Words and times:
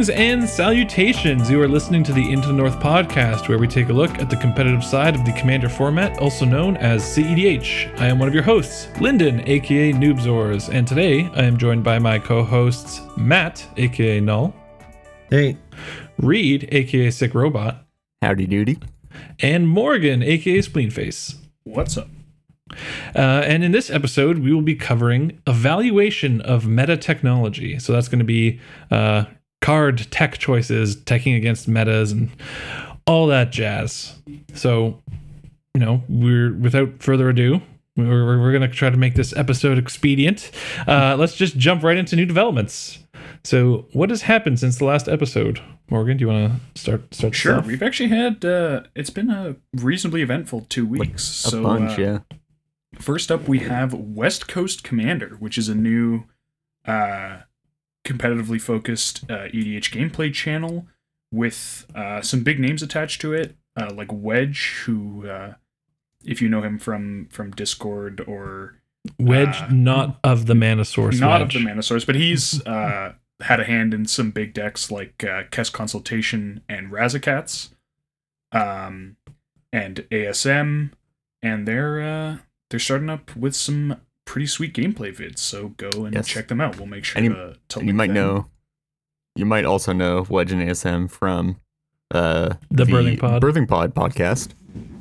Greetings 0.00 0.18
and 0.18 0.48
salutations. 0.48 1.50
You 1.50 1.60
are 1.60 1.68
listening 1.68 2.02
to 2.04 2.12
the 2.14 2.32
Into 2.32 2.48
the 2.48 2.54
North 2.54 2.80
podcast, 2.80 3.50
where 3.50 3.58
we 3.58 3.68
take 3.68 3.90
a 3.90 3.92
look 3.92 4.18
at 4.18 4.30
the 4.30 4.36
competitive 4.36 4.82
side 4.82 5.14
of 5.14 5.26
the 5.26 5.32
Commander 5.32 5.68
format, 5.68 6.18
also 6.20 6.46
known 6.46 6.78
as 6.78 7.02
CEDH. 7.02 8.00
I 8.00 8.06
am 8.06 8.18
one 8.18 8.26
of 8.26 8.32
your 8.32 8.42
hosts, 8.42 8.88
Lyndon, 8.98 9.46
aka 9.46 9.92
Noobzors, 9.92 10.70
and 10.72 10.88
today 10.88 11.28
I 11.34 11.42
am 11.42 11.58
joined 11.58 11.84
by 11.84 11.98
my 11.98 12.18
co 12.18 12.42
hosts, 12.42 13.02
Matt, 13.18 13.68
aka 13.76 14.20
Null, 14.20 14.54
Hey. 15.28 15.58
Reed, 16.16 16.70
aka 16.72 17.10
Sick 17.10 17.34
Robot, 17.34 17.84
Howdy 18.22 18.46
doody. 18.46 18.78
and 19.40 19.68
Morgan, 19.68 20.22
aka 20.22 20.60
Spleenface. 20.60 21.36
What's 21.64 21.98
up? 21.98 22.08
Uh, 23.14 23.18
and 23.44 23.62
in 23.62 23.72
this 23.72 23.90
episode, 23.90 24.38
we 24.38 24.54
will 24.54 24.62
be 24.62 24.76
covering 24.76 25.42
evaluation 25.46 26.40
of 26.40 26.66
meta 26.66 26.96
technology. 26.96 27.78
So 27.78 27.92
that's 27.92 28.08
going 28.08 28.20
to 28.20 28.24
be 28.24 28.60
uh, 28.90 29.24
card 29.60 30.06
tech 30.10 30.38
choices, 30.38 30.96
teching 30.96 31.36
against 31.36 31.68
metas, 31.68 32.12
and 32.12 32.30
all 33.06 33.26
that 33.28 33.50
jazz. 33.50 34.20
So, 34.54 35.02
you 35.74 35.80
know, 35.80 36.02
we're 36.08 36.52
without 36.54 37.02
further 37.02 37.28
ado, 37.28 37.60
we're, 37.96 38.40
we're 38.40 38.52
going 38.52 38.68
to 38.68 38.74
try 38.74 38.90
to 38.90 38.96
make 38.96 39.14
this 39.14 39.36
episode 39.36 39.78
expedient. 39.78 40.50
Uh, 40.86 41.16
let's 41.18 41.34
just 41.34 41.56
jump 41.56 41.82
right 41.82 41.96
into 41.96 42.16
new 42.16 42.26
developments. 42.26 42.98
So, 43.44 43.86
what 43.92 44.10
has 44.10 44.22
happened 44.22 44.60
since 44.60 44.78
the 44.78 44.84
last 44.84 45.08
episode? 45.08 45.60
Morgan, 45.90 46.16
do 46.16 46.22
you 46.22 46.28
want 46.28 46.52
to 46.74 46.80
start? 46.80 47.12
Start. 47.14 47.34
Sure. 47.34 47.56
off? 47.56 47.66
We've 47.66 47.82
actually 47.82 48.10
had 48.10 48.44
uh 48.44 48.82
it's 48.94 49.10
been 49.10 49.30
a 49.30 49.56
reasonably 49.74 50.22
eventful 50.22 50.66
two 50.68 50.86
weeks. 50.86 51.44
A 51.46 51.50
so 51.50 51.62
bunch, 51.62 51.98
uh, 51.98 52.02
yeah. 52.02 52.18
first 52.98 53.32
up 53.32 53.48
we 53.48 53.60
have 53.60 53.92
West 53.92 54.46
Coast 54.46 54.84
Commander, 54.84 55.36
which 55.40 55.58
is 55.58 55.68
a 55.68 55.74
new 55.74 56.24
uh 56.86 57.40
competitively 58.04 58.60
focused 58.60 59.24
uh, 59.30 59.48
EDH 59.48 59.90
gameplay 59.90 60.32
channel 60.32 60.86
with 61.32 61.86
uh 61.94 62.20
some 62.22 62.42
big 62.42 62.58
names 62.58 62.82
attached 62.82 63.20
to 63.20 63.32
it, 63.32 63.56
uh 63.76 63.92
like 63.94 64.08
Wedge, 64.12 64.82
who 64.84 65.28
uh 65.28 65.54
if 66.24 66.42
you 66.42 66.48
know 66.48 66.62
him 66.62 66.78
from 66.78 67.28
from 67.30 67.50
Discord 67.52 68.20
or 68.26 68.76
Wedge, 69.18 69.56
Uh, 69.62 69.68
not 69.70 70.18
of 70.24 70.46
the 70.46 70.54
Mana 70.54 70.84
Source. 70.84 71.18
not 71.20 71.40
Wedge. 71.40 71.54
of 71.56 71.62
the 71.62 71.68
mana 71.68 71.82
source, 71.82 72.04
but 72.04 72.14
he's 72.16 72.60
uh, 72.66 73.14
had 73.40 73.58
a 73.60 73.64
hand 73.64 73.94
in 73.94 74.04
some 74.06 74.30
big 74.30 74.52
decks 74.52 74.90
like 74.90 75.24
uh, 75.24 75.44
Kess 75.50 75.72
Consultation 75.72 76.62
and 76.68 76.90
Razakats, 76.92 77.70
um, 78.52 79.16
and 79.72 80.04
ASM, 80.10 80.90
and 81.42 81.66
they're 81.66 82.00
uh, 82.02 82.36
they're 82.68 82.80
starting 82.80 83.08
up 83.08 83.34
with 83.36 83.54
some 83.56 83.96
pretty 84.30 84.46
sweet 84.46 84.72
gameplay 84.74 85.12
vids. 85.12 85.38
So 85.38 85.70
go 85.76 86.04
and 86.04 86.14
Yes. 86.14 86.28
check 86.28 86.46
them 86.46 86.60
out. 86.60 86.76
We'll 86.78 86.86
make 86.86 87.04
sure 87.04 87.18
And 87.18 87.24
you- 87.26 87.34
to, 87.34 87.56
to 87.70 87.78
And 87.80 87.88
you 87.88 87.94
might 87.94 88.06
them. 88.08 88.14
know, 88.14 88.46
you 89.34 89.44
might 89.44 89.64
also 89.64 89.92
know 89.92 90.24
Wedge 90.28 90.52
and 90.52 90.62
ASM 90.62 91.08
from 91.10 91.56
uh, 92.14 92.54
The 92.70 92.84
Birthing 92.84 93.18
Pod. 93.18 93.42
Birthing 93.42 93.66
Pod 93.68 93.92
podcast, 93.94 94.50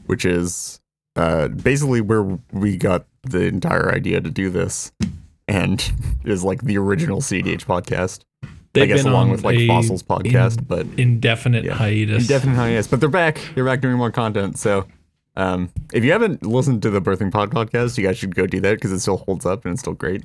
which 0.08 0.26
is 0.26 0.80
uh, 1.16 1.48
basically 1.50 2.02
where 2.02 2.40
we 2.52 2.76
got 2.78 3.06
the 3.24 3.42
entire 3.46 3.92
idea 3.94 4.20
to 4.22 4.30
do 4.32 4.50
this, 4.50 4.92
and 5.48 5.92
is 6.24 6.44
like 6.44 6.62
the 6.64 6.78
original 6.78 7.20
CDH 7.22 7.66
podcast. 7.66 8.22
I 8.76 8.86
guess 8.86 9.04
along 9.04 9.16
on 9.28 9.32
with 9.32 9.44
like 9.44 9.58
Fossils 9.68 10.04
podcast, 10.04 10.68
but 10.68 10.86
indefinite 10.98 11.66
Yeah. 11.66 11.74
hiatus. 11.74 12.24
Indefinite 12.24 12.56
hiatus. 12.56 12.88
But 12.88 13.00
they're 13.00 13.10
back. 13.10 13.42
They're 13.56 13.66
back 13.66 13.82
doing 13.82 13.98
more 13.98 14.12
content. 14.12 14.58
So, 14.60 14.86
um, 15.40 15.70
if 15.94 16.04
you 16.04 16.12
haven't 16.12 16.46
listened 16.46 16.82
to 16.84 16.90
the 16.90 17.02
Birthing 17.02 17.32
Pod 17.32 17.52
podcast, 17.52 17.98
you 17.98 18.04
guys 18.06 18.18
should 18.18 18.36
go 18.36 18.46
do 18.46 18.60
that 18.62 18.76
because 18.76 18.92
it 18.92 19.00
still 19.00 19.18
holds 19.18 19.46
up 19.46 19.66
and 19.66 19.72
it's 19.74 19.82
still 19.82 19.94
great. 19.94 20.24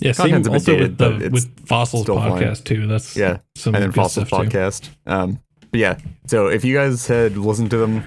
yeah, 0.00 0.12
same 0.12 0.30
content's 0.30 0.48
a 0.48 0.52
also 0.52 0.72
dated, 0.72 0.88
with 0.90 0.98
the 0.98 1.24
it's 1.26 1.32
with 1.32 1.66
Fossils 1.68 2.02
still 2.04 2.16
fine. 2.16 2.42
podcast 2.42 2.64
too. 2.64 2.86
That's 2.86 3.16
Yeah. 3.16 3.38
some 3.56 3.74
and 3.74 3.82
then 3.82 3.90
good 3.90 3.96
Fossil 3.96 4.24
stuff 4.24 4.42
too. 4.42 4.48
Podcast. 4.48 4.88
Um, 5.06 5.40
but 5.70 5.80
yeah, 5.80 5.98
so 6.26 6.46
if 6.48 6.64
you 6.64 6.74
guys 6.74 7.06
had 7.06 7.36
listened 7.36 7.70
to 7.70 7.76
them 7.76 8.02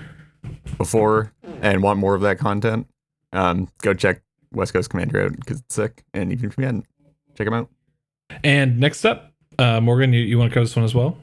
before 0.77 1.31
and 1.61 1.83
want 1.83 1.99
more 1.99 2.15
of 2.15 2.21
that 2.21 2.39
content, 2.39 2.87
um, 3.33 3.67
go 3.81 3.93
check 3.93 4.21
West 4.53 4.73
Coast 4.73 4.89
Commander 4.89 5.25
out 5.25 5.35
because 5.39 5.59
it's 5.59 5.75
sick. 5.75 6.03
And 6.13 6.31
even 6.31 6.49
if 6.49 6.57
you 6.57 6.65
hadn't, 6.65 6.85
check 7.37 7.45
them 7.45 7.53
out. 7.53 7.69
And 8.43 8.79
next 8.79 9.05
up, 9.05 9.31
uh, 9.59 9.79
Morgan, 9.81 10.11
you, 10.13 10.21
you 10.21 10.37
want 10.39 10.49
to 10.49 10.53
cover 10.53 10.65
this 10.65 10.75
one 10.75 10.85
as 10.85 10.95
well? 10.95 11.17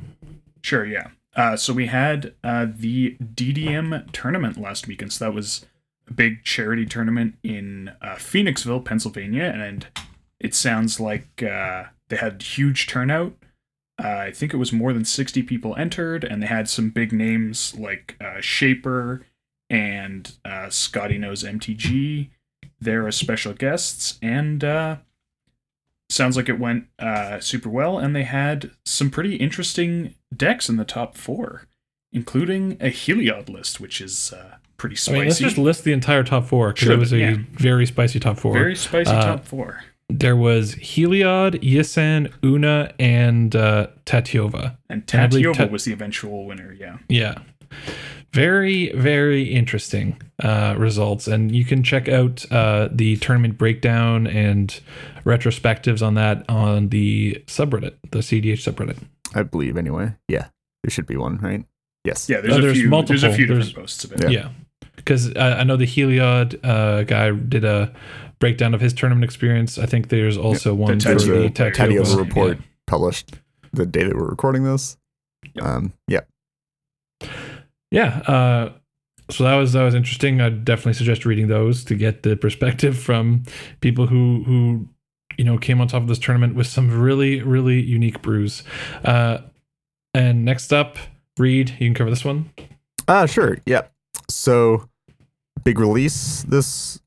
Sure, 0.63 0.87
yeah. 0.87 1.09
Uh, 1.37 1.57
so 1.57 1.73
we 1.73 1.87
had 1.87 2.35
uh, 2.43 2.67
the 2.69 3.17
DDM 3.23 4.11
tournament 4.13 4.61
last 4.61 4.87
weekend. 4.87 5.13
So 5.13 5.27
that 5.27 5.35
was 5.35 5.67
a 6.09 6.13
big 6.13 6.45
charity 6.45 6.87
tournament 6.87 7.37
in 7.43 7.93
uh, 8.03 8.17
Phoenixville, 8.17 8.85
Pennsylvania, 8.85 9.53
and 9.55 9.87
it 10.41 10.55
sounds 10.55 10.99
like 10.99 11.43
uh, 11.43 11.85
they 12.09 12.17
had 12.17 12.43
huge 12.43 12.87
turnout. 12.87 13.35
Uh, 14.03 14.09
I 14.09 14.33
think 14.33 14.55
it 14.55 14.59
was 14.59 14.73
more 14.73 14.93
than 14.93 15.05
60 15.05 15.43
people 15.43 15.75
entered, 15.77 16.25
and 16.25 16.43
they 16.43 16.47
had 16.47 16.69
some 16.69 16.91
big 16.91 17.13
names 17.13 17.75
like 17.77 18.17
uh, 18.21 18.41
Shaper 18.41 19.27
and 19.69 20.33
Scotty 20.71 21.19
Knows 21.19 21.43
MTG. 21.43 22.31
They're 22.81 23.09
as 23.09 23.17
special 23.17 23.53
guests, 23.53 24.19
and 24.23 24.63
sounds 26.11 26.37
like 26.37 26.49
it 26.49 26.59
went 26.59 26.87
uh, 26.99 27.41
super 27.41 27.69
well. 27.69 27.99
And 27.99 28.15
they 28.15 28.25
had 28.25 28.71
some 28.85 29.11
pretty 29.11 29.37
interesting 29.37 30.15
decks 30.37 30.69
in 30.69 30.77
the 30.77 30.85
top 30.85 31.17
four, 31.17 31.65
including 32.13 32.73
a 32.81 32.91
Heliod 32.91 33.49
list, 33.49 33.81
which 33.81 34.01
is 34.01 34.33
uh, 34.33 34.57
pretty 34.77 34.95
I 34.95 34.97
spicy. 34.97 35.19
mean, 35.19 35.29
let's 35.29 35.39
just 35.39 35.59
list 35.59 35.85
the 35.85 35.93
entire 35.93 36.23
top 36.25 36.47
four 36.47 36.69
because 36.73 36.85
Sure, 36.87 36.95
it 36.95 36.99
was 36.99 37.13
a 37.13 37.19
yeah. 37.19 37.37
very 37.53 37.87
spicy 37.87 38.21
top 38.21 38.39
four. 38.39 38.53
Very 38.53 38.77
spicy 38.77 39.11
Uh, 39.11 39.23
top 39.25 39.45
four. 39.45 39.83
there 40.09 40.37
was 40.37 40.75
Heliod, 40.77 41.61
Yisan, 41.63 42.33
Una, 42.45 42.93
and 42.99 43.55
uh, 43.55 43.89
Tatyova. 44.07 44.77
And 44.89 45.03
and 45.13 45.35
I 45.35 45.37
Tatyova 45.39 45.55
Ta- 45.55 45.67
was 45.67 45.85
the 45.85 45.93
eventual 45.93 46.47
winner, 46.47 46.73
yeah. 46.73 46.99
Yeah. 47.09 47.39
Very, 48.33 48.93
very 48.93 49.45
interesting 49.45 50.21
uh, 50.43 50.75
results. 50.79 51.27
And 51.27 51.55
you 51.55 51.65
can 51.65 51.83
check 51.83 52.09
out 52.09 52.45
uh, 52.53 52.89
the 52.93 53.17
tournament 53.17 53.57
breakdown 53.57 54.27
and 54.27 54.79
retrospectives 55.25 56.07
on 56.07 56.15
that 56.15 56.45
on 56.49 56.91
the 56.91 57.43
subreddit, 57.47 57.95
the 58.11 58.19
CDH 58.19 58.71
subreddit. 58.71 58.99
I 59.35 59.43
believe, 59.43 59.77
anyway. 59.77 60.15
Yeah, 60.29 60.49
there 60.83 60.91
should 60.91 61.07
be 61.07 61.17
one, 61.17 61.39
right? 61.39 61.65
Yes. 62.05 62.29
Yeah, 62.29 62.41
there's, 62.41 62.55
Uh, 62.55 62.59
a, 62.59 62.61
there's 62.63 62.73
few, 62.75 62.83
there's 62.83 62.87
a 62.87 62.91
multiple. 62.91 63.33
few 63.35 63.47
different 63.47 63.65
There's- 63.65 63.73
posts 63.73 64.05
of 64.05 64.13
it. 64.13 64.23
Yeah. 64.23 64.29
Yeah. 64.29 64.49
Because 64.97 65.31
uh, 65.35 65.57
I 65.59 65.65
know 65.65 65.77
the 65.77 65.87
Heliod 65.87 66.59
uh, 66.65 67.05
guy 67.05 67.31
did 67.31 67.65
a 67.65 67.93
breakdown 68.41 68.75
of 68.75 68.81
his 68.81 68.93
tournament 68.93 69.25
experience. 69.25 69.79
I 69.79 69.87
think 69.87 70.09
there's 70.09 70.37
also 70.37 70.75
one 70.75 71.01
for 71.01 71.09
Tatyova 71.15 71.43
the 71.45 71.51
player. 71.51 71.71
Tatyova. 71.71 71.75
Tatyova 71.75 72.15
Yeah. 72.15 72.19
report 72.21 72.59
published 72.87 73.35
the 73.73 73.87
day 73.87 74.05
that 74.05 74.15
we're 74.17 74.29
recording 74.29 74.65
this. 74.65 74.97
Yep. 75.55 75.65
Um, 75.65 75.93
yeah. 76.09 76.21
Yeah. 77.91 78.19
Uh, 78.27 78.73
so 79.31 79.45
that 79.45 79.57
was 79.57 79.73
that 79.75 79.83
was 79.83 79.95
interesting. 79.95 80.41
I'd 80.41 80.65
definitely 80.65 80.95
suggest 80.95 81.25
reading 81.25 81.49
those 81.49 81.85
to 81.85 81.95
get 81.95 82.23
the 82.23 82.37
perspective 82.37 82.99
from 83.09 83.45
people 83.81 84.07
who 84.07 84.45
who 84.45 84.89
you 85.37 85.45
know 85.45 85.59
came 85.59 85.81
on 85.81 85.89
top 85.89 86.03
of 86.03 86.09
this 86.09 86.19
tournament 86.19 86.55
with 86.55 86.67
some 86.67 87.01
really 87.01 87.43
really 87.43 87.81
unique 87.81 88.23
brews. 88.23 88.63
Uh, 89.05 89.39
and 90.15 90.45
next 90.45 90.73
up, 90.73 90.97
Reed, 91.39 91.71
you 91.71 91.87
can 91.89 91.95
cover 91.95 92.11
this 92.11 92.25
one. 92.25 92.51
Ah, 93.07 93.27
sure. 93.27 93.59
Yeah. 93.67 93.83
So, 94.29 94.89
big 95.65 95.79
release 95.79 96.43
this 96.43 97.01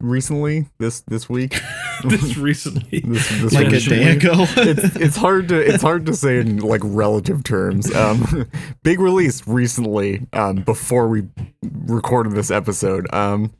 recently 0.00 0.66
this 0.78 1.00
this 1.02 1.28
week. 1.28 1.60
this 2.04 2.36
recently, 2.36 3.00
This, 3.04 3.28
this 3.40 3.52
Like 3.52 3.68
a 3.68 3.80
day 3.80 4.12
ago. 4.12 4.46
it's 4.56 4.96
it's 4.96 5.16
hard 5.16 5.48
to 5.48 5.58
it's 5.58 5.82
hard 5.82 6.06
to 6.06 6.14
say 6.14 6.38
in 6.38 6.58
like 6.58 6.80
relative 6.84 7.44
terms. 7.44 7.94
Um, 7.94 8.48
big 8.82 9.00
release 9.00 9.46
recently. 9.46 10.26
Um, 10.32 10.56
before 10.56 11.08
we 11.08 11.28
recorded 11.62 12.32
this 12.34 12.50
episode. 12.50 13.12
Um, 13.14 13.52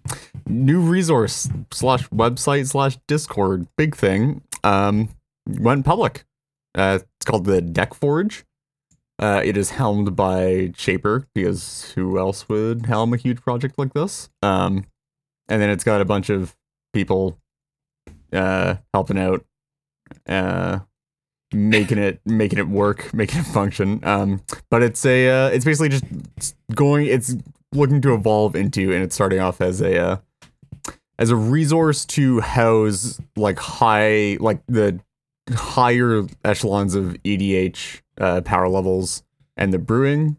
new 0.46 0.80
resource 0.80 1.48
slash 1.70 2.08
website 2.08 2.68
slash 2.68 2.98
Discord. 3.06 3.66
Big 3.76 3.94
thing. 3.94 4.42
Um, 4.64 5.08
went 5.46 5.84
public. 5.84 6.24
Uh, 6.74 7.00
it's 7.02 7.24
called 7.24 7.44
the 7.44 7.60
Deck 7.60 7.94
Forge. 7.94 8.44
Uh, 9.18 9.42
it 9.44 9.56
is 9.56 9.70
helmed 9.70 10.16
by 10.16 10.72
Shaper 10.76 11.26
because 11.34 11.92
who 11.94 12.18
else 12.18 12.48
would 12.48 12.86
helm 12.86 13.12
a 13.12 13.18
huge 13.18 13.42
project 13.42 13.78
like 13.78 13.92
this? 13.92 14.30
Um, 14.42 14.86
and 15.50 15.60
then 15.60 15.68
it's 15.68 15.84
got 15.84 16.00
a 16.00 16.04
bunch 16.04 16.30
of 16.30 16.56
people 16.92 17.38
uh, 18.32 18.76
helping 18.94 19.18
out, 19.18 19.44
uh, 20.26 20.78
making 21.52 21.98
it 21.98 22.20
making 22.24 22.58
it 22.58 22.68
work, 22.68 23.12
making 23.14 23.40
it 23.40 23.46
function. 23.46 24.00
Um, 24.04 24.42
but 24.70 24.82
it's 24.82 25.04
a 25.04 25.28
uh, 25.28 25.48
it's 25.48 25.64
basically 25.64 25.90
just 25.90 26.04
going. 26.74 27.06
It's 27.06 27.36
looking 27.72 28.00
to 28.02 28.14
evolve 28.14 28.54
into, 28.54 28.92
and 28.92 29.02
it's 29.02 29.14
starting 29.14 29.40
off 29.40 29.60
as 29.60 29.82
a 29.82 29.98
uh, 29.98 30.16
as 31.18 31.30
a 31.30 31.36
resource 31.36 32.06
to 32.06 32.40
house 32.40 33.20
like 33.36 33.58
high 33.58 34.38
like 34.40 34.62
the 34.66 35.00
higher 35.52 36.26
echelons 36.44 36.94
of 36.94 37.16
EDH 37.24 38.02
uh, 38.20 38.40
power 38.42 38.68
levels 38.68 39.24
and 39.56 39.72
the 39.72 39.78
brewing 39.78 40.36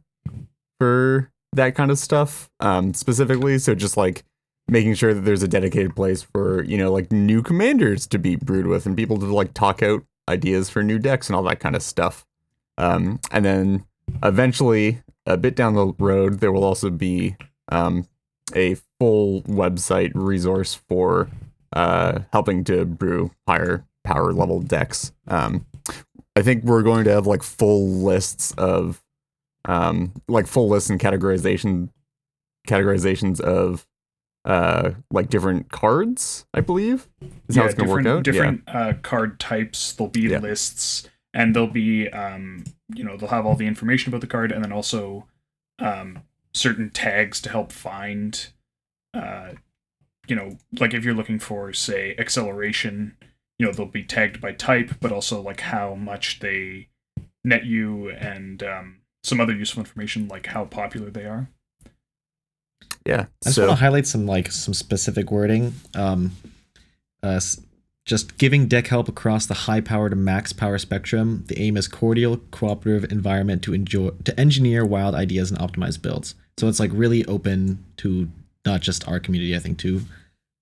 for 0.80 1.32
that 1.54 1.76
kind 1.76 1.92
of 1.92 2.00
stuff 2.00 2.50
um, 2.62 2.94
specifically. 2.94 3.60
So 3.60 3.76
just 3.76 3.98
like 3.98 4.24
making 4.72 4.96
sure 4.96 5.14
that 5.14 5.22
there's 5.22 5.44
a 5.44 5.48
dedicated 5.48 5.96
place 5.96 6.24
for 6.24 6.64
you 6.64 6.78
know 6.78 6.92
like 6.92 7.12
new 7.12 7.44
commanders 7.44 8.08
to 8.08 8.18
be 8.18 8.36
brewed 8.38 8.66
with 8.66 8.88
and 8.88 8.98
people 8.98 9.20
to 9.20 9.26
like 9.26 9.54
talk 9.54 9.84
out 9.84 10.04
ideas 10.28 10.70
for 10.70 10.82
new 10.82 10.98
decks 10.98 11.28
and 11.28 11.36
all 11.36 11.44
that 11.44 11.60
kind 11.60 11.76
of 11.76 11.84
stuff. 11.84 12.26
Um, 12.78 13.20
and 13.32 13.46
then 13.46 13.86
eventually, 14.24 15.04
a 15.26 15.38
bit 15.38 15.56
down 15.56 15.76
the 15.76 15.94
road, 16.00 16.40
there 16.40 16.52
will 16.52 16.64
also 16.64 16.90
be 16.90 17.36
um, 17.70 18.08
a 18.56 18.76
full 19.00 19.44
website 19.44 20.12
resource 20.16 20.74
for 20.74 21.30
uh, 21.74 22.20
helping 22.32 22.64
to 22.64 22.86
brew 22.86 23.32
higher 23.48 23.86
power 24.04 24.34
level 24.34 24.62
decks. 24.62 25.12
Um, 25.28 25.66
I 26.36 26.42
think 26.42 26.64
we're 26.64 26.82
going 26.82 27.04
to 27.04 27.12
have 27.12 27.28
like 27.28 27.44
full 27.44 27.90
lists 27.90 28.54
of 28.58 29.04
um, 29.66 30.14
like 30.28 30.48
full 30.48 30.70
lists 30.70 30.90
and 30.90 31.00
categorization 31.00 31.90
categorizations 32.68 33.40
of 33.42 33.86
uh 34.46 34.92
like 35.12 35.30
different 35.30 35.70
cards 35.72 36.46
i 36.54 36.60
believe 36.62 37.08
is 37.48 37.56
how 37.56 37.66
it's 37.66 37.76
gonna 37.76 37.90
work 37.90 38.00
different, 38.04 38.18
out 38.18 38.24
different 38.24 38.62
uh, 38.68 38.94
card 39.02 39.40
types. 39.40 39.94
There'll 39.94 40.10
be 40.10 40.22
Yeah. 40.22 40.40
lists, 40.40 41.08
and 41.34 41.56
there'll 41.56 41.70
be, 41.70 42.10
um, 42.10 42.64
you 42.96 43.04
know, 43.04 43.18
they'll 43.18 43.30
have 43.30 43.46
all 43.46 43.56
the 43.56 43.68
information 43.68 44.10
about 44.12 44.22
the 44.22 44.28
card, 44.28 44.52
and 44.52 44.64
then 44.64 44.72
also 44.72 45.28
um, 45.80 46.24
certain 46.54 46.90
tags 46.90 47.40
to 47.42 47.50
help 47.50 47.72
find, 47.72 48.48
uh, 49.14 49.52
you 50.28 50.36
know, 50.36 50.58
like 50.80 50.94
if 50.94 51.04
you're 51.06 51.14
looking 51.14 51.40
for, 51.40 51.74
say, 51.74 52.16
acceleration, 52.18 53.16
you 53.60 53.66
know, 53.66 53.72
they'll 53.72 53.86
be 53.86 54.04
tagged 54.04 54.42
by 54.42 54.52
type, 54.54 54.96
but 55.00 55.12
also 55.12 55.42
like 55.42 55.62
how 55.62 55.94
much 55.96 56.40
they 56.40 56.88
net 57.44 57.66
you, 57.66 58.10
and 58.10 58.64
um, 58.64 59.02
some 59.24 59.40
other 59.40 59.54
useful 59.54 59.82
information 59.82 60.28
like 60.28 60.48
how 60.48 60.66
popular 60.66 61.10
they 61.12 61.26
are. 61.26 61.50
Yeah 63.06 63.22
I 63.22 63.26
just 63.46 63.56
so 63.56 63.68
want 63.68 63.78
to 63.80 63.84
highlight 63.84 64.08
some 64.08 64.26
like 64.26 64.52
some 64.52 64.74
specific 64.74 65.32
wording. 65.32 65.74
Um, 65.96 66.32
uh, 67.24 67.40
just 68.06 68.38
giving 68.38 68.68
deck 68.68 68.88
help 68.88 69.08
across 69.08 69.46
the 69.46 69.54
high 69.54 69.82
power 69.82 70.10
to 70.10 70.16
max 70.16 70.54
power 70.54 70.78
spectrum. 70.78 71.44
The 71.48 71.60
aim 71.60 71.78
is 71.78 71.88
cordial, 71.88 72.38
cooperative 72.52 73.12
environment 73.12 73.62
to 73.64 73.74
enjoy 73.74 74.10
to 74.26 74.40
engineer 74.40 74.86
wild 74.86 75.16
ideas 75.16 75.52
and 75.52 75.60
optimize 75.60 76.02
builds. 76.02 76.36
So 76.58 76.68
it's 76.68 76.80
like 76.80 76.92
really 76.94 77.24
open 77.26 77.84
to 77.98 78.30
not 78.66 78.82
just 78.82 79.08
our 79.08 79.20
community. 79.20 79.56
I 79.56 79.60
think 79.60 79.78
to 79.80 80.02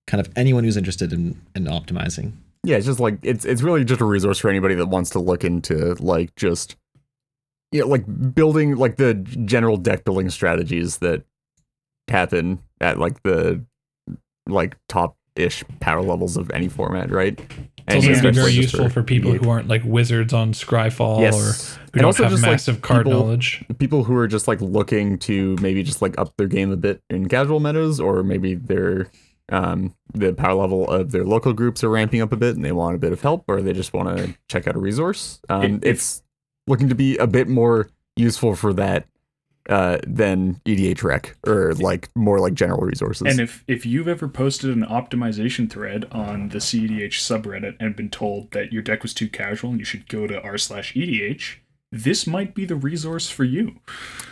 kind 0.06 0.24
of 0.24 0.32
anyone 0.36 0.64
who's 0.64 0.76
interested 0.76 1.12
in 1.12 1.40
in 1.54 1.64
optimizing. 1.64 2.32
yeah 2.64 2.76
it's 2.76 2.86
just 2.86 3.00
like 3.00 3.18
it's 3.22 3.44
it's 3.44 3.62
really 3.62 3.84
just 3.84 4.00
a 4.00 4.04
resource 4.04 4.38
for 4.38 4.50
anybody 4.50 4.74
that 4.74 4.86
wants 4.86 5.10
to 5.10 5.18
look 5.18 5.44
into 5.44 5.94
like 6.00 6.34
just 6.36 6.76
yeah 7.72 7.84
like 7.84 8.04
building 8.34 8.76
like 8.76 8.96
the 8.96 9.14
general 9.14 9.76
deck 9.76 10.04
building 10.04 10.28
strategies 10.28 10.98
that 10.98 11.22
happen 12.10 12.58
at 12.80 12.98
like 12.98 13.22
the 13.22 13.64
like 14.46 14.76
top 14.88 15.16
ish 15.36 15.64
power 15.80 16.02
levels 16.02 16.36
of 16.36 16.50
any 16.52 16.68
format 16.68 17.10
right 17.10 17.38
It's 17.88 17.96
also 17.96 18.08
Yeah. 18.08 18.14
gonna 18.16 18.30
be 18.32 18.38
very 18.38 18.52
useful 18.52 18.88
for 18.88 19.02
people 19.02 19.32
who 19.32 19.48
aren't 19.48 19.68
like 19.68 19.82
wizards 19.84 20.32
on 20.32 20.52
Scryfall 20.52 21.20
yes 21.20 21.34
or 21.34 21.76
who 21.78 21.80
And 21.94 22.02
don't 22.02 22.04
also 22.06 22.22
have 22.24 22.32
just, 22.32 22.42
like, 22.42 22.52
massive 22.52 22.82
card 22.82 23.06
people- 23.06 23.20
knowledge. 23.20 23.64
people 23.78 24.04
who 24.04 24.14
are 24.16 24.26
just 24.28 24.46
like 24.48 24.60
looking 24.60 25.18
to 25.20 25.56
maybe 25.62 25.82
just 25.82 26.02
like 26.02 26.18
up 26.18 26.36
their 26.36 26.46
game 26.48 26.70
a 26.72 26.76
bit 26.76 27.00
in 27.10 27.28
casual 27.28 27.60
metas 27.60 28.00
or 28.00 28.22
maybe 28.22 28.54
their 28.54 29.08
um 29.52 29.94
the 30.14 30.32
power 30.32 30.54
level 30.54 30.88
of 30.90 31.10
their 31.12 31.24
local 31.24 31.52
groups 31.52 31.82
are 31.82 31.88
ramping 31.90 32.20
up 32.20 32.32
a 32.32 32.36
bit 32.36 32.54
and 32.56 32.64
they 32.64 32.72
want 32.72 32.94
a 32.94 32.98
bit 32.98 33.12
of 33.12 33.20
help 33.22 33.44
or 33.48 33.60
they 33.62 33.72
just 33.72 33.92
want 33.92 34.16
to 34.16 34.34
check 34.48 34.66
out 34.68 34.76
a 34.76 34.78
resource 34.78 35.40
um 35.48 35.62
If- 35.64 35.70
if- 35.72 35.84
it's 35.84 36.22
looking 36.66 36.88
to 36.88 36.94
be 36.94 37.16
a 37.18 37.26
bit 37.26 37.48
more 37.48 37.88
useful 38.16 38.54
for 38.54 38.72
that 38.74 39.06
uh 39.68 39.98
than 40.06 40.60
EDHREC 40.64 41.34
or 41.46 41.74
like 41.74 42.08
more 42.14 42.40
like 42.40 42.54
general 42.54 42.80
resources 42.80 43.26
And 43.26 43.40
if 43.40 43.62
if 43.68 43.84
you've 43.84 44.08
ever 44.08 44.26
posted 44.28 44.70
an 44.70 44.84
optimization 44.84 45.70
thread 45.70 46.06
on 46.10 46.48
the 46.48 46.58
CEDH 46.58 47.12
subreddit 47.20 47.76
and 47.78 47.94
been 47.94 48.10
told 48.10 48.52
that 48.52 48.72
your 48.72 48.82
deck 48.82 49.02
was 49.02 49.12
too 49.12 49.28
casual 49.28 49.70
and 49.70 49.78
you 49.78 49.84
should 49.84 50.08
go 50.08 50.26
to 50.26 50.40
r 50.42 50.56
slash 50.58 50.94
EDH, 50.94 51.56
this 51.92 52.26
might 52.26 52.54
be 52.54 52.64
the 52.64 52.76
resource 52.76 53.28
for 53.28 53.44
you. 53.44 53.76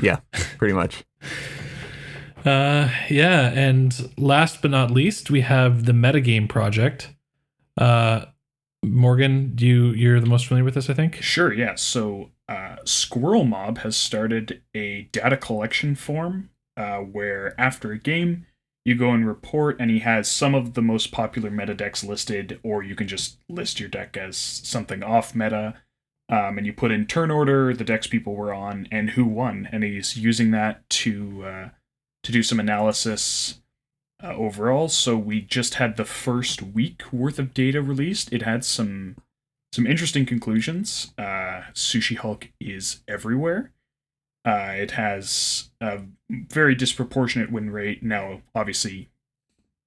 yeah 0.00 0.18
pretty 0.56 0.74
much 0.74 1.04
Uh, 2.44 2.88
yeah, 3.10 3.50
and 3.50 4.10
last 4.16 4.62
but 4.62 4.70
not 4.70 4.90
least, 4.92 5.28
we 5.28 5.40
have 5.40 5.84
the 5.84 5.92
metagame 5.92 6.48
project. 6.48 7.12
Uh, 7.76 8.26
Morgan, 8.84 9.54
you 9.58 9.90
you're 9.90 10.20
the 10.20 10.26
most 10.26 10.46
familiar 10.46 10.64
with 10.64 10.74
this? 10.74 10.88
I 10.88 10.94
think. 10.94 11.20
Sure, 11.22 11.52
yeah. 11.52 11.74
So 11.74 12.30
uh, 12.48 12.76
Squirrel 12.84 13.44
Mob 13.44 13.78
has 13.78 13.96
started 13.96 14.62
a 14.74 15.08
data 15.12 15.36
collection 15.36 15.94
form 15.94 16.50
uh, 16.76 16.98
where 16.98 17.58
after 17.60 17.92
a 17.92 17.98
game 17.98 18.46
you 18.84 18.94
go 18.94 19.10
and 19.10 19.26
report, 19.26 19.76
and 19.78 19.90
he 19.90 19.98
has 19.98 20.30
some 20.30 20.54
of 20.54 20.74
the 20.74 20.80
most 20.80 21.12
popular 21.12 21.50
meta 21.50 21.74
decks 21.74 22.02
listed, 22.02 22.58
or 22.62 22.82
you 22.82 22.94
can 22.94 23.06
just 23.06 23.38
list 23.48 23.80
your 23.80 23.88
deck 23.88 24.16
as 24.16 24.36
something 24.36 25.02
off 25.02 25.34
meta. 25.34 25.74
Um, 26.30 26.58
and 26.58 26.66
you 26.66 26.72
put 26.74 26.90
in 26.90 27.06
turn 27.06 27.30
order, 27.30 27.74
the 27.74 27.84
decks 27.84 28.06
people 28.06 28.34
were 28.34 28.52
on, 28.52 28.86
and 28.92 29.10
who 29.10 29.24
won, 29.24 29.68
and 29.72 29.82
he's 29.82 30.16
using 30.16 30.50
that 30.52 30.88
to 30.90 31.44
uh, 31.44 31.68
to 32.22 32.32
do 32.32 32.42
some 32.42 32.60
analysis 32.60 33.60
uh, 34.22 34.34
overall. 34.34 34.88
So 34.88 35.16
we 35.16 35.40
just 35.40 35.74
had 35.74 35.96
the 35.96 36.04
first 36.04 36.62
week 36.62 37.02
worth 37.12 37.38
of 37.38 37.54
data 37.54 37.80
released. 37.82 38.32
It 38.32 38.42
had 38.42 38.64
some 38.64 39.16
some 39.72 39.86
interesting 39.86 40.24
conclusions. 40.24 41.12
Uh, 41.18 41.62
Sushi 41.74 42.16
Hulk 42.16 42.48
is 42.60 43.02
everywhere. 43.06 43.72
Uh, 44.44 44.72
it 44.76 44.92
has 44.92 45.70
a 45.80 46.00
very 46.30 46.74
disproportionate 46.74 47.52
win 47.52 47.70
rate. 47.70 48.02
Now, 48.02 48.40
obviously, 48.54 49.10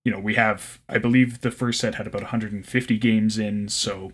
you 0.06 0.12
know 0.12 0.20
we 0.20 0.36
have. 0.36 0.80
I 0.88 0.98
believe 0.98 1.42
the 1.42 1.52
first 1.52 1.80
set 1.80 1.96
had 1.96 2.08
about 2.08 2.22
150 2.22 2.98
games 2.98 3.38
in, 3.38 3.70
so 3.70 4.12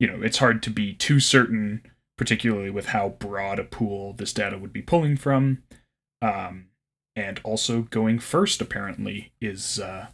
you 0.00 0.06
know 0.06 0.22
it's 0.22 0.38
hard 0.38 0.62
to 0.64 0.70
be 0.70 0.94
too 0.94 1.20
certain, 1.20 1.82
particularly 2.16 2.70
with 2.70 2.86
how 2.86 3.10
broad 3.10 3.58
a 3.58 3.64
pool 3.64 4.14
this 4.14 4.32
data 4.32 4.58
would 4.58 4.72
be 4.72 4.82
pulling 4.82 5.16
from. 5.16 5.62
Um, 6.22 6.66
and 7.18 7.40
also 7.44 7.82
going 7.82 8.18
first 8.20 8.60
apparently 8.60 9.32
is 9.40 9.78
uh, 9.80 10.06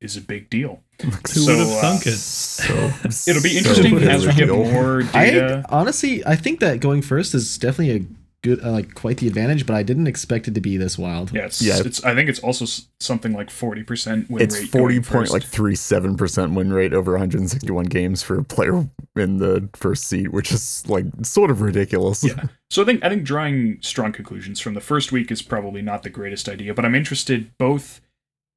is 0.00 0.16
a 0.16 0.20
big 0.20 0.48
deal. 0.50 0.82
Who 1.02 1.10
So, 1.26 1.56
would 1.56 1.58
have 1.58 1.84
uh, 1.84 2.06
it? 2.06 2.18
so 2.18 2.72
It'll 3.30 3.42
be 3.42 3.58
interesting 3.58 3.94
big 3.98 4.08
as 4.08 4.26
we 4.26 4.32
get 4.34 4.46
deal. 4.46 4.64
more 4.64 5.02
I 5.12 5.30
data. 5.30 5.64
honestly, 5.68 6.24
I 6.26 6.36
think 6.36 6.60
that 6.60 6.80
going 6.80 7.02
first 7.02 7.34
is 7.34 7.58
definitely 7.58 7.96
a 7.96 8.06
good, 8.44 8.62
uh, 8.64 8.70
like 8.70 8.94
quite 8.94 9.16
the 9.16 9.26
advantage. 9.26 9.66
But 9.66 9.74
I 9.74 9.82
didn't 9.82 10.06
expect 10.06 10.46
it 10.46 10.54
to 10.54 10.60
be 10.60 10.76
this 10.76 10.96
wild. 10.96 11.32
Yeah, 11.34 11.46
it's, 11.46 11.60
Yeah. 11.60 11.80
it's. 11.84 12.04
I 12.04 12.14
think 12.14 12.28
it's 12.28 12.38
also 12.38 12.64
something 13.00 13.32
like 13.32 13.50
forty 13.50 13.82
percent 13.82 14.30
win 14.30 14.40
it's 14.42 14.54
rate. 14.56 14.68
forty 14.68 14.94
going 14.94 15.02
point 15.04 15.22
first. 15.24 15.32
like 15.32 15.42
three 15.42 15.74
seven 15.74 16.16
percent 16.16 16.52
win 16.54 16.72
rate 16.72 16.92
over 16.94 17.10
161 17.12 17.86
games 17.86 18.22
for 18.22 18.38
a 18.38 18.44
player 18.44 18.88
in 19.16 19.38
the 19.38 19.68
first 19.74 20.04
seat, 20.04 20.32
which 20.32 20.52
is 20.52 20.84
like 20.88 21.06
sort 21.22 21.50
of 21.50 21.60
ridiculous. 21.60 22.22
Yeah. 22.22 22.44
So 22.70 22.82
I 22.82 22.84
think 22.84 23.04
I 23.04 23.08
think 23.08 23.24
drawing 23.24 23.78
strong 23.80 24.12
conclusions 24.12 24.60
from 24.60 24.74
the 24.74 24.80
first 24.80 25.10
week 25.10 25.32
is 25.32 25.42
probably 25.42 25.82
not 25.82 26.04
the 26.04 26.10
greatest 26.10 26.48
idea, 26.48 26.72
but 26.74 26.84
I'm 26.84 26.94
interested 26.94 27.50
both 27.58 28.00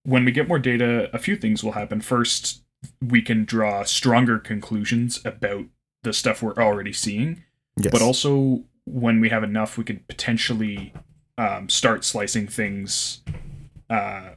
when 0.04 0.24
we 0.24 0.32
get 0.32 0.48
more 0.48 0.60
data, 0.60 1.10
a 1.14 1.20
few 1.20 1.36
things 1.36 1.64
will 1.64 1.74
happen. 1.74 2.00
First, 2.00 2.62
we 3.02 3.22
can 3.22 3.44
draw 3.44 3.84
stronger 3.84 4.40
conclusions 4.40 5.20
about 5.26 5.66
the 6.04 6.14
stuff 6.14 6.42
we're 6.42 6.54
already 6.56 6.94
seeing, 6.94 7.44
Yes. 7.76 7.92
but 7.92 8.02
also 8.02 8.64
when 8.88 9.20
we 9.20 9.30
have 9.30 9.44
enough, 9.44 9.78
we 9.78 9.84
could 9.84 10.08
potentially 10.08 10.94
um, 11.38 11.70
start 11.70 12.06
slicing 12.06 12.48
things, 12.48 13.22
uh, 13.90 14.32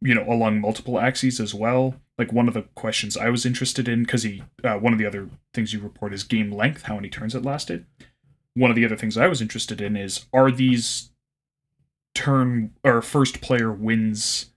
you 0.00 0.14
know, 0.14 0.30
along 0.30 0.60
multiple 0.60 1.00
axes 1.00 1.40
as 1.40 1.52
well. 1.52 1.96
Like 2.16 2.32
one 2.32 2.48
of 2.48 2.54
the 2.54 2.62
questions 2.74 3.16
I 3.16 3.28
was 3.28 3.44
interested 3.44 3.88
in, 3.88 4.02
because 4.02 4.22
he, 4.22 4.42
uh, 4.64 4.76
one 4.76 4.92
of 4.92 4.98
the 4.98 5.06
other 5.06 5.28
things 5.52 5.72
you 5.72 5.80
report 5.80 6.14
is 6.14 6.22
game 6.22 6.52
length, 6.52 6.82
how 6.82 6.94
many 6.94 7.08
turns 7.08 7.34
it 7.34 7.44
lasted. 7.44 7.86
One 8.54 8.70
of 8.70 8.76
the 8.76 8.84
other 8.84 8.96
things 8.96 9.16
I 9.16 9.26
was 9.26 9.40
interested 9.40 9.80
in 9.80 9.96
is 9.96 10.26
are 10.32 10.50
these 10.50 11.10
turn 12.14 12.74
or 12.84 13.02
first 13.02 13.40
player 13.40 13.72
wins? 13.72 14.50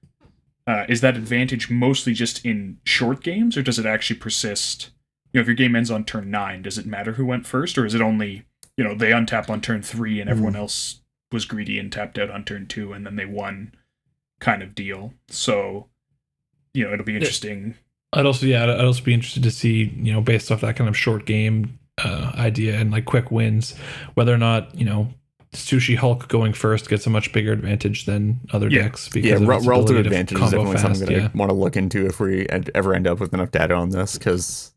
Uh, 0.67 0.85
is 0.87 1.01
that 1.01 1.17
advantage 1.17 1.69
mostly 1.69 2.13
just 2.13 2.45
in 2.45 2.77
short 2.83 3.23
games, 3.23 3.57
or 3.57 3.63
does 3.63 3.79
it 3.79 3.85
actually 3.85 4.19
persist? 4.19 4.91
You 5.33 5.39
know, 5.39 5.41
if 5.41 5.47
your 5.47 5.55
game 5.55 5.75
ends 5.75 5.91
on 5.91 6.05
turn 6.05 6.29
nine, 6.29 6.61
does 6.61 6.77
it 6.77 6.85
matter 6.85 7.13
who 7.13 7.25
went 7.25 7.47
first, 7.47 7.77
or 7.77 7.85
is 7.85 7.95
it 7.95 8.01
only 8.01 8.45
you 8.81 8.87
know 8.87 8.95
they 8.95 9.11
untap 9.11 9.47
on 9.47 9.61
turn 9.61 9.83
three 9.83 10.19
and 10.19 10.27
everyone 10.27 10.55
else 10.55 11.01
was 11.31 11.45
greedy 11.45 11.77
and 11.77 11.91
tapped 11.91 12.17
out 12.17 12.31
on 12.31 12.43
turn 12.43 12.65
two 12.65 12.93
and 12.93 13.05
then 13.05 13.15
they 13.15 13.25
won, 13.25 13.75
kind 14.39 14.63
of 14.63 14.73
deal. 14.73 15.13
So, 15.29 15.87
you 16.73 16.83
know, 16.83 16.91
it'll 16.93 17.05
be 17.05 17.13
interesting. 17.15 17.75
I'd 18.11 18.25
also 18.25 18.47
yeah, 18.47 18.63
I'd 18.63 18.83
also 18.83 19.03
be 19.03 19.13
interested 19.13 19.43
to 19.43 19.51
see 19.51 19.93
you 19.95 20.11
know 20.11 20.19
based 20.19 20.51
off 20.51 20.61
that 20.61 20.75
kind 20.77 20.89
of 20.89 20.97
short 20.97 21.27
game 21.27 21.77
uh, 22.03 22.31
idea 22.35 22.79
and 22.79 22.89
like 22.89 23.05
quick 23.05 23.29
wins, 23.29 23.75
whether 24.15 24.33
or 24.33 24.39
not 24.39 24.73
you 24.73 24.83
know 24.83 25.13
Sushi 25.53 25.95
Hulk 25.95 26.27
going 26.27 26.53
first 26.53 26.89
gets 26.89 27.05
a 27.05 27.11
much 27.11 27.31
bigger 27.33 27.51
advantage 27.51 28.05
than 28.05 28.39
other 28.51 28.67
Yeah. 28.67 28.81
decks 28.81 29.09
because 29.09 29.29
yeah, 29.29 29.35
of 29.35 29.67
relative 29.67 29.97
advantage 29.97 30.39
is 30.39 30.49
definitely 30.49 30.71
fast, 30.77 30.81
something 30.81 31.05
that 31.05 31.21
yeah. 31.21 31.29
I 31.31 31.37
want 31.37 31.51
to 31.51 31.55
look 31.55 31.77
into 31.77 32.07
if 32.07 32.19
we 32.19 32.47
ever 32.73 32.95
end 32.95 33.05
up 33.05 33.19
with 33.19 33.31
enough 33.31 33.51
data 33.51 33.75
on 33.75 33.91
this 33.91 34.17
because 34.17 34.71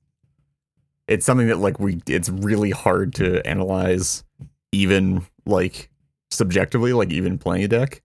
it's 1.08 1.26
something 1.26 1.49
that 1.49 1.58
like 1.58 1.78
we 1.78 2.00
it's 2.06 2.28
really 2.28 2.70
hard 2.70 3.14
to 3.14 3.46
analyze 3.46 4.25
even 4.73 5.25
like 5.46 5.90
subjectively 6.30 6.92
like 6.92 7.12
even 7.12 7.38
playing 7.38 7.64
a 7.64 7.68
deck 7.68 8.02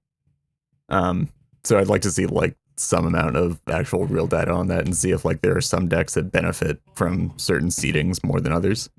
um 0.89 1.29
so 1.63 1.77
i'd 1.79 1.87
like 1.87 2.01
to 2.01 2.11
see 2.11 2.25
like 2.25 2.55
some 2.77 3.05
amount 3.05 3.35
of 3.35 3.59
actual 3.69 4.05
real 4.05 4.27
data 4.27 4.51
on 4.51 4.67
that 4.67 4.85
and 4.85 4.95
see 4.95 5.11
if 5.11 5.25
like 5.25 5.41
there 5.41 5.55
are 5.55 5.61
some 5.61 5.87
decks 5.87 6.13
that 6.13 6.31
benefit 6.31 6.79
from 6.95 7.33
certain 7.37 7.69
seedings 7.69 8.23
more 8.23 8.39
than 8.39 8.53
others 8.53 8.89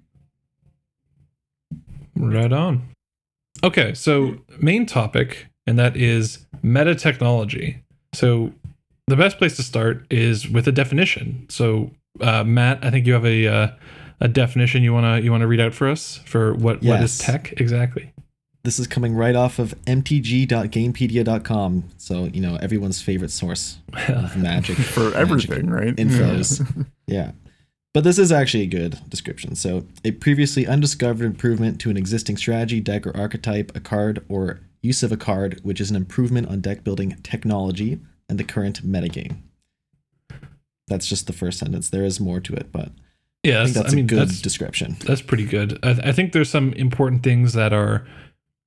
Right 2.20 2.52
on. 2.52 2.82
Okay, 3.64 3.94
so 3.94 4.36
main 4.60 4.86
topic, 4.86 5.46
and 5.66 5.78
that 5.78 5.96
is 5.96 6.46
meta 6.62 6.94
technology. 6.94 7.82
So 8.14 8.52
the 9.06 9.16
best 9.16 9.38
place 9.38 9.56
to 9.56 9.62
start 9.62 10.06
is 10.10 10.48
with 10.48 10.68
a 10.68 10.72
definition. 10.72 11.46
So 11.48 11.90
uh, 12.20 12.44
Matt, 12.44 12.84
I 12.84 12.90
think 12.90 13.06
you 13.06 13.12
have 13.12 13.26
a 13.26 13.46
uh, 13.46 13.68
a 14.20 14.28
definition 14.28 14.82
you 14.82 14.92
wanna 14.92 15.20
you 15.20 15.30
wanna 15.30 15.46
read 15.46 15.60
out 15.60 15.74
for 15.74 15.88
us 15.88 16.18
for 16.26 16.54
what 16.54 16.82
what 16.82 17.02
is 17.02 17.18
tech 17.18 17.54
exactly. 17.58 18.12
This 18.62 18.78
is 18.78 18.86
coming 18.86 19.14
right 19.14 19.34
off 19.34 19.58
of 19.58 19.74
mtg.gamepedia.com. 19.86 21.84
So, 21.96 22.24
you 22.26 22.42
know, 22.42 22.56
everyone's 22.56 23.00
favorite 23.00 23.30
source 23.30 23.78
of 24.08 24.36
magic. 24.36 24.76
For 24.78 25.04
magic 25.04 25.16
everything, 25.16 25.70
right? 25.70 25.96
Infos. 25.96 26.86
yeah. 27.06 27.32
But 27.94 28.04
this 28.04 28.18
is 28.18 28.30
actually 28.30 28.64
a 28.64 28.66
good 28.66 29.00
description. 29.08 29.56
So, 29.56 29.86
a 30.04 30.10
previously 30.10 30.66
undiscovered 30.66 31.24
improvement 31.24 31.80
to 31.80 31.90
an 31.90 31.96
existing 31.96 32.36
strategy, 32.36 32.80
deck, 32.80 33.06
or 33.06 33.16
archetype, 33.16 33.74
a 33.74 33.80
card, 33.80 34.24
or 34.28 34.60
use 34.82 35.02
of 35.02 35.10
a 35.10 35.16
card, 35.16 35.60
which 35.62 35.80
is 35.80 35.88
an 35.90 35.96
improvement 35.96 36.48
on 36.48 36.60
deck 36.60 36.84
building 36.84 37.16
technology 37.22 37.98
and 38.28 38.38
the 38.38 38.44
current 38.44 38.86
metagame. 38.86 39.38
That's 40.90 41.06
just 41.06 41.26
the 41.26 41.32
first 41.32 41.58
sentence. 41.58 41.88
There 41.88 42.04
is 42.04 42.20
more 42.20 42.40
to 42.40 42.52
it, 42.52 42.70
but 42.70 42.90
Yeah, 43.42 43.62
I 43.62 43.64
think 43.64 43.74
that's, 43.74 43.84
that's 43.84 43.92
I 43.94 43.96
mean 43.96 44.04
a 44.04 44.08
good 44.08 44.18
that's 44.18 44.42
description. 44.42 44.96
that's 45.06 45.22
pretty 45.22 45.46
good. 45.46 45.78
I, 45.82 45.90
I 46.04 46.12
think 46.12 46.32
there's 46.32 46.50
some 46.50 46.74
important 46.74 47.22
things 47.22 47.54
that 47.54 47.72
are 47.72 48.06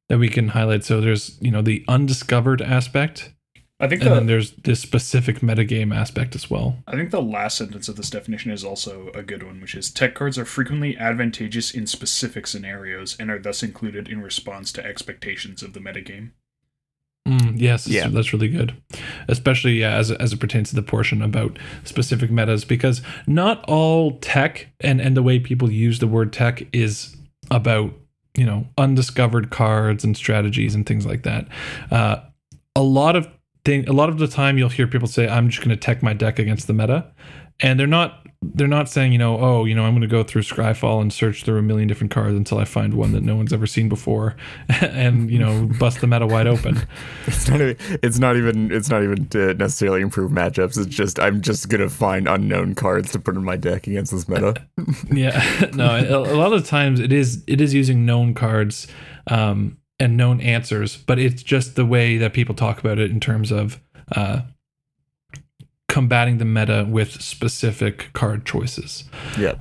that 0.09 0.17
we 0.17 0.29
can 0.29 0.47
highlight. 0.49 0.83
So 0.83 0.99
there's 0.99 1.37
you 1.39 1.51
know 1.51 1.61
the 1.61 1.85
undiscovered 1.87 2.61
aspect, 2.61 3.31
I 3.79 3.87
think 3.87 4.01
and 4.03 4.11
then 4.11 4.25
there's 4.27 4.51
this 4.51 4.79
specific 4.79 5.39
metagame 5.41 5.93
aspect 5.93 6.35
as 6.35 6.49
well. 6.49 6.77
I 6.87 6.93
think 6.95 7.11
the 7.11 7.21
last 7.21 7.57
sentence 7.57 7.89
of 7.89 7.97
this 7.97 8.09
definition 8.09 8.49
is 8.51 8.63
also 8.63 9.09
a 9.13 9.21
good 9.21 9.43
one, 9.43 9.59
which 9.59 9.75
is 9.75 9.91
tech 9.91 10.15
cards 10.15 10.37
are 10.37 10.45
frequently 10.45 10.97
advantageous 10.97 11.71
in 11.71 11.85
specific 11.85 12.47
scenarios 12.47 13.17
and 13.19 13.29
are 13.29 13.39
thus 13.39 13.61
included 13.61 14.07
in 14.07 14.21
response 14.21 14.71
to 14.73 14.85
expectations 14.85 15.61
of 15.61 15.73
the 15.73 15.81
metagame. 15.81 16.31
Mm, 17.27 17.53
yes, 17.55 17.87
Yeah. 17.87 18.09
that's 18.09 18.33
really 18.33 18.49
good, 18.49 18.73
especially 19.29 19.79
yeah, 19.79 19.95
as 19.95 20.11
as 20.11 20.33
it 20.33 20.39
pertains 20.41 20.69
to 20.69 20.75
the 20.75 20.81
portion 20.81 21.21
about 21.21 21.57
specific 21.85 22.29
metas, 22.29 22.65
because 22.65 23.01
not 23.27 23.63
all 23.65 24.17
tech 24.19 24.67
and 24.81 24.99
and 24.99 25.15
the 25.15 25.23
way 25.23 25.39
people 25.39 25.71
use 25.71 25.99
the 25.99 26.07
word 26.07 26.33
tech 26.33 26.63
is 26.73 27.15
about 27.49 27.93
you 28.35 28.45
know 28.45 28.67
undiscovered 28.77 29.51
cards 29.51 30.03
and 30.03 30.17
strategies 30.17 30.75
and 30.75 30.85
things 30.85 31.05
like 31.05 31.23
that. 31.23 31.47
Uh, 31.91 32.17
a 32.75 32.83
lot 32.83 33.15
of 33.15 33.29
thing, 33.63 33.87
a 33.87 33.93
lot 33.93 34.09
of 34.09 34.17
the 34.17 34.27
time, 34.27 34.57
you'll 34.57 34.67
hear 34.67 34.87
people 34.87 35.07
say, 35.07 35.25
"I'm 35.27 35.47
just 35.47 35.63
going 35.63 35.69
to 35.69 35.77
tech 35.77 36.03
my 36.03 36.11
deck 36.13 36.39
against 36.39 36.67
the 36.67 36.73
meta," 36.73 37.05
and 37.61 37.79
they're 37.79 37.87
not 37.87 38.22
they're 38.53 38.67
not 38.67 38.89
saying 38.89 39.11
you 39.11 39.17
know 39.17 39.39
oh 39.39 39.65
you 39.65 39.75
know 39.75 39.83
I'm 39.83 39.91
going 39.91 40.01
to 40.01 40.07
go 40.07 40.23
through 40.23 40.41
Scryfall 40.41 41.01
and 41.01 41.11
search 41.11 41.43
through 41.43 41.57
a 41.57 41.61
million 41.61 41.87
different 41.87 42.11
cards 42.11 42.35
until 42.35 42.57
I 42.57 42.65
find 42.65 42.93
one 42.93 43.11
that 43.13 43.23
no 43.23 43.35
one's 43.35 43.53
ever 43.53 43.67
seen 43.67 43.89
before, 43.89 44.35
and 44.81 45.29
you 45.31 45.39
know 45.39 45.69
bust 45.79 46.01
the 46.01 46.07
meta 46.07 46.27
wide 46.27 46.47
open. 46.47 46.85
It's 47.27 47.47
not. 47.49 47.61
It's 47.61 48.19
not 48.19 48.37
even. 48.37 48.71
It's 48.71 48.89
not 48.89 49.03
even 49.03 49.27
to 49.29 49.53
necessarily 49.53 50.01
improve 50.01 50.31
matchups. 50.31 50.77
It's 50.77 50.95
just 50.95 51.19
I'm 51.19 51.41
just 51.41 51.69
gonna 51.69 51.89
find 51.89 52.27
unknown 52.27 52.75
cards 52.75 53.11
to 53.11 53.19
put 53.19 53.35
in 53.35 53.43
my 53.43 53.55
deck 53.55 53.87
against 53.87 54.11
this 54.11 54.27
meta. 54.27 54.55
Yeah, 55.11 55.69
no. 55.73 55.85
A, 55.85 56.33
a 56.33 56.37
lot 56.37 56.53
of 56.53 56.65
times 56.65 56.99
it 56.99 57.11
is 57.11 57.43
it 57.47 57.61
is 57.61 57.73
using 57.73 58.05
known 58.05 58.33
cards 58.33 58.87
um, 59.27 59.77
and 59.99 60.17
known 60.17 60.41
answers, 60.41 60.97
but 60.97 61.19
it's 61.19 61.43
just 61.43 61.75
the 61.75 61.85
way 61.85 62.17
that 62.17 62.33
people 62.33 62.55
talk 62.55 62.79
about 62.79 62.99
it 62.99 63.11
in 63.11 63.19
terms 63.19 63.51
of 63.51 63.79
uh, 64.15 64.41
combating 65.93 66.39
the 66.39 66.45
meta 66.45 66.87
with 66.89 67.21
specific 67.21 68.11
card 68.13 68.47
choices. 68.47 69.03
yeah. 69.37 69.53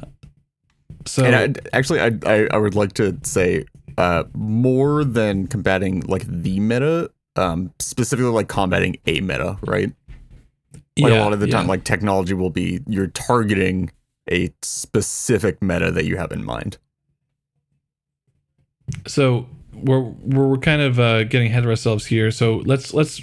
So 1.05 1.25
and 1.27 1.59
I, 1.59 1.77
actually, 1.77 2.01
I, 2.01 2.11
I 2.25 2.49
I 2.53 2.57
would 2.57 2.75
like 2.75 2.95
to 2.95 3.19
say 3.23 3.67
uh, 3.99 4.25
more 4.35 5.05
than 5.05 5.47
combating 5.47 6.01
like 6.07 6.25
the 6.27 6.59
meta, 6.59 7.11
um, 7.37 7.71
specifically 7.81 8.31
like 8.31 8.49
combating 8.49 8.97
a 9.07 9.21
meta, 9.21 9.59
right? 9.67 9.93
Like 10.99 11.13
a 11.13 11.17
lot 11.17 11.35
of 11.35 11.41
the 11.41 11.49
time, 11.49 11.65
yeah. 11.65 11.71
like 11.71 11.85
technology 11.85 12.33
will 12.33 12.51
be 12.51 12.81
you're 12.87 13.09
targeting 13.09 13.91
a 14.31 14.51
specific 14.63 15.61
meta 15.61 15.91
that 15.91 16.07
you 16.07 16.17
have 16.17 16.33
in 16.33 16.47
mind. 16.47 16.79
so 19.07 19.49
we're 19.75 20.01
we're 20.01 20.47
we're 20.47 20.57
kind 20.57 20.81
of 20.81 20.99
uh, 20.99 21.25
getting 21.25 21.49
ahead 21.49 21.65
of 21.65 21.69
ourselves 21.69 22.07
here. 22.07 22.31
So 22.31 22.63
let's 22.65 22.95
let's 22.95 23.21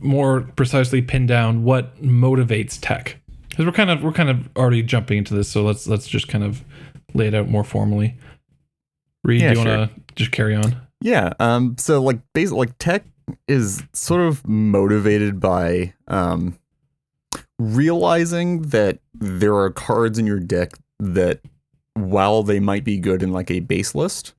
more 0.00 0.42
precisely 0.56 1.02
pin 1.02 1.26
down 1.26 1.64
what 1.64 2.00
motivates 2.02 2.78
tech 2.80 3.18
because 3.58 3.66
we're 3.66 3.72
kind 3.72 3.90
of 3.90 4.02
we're 4.04 4.12
kind 4.12 4.30
of 4.30 4.48
already 4.56 4.82
jumping 4.82 5.18
into 5.18 5.34
this. 5.34 5.48
So 5.48 5.62
let's 5.62 5.88
let's 5.88 6.06
just 6.06 6.28
kind 6.28 6.44
of 6.44 6.64
lay 7.14 7.26
it 7.26 7.34
out 7.34 7.48
more 7.48 7.64
formally. 7.64 8.16
Reed, 9.24 9.40
Yeah, 9.40 9.52
do 9.52 9.60
you 9.60 9.66
want 9.66 9.90
to 9.90 10.14
just 10.14 10.30
carry 10.30 10.54
on? 10.54 10.76
Yeah. 11.00 11.32
Um. 11.40 11.76
So 11.76 12.00
like, 12.00 12.20
basically, 12.34 12.60
like 12.60 12.78
tech 12.78 13.04
is 13.48 13.82
sort 13.92 14.20
of 14.20 14.46
motivated 14.46 15.40
by 15.40 15.94
um 16.06 16.56
realizing 17.58 18.62
that 18.62 19.00
there 19.14 19.56
are 19.56 19.70
cards 19.70 20.18
in 20.18 20.26
your 20.26 20.38
deck 20.38 20.72
that, 21.00 21.40
while 21.94 22.44
they 22.44 22.60
might 22.60 22.84
be 22.84 22.98
good 22.98 23.22
in 23.24 23.32
like 23.32 23.50
a 23.50 23.58
base 23.58 23.94
list, 23.94 24.34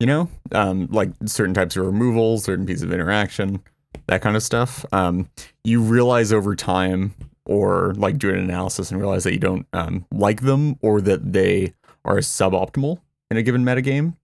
you 0.00 0.06
know, 0.06 0.28
um, 0.50 0.88
like 0.90 1.10
certain 1.26 1.54
types 1.54 1.76
of 1.76 1.86
removal 1.86 2.38
certain 2.38 2.66
pieces 2.66 2.82
of 2.82 2.92
interaction, 2.92 3.62
that 4.06 4.22
kind 4.22 4.36
of 4.36 4.42
stuff. 4.42 4.84
Um, 4.92 5.28
you 5.64 5.80
realize 5.80 6.32
over 6.32 6.54
time, 6.54 7.14
or 7.44 7.94
like 7.96 8.18
do 8.18 8.28
an 8.30 8.38
analysis 8.38 8.90
and 8.90 9.00
realize 9.00 9.22
that 9.24 9.32
you 9.32 9.38
don't 9.38 9.66
um 9.72 10.04
like 10.12 10.42
them, 10.42 10.76
or 10.82 11.00
that 11.00 11.32
they 11.32 11.74
are 12.04 12.18
suboptimal 12.18 13.00
in 13.30 13.36
a 13.36 13.42
given 13.42 13.64
metagame. 13.64 14.16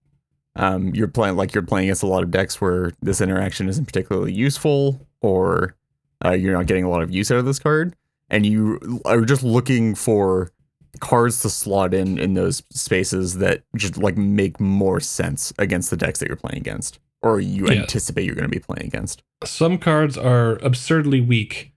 Um, 0.55 0.93
you're 0.93 1.07
playing 1.07 1.35
like 1.35 1.53
you're 1.53 1.63
playing 1.63 1.87
against 1.87 2.03
a 2.03 2.07
lot 2.07 2.23
of 2.23 2.31
decks 2.31 2.61
where 2.61 2.91
this 3.01 3.21
interaction 3.21 3.67
isn't 3.69 3.85
particularly 3.85 4.33
useful, 4.33 5.07
or 5.21 5.75
uh, 6.23 6.31
you're 6.31 6.53
not 6.53 6.67
getting 6.67 6.83
a 6.83 6.89
lot 6.89 7.01
of 7.01 7.11
use 7.11 7.31
out 7.31 7.39
of 7.39 7.45
this 7.45 7.59
card, 7.59 7.95
and 8.29 8.45
you 8.45 9.01
are 9.05 9.21
just 9.21 9.43
looking 9.43 9.95
for 9.95 10.51
cards 10.99 11.41
to 11.41 11.49
slot 11.49 11.93
in 11.93 12.19
in 12.19 12.35
those 12.35 12.61
spaces 12.69 13.39
that 13.39 13.63
just 13.75 13.97
like 13.97 14.15
make 14.15 14.59
more 14.59 14.99
sense 14.99 15.51
against 15.57 15.89
the 15.89 15.97
decks 15.97 16.19
that 16.19 16.27
you're 16.27 16.37
playing 16.37 16.59
against, 16.59 16.99
or 17.23 17.39
you 17.39 17.65
Yeah. 17.67 17.81
anticipate 17.81 18.25
you're 18.25 18.35
going 18.35 18.49
to 18.49 18.55
be 18.55 18.59
playing 18.59 18.85
against. 18.85 19.23
some 19.43 19.77
cards 19.79 20.17
are 20.17 20.57
absurdly 20.61 21.19
weak 21.21 21.71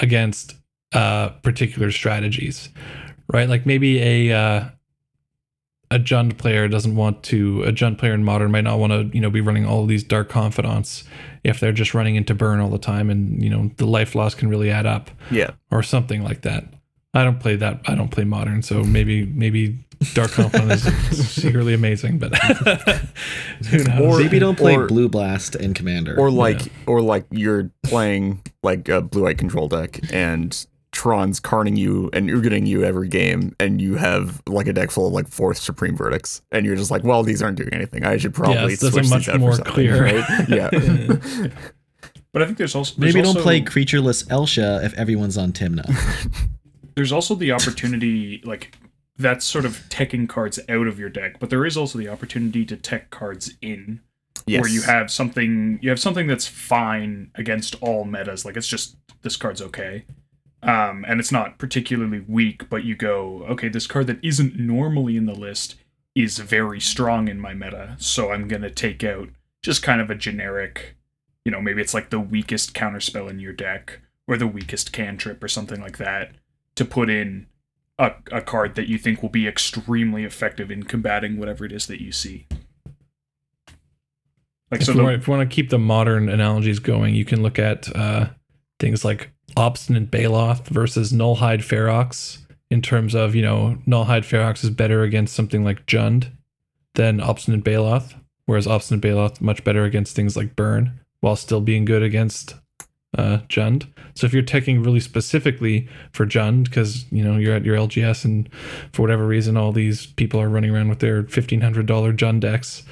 against 0.00 0.54
uh, 0.92 1.28
particular 1.42 1.90
strategies, 1.92 2.68
right? 3.32 3.48
Like 3.48 3.64
maybe 3.66 4.02
a 4.02 4.36
uh, 4.36 4.68
a 5.90 5.98
Jund 6.00 6.36
player 6.36 6.66
doesn't 6.66 6.96
want 6.96 7.22
to. 7.24 7.62
A 7.62 7.72
Jund 7.72 7.96
player 7.98 8.12
in 8.12 8.24
Modern 8.24 8.50
might 8.50 8.64
not 8.64 8.78
want 8.80 8.92
to, 8.92 9.08
you 9.14 9.20
know, 9.20 9.30
be 9.30 9.40
running 9.40 9.64
all 9.66 9.82
of 9.82 9.88
these 9.88 10.02
Dark 10.02 10.28
Confidants 10.28 11.04
if 11.44 11.60
they're 11.60 11.72
just 11.72 11.94
running 11.94 12.16
into 12.16 12.34
burn 12.34 12.58
all 12.58 12.70
the 12.70 12.78
time, 12.78 13.08
and 13.08 13.42
you 13.42 13.48
know 13.50 13.70
the 13.76 13.86
life 13.86 14.14
loss 14.16 14.34
can 14.34 14.48
really 14.48 14.70
add 14.70 14.84
up, 14.86 15.10
Yeah, 15.30 15.52
or 15.70 15.82
something 15.84 16.24
like 16.24 16.42
that. 16.42 16.64
I 17.14 17.24
don't 17.24 17.40
play 17.40 17.56
that. 17.56 17.80
I 17.86 17.94
don't 17.94 18.10
play 18.10 18.24
Modern, 18.24 18.62
so 18.62 18.84
maybe 18.84 19.24
maybe 19.26 19.84
Dark 20.12 20.32
Confidant 20.32 20.70
is 20.72 20.82
secretly 21.32 21.72
amazing, 21.72 22.18
but 22.18 22.36
who 23.70 23.84
knows? 23.84 24.00
Or- 24.16 24.20
Maybe 24.20 24.38
don't 24.38 24.58
play 24.58 24.76
or- 24.76 24.86
Blue 24.86 25.08
Blast 25.08 25.54
and 25.54 25.74
Commander. 25.74 26.18
or 26.18 26.30
like 26.30 26.60
or 26.86 27.00
like 27.00 27.24
you're 27.30 27.70
playing 27.84 28.42
like 28.62 28.88
a 28.88 29.00
blue 29.00 29.26
Eye 29.26 29.34
control 29.34 29.68
deck 29.68 29.98
and 30.12 30.66
Tron's 30.92 31.40
carning 31.40 31.76
you 31.76 32.10
and 32.12 32.42
getting 32.42 32.66
you 32.66 32.84
every 32.84 33.08
game 33.08 33.54
and 33.60 33.80
you 33.80 33.96
have 33.96 34.42
like 34.46 34.66
a 34.66 34.72
deck 34.72 34.90
full 34.90 35.06
of 35.06 35.12
like 35.12 35.28
fourth 35.28 35.58
supreme 35.58 35.94
verdicts 35.94 36.40
and 36.52 36.64
you're 36.64 36.74
just 36.76 36.90
like 36.90 37.04
well 37.04 37.22
these 37.22 37.42
aren't 37.42 37.58
doing 37.58 37.72
anything 37.74 38.02
I 38.04 38.16
should 38.16 38.32
probably 38.32 38.72
Yes, 38.72 38.80
that's 38.80 38.94
switch 38.94 39.10
much 39.10 39.26
these 39.26 39.28
out 39.34 39.40
more 39.40 39.50
for 39.50 39.56
something, 39.56 39.74
clear- 39.74 40.02
right 40.02 40.24
yeah 40.48 40.70
But 42.32 42.42
I 42.42 42.46
think 42.46 42.56
there's 42.58 42.74
also 42.74 42.94
there's 42.98 43.14
Maybe 43.14 43.24
don't 43.24 43.42
play 43.42 43.60
creatureless 43.62 44.30
Elsha 44.30 44.80
if 44.84 44.94
everyone's 44.94 45.36
on 45.38 45.52
Tymna. 45.52 45.84
There's 46.96 47.12
also 47.12 47.34
the 47.34 47.52
opportunity 47.52 48.42
like 48.44 48.76
that's 49.18 49.44
sort 49.44 49.64
of 49.64 49.78
teching 49.88 50.28
cards 50.28 50.58
out 50.68 50.86
of 50.86 50.98
your 50.98 51.08
deck, 51.08 51.38
but 51.38 51.48
there 51.48 51.64
is 51.64 51.76
also 51.76 51.98
the 51.98 52.08
opportunity 52.08 52.64
to 52.66 52.76
tech 52.76 53.10
cards 53.10 53.54
in 53.62 54.00
yes 54.46 54.60
where 54.60 54.70
you 54.70 54.82
have 54.82 55.10
something 55.10 55.78
you 55.82 55.90
have 55.90 56.00
something 56.00 56.26
that's 56.26 56.46
fine 56.46 57.30
against 57.34 57.74
all 57.82 58.04
metas 58.04 58.44
like 58.44 58.56
it's 58.56 58.68
just 58.68 58.96
this 59.22 59.36
card's 59.36 59.62
okay. 59.62 60.04
Um 60.62 61.04
and 61.06 61.20
it's 61.20 61.32
not 61.32 61.58
particularly 61.58 62.24
weak 62.26 62.68
but 62.68 62.84
you 62.84 62.96
go 62.96 63.44
okay 63.48 63.68
this 63.68 63.86
card 63.86 64.06
that 64.08 64.24
isn't 64.24 64.58
normally 64.58 65.16
in 65.16 65.26
the 65.26 65.34
list 65.34 65.76
is 66.14 66.38
very 66.38 66.80
strong 66.80 67.28
in 67.28 67.38
my 67.38 67.52
meta 67.52 67.94
so 67.98 68.32
i'm 68.32 68.48
going 68.48 68.62
to 68.62 68.70
take 68.70 69.04
out 69.04 69.28
just 69.62 69.82
kind 69.82 70.00
of 70.00 70.08
a 70.08 70.14
generic 70.14 70.96
you 71.44 71.52
know 71.52 71.60
maybe 71.60 71.82
it's 71.82 71.92
like 71.92 72.08
the 72.08 72.18
weakest 72.18 72.72
counterspell 72.72 73.28
in 73.28 73.38
your 73.38 73.52
deck 73.52 74.00
or 74.26 74.38
the 74.38 74.46
weakest 74.46 74.92
cantrip 74.92 75.44
or 75.44 75.48
something 75.48 75.80
like 75.80 75.98
that 75.98 76.30
to 76.76 76.84
put 76.84 77.10
in 77.10 77.46
a, 77.98 78.12
a 78.30 78.40
card 78.40 78.74
that 78.76 78.88
you 78.88 78.98
think 78.98 79.22
will 79.22 79.28
be 79.28 79.48
extremely 79.48 80.24
effective 80.24 80.70
in 80.70 80.84
combating 80.84 81.38
whatever 81.38 81.64
it 81.64 81.72
is 81.72 81.86
that 81.86 82.00
you 82.00 82.12
see. 82.12 82.46
Like 84.70 84.80
if, 84.80 84.86
so 84.86 84.92
the, 84.92 85.02
want, 85.02 85.14
if 85.16 85.28
we 85.28 85.36
want 85.36 85.48
to 85.48 85.54
keep 85.54 85.70
the 85.70 85.78
modern 85.78 86.28
analogies 86.28 86.78
going, 86.78 87.14
you 87.14 87.24
can 87.24 87.42
look 87.42 87.58
at 87.58 87.94
uh, 87.96 88.28
things 88.78 89.04
like 89.04 89.30
Obstinate 89.56 90.10
Baloth 90.10 90.66
versus 90.66 91.12
Nullhide 91.12 91.60
Ferox 91.60 92.38
in 92.70 92.82
terms 92.82 93.14
of, 93.14 93.34
you 93.34 93.42
know, 93.42 93.78
Nullhide 93.86 94.24
Ferox 94.24 94.64
is 94.64 94.70
better 94.70 95.02
against 95.02 95.34
something 95.34 95.64
like 95.64 95.86
Jund 95.86 96.32
than 96.94 97.20
Obstinate 97.20 97.64
Baloth, 97.64 98.14
whereas 98.46 98.66
Obstinate 98.66 99.02
Baloth 99.02 99.40
much 99.40 99.62
better 99.62 99.84
against 99.84 100.16
things 100.16 100.36
like 100.36 100.56
Burn, 100.56 100.98
while 101.20 101.36
still 101.36 101.60
being 101.60 101.84
good 101.84 102.02
against 102.02 102.54
uh, 103.16 103.38
Jund. 103.48 103.86
So 104.14 104.26
if 104.26 104.32
you're 104.32 104.42
teching 104.42 104.84
really 104.84 105.00
specifically 105.00 105.88
for 106.12 106.26
Jund, 106.26 106.64
because 106.64 107.10
you 107.12 107.22
know 107.22 107.36
you're 107.36 107.54
at 107.54 107.64
your 107.64 107.76
LGS 107.76 108.24
and 108.24 108.48
for 108.92 109.02
whatever 109.02 109.26
reason 109.26 109.56
all 109.56 109.72
these 109.72 110.06
people 110.06 110.40
are 110.40 110.48
running 110.48 110.70
around 110.70 110.88
with 110.88 111.00
their 111.00 111.24
fifteen 111.24 111.60
hundred 111.60 111.86
dollar 111.86 112.12
Jund 112.12 112.40
decks, 112.40 112.82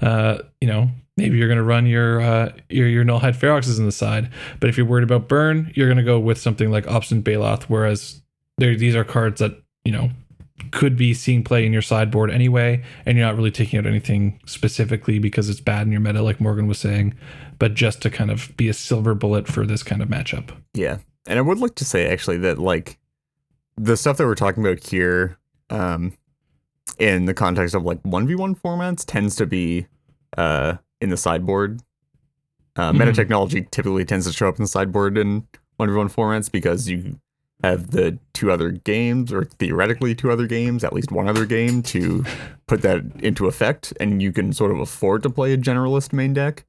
uh, 0.00 0.38
you 0.60 0.68
know 0.68 0.90
maybe 1.16 1.36
you're 1.38 1.48
going 1.48 1.58
to 1.58 1.64
run 1.64 1.86
your 1.86 2.20
uh, 2.20 2.52
your 2.68 2.88
your 2.88 3.04
feroxes 3.04 3.78
in 3.78 3.86
the 3.86 3.92
side. 3.92 4.30
But 4.60 4.70
if 4.70 4.76
you're 4.76 4.86
worried 4.86 5.04
about 5.04 5.28
burn, 5.28 5.72
you're 5.74 5.88
going 5.88 5.98
to 5.98 6.04
go 6.04 6.18
with 6.18 6.38
something 6.38 6.70
like 6.70 6.88
Obstinate 6.88 7.24
Baloth. 7.24 7.64
Whereas 7.64 8.22
these 8.58 8.96
are 8.96 9.04
cards 9.04 9.40
that 9.40 9.60
you 9.84 9.92
know 9.92 10.10
could 10.70 10.96
be 10.96 11.12
seeing 11.14 11.42
play 11.44 11.66
in 11.66 11.72
your 11.72 11.82
sideboard 11.82 12.30
anyway, 12.30 12.82
and 13.06 13.16
you're 13.18 13.26
not 13.26 13.36
really 13.36 13.50
taking 13.50 13.78
out 13.78 13.86
anything 13.86 14.40
specifically 14.46 15.18
because 15.18 15.48
it's 15.48 15.60
bad 15.60 15.86
in 15.86 15.92
your 15.92 16.00
meta, 16.00 16.22
like 16.22 16.40
Morgan 16.40 16.66
was 16.66 16.78
saying, 16.78 17.14
but 17.58 17.74
just 17.74 18.00
to 18.02 18.10
kind 18.10 18.30
of 18.30 18.56
be 18.56 18.68
a 18.68 18.74
silver 18.74 19.14
bullet 19.14 19.46
for 19.48 19.66
this 19.66 19.82
kind 19.82 20.00
of 20.02 20.08
matchup. 20.08 20.50
Yeah. 20.74 20.98
And 21.26 21.38
I 21.38 21.42
would 21.42 21.58
like 21.58 21.74
to 21.76 21.84
say 21.84 22.08
actually 22.08 22.38
that 22.38 22.58
like 22.58 22.98
the 23.76 23.96
stuff 23.96 24.16
that 24.18 24.26
we're 24.26 24.34
talking 24.34 24.64
about 24.64 24.86
here, 24.86 25.38
um, 25.70 26.12
in 26.98 27.24
the 27.24 27.34
context 27.34 27.74
of 27.74 27.84
like 27.84 28.02
1v1 28.02 28.60
formats 28.60 29.04
tends 29.06 29.34
to 29.36 29.46
be 29.46 29.86
uh 30.36 30.76
in 31.00 31.10
the 31.10 31.16
sideboard. 31.16 31.80
Uh, 32.76 32.92
meta 32.92 33.12
Mhm. 33.12 33.14
technology 33.16 33.66
typically 33.70 34.04
tends 34.04 34.26
to 34.26 34.32
show 34.32 34.48
up 34.48 34.56
in 34.56 34.62
the 34.64 34.68
sideboard 34.68 35.16
in 35.18 35.46
1v1 35.78 36.08
formats 36.12 36.50
because 36.50 36.88
you 36.88 37.18
have 37.62 37.90
the 37.90 38.18
two 38.32 38.50
other 38.50 38.70
games, 38.70 39.32
or 39.32 39.44
theoretically 39.44 40.14
two 40.14 40.30
other 40.30 40.46
games, 40.46 40.84
at 40.84 40.92
least 40.92 41.12
one 41.12 41.28
other 41.28 41.46
game 41.46 41.82
to 41.82 42.24
put 42.66 42.82
that 42.82 43.02
into 43.20 43.46
effect, 43.46 43.92
and 44.00 44.20
you 44.20 44.32
can 44.32 44.52
sort 44.52 44.70
of 44.70 44.80
afford 44.80 45.22
to 45.22 45.30
play 45.30 45.52
a 45.52 45.58
generalist 45.58 46.12
main 46.12 46.32
deck. 46.32 46.64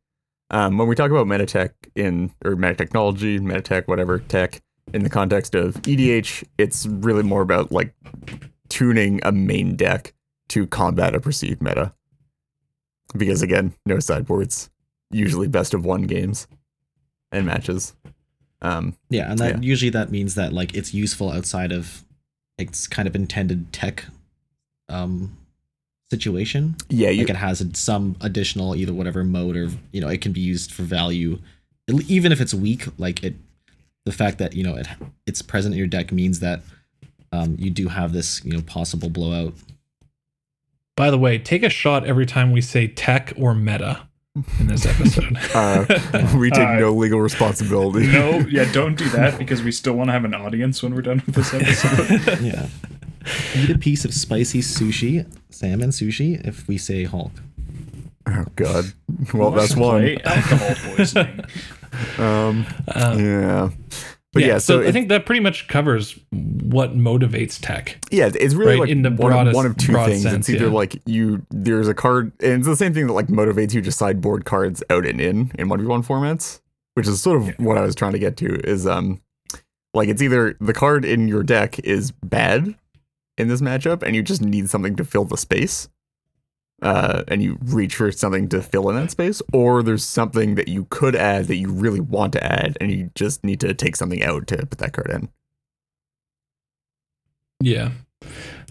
Um, 0.49 0.77
when 0.77 0.87
we 0.87 0.95
talk 0.95 1.09
about 1.09 1.27
meta 1.27 1.45
tech 1.45 1.73
in, 1.95 2.31
or 2.45 2.55
meta 2.55 2.75
technology, 2.75 3.39
meta 3.39 3.61
tech, 3.61 3.87
whatever 3.87 4.19
tech, 4.19 4.61
in 4.93 5.03
the 5.03 5.09
context 5.09 5.55
of 5.55 5.75
EDH, 5.83 6.43
it's 6.57 6.85
really 6.85 7.23
more 7.23 7.41
about 7.41 7.71
like 7.71 7.93
tuning 8.69 9.19
a 9.23 9.31
main 9.31 9.75
deck 9.75 10.13
to 10.49 10.67
combat 10.67 11.15
a 11.15 11.19
perceived 11.19 11.61
meta. 11.61 11.93
Because 13.15 13.41
again, 13.41 13.73
no 13.85 13.99
sideboards, 13.99 14.69
usually 15.09 15.47
best 15.47 15.73
of 15.73 15.85
one 15.85 16.03
games 16.03 16.47
and 17.31 17.45
matches. 17.45 17.95
Um, 18.63 18.95
Yeah, 19.09 19.29
and 19.29 19.37
that 19.39 19.55
Yeah. 19.55 19.61
usually 19.61 19.89
that 19.91 20.09
means 20.11 20.35
that 20.35 20.53
like 20.53 20.73
it's 20.73 20.93
useful 20.93 21.29
outside 21.31 21.71
of 21.71 22.03
its 22.57 22.87
kind 22.87 23.07
of 23.07 23.15
intended 23.15 23.71
tech 23.73 24.05
um 24.89 25.37
situation. 26.09 26.75
yeah, 26.89 27.09
you, 27.09 27.21
like 27.21 27.29
it 27.31 27.35
has 27.35 27.65
some 27.73 28.15
additional 28.21 28.75
either 28.75 28.93
whatever 28.93 29.23
mode 29.23 29.55
or 29.55 29.69
you 29.91 29.99
know 30.01 30.07
it 30.07 30.21
can 30.21 30.31
be 30.31 30.41
used 30.41 30.71
for 30.71 30.83
value 30.83 31.39
even 32.07 32.31
if 32.31 32.39
it's 32.39 32.53
weak 32.53 32.87
like 32.97 33.23
it 33.23 33.35
the 34.05 34.11
fact 34.11 34.37
that 34.37 34.53
you 34.53 34.63
know 34.63 34.75
it 34.75 34.87
it's 35.25 35.41
present 35.41 35.73
in 35.73 35.77
your 35.79 35.87
deck 35.87 36.11
means 36.11 36.39
that 36.39 36.61
um, 37.31 37.55
you 37.59 37.69
do 37.71 37.87
have 37.87 38.13
this 38.13 38.43
you 38.45 38.53
know 38.53 38.61
possible 38.61 39.09
blowout 39.09 39.53
By 40.95 41.09
the 41.09 41.17
way, 41.17 41.39
take 41.39 41.63
a 41.63 41.69
shot 41.69 42.05
every 42.05 42.25
time 42.27 42.51
we 42.51 42.61
say 42.61 42.87
tech 42.87 43.33
or 43.35 43.55
meta 43.55 44.07
in 44.59 44.67
this 44.67 44.85
episode. 44.85 45.37
uh, 45.53 45.85
we 46.37 46.49
take 46.49 46.67
Uh, 46.67 46.79
no 46.79 46.93
legal 46.93 47.19
responsibility. 47.21 48.07
No, 48.07 48.39
yeah, 48.49 48.69
don't 48.71 48.95
do 48.95 49.07
that 49.09 49.37
because 49.37 49.61
we 49.61 49.71
still 49.71 49.93
want 49.93 50.07
to 50.07 50.11
have 50.13 50.25
an 50.25 50.33
audience 50.33 50.81
when 50.81 50.95
we're 50.95 51.01
done 51.03 51.21
with 51.25 51.35
this 51.35 51.53
episode. 51.53 52.41
yeah 52.41 52.67
eat 53.55 53.69
a 53.69 53.77
piece 53.77 54.03
of 54.03 54.13
spicy 54.13 54.59
sushi 54.59 55.25
salmon 55.49 55.91
sushi 55.91 56.45
if 56.45 56.67
we 56.67 56.77
say 56.77 57.05
hulk 57.05 57.31
Oh 58.25 58.45
God. 58.55 58.85
Well, 59.33 59.49
Let's 59.51 59.69
that's 59.75 59.79
one. 59.79 60.17
Alcohol 60.23 60.75
poisoning. 60.95 61.41
Um, 62.17 62.65
Uh, 62.87 63.15
yeah. 63.19 63.69
But 64.33 64.41
yeah, 64.43 64.57
so, 64.57 64.81
so, 64.81 64.87
I 64.87 64.91
think 64.91 65.09
that 65.09 65.25
pretty 65.27 65.41
much 65.41 65.67
covers 65.67 66.19
what 66.31 66.97
motivates 66.97 67.59
tech. 67.61 68.03
Yeah, 68.09 68.31
it's 68.33 68.55
really 68.55 68.71
Right, 68.71 68.79
like 68.79 68.89
in 68.89 69.03
the 69.03 69.11
one, 69.11 69.31
broadest- 69.31 69.55
one 69.55 69.65
of 69.67 69.77
two 69.77 69.93
things. 69.93 70.23
sense, 70.23 70.49
it's 70.49 70.49
either 70.49 70.65
yeah. 70.65 70.71
like 70.71 70.99
you 71.05 71.45
there's 71.51 71.87
a 71.87 71.93
card, 71.93 72.31
and 72.41 72.53
it's 72.53 72.65
the 72.67 72.75
same 72.75 72.93
thing 72.95 73.05
that 73.07 73.13
like 73.13 73.27
motivates 73.27 73.73
you 73.75 73.81
to 73.83 73.91
sideboard 73.91 74.45
cards 74.45 74.83
out 74.89 75.05
and 75.05 75.21
in 75.21 75.51
in 75.59 75.69
one 75.69 75.79
v 75.79 75.85
one 75.85 76.01
formats, 76.03 76.61
which 76.95 77.07
is 77.07 77.21
sort 77.21 77.41
of 77.41 77.47
Yeah. 77.47 77.53
what 77.59 77.77
I 77.77 77.81
was 77.81 77.93
trying 77.95 78.13
to 78.13 78.19
get 78.19 78.35
to. 78.37 78.55
Is 78.67 78.87
um 78.87 79.21
like 79.93 80.09
it's 80.09 80.21
either 80.23 80.57
the 80.59 80.73
card 80.73 81.05
in 81.05 81.27
your 81.27 81.43
deck 81.43 81.77
is 81.79 82.09
bad 82.11 82.73
in 83.37 83.47
this 83.49 83.61
matchup, 83.61 84.01
and 84.01 84.15
you 84.15 84.23
just 84.23 84.41
need 84.41 84.67
something 84.69 84.95
to 84.95 85.03
fill 85.03 85.25
the 85.25 85.37
space. 85.37 85.89
Uh, 86.83 87.23
and 87.29 87.41
you 87.41 87.57
reach 87.63 87.95
for 87.95 88.11
something 88.11 88.49
to 88.49 88.61
fill 88.61 88.89
in 88.89 88.95
that 88.97 89.09
space, 89.09 89.41
or 89.53 89.81
there's 89.81 90.03
something 90.03 90.55
that 90.55 90.67
you 90.67 90.85
could 90.89 91.15
add 91.15 91.45
that 91.47 91.55
you 91.55 91.71
really 91.71 92.01
want 92.01 92.33
to 92.33 92.43
add, 92.43 92.77
and 92.81 92.91
you 92.91 93.09
just 93.15 93.43
need 93.43 93.61
to 93.61 93.73
take 93.73 93.95
something 93.95 94.21
out 94.21 94.47
to 94.47 94.57
put 94.57 94.79
that 94.79 94.91
card 94.91 95.09
in. 95.09 95.29
Yeah. 97.61 97.91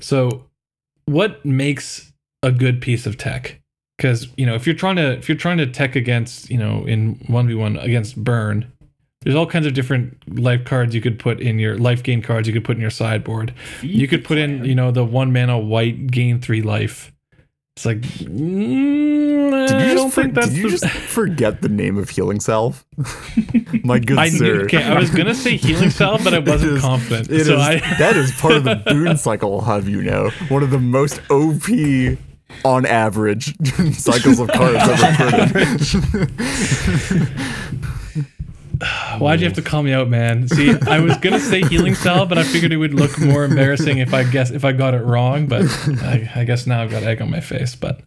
So, 0.00 0.44
what 1.06 1.44
makes 1.44 2.12
a 2.42 2.52
good 2.52 2.82
piece 2.82 3.06
of 3.06 3.16
tech? 3.16 3.60
Because 3.96 4.28
you 4.36 4.44
know, 4.44 4.54
if 4.54 4.66
you're 4.66 4.76
trying 4.76 4.96
to 4.96 5.12
if 5.12 5.28
you're 5.28 5.38
trying 5.38 5.58
to 5.58 5.66
tech 5.66 5.96
against 5.96 6.50
you 6.50 6.58
know 6.58 6.84
in 6.84 7.14
one 7.28 7.46
v 7.46 7.54
one 7.54 7.76
against 7.78 8.22
burn, 8.22 8.70
there's 9.22 9.36
all 9.36 9.46
kinds 9.46 9.66
of 9.66 9.74
different 9.74 10.38
life 10.38 10.64
cards 10.64 10.94
you 10.94 11.00
could 11.00 11.18
put 11.18 11.40
in 11.40 11.58
your 11.58 11.78
life 11.78 12.02
gain 12.02 12.22
cards 12.22 12.48
you 12.48 12.54
could 12.54 12.64
put 12.64 12.76
in 12.76 12.80
your 12.80 12.90
sideboard. 12.90 13.54
You 13.80 14.08
could 14.08 14.24
put 14.24 14.38
in 14.38 14.64
you 14.64 14.74
know 14.74 14.90
the 14.90 15.04
one 15.04 15.32
mana 15.32 15.58
white 15.58 16.08
gain 16.08 16.40
three 16.40 16.62
life. 16.62 17.11
It's 17.76 17.86
like 17.86 18.00
mm, 18.02 19.66
Did 19.66 19.80
you 19.80 19.86
just, 19.86 19.96
don't 19.96 20.10
for- 20.10 20.22
think 20.22 20.34
that's 20.34 20.48
did 20.48 20.56
you 20.58 20.62
the- 20.70 20.76
just 20.76 20.88
forget 21.08 21.62
the 21.62 21.70
name 21.70 21.96
of 21.96 22.10
Healing 22.10 22.38
Salve? 22.38 22.84
My 23.84 23.98
good 23.98 24.18
I 24.18 24.28
sir. 24.28 24.44
knew, 24.44 24.60
okay, 24.64 24.82
I 24.84 24.98
was 24.98 25.08
gonna 25.10 25.34
say 25.34 25.56
healing 25.56 25.88
Salve, 25.98 26.22
but 26.22 26.34
I 26.34 26.38
wasn't 26.40 26.72
is- 26.72 26.80
confident. 26.82 27.28
So 27.28 27.34
is- 27.34 27.48
I 27.50 27.78
that 27.98 28.14
is 28.16 28.30
part 28.32 28.54
of 28.56 28.64
the 28.64 28.76
boon 28.86 29.16
cycle, 29.16 29.54
I'll 29.58 29.64
have 29.66 29.88
you 29.88 30.02
know. 30.02 30.28
One 30.48 30.62
of 30.62 30.70
the 30.70 30.78
most 30.78 31.20
OP 31.30 32.18
on 32.66 32.84
average 32.84 33.54
cycles 33.94 34.38
of 34.38 34.48
cards 34.48 34.76
ever 34.78 35.46
printed. 35.48 37.28
Why'd 39.18 39.40
you 39.40 39.46
have 39.46 39.54
to 39.56 39.62
call 39.62 39.82
me 39.82 39.92
out, 39.92 40.08
man? 40.08 40.48
See, 40.48 40.74
I 40.88 40.98
was 41.00 41.16
gonna 41.18 41.38
say 41.40 41.62
healing 41.68 41.94
salve, 41.94 42.28
but 42.28 42.38
I 42.38 42.42
figured 42.42 42.72
it 42.72 42.76
would 42.78 42.94
look 42.94 43.18
more 43.20 43.44
embarrassing 43.44 43.98
if 43.98 44.12
I 44.12 44.24
guess 44.24 44.50
if 44.50 44.64
I 44.64 44.72
got 44.72 44.94
it 44.94 45.02
wrong. 45.04 45.46
But 45.46 45.62
I, 46.02 46.30
I 46.34 46.44
guess 46.44 46.66
now 46.66 46.82
I've 46.82 46.90
got 46.90 47.02
egg 47.02 47.22
on 47.22 47.30
my 47.30 47.40
face. 47.40 47.74
But 47.76 48.00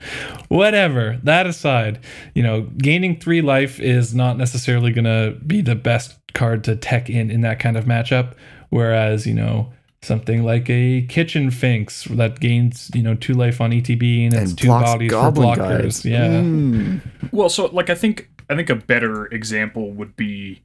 whatever. 0.49 1.19
That 1.23 1.47
aside, 1.47 1.99
you 2.33 2.43
know, 2.43 2.61
gaining 2.77 3.19
three 3.19 3.41
life 3.41 3.79
is 3.79 4.13
not 4.13 4.37
necessarily 4.37 4.91
gonna 4.91 5.31
be 5.45 5.61
the 5.61 5.75
best 5.75 6.17
card 6.33 6.63
to 6.65 6.75
tech 6.75 7.09
in 7.09 7.31
in 7.31 7.41
that 7.41 7.59
kind 7.59 7.77
of 7.77 7.85
matchup. 7.85 8.33
Whereas, 8.69 9.25
you 9.25 9.33
know, 9.33 9.71
something 10.01 10.43
like 10.43 10.69
a 10.69 11.03
kitchen 11.03 11.49
finks 11.51 12.03
that 12.05 12.39
gains 12.39 12.91
you 12.93 13.01
know 13.01 13.15
two 13.15 13.33
life 13.33 13.59
on 13.61 13.71
ETB 13.71 14.25
and 14.25 14.33
it's 14.35 14.51
And 14.51 14.57
two 14.59 14.67
blocks 14.67 14.91
bodies 14.91 15.11
for 15.11 15.15
goblin 15.21 15.47
blockers. 15.49 15.81
guys. 15.83 16.05
Yeah. 16.05 16.27
Mm. 16.41 17.01
Well, 17.31 17.49
so 17.49 17.67
like 17.67 17.89
I 17.89 17.95
think 17.95 18.29
I 18.49 18.55
think 18.55 18.69
a 18.69 18.75
better 18.75 19.25
example 19.27 19.91
would 19.93 20.15
be 20.15 20.61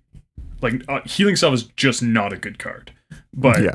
like 0.62 0.83
uh, 0.88 1.01
healing 1.05 1.37
salve 1.37 1.55
is 1.55 1.64
just 1.77 2.03
not 2.03 2.33
a 2.33 2.37
good 2.37 2.59
card. 2.59 2.92
But 3.35 3.62
Yeah. 3.62 3.75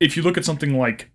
if 0.00 0.16
you 0.16 0.22
look 0.22 0.36
at 0.38 0.44
something 0.44 0.76
like 0.78 1.10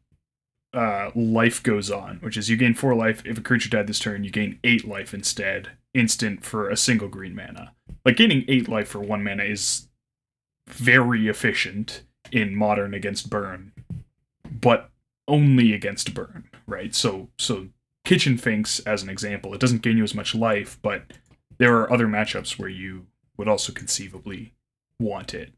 uh, 0.74 1.10
life 1.16 1.64
goes 1.64 1.90
on, 1.90 2.18
which 2.18 2.38
is 2.38 2.50
you 2.50 2.56
gain 2.56 2.74
four 2.76 2.94
life. 2.94 3.24
If 3.26 3.38
a 3.38 3.42
creature 3.42 3.70
died 3.70 3.88
this 3.88 3.98
turn, 4.00 4.24
you 4.24 4.30
gain 4.30 4.60
eight 4.64 4.88
life 4.88 5.14
instead, 5.16 5.70
instant 5.96 6.46
for 6.46 6.70
a 6.70 6.78
single 6.78 7.08
green 7.08 7.36
mana. 7.36 7.74
Like 8.06 8.18
gaining 8.18 8.46
eight 8.48 8.70
life 8.70 8.88
for 8.90 9.00
one 9.00 9.24
mana 9.24 9.44
is 9.46 9.88
very 10.68 11.28
efficient 11.28 12.04
in 12.32 12.56
modern 12.56 12.94
against 12.94 13.30
burn, 13.32 13.72
but 14.50 14.92
only 15.28 15.74
against 15.74 16.14
burn, 16.14 16.50
right? 16.68 16.94
So 16.94 17.30
so 17.40 17.70
kitchen 18.06 18.38
finks 18.38 18.80
as 18.82 19.02
an 19.02 19.10
example, 19.10 19.54
it 19.56 19.60
doesn't 19.60 19.82
gain 19.82 19.98
you 19.98 20.04
as 20.04 20.14
much 20.16 20.36
life, 20.36 20.78
but 20.84 21.14
there 21.58 21.76
are 21.78 21.92
other 21.92 22.08
matchups 22.08 22.60
where 22.60 22.70
you 22.70 23.08
would 23.38 23.48
also 23.48 23.74
conceivably 23.74 24.54
want 25.00 25.34
it. 25.34 25.54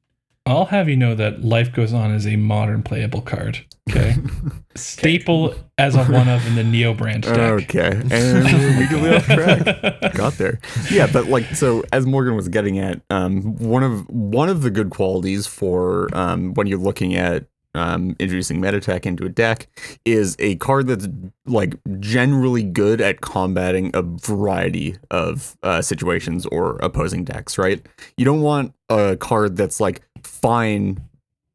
I'll 0.46 0.66
have 0.66 0.90
you 0.90 0.98
know 0.98 1.14
that 1.16 1.44
Life 1.44 1.72
Goes 1.72 1.94
On 1.94 2.12
is 2.12 2.26
a 2.26 2.36
modern 2.36 2.82
playable 2.82 3.22
card. 3.22 3.64
Okay. 3.90 4.16
Staple 4.76 5.54
as 5.78 5.96
a 5.96 6.04
one 6.06 6.28
of 6.28 6.46
in 6.48 6.56
the 6.56 6.64
Neobrand 6.64 7.22
deck. 7.22 7.38
Okay. 7.38 7.92
And 7.92 8.44
we're 8.44 8.70
immediately 8.70 9.16
off 9.16 9.26
track. 9.26 10.14
got 10.16 10.34
there. 10.34 10.60
Yeah, 10.90 11.08
but 11.12 11.28
like 11.28 11.46
so 11.56 11.84
as 11.94 12.08
Morgan 12.08 12.36
was 12.36 12.48
getting 12.48 12.80
at, 12.80 13.02
um, 13.12 13.56
one 13.58 13.84
of 13.84 14.10
one 14.10 14.50
of 14.50 14.64
the 14.64 14.72
good 14.72 14.90
qualities 14.90 15.46
for 15.46 16.10
um, 16.18 16.54
when 16.56 16.66
you're 16.66 16.80
looking 16.80 17.16
at 17.16 17.46
um, 17.74 18.16
introducing 18.20 18.62
Metatech 18.62 19.06
into 19.06 19.26
a 19.26 19.30
deck 19.30 19.68
is 20.06 20.36
a 20.40 20.56
card 20.58 20.88
that's 20.88 21.08
like 21.46 21.76
generally 22.00 22.64
good 22.64 23.00
at 23.02 23.22
combating 23.22 23.92
a 23.94 24.02
variety 24.02 24.98
of 25.10 25.58
uh, 25.64 25.82
situations 25.82 26.46
or 26.48 26.78
opposing 26.78 27.24
decks. 27.24 27.58
Right? 27.58 27.86
You 28.18 28.26
don't 28.26 28.42
want 28.42 28.74
a 28.90 29.16
card 29.18 29.56
that's 29.56 29.80
like 29.80 30.02
fine 30.24 31.02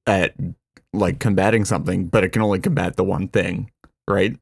at 0.06 0.34
like 0.92 1.18
combating 1.18 1.64
something, 1.64 2.06
but 2.06 2.24
it 2.24 2.30
can 2.30 2.42
only 2.42 2.60
combat 2.60 2.96
the 2.96 3.04
one 3.04 3.28
thing. 3.28 3.70
Right? 4.08 4.38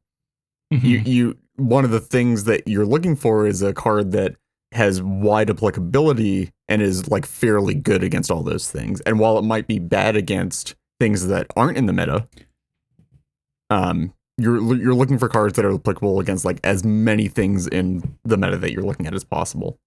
Mhm. 0.72 0.82
you 0.82 0.98
you 0.98 1.38
one 1.56 1.84
of 1.84 1.90
the 1.90 2.00
things 2.00 2.44
that 2.44 2.66
you're 2.66 2.86
looking 2.86 3.14
for 3.16 3.46
is 3.46 3.62
a 3.62 3.72
card 3.72 4.12
that 4.12 4.36
has 4.72 5.00
wide 5.00 5.50
applicability 5.50 6.50
and 6.68 6.82
is 6.82 7.08
like 7.08 7.24
fairly 7.24 7.74
good 7.74 8.02
against 8.02 8.30
all 8.30 8.42
those 8.42 8.70
things. 8.70 9.00
And 9.02 9.20
while 9.20 9.38
it 9.38 9.42
might 9.42 9.68
be 9.68 9.78
bad 9.78 10.16
against 10.16 10.74
things 11.00 11.26
that 11.26 11.46
aren't 11.56 11.76
in 11.76 11.86
the 11.86 11.92
meta, 11.92 12.28
um, 13.70 14.12
you're 14.38 14.56
you're 14.76 14.94
looking 14.94 15.18
for 15.18 15.28
cards 15.28 15.54
that 15.54 15.64
are 15.64 15.74
applicable 15.74 16.20
against 16.20 16.44
like 16.44 16.58
as 16.64 16.84
many 16.84 17.28
things 17.28 17.66
in 17.66 18.16
the 18.24 18.36
meta 18.36 18.56
that 18.58 18.72
you're 18.72 18.82
looking 18.82 19.06
at 19.06 19.14
as 19.14 19.24
possible. 19.24 19.78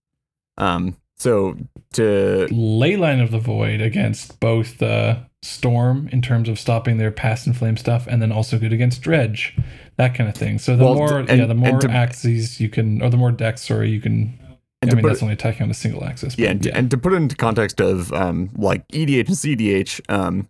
Um, 0.58 0.96
so 1.18 1.58
to 1.94 2.48
Leyline 2.52 3.22
of 3.22 3.32
the 3.32 3.40
Void 3.40 3.82
against 3.82 4.40
both 4.40 4.82
uh, 4.82 5.18
Storm 5.44 6.08
in 6.12 6.22
terms 6.22 6.48
of 6.50 6.60
stopping 6.60 6.98
their 6.98 7.12
Past 7.12 7.46
in 7.48 7.54
Flames 7.54 7.80
stuff, 7.80 8.08
and 8.08 8.22
then 8.22 8.32
also 8.32 8.58
good 8.58 8.74
against 8.74 9.02
Dredge, 9.02 9.56
that 9.98 10.16
kind 10.16 10.30
of 10.30 10.36
thing. 10.36 10.60
So 10.60 10.76
the 10.76 10.84
Well, 10.86 10.96
more, 10.96 11.20
and- 11.20 11.30
yeah, 11.30 11.46
the 11.46 11.54
more 11.56 11.80
to- 11.80 11.90
axes 11.92 12.60
you 12.60 12.70
can, 12.70 13.02
or 13.02 13.10
the 13.10 13.18
more 13.18 13.32
decks, 13.32 13.62
sorry, 13.68 13.90
you 13.90 14.00
can. 14.02 14.38
I 14.84 14.94
mean, 14.94 15.04
that's 15.06 15.20
it- 15.20 15.24
only 15.24 15.34
attacking 15.34 15.64
on 15.64 15.72
a 15.72 15.76
single 15.76 16.04
axis. 16.06 16.36
But 16.36 16.44
yeah, 16.44 16.50
and, 16.52 16.66
and 16.68 16.92
to 16.92 16.98
put 16.98 17.14
it 17.14 17.18
into 17.18 17.36
context 17.36 17.80
of 17.82 18.14
um, 18.14 18.50
like 18.56 18.88
EDH 18.90 19.28
and 19.28 19.36
CDH, 19.36 20.02
um, 20.10 20.48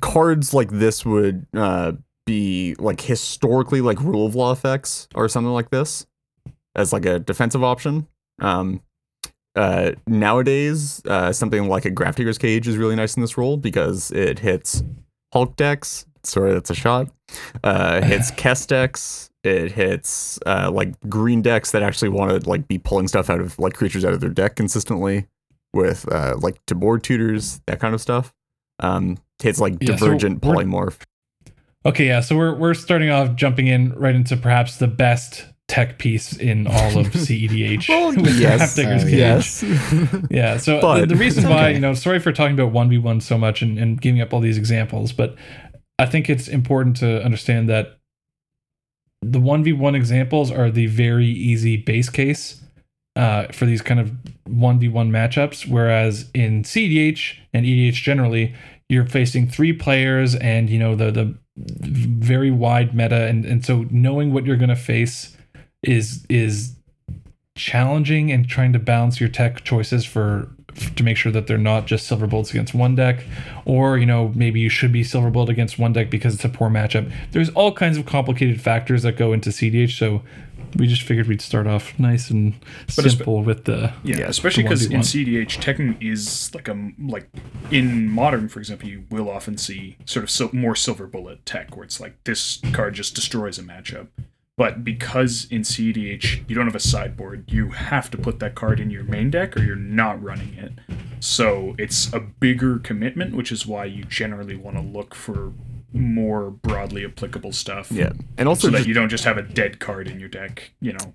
cards 0.00 0.52
like 0.52 0.70
this 0.70 1.04
would 1.04 1.46
uh, 1.54 1.92
be 2.26 2.74
like 2.78 3.00
historically 3.00 3.80
like 3.80 4.00
rule 4.00 4.26
of 4.26 4.34
law 4.34 4.52
effects 4.52 5.08
or 5.14 5.28
something 5.28 5.52
like 5.52 5.70
this 5.70 6.06
as 6.74 6.92
like 6.92 7.06
a 7.06 7.18
defensive 7.18 7.62
option. 7.64 8.06
Um, 8.40 8.82
uh, 9.56 9.92
nowadays, 10.06 11.02
uh, 11.06 11.32
something 11.32 11.68
like 11.68 11.84
a 11.84 11.90
Grafdigger's 11.90 12.38
Cage 12.38 12.68
is 12.68 12.76
really 12.76 12.94
nice 12.94 13.16
in 13.16 13.22
this 13.22 13.36
role 13.36 13.56
because 13.56 14.10
it 14.12 14.38
hits 14.38 14.82
Hulk 15.32 15.56
decks. 15.56 16.06
Sorry, 16.22 16.52
that's 16.52 16.70
a 16.70 16.74
shot. 16.74 17.08
Uh, 17.64 18.00
it 18.02 18.04
hits 18.04 18.30
Kess 18.32 18.66
decks. 18.66 19.30
It 19.44 19.72
hits 19.72 20.38
uh, 20.46 20.70
like 20.70 20.94
green 21.08 21.42
decks 21.42 21.70
that 21.70 21.82
actually 21.82 22.10
want 22.10 22.42
to 22.42 22.48
like 22.48 22.68
be 22.68 22.78
pulling 22.78 23.08
stuff 23.08 23.30
out 23.30 23.40
of 23.40 23.58
like 23.58 23.74
creatures 23.74 24.04
out 24.04 24.12
of 24.12 24.20
their 24.20 24.30
deck 24.30 24.56
consistently 24.56 25.26
with 25.72 26.10
uh, 26.12 26.36
like 26.38 26.64
to 26.66 26.74
board 26.74 27.02
tutors, 27.02 27.60
that 27.66 27.80
kind 27.80 27.94
of 27.94 28.00
stuff. 28.00 28.34
Um, 28.80 29.18
hits 29.42 29.60
like 29.60 29.74
Yeah, 29.80 29.96
so 29.96 30.06
divergent 30.06 30.44
we're- 30.44 30.64
polymorph. 30.64 30.98
Okay, 31.86 32.06
yeah. 32.08 32.20
So 32.20 32.36
we're 32.36 32.54
we're 32.54 32.74
starting 32.74 33.10
off 33.10 33.34
jumping 33.36 33.66
in 33.68 33.92
right 33.94 34.14
into 34.14 34.36
perhaps 34.36 34.76
the 34.78 34.88
best 34.88 35.46
tech 35.68 35.98
piece 35.98 36.36
in 36.36 36.66
all 36.66 36.98
of 36.98 37.06
CEDH. 37.12 37.88
Well, 37.88 38.08
with 38.16 38.38
yes, 38.40 38.78
uh, 38.78 38.82
Cage. 38.82 39.12
yes. 39.12 39.62
Yeah. 40.30 40.56
So 40.56 40.76
the, 40.76 40.80
But- 40.80 41.08
the 41.08 41.16
reason 41.16 41.44
It's 41.44 41.50
why, 41.50 41.64
okay. 41.66 41.74
you 41.74 41.80
know, 41.80 41.94
sorry 41.94 42.18
for 42.20 42.32
talking 42.32 42.58
about 42.58 42.72
1v1 42.72 43.22
so 43.22 43.38
much 43.38 43.62
and, 43.62 43.78
and 43.78 44.00
giving 44.00 44.20
up 44.20 44.32
all 44.34 44.40
these 44.40 44.58
examples, 44.58 45.12
but 45.12 45.36
I 45.98 46.06
think 46.06 46.28
it's 46.30 46.48
important 46.48 46.96
to 46.98 47.22
understand 47.24 47.68
that 47.68 47.98
the 49.22 49.40
1v1 49.40 49.94
examples 49.96 50.50
are 50.50 50.70
the 50.70 50.86
very 50.86 51.26
easy 51.26 51.76
base 51.76 52.08
case 52.08 52.62
uh, 53.16 53.46
for 53.52 53.66
these 53.66 53.82
kind 53.82 53.98
of 54.00 54.12
1v1 54.48 55.10
matchups. 55.10 55.68
Whereas 55.68 56.30
in 56.34 56.62
CDH 56.62 57.34
and 57.52 57.66
EDH 57.66 57.94
generally, 57.94 58.54
you're 58.88 59.06
facing 59.06 59.48
three 59.48 59.72
players 59.72 60.34
and, 60.34 60.70
you 60.70 60.78
know, 60.78 60.94
the, 60.94 61.10
the 61.10 61.34
very 61.56 62.50
wide 62.50 62.94
meta. 62.94 63.26
And, 63.26 63.44
and 63.44 63.64
so 63.64 63.86
knowing 63.90 64.32
what 64.32 64.46
you're 64.46 64.56
going 64.56 64.68
to 64.68 64.76
face 64.76 65.36
is, 65.82 66.24
is 66.28 66.74
challenging 67.54 68.30
and 68.32 68.48
trying 68.48 68.72
to 68.72 68.78
balance 68.78 69.20
your 69.20 69.28
tech 69.28 69.64
choices 69.64 70.04
for 70.04 70.48
to 70.96 71.02
make 71.02 71.16
sure 71.16 71.32
that 71.32 71.46
they're 71.46 71.58
not 71.58 71.86
just 71.86 72.06
silver 72.06 72.26
bullets 72.26 72.50
against 72.50 72.72
one 72.72 72.94
deck 72.94 73.24
or 73.64 73.98
you 73.98 74.06
know 74.06 74.30
maybe 74.34 74.60
you 74.60 74.68
should 74.68 74.92
be 74.92 75.02
silver 75.02 75.28
bullet 75.30 75.48
against 75.48 75.78
one 75.78 75.92
deck 75.92 76.08
because 76.08 76.34
it's 76.34 76.44
a 76.44 76.48
poor 76.48 76.70
matchup 76.70 77.10
there's 77.32 77.48
all 77.50 77.72
kinds 77.72 77.98
of 77.98 78.06
complicated 78.06 78.60
factors 78.60 79.02
that 79.02 79.16
go 79.16 79.32
into 79.32 79.50
cdh 79.50 79.90
so 79.90 80.22
we 80.76 80.86
just 80.86 81.02
figured 81.02 81.26
we'd 81.26 81.40
start 81.40 81.66
off 81.66 81.98
nice 81.98 82.30
and 82.30 82.54
But 82.96 83.10
simple 83.10 83.42
with 83.42 83.64
the 83.64 83.92
Yeah, 84.02 84.18
Yeah, 84.18 84.28
especially 84.28 84.64
because 84.64 84.86
in 84.86 85.00
CDH, 85.00 85.60
teching 85.60 86.00
is 86.02 86.54
like 86.54 86.68
a 86.68 86.92
like 86.98 87.28
in 87.70 88.08
modern, 88.10 88.48
for 88.48 88.58
example, 88.58 88.88
you 88.88 89.04
will 89.10 89.30
often 89.30 89.56
see 89.56 89.96
sort 90.04 90.24
of 90.24 90.30
so, 90.30 90.50
more 90.52 90.74
silver 90.74 91.06
bullet 91.06 91.44
tech 91.46 91.76
where 91.76 91.84
it's 91.84 92.00
like 92.00 92.22
this 92.24 92.60
card 92.72 92.94
just 92.94 93.14
destroys 93.14 93.58
a 93.58 93.62
matchup. 93.62 94.08
But 94.56 94.82
because 94.82 95.46
in 95.50 95.62
CDH 95.62 96.48
you 96.48 96.56
don't 96.56 96.66
have 96.66 96.74
a 96.74 96.80
sideboard, 96.80 97.50
you 97.50 97.70
have 97.70 98.10
to 98.10 98.18
put 98.18 98.40
that 98.40 98.54
card 98.56 98.80
in 98.80 98.90
your 98.90 99.04
main 99.04 99.30
deck 99.30 99.56
or 99.56 99.62
you're 99.62 99.76
not 99.76 100.22
running 100.22 100.54
it. 100.54 100.72
So 101.20 101.74
it's 101.78 102.12
a 102.12 102.20
bigger 102.20 102.78
commitment, 102.78 103.34
which 103.34 103.52
is 103.52 103.66
why 103.66 103.84
you 103.84 104.04
generally 104.04 104.56
want 104.56 104.76
to 104.76 104.82
look 104.82 105.14
for 105.14 105.52
more 105.92 106.50
broadly 106.50 107.04
applicable 107.04 107.52
stuff. 107.52 107.90
Yeah, 107.90 108.12
and 108.36 108.48
also 108.48 108.68
so 108.70 108.76
that 108.76 108.86
you 108.86 108.94
don't 108.94 109.08
just 109.08 109.24
have 109.24 109.38
a 109.38 109.42
dead 109.42 109.78
card 109.80 110.08
in 110.08 110.20
your 110.20 110.28
deck, 110.28 110.72
you 110.80 110.92
know, 110.92 111.14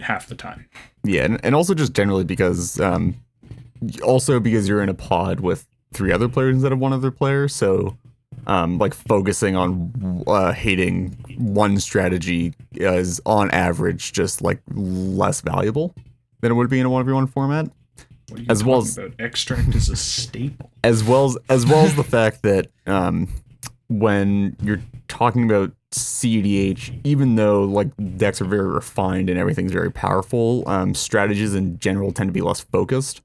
half 0.00 0.26
the 0.28 0.34
time. 0.34 0.68
yeah, 1.04 1.24
and, 1.24 1.40
and 1.44 1.54
also 1.54 1.74
just 1.74 1.92
generally 1.94 2.24
because 2.24 2.78
um, 2.80 3.16
also 4.04 4.40
because 4.40 4.68
you're 4.68 4.82
in 4.82 4.88
a 4.88 4.94
pod 4.94 5.40
with 5.40 5.66
three 5.92 6.12
other 6.12 6.28
players 6.28 6.54
instead 6.54 6.72
of 6.72 6.78
one 6.78 6.92
other 6.92 7.10
player, 7.10 7.48
so 7.48 7.96
um, 8.46 8.78
like 8.78 8.94
focusing 8.94 9.56
on 9.56 10.22
uh, 10.26 10.52
hating 10.52 11.10
one 11.38 11.78
strategy 11.80 12.54
is 12.74 13.20
on 13.26 13.50
average 13.50 14.12
just 14.12 14.42
like 14.42 14.60
less 14.72 15.40
valuable 15.40 15.94
than 16.40 16.52
it 16.52 16.54
would 16.54 16.70
be 16.70 16.78
in 16.78 16.86
a 16.86 16.90
one 16.90 17.04
v 17.04 17.12
one 17.12 17.26
format. 17.26 17.68
What 18.28 18.38
are 18.40 18.42
you 18.42 18.46
As 18.50 18.62
well 18.62 18.78
as- 18.78 18.96
about? 18.96 19.12
Extract 19.18 19.74
is 19.74 19.88
a 19.88 19.96
staple. 19.96 20.70
as 20.84 21.02
well 21.02 21.24
as 21.26 21.38
as 21.48 21.66
well 21.66 21.84
as 21.84 21.94
the 21.96 22.04
fact 22.04 22.42
that 22.42 22.68
um, 22.86 23.28
when 23.88 24.56
you're 24.62 24.82
talking 25.08 25.44
about 25.44 25.72
CDH, 25.92 27.00
even 27.04 27.36
though 27.36 27.64
like 27.64 27.88
decks 28.16 28.40
are 28.40 28.44
very 28.44 28.68
refined 28.68 29.30
and 29.30 29.38
everything's 29.38 29.72
very 29.72 29.90
powerful, 29.90 30.62
um, 30.66 30.94
strategies 30.94 31.54
in 31.54 31.78
general 31.78 32.12
tend 32.12 32.28
to 32.28 32.32
be 32.32 32.42
less 32.42 32.60
focused. 32.60 33.22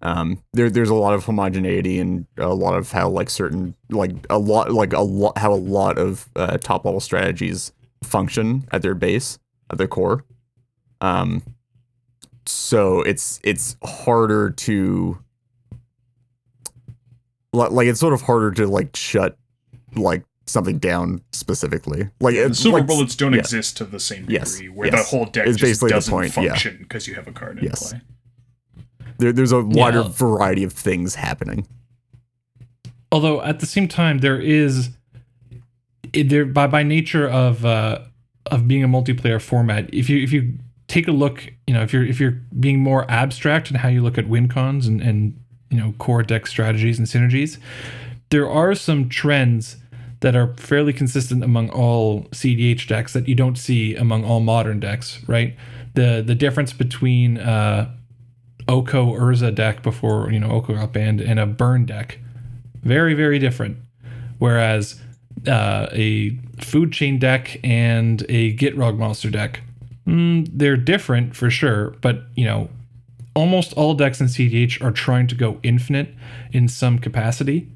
Um, 0.00 0.42
there 0.52 0.68
there's 0.68 0.88
a 0.88 0.94
lot 0.94 1.14
of 1.14 1.24
homogeneity 1.24 2.00
and 2.00 2.26
a 2.36 2.52
lot 2.52 2.74
of 2.74 2.90
how 2.90 3.08
like 3.08 3.30
certain 3.30 3.76
like 3.88 4.12
a 4.30 4.38
lot 4.38 4.72
like 4.72 4.92
a 4.92 5.00
lot 5.00 5.38
how 5.38 5.52
a 5.52 5.54
lot 5.54 5.96
of 5.96 6.28
uh, 6.34 6.58
top 6.58 6.84
level 6.84 6.98
strategies 6.98 7.72
function 8.02 8.66
at 8.72 8.82
their 8.82 8.94
base 8.94 9.38
at 9.70 9.78
their 9.78 9.86
core. 9.86 10.24
Um, 11.00 11.42
so 12.46 13.02
it's 13.02 13.38
it's 13.44 13.76
harder 13.84 14.50
to 14.50 15.18
li- 17.52 17.68
like 17.68 17.86
it's 17.86 18.00
sort 18.00 18.14
of 18.14 18.22
harder 18.22 18.50
to 18.52 18.66
like 18.66 18.96
shut 18.96 19.36
like 19.94 20.24
something 20.46 20.78
down 20.78 21.22
specifically. 21.32 22.08
Like 22.20 22.34
The 22.34 22.46
it's 22.46 22.58
silver 22.60 22.78
like, 22.78 22.86
bullets 22.86 23.14
don't 23.16 23.32
yeah. 23.32 23.38
exist 23.40 23.76
to 23.78 23.84
the 23.84 24.00
same 24.00 24.26
Yes, 24.28 24.52
degree, 24.54 24.68
where 24.70 24.88
yes. 24.88 25.10
the 25.10 25.16
whole 25.16 25.26
deck 25.26 25.46
It's 25.46 25.58
just 25.58 25.80
doesn't 25.80 26.10
point, 26.12 26.32
function 26.32 26.78
because 26.80 27.06
you 27.06 27.14
have 27.14 27.28
a 27.28 27.32
card 27.32 27.58
in 27.58 27.64
Yes. 27.64 27.90
play. 27.92 28.00
There, 29.18 29.32
there's 29.32 29.52
a 29.52 29.62
wider 29.62 30.00
Yeah. 30.00 30.08
variety 30.10 30.64
of 30.64 30.72
things 30.72 31.14
happening. 31.16 31.66
although 33.12 33.42
at 33.42 33.60
the 33.60 33.66
same 33.66 33.86
time 33.88 34.18
there 34.18 34.40
is 34.40 34.90
there 36.12 36.44
by 36.44 36.66
by 36.66 36.82
nature 36.82 37.28
of 37.28 37.64
uh 37.64 37.98
of 38.46 38.66
being 38.66 38.82
a 38.82 38.88
multiplayer 38.88 39.40
format 39.40 39.92
if 39.94 40.08
you 40.10 40.22
if 40.22 40.32
you 40.32 40.54
take 40.88 41.06
a 41.08 41.12
look 41.12 41.52
you 41.66 41.74
know 41.74 41.82
if 41.82 41.92
you're 41.92 42.04
if 42.04 42.18
you're 42.18 42.38
being 42.58 42.80
more 42.80 43.08
abstract 43.10 43.70
in 43.70 43.76
how 43.76 43.88
you 43.88 44.02
look 44.02 44.18
at 44.18 44.28
win 44.28 44.48
cons 44.48 44.86
and 44.86 45.00
and 45.00 45.38
you 45.70 45.78
know 45.78 45.92
core 45.98 46.22
deck 46.22 46.46
strategies 46.46 46.98
and 46.98 47.06
synergies 47.06 47.58
there 48.30 48.48
are 48.50 48.74
some 48.74 49.08
trends 49.08 49.76
that 50.22 50.34
are 50.34 50.54
fairly 50.56 50.92
consistent 50.92 51.44
among 51.44 51.70
all 51.70 52.22
CDH 52.30 52.88
decks 52.88 53.12
that 53.12 53.28
you 53.28 53.34
don't 53.34 53.56
see 53.56 53.94
among 53.94 54.24
all 54.24 54.40
modern 54.40 54.80
decks, 54.80 55.20
right? 55.28 55.54
The 55.94 56.22
the 56.26 56.34
difference 56.34 56.72
between 56.72 57.38
uh 57.38 57.94
Oko 58.68 59.14
Urza 59.14 59.54
deck 59.54 59.82
before, 59.82 60.30
you 60.30 60.40
know, 60.40 60.50
Oko 60.50 60.74
got 60.74 60.92
banned 60.92 61.20
and 61.20 61.38
a 61.38 61.46
burn 61.46 61.84
deck. 61.84 62.18
Very, 62.82 63.14
very 63.14 63.38
different. 63.38 63.76
Whereas 64.38 65.00
uh, 65.46 65.88
a 65.92 66.38
food 66.60 66.92
chain 66.92 67.18
deck 67.18 67.60
and 67.64 68.22
a 68.28 68.54
Gitrog 68.56 68.98
monster 68.98 69.30
deck, 69.30 69.62
mm, 70.06 70.48
they're 70.52 70.76
different 70.76 71.36
for 71.36 71.50
sure, 71.50 71.90
but 72.00 72.22
you 72.34 72.44
know, 72.44 72.68
almost 73.34 73.72
all 73.74 73.94
decks 73.94 74.20
in 74.20 74.26
CDH 74.26 74.82
are 74.82 74.90
trying 74.90 75.26
to 75.28 75.34
go 75.34 75.58
infinite 75.62 76.14
in 76.52 76.68
some 76.68 76.98
capacity. 76.98 77.68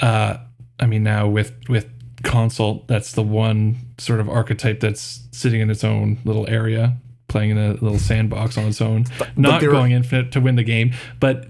Uh, 0.00 0.38
I 0.80 0.86
mean, 0.86 1.02
now 1.02 1.28
with 1.28 1.52
with 1.68 1.88
consult, 2.22 2.86
that's 2.88 3.12
the 3.12 3.22
one 3.22 3.76
sort 3.98 4.20
of 4.20 4.28
archetype 4.28 4.80
that's 4.80 5.20
sitting 5.32 5.60
in 5.60 5.70
its 5.70 5.84
own 5.84 6.18
little 6.24 6.48
area, 6.48 6.96
playing 7.28 7.50
in 7.50 7.58
a 7.58 7.72
little 7.74 7.98
sandbox 7.98 8.56
on 8.58 8.64
its 8.66 8.80
own, 8.80 9.04
not 9.36 9.60
there- 9.60 9.70
going 9.70 9.92
infinite 9.92 10.32
to 10.32 10.40
win 10.40 10.56
the 10.56 10.64
game. 10.64 10.92
But 11.20 11.46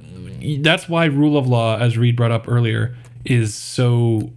that's 0.60 0.88
why 0.88 1.06
rule 1.06 1.36
of 1.36 1.46
law, 1.46 1.78
as 1.78 1.96
Reed 1.96 2.16
brought 2.16 2.30
up 2.30 2.46
earlier, 2.48 2.96
is 3.24 3.54
so 3.54 4.32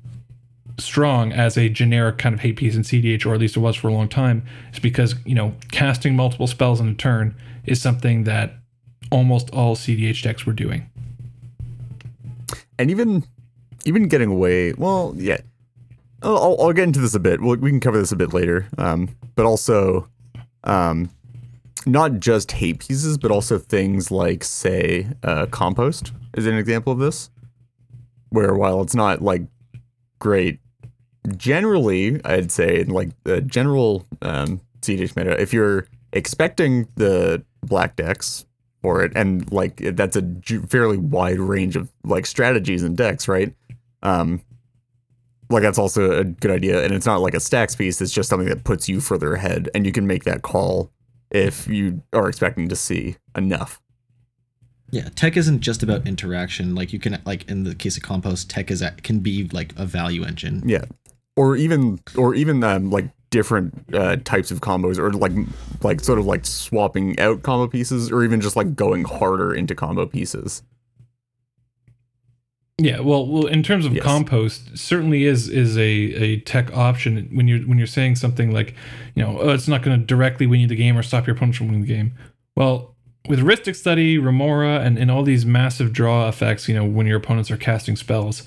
strong 0.80 1.34
as 1.34 1.58
a 1.58 1.68
generic 1.68 2.18
kind 2.18 2.34
of 2.34 2.40
hate 2.40 2.56
piece 2.56 2.74
in 2.76 2.84
CDH, 2.84 3.26
or 3.26 3.34
at 3.34 3.40
least 3.40 3.58
it 3.58 3.60
was 3.60 3.76
for 3.76 3.90
a 3.90 3.94
long 3.94 4.08
time, 4.08 4.44
is 4.74 4.80
because 4.80 5.16
you 5.26 5.36
know 5.36 5.54
casting 5.72 6.16
multiple 6.16 6.48
spells 6.48 6.80
in 6.80 6.88
a 6.88 6.94
turn 6.94 7.36
is 7.66 7.82
something 7.82 8.24
that 8.24 8.54
almost 9.12 9.50
all 9.52 9.76
CDH 9.76 10.24
decks 10.24 10.46
were 10.46 10.54
doing. 10.54 10.90
and 12.78 12.90
even 12.90 13.24
even 13.86 14.08
getting 14.08 14.30
away 14.30 14.74
well 14.74 15.14
yeah 15.18 15.38
I'll, 16.22 16.58
I'll 16.60 16.74
get 16.74 16.84
into 16.84 17.00
this 17.00 17.16
a 17.16 17.20
bit. 17.20 17.42
We'll, 17.42 17.58
we 17.58 17.70
can 17.70 17.80
cover 17.80 17.98
this 17.98 18.12
a 18.12 18.16
bit 18.16 18.34
later. 18.34 18.68
Um, 18.78 19.10
but 19.36 19.46
also, 19.46 20.10
um, 20.64 21.10
not 21.86 22.20
just 22.20 22.52
hate 22.52 22.80
pieces, 22.80 23.18
but 23.18 23.32
also 23.32 23.58
things 23.58 24.12
like, 24.12 24.44
say, 24.44 25.08
uh, 25.24 25.46
compost 25.48 26.12
is 26.36 26.46
an 26.46 26.56
example 26.58 26.94
of 26.94 27.00
this. 27.00 27.30
Where 28.30 28.54
while 28.54 28.82
it's 28.82 28.94
not 28.94 29.22
like 29.22 29.44
great, 30.20 30.60
generally, 31.36 32.24
I'd 32.24 32.52
say, 32.52 32.82
in 32.82 32.90
like 32.90 33.10
the 33.24 33.42
general 33.42 34.06
um, 34.22 34.62
CDH 34.82 35.16
meta, 35.16 35.42
if 35.42 35.52
you're 35.52 35.88
expecting 36.14 36.88
the 36.96 37.44
black 37.66 37.96
decks 37.96 38.46
for 38.84 39.04
it, 39.04 39.14
and 39.16 39.52
like 39.52 39.78
that's 39.78 40.16
a 40.16 40.22
fairly 40.68 40.98
wide 40.98 41.40
range 41.40 41.76
of 41.76 41.92
like 42.04 42.28
strategies 42.28 42.84
and 42.84 42.96
decks, 42.96 43.28
right? 43.28 43.52
Um, 44.04 44.42
like 45.50 45.64
that's 45.64 45.80
also 45.80 46.20
a 46.20 46.24
good 46.24 46.52
idea, 46.52 46.84
and 46.84 46.94
it's 46.94 47.06
not 47.06 47.22
like 47.22 47.34
a 47.34 47.40
stacks 47.40 47.76
piece. 47.76 48.02
It's 48.02 48.12
just 48.12 48.30
something 48.30 48.50
that 48.50 48.64
puts 48.64 48.88
you 48.88 49.02
further 49.02 49.34
ahead, 49.34 49.70
and 49.74 49.86
you 49.86 49.92
can 49.92 50.06
make 50.06 50.24
that 50.26 50.42
call 50.42 50.92
if 51.32 51.68
you 51.68 52.04
are 52.14 52.30
expecting 52.30 52.70
to 52.70 52.76
see 52.76 53.18
enough. 53.36 53.82
Yeah, 54.92 55.10
tech 55.16 55.38
isn't 55.38 55.62
just 55.62 55.84
about 55.84 56.08
interaction. 56.08 56.76
Like 56.76 56.94
you 56.94 57.00
can, 57.00 57.20
like 57.26 57.50
in 57.50 57.64
the 57.64 57.76
case 57.76 57.98
of 57.98 58.04
compost, 58.04 58.50
tech 58.50 58.72
is 58.72 58.84
can 59.04 59.20
be 59.20 59.48
like 59.50 59.74
a 59.78 59.86
value 59.86 60.24
engine. 60.24 60.64
Yeah, 60.66 60.86
or 61.36 61.56
even 61.56 62.00
or 62.16 62.36
even 62.36 62.64
um, 62.64 62.90
like 62.90 63.10
different 63.32 63.74
uh, 63.94 64.18
types 64.24 64.52
of 64.52 64.62
combos, 64.62 64.98
or 64.98 65.12
like 65.14 65.32
like 65.84 66.02
sort 66.02 66.20
of 66.20 66.26
like 66.26 66.46
swapping 66.46 67.20
out 67.20 67.44
combo 67.44 67.68
pieces, 67.68 68.12
or 68.12 68.24
even 68.24 68.42
just 68.42 68.56
like 68.56 68.76
going 68.76 69.04
harder 69.04 69.54
into 69.54 69.76
combo 69.76 70.06
pieces. 70.06 70.64
Yeah, 72.82 73.02
well, 73.02 73.28
well, 73.28 73.46
in 73.46 73.62
terms 73.62 73.86
of 73.86 73.94
Yes. 73.94 74.04
compost, 74.06 74.78
certainly 74.78 75.26
is 75.26 75.50
is 75.50 75.78
a, 75.78 75.82
a 75.84 76.40
tech 76.42 76.72
option 76.76 77.30
when 77.34 77.46
you're 77.48 77.60
when 77.62 77.78
you're 77.78 77.88
saying 77.88 78.16
something 78.16 78.52
like, 78.52 78.74
you 79.16 79.24
know, 79.24 79.38
oh, 79.40 79.50
it's 79.50 79.68
not 79.68 79.84
going 79.84 80.00
to 80.00 80.06
directly 80.06 80.48
win 80.48 80.62
you 80.62 80.68
the 80.68 80.78
game 80.78 80.98
or 80.98 81.04
stop 81.04 81.28
your 81.28 81.36
opponent 81.36 81.58
from 81.58 81.68
winning 81.68 81.82
the 81.82 81.88
game. 81.88 82.14
Well, 82.56 82.96
with 83.28 83.40
Rhystic 83.42 83.76
Study, 83.76 84.18
Remora, 84.18 84.80
and, 84.80 84.98
and 84.98 85.12
all 85.12 85.24
these 85.24 85.46
massive 85.46 85.92
draw 85.92 86.30
effects, 86.30 86.70
you 86.70 86.74
know, 86.76 86.86
when 86.86 87.06
your 87.06 87.18
opponents 87.18 87.52
are 87.52 87.58
casting 87.58 87.98
spells, 87.98 88.44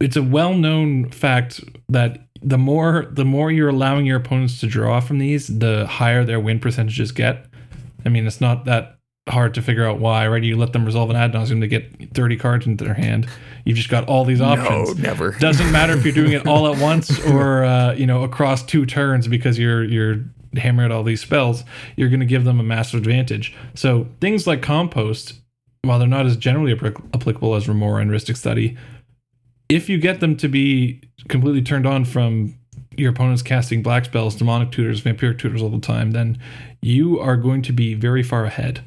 it's 0.00 0.16
a 0.16 0.22
well 0.22 0.54
known 0.54 1.10
fact 1.10 1.60
that 1.90 2.26
the 2.42 2.58
more 2.58 3.06
the 3.10 3.24
more 3.24 3.50
you're 3.52 3.68
allowing 3.68 4.06
your 4.06 4.16
opponents 4.16 4.60
to 4.60 4.66
draw 4.66 5.00
from 5.00 5.18
these, 5.18 5.46
the 5.58 5.86
higher 5.86 6.24
their 6.24 6.40
win 6.40 6.58
percentages 6.58 7.12
get. 7.12 7.46
I 8.06 8.08
mean, 8.08 8.26
it's 8.26 8.40
not 8.40 8.64
that 8.64 8.93
hard 9.28 9.54
to 9.54 9.62
figure 9.62 9.86
out 9.86 9.98
why, 9.98 10.28
right? 10.28 10.42
You 10.42 10.56
let 10.56 10.72
them 10.72 10.84
resolve 10.84 11.10
an 11.10 11.16
Ad 11.16 11.32
Nauseam 11.32 11.60
to 11.60 11.66
get 11.66 12.14
30 12.14 12.36
cards 12.36 12.66
into 12.66 12.84
their 12.84 12.94
hand. 12.94 13.26
You've 13.64 13.76
just 13.76 13.88
got 13.88 14.06
all 14.06 14.24
these 14.24 14.40
options. 14.40 14.94
No, 14.96 15.02
never. 15.02 15.30
Doesn't 15.38 15.72
matter 15.72 15.96
if 15.96 16.04
you're 16.04 16.14
doing 16.14 16.32
it 16.32 16.46
all 16.46 16.72
at 16.72 16.80
once 16.80 17.24
or 17.26 17.64
uh, 17.64 17.94
you 17.94 18.06
know 18.06 18.22
across 18.22 18.62
two 18.62 18.84
turns 18.84 19.26
because 19.26 19.58
you're 19.58 19.84
you're 19.84 20.24
hammering 20.56 20.92
all 20.92 21.02
these 21.02 21.20
spells. 21.20 21.64
You're 21.96 22.10
going 22.10 22.20
to 22.20 22.26
give 22.26 22.44
them 22.44 22.60
a 22.60 22.62
massive 22.62 22.98
advantage. 22.98 23.54
So 23.74 24.06
things 24.20 24.46
like 24.46 24.62
compost, 24.62 25.34
while 25.82 25.98
they're 25.98 26.06
not 26.06 26.26
as 26.26 26.36
generally 26.36 26.74
applic- 26.74 27.02
applicable 27.14 27.54
as 27.54 27.66
Remora 27.66 28.02
and 28.02 28.10
Rhystic 28.10 28.36
Study, 28.36 28.76
if 29.68 29.88
you 29.88 29.98
get 29.98 30.20
them 30.20 30.36
to 30.36 30.48
be 30.48 31.02
completely 31.28 31.62
turned 31.62 31.86
on 31.86 32.04
from 32.04 32.54
your 32.96 33.10
opponent's 33.10 33.42
casting 33.42 33.82
black 33.82 34.04
spells, 34.04 34.36
demonic 34.36 34.70
tutors, 34.70 35.00
vampiric 35.00 35.38
tutors 35.38 35.62
all 35.62 35.70
the 35.70 35.80
time, 35.80 36.12
then 36.12 36.38
you 36.80 37.18
are 37.18 37.36
going 37.36 37.62
to 37.62 37.72
be 37.72 37.94
very 37.94 38.22
far 38.22 38.44
ahead. 38.44 38.84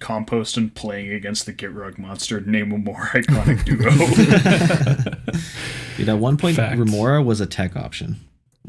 Compost 0.00 0.56
and 0.56 0.74
playing 0.74 1.12
against 1.12 1.46
the 1.46 1.52
Gitrog 1.52 1.98
monster. 1.98 2.40
Name 2.40 2.72
a 2.72 2.78
more 2.78 2.96
iconic 3.12 3.64
duo. 3.64 3.90
Dude, 5.96 6.08
at 6.08 6.18
one 6.18 6.36
point, 6.36 6.56
Facts. 6.56 6.78
Remora 6.78 7.22
was 7.22 7.40
a 7.40 7.46
tech 7.46 7.76
option. 7.76 8.16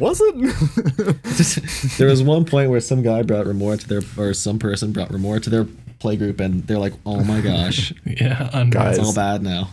Was 0.00 0.20
it? 0.20 1.96
there 1.98 2.08
was 2.08 2.22
one 2.24 2.44
point 2.44 2.70
where 2.70 2.80
some 2.80 3.02
guy 3.02 3.22
brought 3.22 3.46
Remora 3.46 3.76
to 3.76 3.88
their, 3.88 4.02
or 4.18 4.34
some 4.34 4.58
person 4.58 4.90
brought 4.92 5.10
Remora 5.12 5.40
to 5.40 5.50
their 5.50 5.64
playgroup, 5.64 6.40
and 6.40 6.66
they're 6.66 6.78
like, 6.78 6.92
"Oh 7.06 7.22
my 7.22 7.40
gosh, 7.40 7.92
Yeah, 8.04 8.50
unreal. 8.52 8.70
Guys. 8.72 8.98
it's 8.98 9.06
all 9.06 9.14
bad 9.14 9.42
now." 9.42 9.70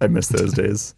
I 0.00 0.06
miss 0.06 0.28
those 0.28 0.52
days. 0.52 0.94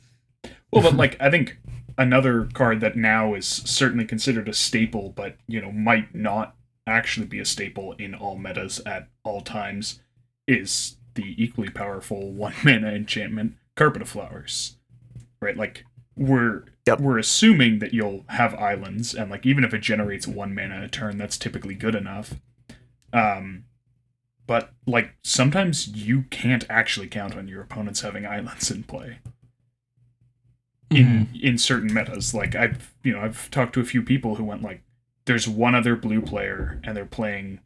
well, 0.71 0.83
but 0.83 0.95
like 0.95 1.17
I 1.19 1.31
think 1.31 1.57
another 1.97 2.47
card 2.53 2.81
that 2.81 2.95
now 2.97 3.35
is 3.35 3.47
certainly 3.47 4.05
considered 4.05 4.49
a 4.49 4.55
staple, 4.55 5.11
but 5.17 5.37
you 5.49 5.61
know 5.61 5.73
might 5.73 6.15
not 6.15 6.55
actually 6.87 7.27
be 7.27 7.39
a 7.39 7.45
staple 7.45 7.93
in 7.93 8.15
all 8.15 8.37
metas 8.37 8.81
at 8.85 9.09
all 9.25 9.41
times, 9.41 10.01
is 10.47 10.97
the 11.15 11.35
equally 11.43 11.71
powerful 11.71 12.33
one 12.33 12.55
mana 12.65 12.89
enchantment 12.93 13.55
Carpet 13.75 14.03
of 14.03 14.09
Flowers. 14.09 14.77
Right, 15.41 15.57
like 15.57 15.85
we're 16.17 16.65
Yep. 16.87 16.99
we're 17.01 17.19
assuming 17.19 17.79
that 17.79 17.95
you'll 17.95 18.25
have 18.29 18.55
islands, 18.55 19.15
and 19.15 19.31
like 19.31 19.47
even 19.47 19.63
if 19.63 19.73
it 19.73 19.83
generates 19.83 20.27
one 20.27 20.53
mana 20.53 20.83
a 20.83 20.89
turn, 20.89 21.17
that's 21.17 21.39
typically 21.39 21.75
good 21.77 21.95
enough. 21.95 22.35
Um, 23.13 23.67
but 24.49 24.73
like 24.85 25.15
sometimes 25.23 25.87
you 25.89 26.23
can't 26.31 26.65
actually 26.69 27.07
count 27.07 27.37
on 27.37 27.47
your 27.47 27.63
opponents 27.63 28.01
having 28.01 28.27
islands 28.27 28.71
in 28.71 28.83
play 28.83 29.19
in 30.91 31.29
in 31.41 31.59
certain 31.59 31.93
metas. 31.93 32.35
Like 32.35 32.55
I've 32.55 32.93
you 33.03 33.13
know 33.13 33.21
I've 33.21 33.51
talked 33.51 33.75
to 33.75 33.81
a 33.81 33.85
few 33.85 34.03
people 34.03 34.35
who 34.37 34.45
went 34.45 34.63
like, 34.63 34.83
there's 35.25 35.49
one 35.49 35.75
other 35.75 35.97
blue 35.97 36.21
player 36.21 36.81
and 36.85 36.97
they're 36.97 37.07
playing, 37.07 37.61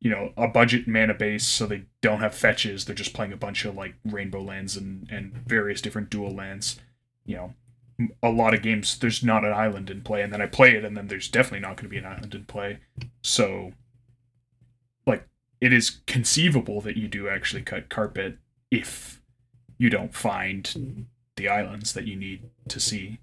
you 0.00 0.10
know, 0.10 0.32
a 0.36 0.48
budget 0.48 0.88
mana 0.88 1.14
base, 1.14 1.46
so 1.46 1.66
they 1.66 1.84
don't 2.00 2.20
have 2.20 2.34
fetches. 2.34 2.84
They're 2.84 2.94
just 2.94 3.14
playing 3.14 3.32
a 3.32 3.36
bunch 3.36 3.64
of 3.64 3.74
like 3.74 3.94
rainbow 4.04 4.42
lands 4.42 4.76
and 4.76 5.08
and 5.10 5.32
various 5.46 5.80
different 5.80 6.10
dual 6.10 6.34
lands. 6.34 6.80
You 7.24 7.36
know, 7.36 7.54
a 8.22 8.30
lot 8.30 8.54
of 8.54 8.62
games 8.62 8.98
there's 8.98 9.22
not 9.22 9.44
an 9.44 9.52
island 9.52 9.90
in 9.90 10.02
play, 10.02 10.22
and 10.22 10.32
then 10.32 10.42
I 10.42 10.46
play 10.46 10.74
it, 10.74 10.84
and 10.84 10.96
then 10.96 11.08
there's 11.08 11.28
definitely 11.28 11.60
not 11.60 11.76
going 11.76 11.84
to 11.84 11.90
be 11.90 11.98
an 11.98 12.06
island 12.06 12.34
in 12.34 12.44
play. 12.44 12.78
So, 13.22 13.72
like, 15.06 15.26
it 15.60 15.72
is 15.72 16.00
conceivable 16.06 16.80
that 16.80 16.96
you 16.96 17.08
do 17.08 17.28
actually 17.28 17.62
cut 17.62 17.88
carpet 17.88 18.38
if 18.70 19.20
you 19.78 19.90
don't 19.90 20.14
find 20.14 21.06
the 21.36 21.48
islands 21.48 21.92
that 21.92 22.06
you 22.06 22.16
need 22.16 22.50
to 22.68 22.80
see. 22.80 23.18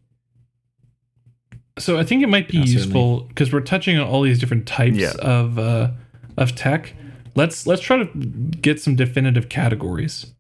So 1.80 1.98
I 1.98 2.04
think 2.04 2.24
it 2.24 2.28
might 2.30 2.48
be 2.48 2.58
useful 2.58 3.22
because 3.22 3.52
we're 3.54 3.62
touching 3.62 3.98
on 3.98 4.08
all 4.08 4.22
these 4.22 4.40
different 4.40 4.66
types 4.68 4.98
Yeah. 4.98 5.14
of 5.22 5.58
uh, 5.60 5.92
of 6.38 6.56
tech. 6.56 6.94
Let's 7.36 7.68
let's 7.68 7.82
try 7.82 7.98
to 8.04 8.06
get 8.62 8.82
some 8.82 8.96
definitive 8.96 9.50
categories. 9.50 10.34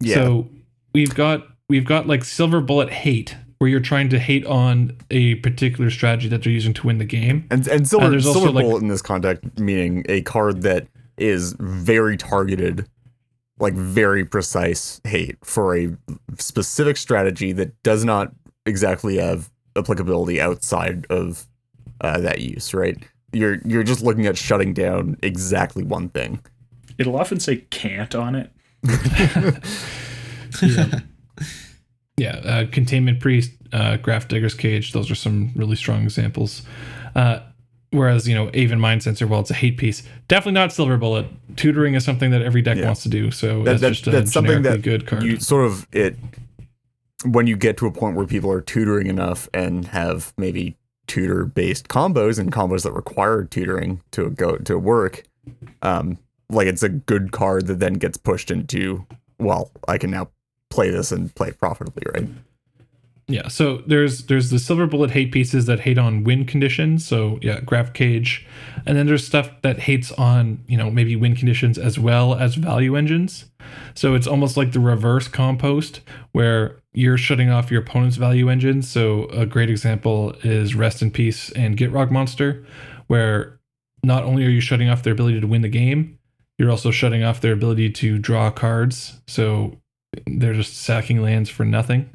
Yeah. 0.00 0.16
So 0.16 0.48
we've 0.94 1.14
got 1.14 1.46
we've 1.68 1.84
got 1.84 2.06
like 2.06 2.24
silver 2.24 2.60
bullet 2.60 2.90
hate, 2.90 3.36
where 3.58 3.70
you're 3.70 3.78
trying 3.80 4.08
to 4.08 4.18
hate 4.18 4.44
on 4.46 4.96
a 5.10 5.36
particular 5.36 5.88
strategy 5.90 6.28
that 6.28 6.42
they're 6.42 6.52
using 6.52 6.74
to 6.74 6.86
win 6.86 6.98
the 6.98 7.04
game. 7.04 7.46
And 7.50 7.66
and 7.68 7.86
silver, 7.88 8.06
Uh, 8.06 8.10
there's 8.10 8.26
also, 8.26 8.40
silver 8.40 8.54
like- 8.54 8.64
bullet 8.64 8.82
in 8.82 8.88
this 8.88 9.02
context 9.02 9.44
meaning 9.58 10.04
a 10.08 10.22
card 10.22 10.62
that 10.62 10.88
is 11.18 11.54
very 11.60 12.16
targeted, 12.16 12.88
like 13.60 13.74
very 13.74 14.24
precise 14.24 15.00
hate 15.04 15.36
for 15.44 15.76
a 15.76 15.96
specific 16.38 16.96
strategy 16.96 17.52
that 17.52 17.80
does 17.84 18.04
not 18.04 18.32
exactly 18.66 19.18
have 19.18 19.50
applicability 19.76 20.40
outside 20.40 21.06
of 21.10 21.46
uh, 22.00 22.18
that 22.20 22.40
use. 22.40 22.74
Right? 22.74 22.98
You're 23.32 23.58
you're 23.64 23.84
just 23.84 24.02
looking 24.02 24.26
at 24.26 24.36
shutting 24.36 24.74
down 24.74 25.16
exactly 25.22 25.84
one 25.84 26.08
thing. 26.10 26.40
It'll 26.98 27.16
often 27.16 27.40
say 27.40 27.58
can't 27.70 28.14
on 28.14 28.34
it. 28.34 28.50
Yeah, 32.18 32.36
uh, 32.44 32.66
containment 32.70 33.20
priest, 33.20 33.52
uh, 33.72 33.96
Grafdigger's 33.96 34.54
Cage. 34.54 34.92
Those 34.92 35.10
are 35.10 35.14
some 35.14 35.50
really 35.56 35.76
strong 35.76 36.02
examples. 36.02 36.62
Uh, 37.14 37.40
whereas 37.90 38.28
you 38.28 38.34
know, 38.34 38.48
Aven 38.48 38.78
Mindcensor, 38.78 39.26
well, 39.28 39.40
it's 39.40 39.50
a 39.50 39.54
hate 39.54 39.78
piece. 39.78 40.02
Definitely 40.28 40.52
not 40.52 40.72
silver 40.72 40.98
bullet. 40.98 41.26
Tutoring 41.56 41.94
is 41.94 42.04
something 42.04 42.30
that 42.30 42.42
every 42.42 42.60
deck 42.60 42.76
Yeah. 42.76 42.84
wants 42.84 43.02
to 43.04 43.08
do. 43.08 43.30
So 43.30 43.64
That- 43.64 43.64
that's 43.64 43.80
that- 43.80 43.88
just 43.90 44.06
a 44.06 44.10
that's 44.10 44.32
something 44.32 44.62
that 44.62 44.82
good 44.82 45.06
card. 45.06 45.22
You 45.22 45.40
sort 45.40 45.64
of 45.64 45.86
it 45.90 46.16
when 47.24 47.46
you 47.46 47.56
get 47.56 47.76
to 47.78 47.86
a 47.86 47.92
point 47.92 48.16
where 48.16 48.26
people 48.26 48.50
are 48.50 48.60
tutoring 48.60 49.06
enough 49.06 49.48
and 49.54 49.86
have 49.86 50.32
maybe 50.36 50.76
tutor 51.06 51.44
based 51.44 51.88
combos 51.88 52.38
and 52.38 52.52
combos 52.52 52.82
that 52.84 52.92
require 52.92 53.44
tutoring 53.44 54.00
to 54.12 54.30
go 54.30 54.56
to 54.56 54.78
work. 54.78 55.24
Um, 55.82 56.18
like 56.48 56.66
it's 56.66 56.82
a 56.82 56.88
good 56.88 57.32
card 57.32 57.66
that 57.66 57.80
then 57.80 57.94
gets 57.94 58.16
pushed 58.16 58.50
into. 58.50 59.06
Well, 59.38 59.70
I 59.88 59.98
can 59.98 60.10
now 60.10 60.28
play 60.70 60.90
this 60.90 61.12
and 61.12 61.34
play 61.34 61.52
profitably, 61.52 62.02
right? 62.14 62.28
Yeah, 63.28 63.48
so 63.48 63.78
there's 63.86 64.26
there's 64.26 64.50
the 64.50 64.58
silver 64.58 64.86
bullet 64.86 65.10
hate 65.10 65.32
pieces 65.32 65.66
that 65.66 65.80
hate 65.80 65.96
on 65.96 66.24
win 66.24 66.44
conditions. 66.44 67.06
So 67.06 67.38
yeah, 67.40 67.60
graph 67.60 67.92
cage, 67.92 68.46
and 68.84 68.96
then 68.96 69.06
there's 69.06 69.26
stuff 69.26 69.50
that 69.62 69.78
hates 69.80 70.12
on 70.12 70.62
you 70.66 70.76
know 70.76 70.90
maybe 70.90 71.16
win 71.16 71.36
conditions 71.36 71.78
as 71.78 71.98
well 71.98 72.34
as 72.34 72.56
value 72.56 72.96
engines. 72.96 73.46
So 73.94 74.14
it's 74.14 74.26
almost 74.26 74.56
like 74.56 74.72
the 74.72 74.80
reverse 74.80 75.28
compost 75.28 76.00
where 76.32 76.81
you're 76.94 77.18
shutting 77.18 77.50
off 77.50 77.70
your 77.70 77.80
opponent's 77.80 78.16
value 78.16 78.48
engine. 78.48 78.82
So 78.82 79.24
a 79.26 79.46
great 79.46 79.70
example 79.70 80.34
is 80.42 80.74
Rest 80.74 81.02
in 81.02 81.10
Peace 81.10 81.50
and 81.52 81.76
Gitrog 81.76 82.10
Monster, 82.10 82.64
where 83.06 83.58
not 84.02 84.24
only 84.24 84.44
are 84.44 84.50
you 84.50 84.60
shutting 84.60 84.88
off 84.88 85.02
their 85.02 85.12
ability 85.12 85.40
to 85.40 85.46
win 85.46 85.62
the 85.62 85.68
game, 85.68 86.18
you're 86.58 86.70
also 86.70 86.90
shutting 86.90 87.22
off 87.22 87.40
their 87.40 87.52
ability 87.52 87.90
to 87.90 88.18
draw 88.18 88.50
cards. 88.50 89.20
So 89.26 89.80
they're 90.26 90.54
just 90.54 90.80
sacking 90.82 91.22
lands 91.22 91.48
for 91.48 91.64
nothing. 91.64 92.10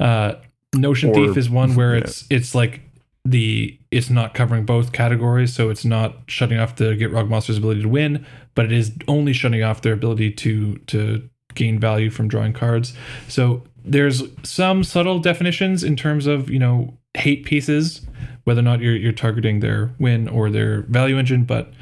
Uh, 0.00 0.34
Notion 0.74 1.10
Or- 1.10 1.14
Thief 1.14 1.36
is 1.36 1.48
one 1.48 1.74
where 1.74 1.94
yeah. 1.94 2.02
it's 2.02 2.24
it's 2.30 2.54
like 2.54 2.82
the 3.24 3.78
it's 3.90 4.10
not 4.10 4.34
covering 4.34 4.64
both 4.64 4.92
categories, 4.92 5.54
so 5.54 5.70
it's 5.70 5.84
not 5.84 6.16
shutting 6.26 6.58
off 6.58 6.76
the 6.76 6.96
Gitrog 6.96 7.28
monster's 7.28 7.58
ability 7.58 7.82
to 7.82 7.88
win, 7.88 8.26
but 8.54 8.66
it 8.66 8.72
is 8.72 8.92
only 9.06 9.32
shutting 9.32 9.62
off 9.62 9.82
their 9.82 9.92
ability 9.92 10.32
to 10.32 10.76
to 10.86 11.28
gain 11.54 11.78
value 11.78 12.10
from 12.10 12.28
drawing 12.28 12.52
cards. 12.52 12.94
So 13.28 13.64
there's 13.84 14.22
some 14.42 14.84
subtle 14.84 15.18
definitions 15.18 15.82
in 15.84 15.96
terms 15.96 16.26
of 16.26 16.50
you 16.50 16.58
know 16.58 16.94
hate 17.14 17.44
pieces, 17.44 18.02
whether 18.44 18.60
or 18.60 18.62
not 18.64 18.80
you're 18.80 18.96
you're 18.96 19.12
targeting 19.12 19.60
their 19.60 19.90
win 19.98 20.28
or 20.28 20.50
their 20.50 20.82
value 20.82 21.18
engine, 21.18 21.44
but 21.44 21.72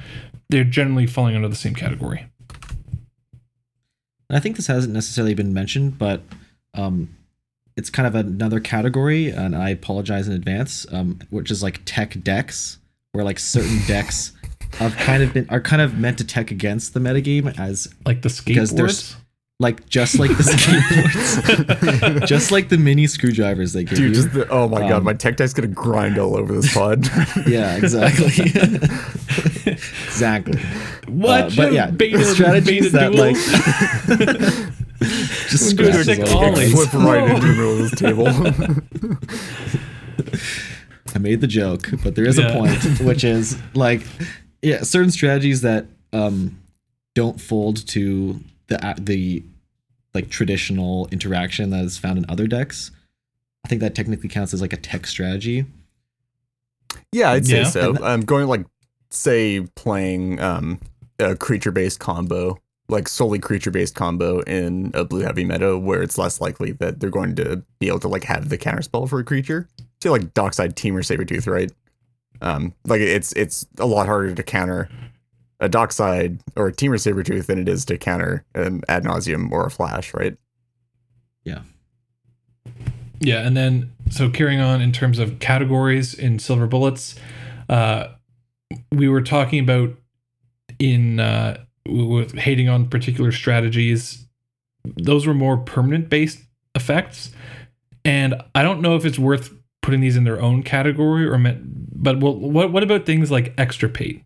they're 0.48 0.64
generally 0.64 1.06
falling 1.06 1.34
under 1.34 1.48
the 1.48 1.56
same 1.56 1.74
category. 1.74 2.26
I 4.30 4.40
think 4.40 4.56
this 4.56 4.66
hasn't 4.66 4.92
necessarily 4.92 5.34
been 5.34 5.54
mentioned, 5.54 5.98
but 5.98 6.22
um, 6.74 7.14
it's 7.76 7.90
kind 7.90 8.06
of 8.06 8.14
another 8.14 8.58
category, 8.58 9.28
and 9.30 9.54
I 9.54 9.70
apologize 9.70 10.26
in 10.26 10.34
advance, 10.34 10.84
um, 10.92 11.20
which 11.30 11.50
is 11.50 11.62
like 11.62 11.80
tech 11.84 12.22
decks, 12.22 12.78
where 13.12 13.24
like 13.24 13.38
certain 13.38 13.80
decks 13.86 14.32
have 14.74 14.96
kind 14.96 15.22
of 15.22 15.32
been 15.32 15.48
are 15.48 15.60
kind 15.60 15.80
of 15.80 15.96
meant 15.98 16.18
to 16.18 16.24
tech 16.24 16.50
against 16.50 16.92
the 16.92 17.00
metagame 17.00 17.56
as 17.58 17.92
Like 18.04 18.22
the 18.22 18.42
Because 18.44 18.72
there's- 18.74 19.12
skateboards. 19.14 19.16
Like 19.58 19.88
just 19.88 20.18
like 20.18 20.30
the 20.36 20.42
skateboards, 20.42 22.26
just 22.26 22.50
like 22.52 22.68
the 22.68 22.76
mini 22.76 23.06
screwdrivers 23.06 23.72
they 23.72 23.84
give 23.84 23.96
Dude, 23.98 24.08
you. 24.08 24.14
just 24.14 24.32
the, 24.34 24.46
oh 24.50 24.68
my 24.68 24.80
god, 24.80 24.92
Um, 24.98 25.04
my 25.04 25.14
tech 25.14 25.36
dice 25.38 25.54
gonna 25.54 25.68
grind 25.68 26.18
all 26.18 26.36
over 26.36 26.52
this 26.54 26.74
pod. 26.74 27.06
yeah, 27.46 27.76
exactly, 27.76 28.26
exactly. 29.72 30.60
What? 31.08 31.56
but 31.56 31.72
yeah, 31.72 31.90
beta, 31.90 32.22
strategies 32.24 32.92
beta 32.92 33.10
that, 33.10 33.12
duels? 33.12 33.38
like, 33.48 34.76
Just 35.48 35.78
We're 35.78 35.90
scratches 35.92 36.06
sick 36.06 36.20
all 36.28 36.54
Flip 36.54 36.92
right 36.94 37.30
into 37.30 37.46
the 37.46 37.52
middle 37.54 37.72
of 37.72 37.78
this 37.90 37.98
table. 37.98 38.26
I 41.14 41.18
made 41.18 41.40
the 41.40 41.46
joke, 41.46 41.88
but 42.04 42.14
there 42.14 42.26
is 42.26 42.38
Yeah. 42.38 42.48
a 42.48 42.52
point, 42.58 43.00
which 43.00 43.24
is 43.24 43.56
like, 43.74 44.02
yeah, 44.62 44.82
certain 44.82 45.10
strategies 45.10 45.62
that 45.62 45.86
um 46.12 46.58
don't 47.14 47.40
fold 47.40 47.86
to 47.88 48.38
the 48.68 48.94
the 48.98 49.44
like 50.14 50.30
traditional 50.30 51.08
interaction 51.12 51.70
that 51.70 51.84
is 51.84 51.98
found 51.98 52.18
in 52.18 52.24
other 52.28 52.46
decks. 52.46 52.90
I 53.64 53.68
think 53.68 53.80
that 53.80 53.94
technically 53.94 54.28
counts 54.28 54.54
as 54.54 54.60
like 54.60 54.72
a 54.72 54.76
tech 54.78 55.06
strategy. 55.06 55.66
Yeah, 57.12 57.30
I'd 57.32 57.46
say 57.46 57.58
Yeah. 57.58 57.64
so. 57.64 57.90
And 57.94 58.04
I'm 58.04 58.20
going 58.22 58.46
like 58.46 58.64
say 59.10 59.60
playing 59.74 60.40
um 60.40 60.80
a 61.18 61.34
creature 61.36 61.70
based 61.72 61.98
combo, 62.00 62.58
like 62.88 63.08
solely 63.08 63.38
creature 63.38 63.70
based 63.70 63.94
combo 63.94 64.40
in 64.40 64.90
a 64.94 65.04
blue 65.04 65.20
heavy 65.20 65.44
meta 65.44 65.78
where 65.78 66.02
it's 66.02 66.18
less 66.18 66.40
likely 66.40 66.72
that 66.72 67.00
they're 67.00 67.10
going 67.10 67.34
to 67.36 67.62
be 67.78 67.88
able 67.88 68.00
to 68.00 68.08
like 68.08 68.24
have 68.24 68.48
the 68.48 68.58
counter 68.58 68.82
spell 68.82 69.06
for 69.06 69.18
a 69.18 69.24
creature. 69.24 69.68
Say 70.02 70.10
like 70.10 70.34
Dockside 70.34 70.76
Temur 70.76 71.00
Sabertooth, 71.04 71.46
right? 71.50 71.72
Um 72.40 72.74
like 72.86 73.00
it's 73.00 73.32
it's 73.32 73.66
a 73.78 73.86
lot 73.86 74.06
harder 74.06 74.34
to 74.34 74.42
counter 74.42 74.88
a 75.60 75.68
Dockside 75.68 76.40
or 76.54 76.68
a 76.68 76.72
Temur 76.72 76.96
Sabertooth 76.96 77.46
than 77.46 77.58
it 77.58 77.68
is 77.68 77.84
to 77.86 77.98
counter 77.98 78.44
an 78.54 78.82
Ad 78.88 79.04
Nauseam 79.04 79.52
or 79.52 79.66
a 79.66 79.70
flash, 79.70 80.12
right? 80.12 80.36
Yeah, 81.44 81.62
Yeah, 83.20 83.46
and 83.46 83.56
then 83.56 83.92
so 84.10 84.30
carrying 84.30 84.60
on 84.60 84.80
in 84.80 84.92
terms 84.92 85.18
of 85.18 85.38
categories 85.38 86.14
in 86.14 86.38
Silver 86.38 86.66
Bullets, 86.66 87.14
uh, 87.68 88.08
we 88.92 89.08
were 89.08 89.22
talking 89.22 89.60
about 89.60 89.94
in 90.78 91.20
uh, 91.20 91.58
with 91.88 92.32
hating 92.34 92.68
on 92.68 92.88
particular 92.88 93.32
strategies. 93.32 94.26
Those 94.84 95.26
were 95.26 95.34
more 95.34 95.56
permanent 95.56 96.08
based 96.08 96.40
effects, 96.74 97.30
and 98.04 98.34
I 98.54 98.62
don't 98.62 98.80
know 98.80 98.96
if 98.96 99.04
it's 99.04 99.18
worth 99.18 99.52
putting 99.82 100.00
these 100.00 100.16
in 100.16 100.24
their 100.24 100.40
own 100.40 100.62
category 100.62 101.26
or 101.26 101.38
meant. 101.38 101.62
But 101.64 102.20
well, 102.20 102.34
what 102.34 102.72
what 102.72 102.82
about 102.82 103.06
things 103.06 103.30
like 103.30 103.54
extirpate, 103.56 104.22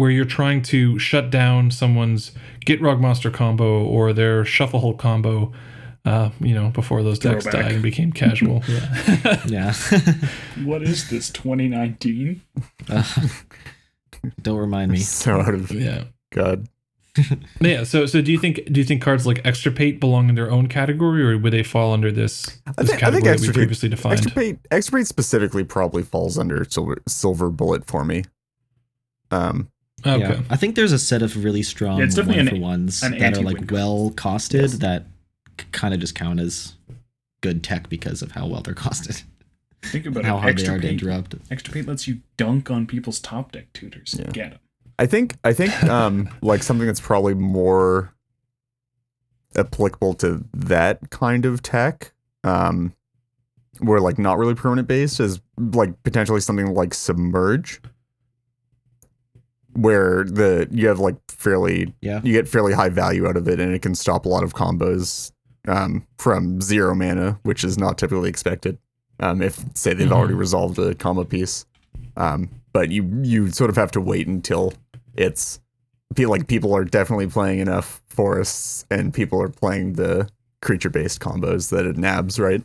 where 0.00 0.10
you're 0.10 0.24
trying 0.24 0.62
to 0.62 0.98
shut 0.98 1.30
down 1.30 1.70
someone's 1.70 2.32
Gitrog 2.66 3.00
monster 3.00 3.30
combo 3.30 3.84
or 3.84 4.12
their 4.12 4.44
Shuffle 4.44 4.80
Hulk 4.80 4.98
combo? 4.98 5.52
uh, 6.06 6.30
you 6.40 6.54
know, 6.54 6.70
before 6.70 7.02
those 7.02 7.18
decks 7.18 7.44
Throwback. 7.44 7.62
died 7.64 7.72
and 7.72 7.82
became 7.82 8.10
casual. 8.12 8.62
yeah. 8.68 9.42
Yeah. 9.46 9.74
What 10.64 10.82
is 10.82 11.10
this 11.10 11.28
2019? 11.30 12.40
Uh, 12.88 13.04
don't 14.42 14.58
remind 14.58 14.92
me. 14.92 14.98
So 14.98 15.40
out 15.40 15.54
of 15.54 15.70
yeah. 15.70 16.04
God. 16.32 16.68
Yeah. 17.60 17.84
So, 17.84 18.06
so 18.06 18.22
do 18.22 18.32
you 18.32 18.38
think 18.38 18.64
do 18.72 18.80
you 18.80 18.84
think 18.84 19.02
cards 19.02 19.26
like 19.26 19.44
extirpate 19.44 20.00
belong 20.00 20.28
in 20.30 20.36
their 20.36 20.50
own 20.50 20.68
category, 20.68 21.22
or 21.22 21.36
would 21.36 21.52
they 21.52 21.62
fall 21.62 21.92
under 21.92 22.10
this, 22.10 22.60
I 22.66 22.72
this 22.82 22.90
think- 22.90 23.02
I 23.02 23.10
think 23.10 23.24
category 23.24 23.36
that 23.36 23.40
we 23.48 23.52
previously 23.52 23.88
defined? 23.90 24.20
Extirpate, 24.20 24.58
extirpate 24.70 25.06
specifically 25.06 25.64
probably 25.64 26.02
falls 26.02 26.38
under 26.38 26.64
silver, 26.64 26.96
silver 27.06 27.50
bullet 27.50 27.84
for 27.86 28.04
me. 28.04 28.24
Um, 29.30 29.68
okay. 30.06 30.18
Yeah. 30.20 30.40
I 30.50 30.56
think 30.56 30.74
there's 30.76 30.92
a 30.92 30.98
set 30.98 31.22
of 31.22 31.44
really 31.44 31.62
strong 31.62 31.98
Yeah, 31.98 32.06
one 32.22 32.30
an- 32.38 32.48
for 32.48 32.56
ones 32.56 33.02
an 33.02 33.18
that 33.18 33.36
are 33.38 33.42
like 33.42 33.70
well 33.70 34.10
costed 34.16 34.60
Yes. 34.62 34.72
that 34.78 35.06
kind 35.72 35.92
of 35.94 36.00
just 36.00 36.14
count 36.14 36.40
as 36.40 36.74
good 37.42 37.62
tech 37.62 37.88
because 37.88 38.22
of 38.22 38.32
how 38.32 38.46
well 38.46 38.60
they're 38.62 38.74
costed 38.74 39.22
Think 39.82 40.06
about 40.06 40.24
how 40.26 40.36
it. 40.38 40.40
hard 40.40 40.58
they 40.58 40.62
are 40.64 40.78
to 40.78 40.88
Extirpate, 40.88 40.90
interrupt. 41.02 41.34
extirpate 41.50 41.86
lets 41.86 42.06
you 42.08 42.20
dunk 42.36 42.70
on 42.70 42.86
people's 42.86 43.18
top 43.20 43.52
deck 43.52 43.72
tutors. 43.72 44.14
Yeah. 44.18 44.30
them. 44.50 44.58
I 44.98 45.06
think 45.06 45.36
I 45.44 45.52
think 45.54 45.82
um 45.84 46.28
like 46.42 46.62
something 46.62 46.86
that's 46.86 47.00
probably 47.00 47.34
more 47.34 48.12
applicable 49.56 50.14
to 50.14 50.44
that 50.54 51.10
kind 51.10 51.44
of 51.44 51.62
tech, 51.62 52.12
um, 52.44 52.94
where 53.80 54.00
like 54.00 54.18
not 54.18 54.38
really 54.38 54.54
permanent 54.54 54.86
based 54.86 55.18
is 55.20 55.40
like 55.58 56.00
potentially 56.02 56.40
something 56.40 56.74
like 56.74 56.94
submerge, 56.94 57.80
where 59.74 60.24
the 60.24 60.66
you 60.70 60.88
have 60.88 60.98
like 60.98 61.16
fairly 61.28 61.94
Yeah. 62.00 62.20
you 62.24 62.32
get 62.32 62.48
fairly 62.48 62.72
high 62.72 62.88
value 62.88 63.26
out 63.28 63.36
of 63.36 63.46
it 63.48 63.60
and 63.60 63.72
it 63.72 63.82
can 63.82 63.94
stop 63.94 64.26
a 64.26 64.28
lot 64.28 64.42
of 64.42 64.54
combos 64.54 65.32
um, 65.68 66.06
from 66.18 66.60
zero 66.60 66.94
mana, 66.94 67.38
which 67.42 67.62
is 67.64 67.78
not 67.78 67.98
typically 67.98 68.28
expected. 68.28 68.78
Um, 69.20 69.42
if 69.42 69.62
say 69.74 69.92
they've 69.94 70.08
Mhm. 70.08 70.12
already 70.12 70.34
resolved 70.34 70.78
a 70.78 70.94
combo 70.94 71.24
piece, 71.24 71.66
um, 72.16 72.48
but 72.72 72.90
you 72.90 73.04
you 73.22 73.50
sort 73.50 73.68
of 73.70 73.76
have 73.76 73.90
to 73.92 74.00
wait 74.00 74.26
until 74.26 74.72
it's 75.16 75.60
feel 76.14 76.30
like 76.30 76.46
people 76.48 76.74
are 76.74 76.84
definitely 76.84 77.26
playing 77.28 77.60
enough 77.60 78.02
forests 78.08 78.84
and 78.90 79.12
people 79.14 79.40
are 79.40 79.48
playing 79.48 79.92
the 79.92 80.28
creature 80.62 80.90
based 80.90 81.20
combos 81.20 81.70
that 81.70 81.84
it 81.86 81.96
nabs, 81.96 82.38
right? 82.40 82.62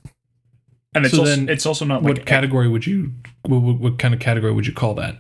And 0.96 1.06
it's 1.06 1.14
So 1.14 1.22
also 1.22 1.36
then 1.36 1.50
it's 1.50 1.66
also 1.66 1.86
not 1.86 2.02
what 2.02 2.18
like 2.18 2.26
category 2.26 2.68
would 2.70 2.88
you 2.88 3.12
what, 3.44 3.62
what, 3.62 3.80
what 3.80 4.00
kind 4.00 4.14
of 4.14 4.20
category 4.20 4.54
would 4.54 4.66
you 4.66 4.74
call 4.74 4.94
that 4.96 5.18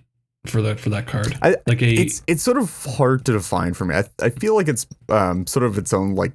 for 0.50 0.62
that 0.64 0.80
for 0.80 0.90
that 0.92 1.08
card? 1.08 1.38
I- 1.42 1.58
like 1.68 1.82
a 1.82 1.88
it's 1.94 2.24
it's 2.28 2.44
sort 2.44 2.58
of 2.58 2.86
hard 2.98 3.26
to 3.26 3.32
define 3.34 3.74
for 3.74 3.86
me. 3.86 3.96
I, 3.96 4.04
I 4.22 4.30
feel 4.30 4.56
like 4.56 4.68
it's 4.68 4.86
um 5.10 5.46
sort 5.48 5.66
of 5.66 5.78
its 5.78 5.94
own 5.94 6.16
like 6.16 6.34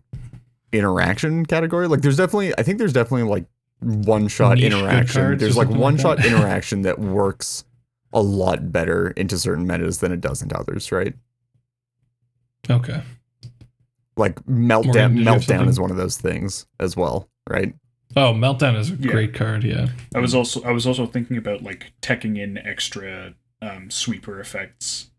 interaction 0.72 1.44
category. 1.46 1.88
Like 1.88 2.00
there's 2.02 2.16
definitely 2.16 2.52
I 2.58 2.62
think 2.62 2.78
there's 2.78 2.92
definitely 2.92 3.28
like 3.28 3.44
one 3.80 4.28
shot 4.28 4.60
interaction. 4.60 5.38
There's 5.38 5.56
like 5.56 5.68
one 5.70 5.96
shot 5.96 6.18
that. 6.18 6.26
interaction 6.32 6.82
that 6.82 6.98
works 6.98 7.64
a 8.12 8.20
lot 8.20 8.70
better 8.72 9.08
into 9.12 9.38
certain 9.38 9.66
metas 9.66 9.98
than 9.98 10.12
it 10.12 10.20
does 10.20 10.42
into 10.42 10.56
others, 10.58 10.90
right? 10.92 11.14
okay. 12.68 13.02
Like 14.16 14.36
meltdown 14.44 15.14
did 15.14 15.18
you 15.18 15.24
have 15.24 15.40
meltdown 15.42 15.68
is 15.68 15.80
one 15.80 15.90
of 15.90 15.96
those 15.96 16.18
things 16.18 16.66
as 16.78 16.94
well, 16.96 17.28
right? 17.48 17.72
Oh, 18.16 18.34
meltdown 18.34 18.76
is 18.76 18.90
a 18.90 18.94
Yeah. 18.94 19.12
great 19.12 19.34
card. 19.34 19.64
Yeah. 19.64 19.88
I 20.14 20.18
was 20.18 20.34
also 20.34 20.62
I 20.64 20.72
was 20.72 20.86
also 20.86 21.06
thinking 21.06 21.36
about 21.38 21.62
like 21.62 21.92
teching 22.02 22.38
in 22.38 22.58
extra 22.58 23.34
um, 23.62 23.90
sweeper 23.90 24.40
effects, 24.40 25.10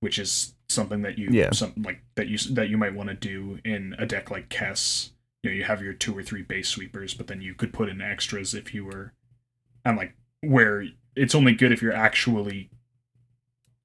which 0.00 0.18
is 0.18 0.54
something 0.68 1.02
that 1.02 1.18
you 1.18 1.28
Yeah. 1.30 1.50
some 1.52 1.72
like 1.76 2.02
that 2.14 2.28
you 2.28 2.38
that 2.54 2.68
you 2.68 2.76
might 2.78 2.94
want 2.94 3.08
to 3.08 3.14
do 3.14 3.58
in 3.64 3.94
a 3.98 4.06
deck 4.06 4.30
like 4.30 4.48
Kess. 4.48 5.10
You 5.42 5.50
know, 5.50 5.56
you 5.56 5.64
have 5.64 5.82
your 5.82 5.92
two 5.94 6.16
or 6.16 6.22
three 6.22 6.42
base 6.42 6.68
sweepers, 6.68 7.14
but 7.14 7.26
then 7.26 7.40
you 7.40 7.54
could 7.54 7.72
put 7.72 7.88
in 7.88 8.00
extras 8.00 8.54
if 8.54 8.72
you 8.74 8.84
were, 8.84 9.12
and 9.84 9.96
like 9.96 10.14
where 10.42 10.84
it's 11.16 11.34
only 11.34 11.52
good 11.54 11.72
if 11.72 11.82
you're 11.82 11.92
actually 11.92 12.70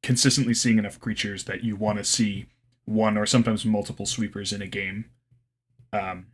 consistently 0.04 0.54
seeing 0.54 0.78
enough 0.78 1.00
creatures 1.00 1.46
that 1.46 1.64
you 1.64 1.76
want 1.76 1.98
to 1.98 2.04
see 2.04 2.46
one 2.86 3.18
or 3.18 3.26
sometimes 3.26 3.66
multiple 3.66 4.06
sweepers 4.06 4.54
in 4.54 4.62
a 4.62 4.68
game. 4.68 5.06
Um, 5.92 6.28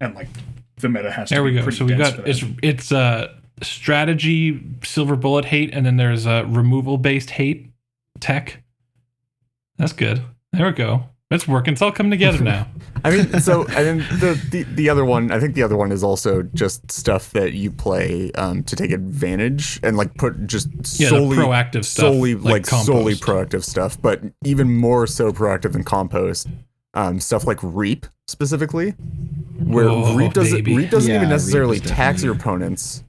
and 0.00 0.14
like 0.14 0.28
the 0.76 0.88
meta 0.88 1.10
has 1.10 1.28
to 1.30 1.34
There 1.34 1.42
we 1.42 1.52
go. 1.54 1.62
pretty 1.62 1.78
So 1.78 1.84
we've 1.86 1.98
got 1.98 2.26
it's 2.28 2.44
it's 2.62 2.92
uh 2.92 3.34
strategy 3.62 4.60
silver 4.84 5.16
bullet 5.16 5.46
hate 5.46 5.70
and 5.72 5.86
then 5.86 5.96
there's 5.96 6.26
a 6.26 6.44
removal 6.46 6.98
based 6.98 7.30
hate 7.30 7.70
tech. 8.20 8.62
That's 9.78 9.92
good. 9.92 10.22
There 10.52 10.66
we 10.66 10.72
go. 10.72 11.04
It's 11.30 11.48
working. 11.48 11.72
It's 11.72 11.82
all 11.82 11.90
coming 11.90 12.10
together 12.10 12.42
now. 12.42 12.68
I 13.04 13.10
mean, 13.10 13.40
so 13.40 13.62
and 13.62 13.68
then 13.74 13.98
the, 14.20 14.40
the 14.50 14.62
the 14.62 14.88
other 14.88 15.04
one, 15.04 15.32
I 15.32 15.40
think 15.40 15.54
the 15.54 15.62
other 15.64 15.76
one 15.76 15.90
is 15.90 16.04
also 16.04 16.42
just 16.42 16.90
stuff 16.90 17.30
that 17.32 17.52
you 17.52 17.70
play 17.72 18.30
um, 18.32 18.62
to 18.64 18.76
take 18.76 18.92
advantage 18.92 19.80
and 19.82 19.96
like 19.96 20.14
put 20.14 20.46
just 20.46 20.68
Yeah, 21.00 21.08
solely 21.08 21.36
proactive 21.36 21.84
stuff, 21.84 22.12
solely 22.12 22.34
like 22.36 22.44
like, 22.44 22.66
solely 22.66 23.14
proactive 23.14 23.64
stuff, 23.64 24.00
but 24.00 24.22
even 24.44 24.76
more 24.76 25.06
so 25.06 25.32
proactive 25.32 25.72
than 25.72 25.82
compost. 25.82 26.48
Um, 26.94 27.20
stuff 27.20 27.46
like 27.46 27.58
reap 27.62 28.06
specifically, 28.26 28.92
where 29.58 29.88
Oh, 29.88 30.16
Reap 30.16 30.32
doesn't 30.32 30.58
baby. 30.58 30.76
Reap 30.76 30.90
doesn't 30.90 31.10
Yeah, 31.10 31.16
even 31.18 31.28
necessarily 31.28 31.76
is 31.76 31.82
tax 31.82 32.22
your 32.22 32.34
opponents. 32.34 33.04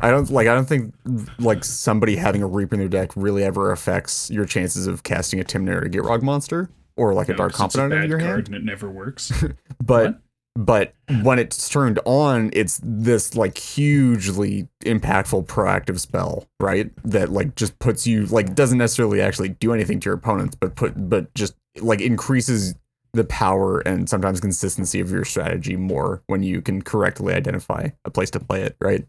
I 0.00 0.10
don't 0.10 0.30
like. 0.30 0.46
I 0.48 0.54
don't 0.54 0.68
think 0.68 0.94
like 1.38 1.64
somebody 1.64 2.16
having 2.16 2.42
a 2.42 2.46
Reaper 2.46 2.74
in 2.74 2.80
their 2.80 2.88
deck 2.88 3.10
really 3.16 3.44
ever 3.44 3.72
affects 3.72 4.30
your 4.30 4.44
chances 4.44 4.86
of 4.86 5.02
casting 5.02 5.40
a 5.40 5.44
Tymna 5.44 5.82
or 5.82 5.88
Gitrog 5.88 6.22
monster 6.22 6.70
or 6.96 7.14
like 7.14 7.28
a 7.28 7.32
No, 7.32 7.38
Dark 7.38 7.52
a 7.52 7.56
Confidant 7.56 7.92
out 7.92 8.04
of 8.04 8.10
your 8.10 8.18
card 8.18 8.30
hand. 8.30 8.46
and 8.48 8.56
it 8.56 8.64
never 8.64 8.90
works. 8.90 9.32
But 9.84 10.20
but 10.54 10.92
when 11.22 11.38
it's 11.38 11.68
turned 11.68 12.00
on, 12.04 12.50
it's 12.52 12.80
this 12.82 13.36
like 13.36 13.56
hugely 13.56 14.68
impactful 14.84 15.46
proactive 15.46 16.00
spell, 16.00 16.46
right? 16.60 16.90
That 17.04 17.30
like 17.30 17.54
just 17.54 17.78
puts 17.78 18.06
you 18.06 18.26
like 18.26 18.54
doesn't 18.54 18.76
necessarily 18.76 19.20
actually 19.20 19.50
do 19.50 19.72
anything 19.72 20.00
to 20.00 20.06
your 20.06 20.14
opponents, 20.16 20.56
but 20.56 20.74
put 20.74 21.08
but 21.08 21.32
just 21.34 21.54
like 21.80 22.00
increases 22.00 22.74
the 23.14 23.24
power 23.24 23.78
and 23.80 24.08
sometimes 24.10 24.40
consistency 24.40 25.00
of 25.00 25.10
your 25.10 25.24
strategy 25.24 25.76
more 25.76 26.22
when 26.26 26.42
you 26.42 26.60
can 26.60 26.82
correctly 26.82 27.32
identify 27.32 27.88
a 28.04 28.10
place 28.10 28.30
to 28.32 28.40
play 28.40 28.62
it, 28.62 28.76
right? 28.80 29.06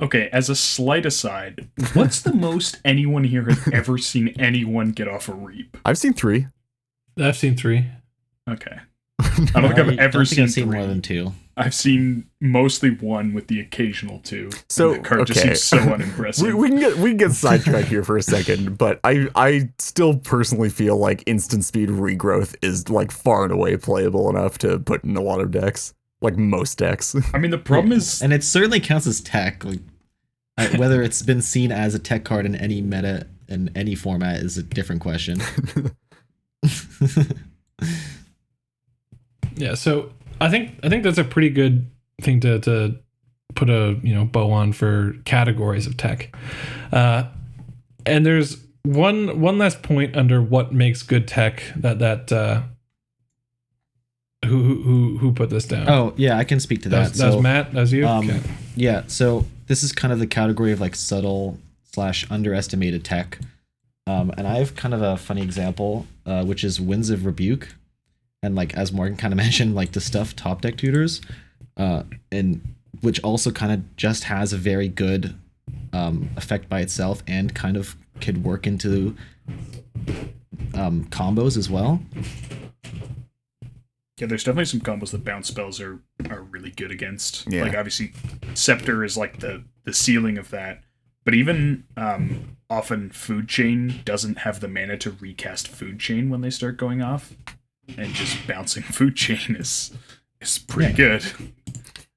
Okay, 0.00 0.28
as 0.32 0.48
a 0.48 0.54
slight 0.54 1.04
aside, 1.04 1.68
what's 1.92 2.20
the 2.20 2.32
most 2.32 2.80
anyone 2.84 3.24
here 3.24 3.44
has 3.44 3.68
ever 3.72 3.98
seen 3.98 4.28
anyone 4.38 4.92
get 4.92 5.08
off 5.08 5.28
a 5.28 5.34
reap? 5.34 5.76
I've 5.84 5.98
seen 5.98 6.12
three. 6.12 6.46
I've 7.18 7.36
seen 7.36 7.56
three. 7.56 7.86
Okay. 8.48 8.78
I 9.20 9.60
don't 9.60 9.74
think 9.74 9.78
I've 9.78 9.98
ever 9.98 10.24
think 10.24 10.28
seen, 10.28 10.44
I've 10.44 10.50
seen 10.52 10.64
three. 10.68 10.78
more 10.78 10.86
than 10.86 11.02
two. 11.02 11.32
I've 11.56 11.74
seen 11.74 12.26
mostly 12.40 12.90
one 12.90 13.34
with 13.34 13.48
the 13.48 13.58
occasional 13.58 14.20
two. 14.20 14.50
So, 14.68 14.92
and 14.92 15.04
the 15.04 15.08
card 15.08 15.26
just 15.26 15.40
okay. 15.40 15.48
seems 15.54 15.64
so 15.64 15.78
unimpressive. 15.92 16.46
We, 16.46 16.54
we 16.54 16.68
can 16.68 16.78
get 16.78 16.96
we 16.96 17.10
can 17.10 17.16
get 17.16 17.32
sidetracked 17.32 17.88
here 17.88 18.04
for 18.04 18.16
a 18.16 18.22
second, 18.22 18.78
but 18.78 19.00
I 19.02 19.28
I 19.34 19.70
still 19.78 20.18
personally 20.18 20.70
feel 20.70 20.96
like 20.96 21.24
instant 21.26 21.64
speed 21.64 21.88
regrowth 21.88 22.54
is 22.62 22.88
like 22.88 23.10
far 23.10 23.42
and 23.42 23.52
away 23.52 23.76
playable 23.76 24.30
enough 24.30 24.58
to 24.58 24.78
put 24.78 25.02
in 25.02 25.16
a 25.16 25.22
lot 25.22 25.40
of 25.40 25.50
decks, 25.50 25.94
like 26.20 26.36
most 26.36 26.78
decks. 26.78 27.14
I 27.32 27.38
mean, 27.38 27.50
the 27.50 27.58
problem 27.58 27.92
is 27.92 28.22
and 28.22 28.32
it 28.32 28.44
certainly 28.44 28.80
counts 28.80 29.06
as 29.06 29.20
tech. 29.20 29.64
Like 29.64 29.80
I, 30.56 30.76
whether 30.76 31.02
it's 31.02 31.22
been 31.22 31.42
seen 31.42 31.72
as 31.72 31.94
a 31.94 31.98
tech 31.98 32.24
card 32.24 32.46
in 32.46 32.54
any 32.56 32.80
meta 32.80 33.26
in 33.48 33.70
any 33.74 33.94
format 33.94 34.36
is 34.36 34.58
a 34.58 34.62
different 34.62 35.00
question. 35.00 35.40
Yeah, 39.58 39.74
so 39.74 40.10
I 40.40 40.48
think 40.48 40.78
I 40.82 40.88
think 40.88 41.02
that's 41.02 41.18
a 41.18 41.24
pretty 41.24 41.50
good 41.50 41.90
thing 42.22 42.40
to 42.40 42.60
to 42.60 42.96
put 43.54 43.68
a 43.68 43.98
you 44.02 44.14
know 44.14 44.24
bow 44.24 44.50
on 44.50 44.72
for 44.72 45.14
categories 45.24 45.86
of 45.86 45.96
tech. 45.96 46.34
Uh, 46.92 47.24
and 48.06 48.24
there's 48.24 48.56
one 48.84 49.40
one 49.40 49.58
last 49.58 49.82
point 49.82 50.16
under 50.16 50.40
what 50.40 50.72
makes 50.72 51.02
good 51.02 51.26
tech 51.26 51.62
that 51.76 51.98
that 51.98 52.32
uh, 52.32 52.62
who 54.46 54.82
who 54.82 55.18
who 55.18 55.32
put 55.32 55.50
this 55.50 55.66
down? 55.66 55.88
oh 55.88 56.14
yeah, 56.16 56.38
I 56.38 56.44
can 56.44 56.60
speak 56.60 56.82
to 56.82 56.88
that 56.90 56.96
that. 56.96 57.08
was, 57.10 57.18
that 57.18 57.26
was 57.26 57.34
So, 57.36 57.42
Matt. 57.42 57.72
That 57.72 57.80
was 57.80 57.92
you. 57.92 58.06
Um, 58.06 58.28
okay. 58.28 58.40
Yeah, 58.76 59.02
so 59.06 59.46
this 59.66 59.82
is 59.82 59.92
kind 59.92 60.12
of 60.12 60.18
the 60.18 60.26
category 60.26 60.72
of 60.72 60.80
like 60.80 60.94
subtle 60.94 61.58
slash 61.92 62.30
underestimated 62.30 63.04
tech. 63.04 63.38
Um, 64.06 64.32
and 64.38 64.46
I 64.46 64.56
have 64.56 64.74
kind 64.74 64.94
of 64.94 65.02
a 65.02 65.16
funny 65.16 65.42
example, 65.42 66.06
uh, 66.24 66.44
which 66.44 66.64
is 66.64 66.80
Winds 66.80 67.10
of 67.10 67.26
Rebuke. 67.26 67.74
And 68.42 68.54
like 68.54 68.74
as 68.74 68.92
Morgan 68.92 69.16
kind 69.16 69.32
of 69.32 69.36
mentioned, 69.44 69.74
like 69.74 69.92
the 69.92 70.00
stuff 70.00 70.34
top 70.34 70.62
deck 70.62 70.76
tutors, 70.76 71.20
uh, 71.76 72.04
and 72.32 72.74
which 73.00 73.20
also 73.22 73.50
kind 73.50 73.72
of 73.72 73.96
just 73.96 74.24
has 74.24 74.52
a 74.52 74.56
very 74.56 74.88
good 74.88 75.34
um, 75.92 76.30
effect 76.36 76.68
by 76.68 76.80
itself 76.80 77.22
and 77.26 77.54
kind 77.54 77.76
of 77.76 77.96
could 78.20 78.42
work 78.44 78.66
into 78.66 79.16
um, 80.74 81.04
combos 81.10 81.56
as 81.56 81.68
well. 81.68 82.00
Yeah, 84.18 84.26
there's 84.26 84.44
definitely 84.44 84.64
some 84.64 84.80
combos 84.80 85.10
that 85.12 85.24
bounce 85.24 85.48
spells 85.48 85.80
are 85.80 86.00
are 86.28 86.42
really 86.42 86.70
good 86.70 86.90
against. 86.90 87.46
Yeah. 87.50 87.62
Like 87.62 87.76
obviously, 87.76 88.12
Scepter 88.54 89.04
is 89.04 89.16
like 89.16 89.40
the 89.40 89.64
the 89.84 89.92
ceiling 89.94 90.38
of 90.38 90.50
that. 90.50 90.82
But 91.24 91.34
even 91.34 91.84
um, 91.96 92.56
often, 92.70 93.10
Food 93.10 93.48
Chain 93.48 94.00
doesn't 94.04 94.38
have 94.38 94.60
the 94.60 94.68
mana 94.68 94.96
to 94.98 95.10
recast 95.12 95.68
Food 95.68 96.00
Chain 96.00 96.30
when 96.30 96.40
they 96.40 96.50
start 96.50 96.78
going 96.78 97.02
off, 97.02 97.34
and 97.96 98.12
just 98.14 98.46
bouncing 98.46 98.82
Food 98.94 99.14
Chain 99.14 99.56
is 99.56 99.92
is 100.40 100.58
pretty 100.58 100.94
good. 100.94 101.24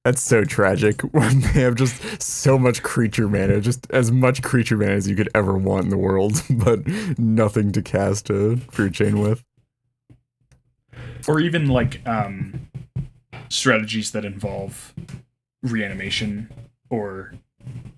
That's 0.04 0.22
so 0.22 0.44
tragic 0.44 1.02
when 1.14 1.42
they 1.42 1.62
have 1.62 1.76
just 1.76 2.22
so 2.22 2.58
much 2.58 2.82
creature 2.82 3.28
mana, 3.28 3.62
just 3.62 3.86
as 3.92 4.12
much 4.12 4.42
creature 4.42 4.78
mana 4.78 4.94
as 4.94 5.08
you 5.08 5.16
could 5.16 5.30
ever 5.36 5.58
want 5.58 5.84
in 5.84 5.90
the 5.90 5.98
world, 5.98 6.42
but 6.50 6.88
nothing 7.20 7.72
to 7.74 7.82
cast 7.82 8.30
a 8.30 8.58
food 8.72 8.94
chain 8.94 9.20
with. 9.20 9.44
Or 11.28 11.40
even 11.40 11.68
like 11.68 12.06
um 12.08 12.68
strategies 13.50 14.12
that 14.12 14.24
involve 14.26 14.94
reanimation 15.64 16.50
or 16.90 17.34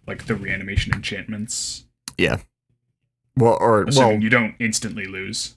like 0.07 0.25
the 0.25 0.35
reanimation 0.35 0.93
enchantments 0.93 1.85
Yeah. 2.17 2.37
Well, 3.37 3.57
or 3.59 3.83
assuming 3.83 4.09
well, 4.11 4.19
you 4.23 4.29
don't 4.29 4.55
instantly 4.59 5.05
lose 5.05 5.55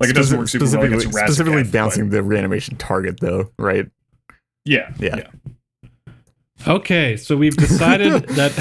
like 0.00 0.10
it 0.10 0.14
doesn't 0.14 0.38
work 0.38 0.48
super 0.48 0.64
well 0.64 0.70
specifically, 0.72 1.06
Razaketh, 1.06 1.24
specifically 1.24 1.62
but- 1.62 1.72
bouncing 1.72 2.10
the 2.10 2.22
reanimation 2.22 2.76
target, 2.76 3.20
though, 3.20 3.50
right? 3.58 3.88
yeah 4.64 4.92
Yeah. 4.98 5.16
yeah 5.16 5.28
Okay, 6.66 7.16
so 7.16 7.36
we've 7.36 7.56
decided 7.56 8.12
that 8.30 8.52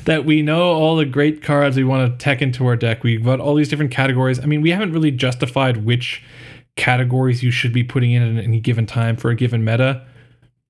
that 0.04 0.24
we 0.24 0.42
know 0.42 0.72
all 0.72 0.96
the 0.96 1.04
great 1.04 1.42
cards 1.42 1.76
we 1.76 1.84
want 1.84 2.10
to 2.10 2.24
tech 2.24 2.42
into 2.42 2.66
our 2.66 2.76
deck. 2.76 3.02
We've 3.02 3.24
got 3.24 3.40
all 3.40 3.54
these 3.54 3.68
different 3.68 3.90
categories. 3.90 4.38
I 4.38 4.46
mean, 4.46 4.62
we 4.62 4.70
haven't 4.70 4.92
really 4.92 5.10
justified 5.10 5.84
which 5.84 6.22
categories 6.76 7.42
you 7.42 7.50
should 7.50 7.72
be 7.72 7.82
putting 7.82 8.12
in 8.12 8.38
at 8.38 8.44
any 8.44 8.60
given 8.60 8.86
time 8.86 9.16
for 9.16 9.30
a 9.30 9.34
given 9.34 9.64
meta. 9.64 10.06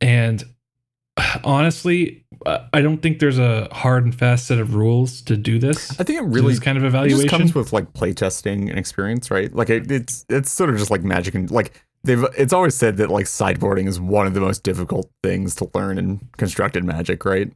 And 0.00 0.42
honestly, 1.44 2.24
I 2.46 2.80
don't 2.80 2.98
think 2.98 3.18
there's 3.18 3.38
a 3.38 3.68
hard 3.72 4.04
and 4.04 4.14
fast 4.14 4.46
set 4.46 4.58
of 4.58 4.74
rules 4.74 5.22
to 5.22 5.36
do 5.36 5.58
this. 5.58 5.90
I 6.00 6.04
think 6.04 6.20
it 6.20 6.24
really 6.24 6.54
this 6.54 6.60
kind 6.60 6.78
of 6.78 6.84
evaluation. 6.84 7.28
just 7.28 7.30
comes 7.30 7.54
with 7.54 7.72
like 7.72 7.92
playtesting 7.92 8.70
and 8.70 8.78
experience, 8.78 9.30
right? 9.30 9.52
Like 9.52 9.70
it, 9.70 9.90
it's 9.90 10.24
it's 10.28 10.50
sort 10.50 10.70
of 10.70 10.78
just 10.78 10.90
like 10.90 11.02
magic 11.02 11.34
and 11.34 11.50
like 11.50 11.84
they've 12.04 12.24
it's 12.36 12.52
always 12.52 12.74
said 12.74 12.96
that 12.98 13.10
like 13.10 13.26
sideboarding 13.26 13.86
is 13.88 14.00
one 14.00 14.26
of 14.26 14.34
the 14.34 14.40
most 14.40 14.62
difficult 14.62 15.10
things 15.22 15.54
to 15.56 15.70
learn 15.74 15.98
in 15.98 16.20
constructed 16.36 16.84
magic, 16.84 17.24
right? 17.24 17.52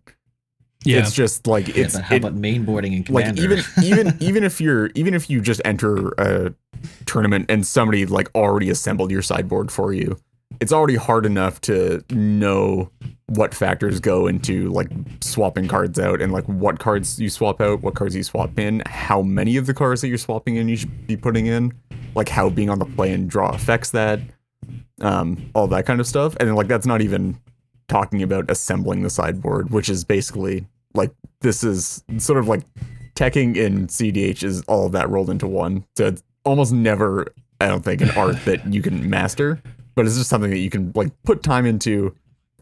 yeah, 0.84 0.98
It's 0.98 1.12
just 1.12 1.46
like 1.46 1.68
it's 1.76 1.94
but 1.94 2.02
how 2.04 2.14
it- 2.16 2.18
about 2.18 2.34
mainboarding 2.36 2.96
and 2.96 3.08
like 3.10 3.38
even 3.38 3.60
even 3.82 4.16
even 4.20 4.42
if 4.44 4.60
you're 4.60 4.90
even 4.94 5.14
if 5.14 5.30
you 5.30 5.40
just 5.40 5.60
enter 5.64 6.08
a 6.18 6.54
tournament 7.06 7.46
and 7.48 7.64
somebody 7.66 8.04
like 8.06 8.28
already 8.34 8.68
assembled 8.68 9.10
your 9.12 9.22
sideboard 9.22 9.70
for 9.70 9.92
you, 9.92 10.18
it's 10.60 10.72
already 10.72 10.96
hard 10.96 11.26
enough 11.26 11.60
to 11.62 12.04
know 12.10 12.90
what 13.26 13.54
factors 13.54 14.00
go 14.00 14.26
into 14.26 14.70
like 14.70 14.90
swapping 15.20 15.66
cards 15.66 15.98
out 15.98 16.20
and 16.20 16.32
like 16.32 16.44
what 16.44 16.78
cards 16.78 17.18
you 17.18 17.30
swap 17.30 17.60
out, 17.60 17.82
what 17.82 17.94
cards 17.94 18.14
you 18.14 18.22
swap 18.22 18.58
in, 18.58 18.82
how 18.86 19.22
many 19.22 19.56
of 19.56 19.66
the 19.66 19.74
cards 19.74 20.00
that 20.00 20.08
you're 20.08 20.18
swapping 20.18 20.56
in 20.56 20.68
you 20.68 20.76
should 20.76 21.06
be 21.06 21.16
putting 21.16 21.46
in, 21.46 21.72
like 22.14 22.28
how 22.28 22.50
being 22.50 22.68
on 22.68 22.78
the 22.78 22.84
play 22.84 23.12
and 23.12 23.30
draw 23.30 23.50
affects 23.50 23.90
that, 23.92 24.20
um, 25.00 25.50
all 25.54 25.66
that 25.68 25.86
kind 25.86 26.00
of 26.00 26.06
stuff. 26.06 26.36
And 26.40 26.54
like 26.54 26.68
that's 26.68 26.86
not 26.86 27.00
even 27.00 27.38
talking 27.88 28.22
about 28.22 28.50
assembling 28.50 29.02
the 29.02 29.10
sideboard, 29.10 29.70
which 29.70 29.88
is 29.88 30.04
basically 30.04 30.66
like 30.94 31.12
this 31.40 31.64
is 31.64 32.04
sort 32.18 32.38
of 32.38 32.48
like 32.48 32.62
teching 33.14 33.56
in 33.56 33.86
cEDH 33.86 34.42
is 34.42 34.62
all 34.62 34.86
of 34.86 34.92
that 34.92 35.08
rolled 35.08 35.30
into 35.30 35.46
one. 35.46 35.84
So 35.96 36.06
it's 36.06 36.22
almost 36.44 36.72
never, 36.72 37.32
I 37.60 37.68
don't 37.68 37.84
think, 37.84 38.00
an 38.00 38.10
art 38.10 38.44
that 38.44 38.72
you 38.72 38.82
can 38.82 39.08
master, 39.08 39.62
but 39.94 40.06
it's 40.06 40.16
just 40.16 40.30
something 40.30 40.50
that 40.50 40.58
you 40.58 40.70
can 40.70 40.92
like 40.94 41.10
put 41.24 41.42
time 41.42 41.66
into 41.66 42.14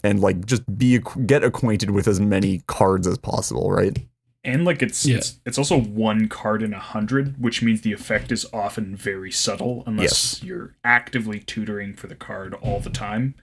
and 0.02 0.20
like 0.20 0.46
just 0.46 0.62
be 0.78 0.94
ac- 0.96 1.24
get 1.26 1.44
acquainted 1.44 1.90
with 1.90 2.08
as 2.08 2.20
many 2.20 2.62
cards 2.66 3.06
as 3.06 3.18
possible, 3.18 3.70
right? 3.70 3.98
and 4.42 4.64
like 4.64 4.80
it's 4.82 5.04
Yeah. 5.04 5.18
it's 5.18 5.38
it's 5.44 5.58
also 5.58 5.78
one 5.78 6.26
card 6.26 6.62
in 6.62 6.72
a 6.72 6.78
hundred 6.78 7.38
which 7.38 7.60
means 7.60 7.82
the 7.82 7.92
effect 7.92 8.32
is 8.32 8.46
often 8.54 8.96
very 8.96 9.30
subtle 9.30 9.82
unless 9.86 10.42
you're 10.42 10.74
actively 10.82 11.40
tutoring 11.40 11.92
for 11.92 12.06
the 12.06 12.14
card 12.14 12.54
all 12.62 12.80
the 12.80 12.88
time 12.88 13.34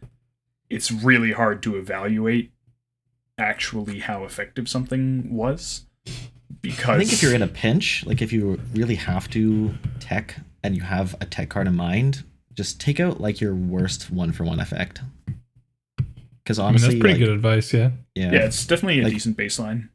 it's 0.72 0.92
really 0.92 1.34
hard 1.34 1.62
to 1.62 1.76
evaluate 1.76 2.52
actually 3.38 4.00
how 4.00 4.24
effective 4.24 4.68
something 4.68 5.32
was 5.32 5.86
because 6.62 6.90
I 6.96 6.98
think 6.98 7.14
if 7.14 7.22
you're 7.22 7.36
in 7.36 7.44
a 7.44 7.48
pinch, 7.48 8.04
like 8.08 8.22
if 8.24 8.34
you 8.34 8.60
really 8.74 8.96
have 8.96 9.30
to 9.32 9.76
tech 10.00 10.36
and 10.64 10.76
you 10.76 10.82
have 10.82 11.16
a 11.22 11.26
tech 11.26 11.50
card 11.50 11.68
in 11.68 11.76
mind, 11.76 12.24
just 12.58 12.82
take 12.82 13.00
out 13.00 13.22
like 13.22 13.40
your 13.40 13.56
worst 13.56 14.12
one 14.12 14.32
for 14.34 14.44
one 14.44 14.60
effect. 14.60 15.00
Because 16.44 16.60
I 16.60 16.72
mean, 16.72 16.82
that's 16.82 16.96
pretty 16.96 17.10
like, 17.10 17.20
good 17.20 17.30
advice. 17.30 17.74
Yeah. 17.74 17.92
Yeah, 18.16 18.32
yeah 18.32 18.40
it's 18.46 18.66
definitely 18.66 19.00
a 19.02 19.04
Like- 19.04 19.14
decent 19.14 19.38
baseline 19.38 19.90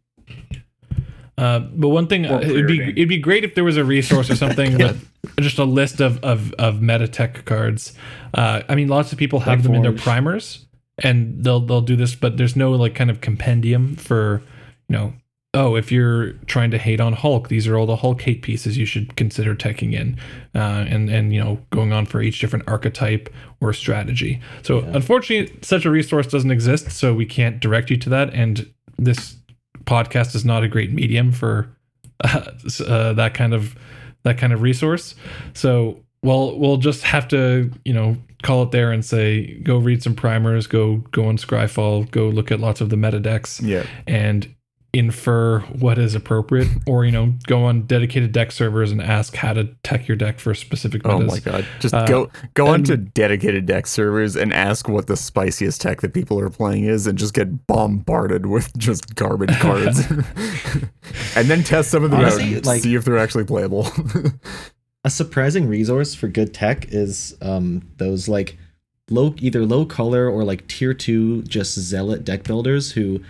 Uh, 1.38 1.58
but 1.60 1.88
one 1.88 2.06
thing, 2.06 2.24
uh, 2.26 2.38
it'd 2.40 2.66
be 2.68 2.80
it'd 2.90 3.08
be 3.08 3.18
great 3.18 3.42
if 3.42 3.54
there 3.54 3.64
was 3.64 3.76
a 3.76 3.84
resource 3.84 4.30
or 4.30 4.36
something 4.36 4.72
Yeah. 4.78 4.92
with 4.92 5.08
just 5.40 5.58
a 5.58 5.64
list 5.64 6.00
of 6.00 6.22
of 6.22 6.52
of 6.54 6.80
meta 6.82 7.08
tech 7.08 7.44
cards. 7.46 7.94
Uh, 8.34 8.62
I 8.68 8.74
mean, 8.74 8.88
lots 8.88 9.12
of 9.12 9.18
people 9.18 9.40
have 9.40 9.58
Like 9.58 9.62
them 9.64 9.74
in 9.74 9.82
their 9.82 9.92
primers, 9.92 10.66
and 11.02 11.42
they'll 11.42 11.60
they'll 11.60 11.80
do 11.80 11.96
this, 11.96 12.14
but 12.14 12.36
there's 12.36 12.54
no 12.54 12.72
like 12.72 12.94
kind 12.94 13.10
of 13.10 13.20
compendium 13.22 13.96
for 13.96 14.42
you 14.88 14.92
know 14.96 15.14
oh, 15.54 15.76
if 15.76 15.92
you're 15.92 16.32
trying 16.46 16.70
to 16.70 16.78
hate 16.78 16.98
on 17.00 17.12
Hulk, 17.12 17.48
these 17.48 17.66
are 17.68 17.76
all 17.76 17.84
the 17.86 17.96
Hulk 17.96 18.22
hate 18.22 18.40
pieces 18.42 18.78
you 18.78 18.86
should 18.86 19.16
consider 19.16 19.54
teching 19.54 19.92
in, 19.92 20.18
uh, 20.54 20.86
and 20.88 21.10
and 21.10 21.32
you 21.34 21.42
know 21.42 21.58
going 21.70 21.92
on 21.92 22.06
for 22.06 22.22
each 22.22 22.40
different 22.40 22.66
archetype 22.68 23.28
or 23.60 23.72
strategy. 23.72 24.40
So 24.62 24.80
unfortunately, 24.80 25.54
such 25.62 25.84
a 25.84 25.90
resource 25.90 26.26
doesn't 26.26 26.50
exist, 26.50 26.90
so 26.90 27.14
we 27.14 27.26
can't 27.26 27.60
direct 27.60 27.90
you 27.90 27.96
to 27.98 28.08
that. 28.10 28.32
And 28.34 28.72
this 28.98 29.36
podcast 29.84 30.34
is 30.34 30.44
not 30.44 30.62
a 30.62 30.68
great 30.68 30.92
medium 30.92 31.32
for 31.32 31.68
uh, 32.24 32.50
uh, 32.86 33.12
that 33.14 33.34
kind 33.34 33.52
of 33.52 33.74
that 34.22 34.38
kind 34.38 34.52
of 34.52 34.62
resource. 34.62 35.14
So 35.54 36.00
we'll 36.22 36.58
we'll 36.58 36.76
just 36.78 37.02
have 37.02 37.28
to 37.28 37.70
you 37.84 37.92
know 37.92 38.16
call 38.42 38.62
it 38.64 38.70
there 38.72 38.90
and 38.90 39.04
say 39.04 39.54
go 39.60 39.76
read 39.78 40.02
some 40.02 40.14
primers, 40.14 40.66
go 40.66 40.96
go 41.12 41.26
on 41.26 41.36
Scryfall, 41.36 42.10
go 42.10 42.28
look 42.28 42.50
at 42.50 42.58
lots 42.58 42.80
of 42.80 42.88
the 42.90 42.96
meta 42.96 43.20
decks 43.20 43.60
Yeah. 43.60 43.84
and 44.06 44.48
infer 44.94 45.60
what 45.78 45.96
is 45.96 46.14
appropriate 46.14 46.68
or 46.86 47.04
you 47.06 47.10
know 47.10 47.32
go 47.46 47.64
on 47.64 47.82
dedicated 47.86 48.30
deck 48.30 48.52
servers 48.52 48.92
and 48.92 49.00
ask 49.00 49.34
how 49.36 49.54
to 49.54 49.64
tech 49.82 50.06
your 50.06 50.16
deck 50.18 50.38
for 50.38 50.54
specific 50.54 51.00
Oh 51.06 51.18
metas. 51.18 51.44
my 51.46 51.52
god. 51.52 51.66
Just 51.80 51.94
Uh, 51.94 52.04
go 52.06 52.30
go 52.54 52.66
and- 52.66 52.74
onto 52.90 52.96
dedicated 52.98 53.64
deck 53.64 53.86
servers 53.86 54.36
and 54.36 54.52
ask 54.52 54.88
what 54.88 55.06
the 55.06 55.16
spiciest 55.16 55.80
tech 55.80 56.02
that 56.02 56.12
people 56.12 56.38
are 56.38 56.50
playing 56.50 56.84
is 56.84 57.06
and 57.06 57.16
just 57.18 57.32
get 57.32 57.66
bombarded 57.66 58.44
with 58.46 58.76
just 58.76 59.14
garbage 59.14 59.56
cards. 59.60 60.00
and 61.36 61.48
then 61.48 61.62
test 61.62 61.90
some 61.90 62.04
of 62.04 62.10
them 62.10 62.20
Honestly, 62.20 62.44
out 62.44 62.52
and 62.58 62.66
like- 62.66 62.82
see 62.82 62.94
if 62.94 63.04
they're 63.04 63.18
actually 63.18 63.44
playable. 63.44 63.88
a 65.04 65.10
surprising 65.10 65.68
resource 65.68 66.14
for 66.14 66.28
good 66.28 66.52
tech 66.52 66.86
is 66.92 67.36
um 67.40 67.82
those 67.96 68.28
like 68.28 68.58
low 69.10 69.34
either 69.38 69.64
low 69.64 69.84
color 69.84 70.28
or 70.28 70.44
like 70.44 70.66
tier 70.68 70.94
two 70.94 71.42
just 71.44 71.78
zealot 71.78 72.24
deck 72.24 72.44
builders 72.44 72.92
who 72.92 73.20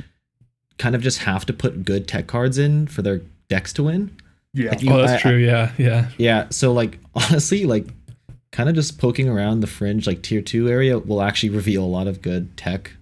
kind 0.83 0.95
of 0.95 1.01
just 1.01 1.19
have 1.19 1.47
to 1.47 1.53
put 1.53 1.85
good 1.85 2.09
tech 2.09 2.27
cards 2.27 2.59
in 2.59 2.87
for 2.89 3.03
their 3.03 3.21
decks 3.49 3.73
to 3.75 3.83
win. 3.85 4.11
Yeah. 4.55 4.71
Like, 4.71 4.83
you- 4.83 4.93
Oh, 4.93 4.99
that's 4.99 5.13
I- 5.25 5.31
true. 5.31 5.37
yeah, 5.39 5.73
yeah. 5.79 6.09
Yeah, 6.19 6.47
so 6.51 6.73
like 6.73 6.99
honestly, 7.15 7.65
like 7.65 7.87
kind 8.51 8.69
of 8.69 8.75
just 8.75 8.99
poking 8.99 9.29
around 9.29 9.61
the 9.61 9.67
fringe 9.67 10.07
like 10.07 10.21
tier 10.23 10.43
two 10.43 10.69
area 10.69 10.99
will 10.99 11.23
actually 11.23 11.51
reveal 11.51 11.85
a 11.85 11.87
lot 11.99 12.07
of 12.07 12.21
good 12.21 12.55
tech. 12.57 12.93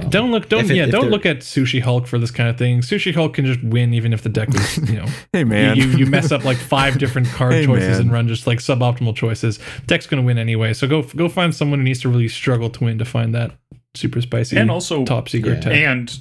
Um, 0.00 0.10
Don't 0.10 0.30
look. 0.30 0.48
Don't 0.48 0.70
it- 0.70 0.76
yeah. 0.76 0.86
Don't 0.86 1.10
look 1.10 1.26
at 1.26 1.38
Sushi 1.40 1.80
Hulk 1.82 2.06
for 2.06 2.18
this 2.18 2.30
kind 2.30 2.48
of 2.48 2.56
thing. 2.56 2.82
Sushi 2.82 3.12
Hulk 3.12 3.34
can 3.34 3.44
just 3.46 3.62
win 3.64 3.92
even 3.92 4.12
if 4.12 4.22
the 4.22 4.28
deck 4.28 4.48
is 4.54 4.76
you 4.90 4.96
know 4.98 5.06
hey 5.32 5.42
man. 5.44 5.76
you, 5.76 5.84
you 5.98 6.06
mess 6.06 6.30
up 6.32 6.44
like 6.44 6.56
five 6.56 6.98
different 6.98 7.26
card 7.38 7.52
Hey, 7.52 7.66
choices 7.66 7.88
man. 7.98 8.00
and 8.02 8.12
run 8.12 8.28
just 8.28 8.46
like 8.46 8.58
suboptimal 8.58 9.14
choices. 9.16 9.58
Deck's 9.86 10.06
gonna 10.06 10.22
win 10.22 10.38
anyway. 10.38 10.72
So 10.72 10.86
go 10.86 11.02
go 11.02 11.28
find 11.28 11.54
someone 11.54 11.80
who 11.80 11.84
needs 11.84 12.00
to 12.02 12.08
really 12.08 12.28
struggle 12.28 12.70
to 12.70 12.84
win 12.84 12.98
to 12.98 13.04
find 13.04 13.34
that 13.34 13.52
super 13.94 14.20
spicy 14.20 14.56
And 14.56 14.70
also- 14.70 15.04
top 15.04 15.28
secret 15.28 15.54
Yeah. 15.56 15.60
tech. 15.60 15.72
and 15.72 16.18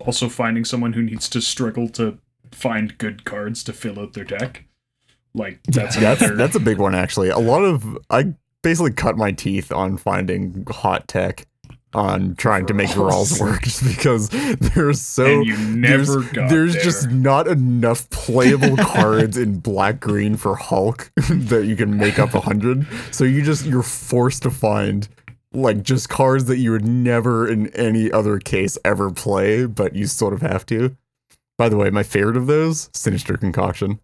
also 0.00 0.28
finding 0.28 0.64
someone 0.64 0.92
who 0.92 1.02
needs 1.02 1.28
to 1.30 1.40
struggle 1.40 1.88
to 1.90 2.18
find 2.52 2.96
good 2.98 3.24
cards 3.24 3.64
to 3.64 3.72
fill 3.72 3.98
out 3.98 4.12
their 4.14 4.24
deck. 4.24 4.64
Like 5.34 5.60
that's 5.68 5.96
that's 6.00 6.30
that's 6.36 6.54
a 6.56 6.60
big 6.60 6.78
one 6.78 6.94
actually. 6.94 7.28
A 7.30 7.38
lot 7.38 7.62
of 7.64 7.98
I 8.10 8.34
basically 8.62 8.92
cut 8.92 9.16
my 9.16 9.32
teeth 9.32 9.70
on 9.72 9.96
finding 9.96 10.64
hot 10.70 11.08
tech 11.08 11.46
on 11.94 12.34
trying 12.36 12.66
to 12.66 12.74
make 12.74 12.90
Varolz 12.90 13.40
work 13.40 13.62
just 13.62 13.82
because 13.84 14.28
there's 14.28 15.00
so 15.00 15.24
and 15.26 15.46
you 15.46 15.56
never 15.56 16.04
there's, 16.20 16.32
got 16.32 16.50
there's 16.50 16.74
there. 16.74 16.82
just 16.82 17.10
not 17.10 17.48
enough 17.48 18.08
playable 18.10 18.76
cards 18.78 19.36
in 19.38 19.58
black 19.60 19.98
green 20.00 20.36
for 20.36 20.56
Hulk 20.56 21.10
that 21.30 21.64
you 21.66 21.74
can 21.76 21.96
make 21.96 22.18
up 22.18 22.34
a 22.34 22.40
hundred. 22.40 22.86
So 23.12 23.24
you 23.24 23.42
just 23.42 23.64
you're 23.66 23.82
forced 23.82 24.42
to 24.42 24.50
find 24.50 25.08
like 25.56 25.82
just 25.82 26.08
cards 26.08 26.44
that 26.44 26.58
you 26.58 26.70
would 26.72 26.86
never 26.86 27.48
in 27.48 27.68
any 27.68 28.10
other 28.12 28.38
case 28.38 28.78
ever 28.84 29.10
play, 29.10 29.66
but 29.66 29.94
you 29.96 30.06
sort 30.06 30.34
of 30.34 30.42
have 30.42 30.66
to. 30.66 30.96
By 31.58 31.68
the 31.68 31.76
way, 31.76 31.90
my 31.90 32.02
favorite 32.02 32.36
of 32.36 32.46
those, 32.46 32.90
Sinister 32.92 33.36
Concoction. 33.36 33.98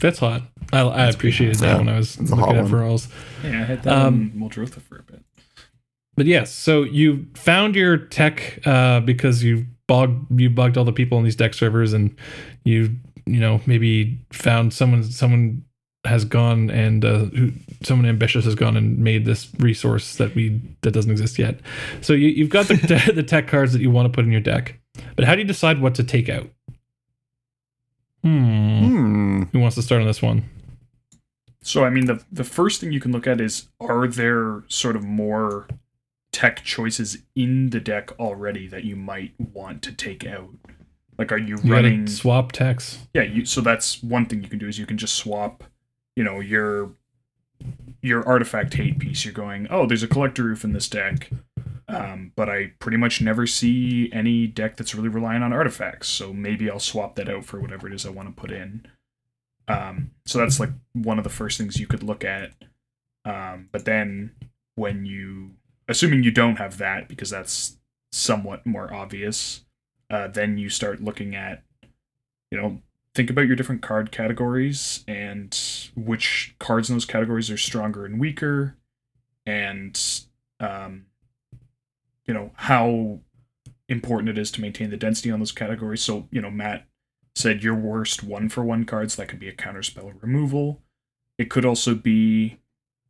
That's 0.00 0.18
hot. 0.18 0.42
I, 0.72 0.80
I 0.80 1.06
appreciated 1.08 1.56
that 1.60 1.66
Yeah, 1.66 1.78
when 1.78 1.88
I 1.88 1.96
was 1.96 2.18
looking 2.20 2.56
at 2.56 2.68
one. 2.68 2.98
Yeah, 3.44 3.50
I 3.60 3.64
had 3.64 3.82
that 3.84 3.92
Um, 3.96 4.32
on 4.34 4.50
Muldrotha 4.50 4.82
for 4.82 4.98
a 4.98 5.02
bit. 5.02 5.22
But 6.16 6.26
yes, 6.26 6.52
so 6.52 6.82
you 6.82 7.26
found 7.34 7.76
your 7.76 7.96
tech 7.96 8.58
uh, 8.66 9.00
because 9.00 9.44
you 9.44 9.66
bogged 9.86 10.40
you 10.40 10.50
bugged 10.50 10.76
all 10.76 10.84
the 10.84 10.92
people 10.92 11.18
in 11.18 11.24
these 11.24 11.36
deck 11.36 11.54
servers, 11.54 11.92
and 11.92 12.14
you 12.64 12.96
you 13.24 13.38
know 13.40 13.60
maybe 13.66 14.18
found 14.32 14.74
someone 14.74 15.04
someone 15.04 15.64
has 16.04 16.24
gone 16.24 16.70
and 16.70 17.04
uh, 17.04 17.26
who, 17.26 17.52
someone 17.82 18.08
ambitious 18.08 18.44
has 18.44 18.54
gone 18.54 18.76
and 18.76 18.98
made 18.98 19.24
this 19.24 19.48
resource 19.58 20.16
that 20.16 20.34
we 20.34 20.60
that 20.82 20.90
doesn't 20.90 21.10
exist 21.10 21.38
yet. 21.38 21.60
So 22.00 22.12
you, 22.12 22.28
you've 22.28 22.50
got 22.50 22.68
the 22.68 23.12
the 23.14 23.22
tech 23.22 23.48
cards 23.48 23.72
that 23.72 23.80
you 23.80 23.90
want 23.90 24.06
to 24.06 24.16
put 24.16 24.24
in 24.24 24.32
your 24.32 24.40
deck, 24.40 24.80
but 25.16 25.24
how 25.24 25.34
do 25.34 25.40
you 25.40 25.46
decide 25.46 25.80
what 25.80 25.94
to 25.96 26.04
take 26.04 26.28
out? 26.28 26.48
Hmm. 28.22 28.86
Hmm. 28.86 29.42
Who 29.52 29.60
wants 29.60 29.76
to 29.76 29.82
start 29.82 30.00
on 30.00 30.06
this 30.06 30.22
one? 30.22 30.44
So 31.62 31.84
I 31.84 31.90
mean 31.90 32.06
the 32.06 32.22
the 32.30 32.44
first 32.44 32.80
thing 32.80 32.92
you 32.92 33.00
can 33.00 33.12
look 33.12 33.26
at 33.26 33.40
is 33.40 33.68
are 33.80 34.08
there 34.08 34.64
sort 34.68 34.96
of 34.96 35.04
more 35.04 35.68
tech 36.32 36.64
choices 36.64 37.18
in 37.36 37.70
the 37.70 37.78
deck 37.78 38.10
already 38.18 38.66
that 38.66 38.84
you 38.84 38.96
might 38.96 39.32
want 39.38 39.82
to 39.82 39.92
take 39.92 40.26
out? 40.26 40.50
Like 41.18 41.30
are 41.30 41.38
you, 41.38 41.58
You 41.62 41.72
running 41.72 42.06
swap 42.08 42.52
techs. 42.52 42.98
Yeah, 43.14 43.22
you, 43.22 43.44
so 43.44 43.60
that's 43.60 44.02
one 44.02 44.26
thing 44.26 44.42
you 44.42 44.48
can 44.48 44.58
do 44.58 44.66
is 44.66 44.78
you 44.78 44.86
can 44.86 44.98
just 44.98 45.14
swap, 45.14 45.62
you 46.16 46.24
know, 46.24 46.40
your 46.40 46.92
your 48.00 48.26
artifact 48.26 48.74
hate 48.74 48.98
piece. 48.98 49.24
You're 49.24 49.34
going, 49.34 49.66
oh, 49.70 49.86
there's 49.86 50.02
a 50.02 50.08
Collector 50.08 50.44
Ouphe 50.44 50.64
in 50.64 50.72
this 50.72 50.88
deck, 50.88 51.30
um, 51.88 52.32
but 52.34 52.48
I 52.48 52.72
pretty 52.78 52.96
much 52.96 53.20
never 53.20 53.46
see 53.46 54.10
any 54.12 54.46
deck 54.46 54.76
that's 54.76 54.94
really 54.94 55.08
relying 55.08 55.42
on 55.42 55.52
artifacts. 55.52 56.08
So 56.08 56.32
maybe 56.32 56.70
I'll 56.70 56.78
swap 56.78 57.14
that 57.16 57.28
out 57.28 57.44
for 57.44 57.60
whatever 57.60 57.86
it 57.86 57.94
is 57.94 58.04
I 58.04 58.10
want 58.10 58.34
to 58.34 58.40
put 58.40 58.50
in. 58.50 58.86
Um, 59.68 60.10
so 60.26 60.38
that's 60.38 60.58
like 60.58 60.70
one 60.92 61.18
of 61.18 61.24
the 61.24 61.30
first 61.30 61.58
things 61.58 61.78
you 61.78 61.86
could 61.86 62.02
look 62.02 62.24
at. 62.24 62.52
Um, 63.24 63.68
but 63.70 63.84
then 63.84 64.32
when 64.74 65.06
you, 65.06 65.52
assuming 65.88 66.24
you 66.24 66.32
don't 66.32 66.56
have 66.56 66.78
that 66.78 67.08
because 67.08 67.30
that's 67.30 67.78
somewhat 68.10 68.66
more 68.66 68.92
obvious, 68.92 69.64
uh, 70.10 70.28
then 70.28 70.58
you 70.58 70.68
start 70.68 71.00
looking 71.00 71.34
at, 71.36 71.62
you 72.50 72.60
know, 72.60 72.80
think 73.14 73.30
about 73.30 73.46
your 73.46 73.56
different 73.56 73.82
card 73.82 74.10
categories 74.10 75.04
and 75.06 75.58
which 75.94 76.54
cards 76.58 76.88
in 76.88 76.96
those 76.96 77.04
categories 77.04 77.50
are 77.50 77.58
stronger 77.58 78.04
and 78.04 78.18
weaker, 78.18 78.76
and 79.46 80.00
um, 80.60 81.06
you 82.26 82.34
know 82.34 82.52
how 82.54 83.20
important 83.88 84.30
it 84.30 84.38
is 84.38 84.50
to 84.52 84.60
maintain 84.60 84.90
the 84.90 84.96
density 84.96 85.30
on 85.30 85.38
those 85.38 85.52
categories. 85.52 86.02
So 86.02 86.28
you 86.30 86.40
know, 86.40 86.50
Matt 86.50 86.86
said 87.34 87.62
your 87.62 87.74
worst 87.74 88.22
one 88.22 88.48
for 88.48 88.62
one 88.62 88.84
cards 88.84 89.16
that 89.16 89.28
could 89.28 89.40
be 89.40 89.48
a 89.48 89.56
counterspell 89.56 90.04
or 90.04 90.14
removal. 90.20 90.82
It 91.38 91.50
could 91.50 91.64
also 91.64 91.94
be 91.94 92.58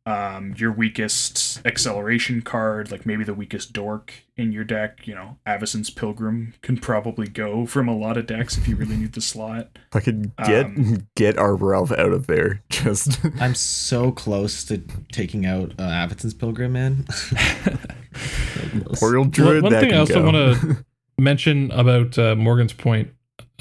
um, 0.05 0.53
your 0.57 0.71
weakest 0.71 1.65
acceleration 1.65 2.41
card, 2.41 2.91
like 2.91 3.05
maybe 3.05 3.23
the 3.23 3.33
weakest 3.33 3.71
dork 3.71 4.13
in 4.35 4.51
your 4.51 4.63
deck. 4.65 5.07
You 5.07 5.15
know, 5.15 5.37
Avacyn's 5.47 5.89
Pilgrim 5.89 6.53
can 6.61 6.77
probably 6.77 7.27
go 7.27 7.65
from 7.65 7.87
a 7.87 7.95
lot 7.95 8.17
of 8.17 8.25
decks 8.25 8.57
if 8.57 8.67
you 8.67 8.75
really 8.75 8.97
need 8.97 9.13
the 9.13 9.21
slot. 9.21 9.77
I 9.93 9.99
could 10.01 10.35
get 10.45 10.65
Um, 10.65 11.07
get 11.15 11.37
our 11.37 11.55
Ralph 11.55 11.91
out 11.91 12.11
of 12.11 12.27
there, 12.27 12.61
just 12.69 13.19
I'm 13.39 13.55
so 13.55 14.11
close 14.11 14.63
to 14.65 14.81
taking 15.11 15.45
out 15.45 15.71
uh, 15.79 15.83
Avacyn's 15.83 16.33
Pilgrim, 16.33 16.73
man. 16.73 17.05
So 17.09 17.35
close. 18.83 19.01
Oriole 19.03 19.23
One- 19.23 19.29
Druid. 19.31 19.63
one 19.63 19.71
that 19.71 19.81
thing 19.81 19.93
I 19.93 19.97
also 19.97 20.23
want 20.23 20.35
to 20.35 20.85
mention 21.21 21.71
about 21.71 22.17
uh, 22.17 22.35
Morgan's 22.35 22.73
point 22.73 23.09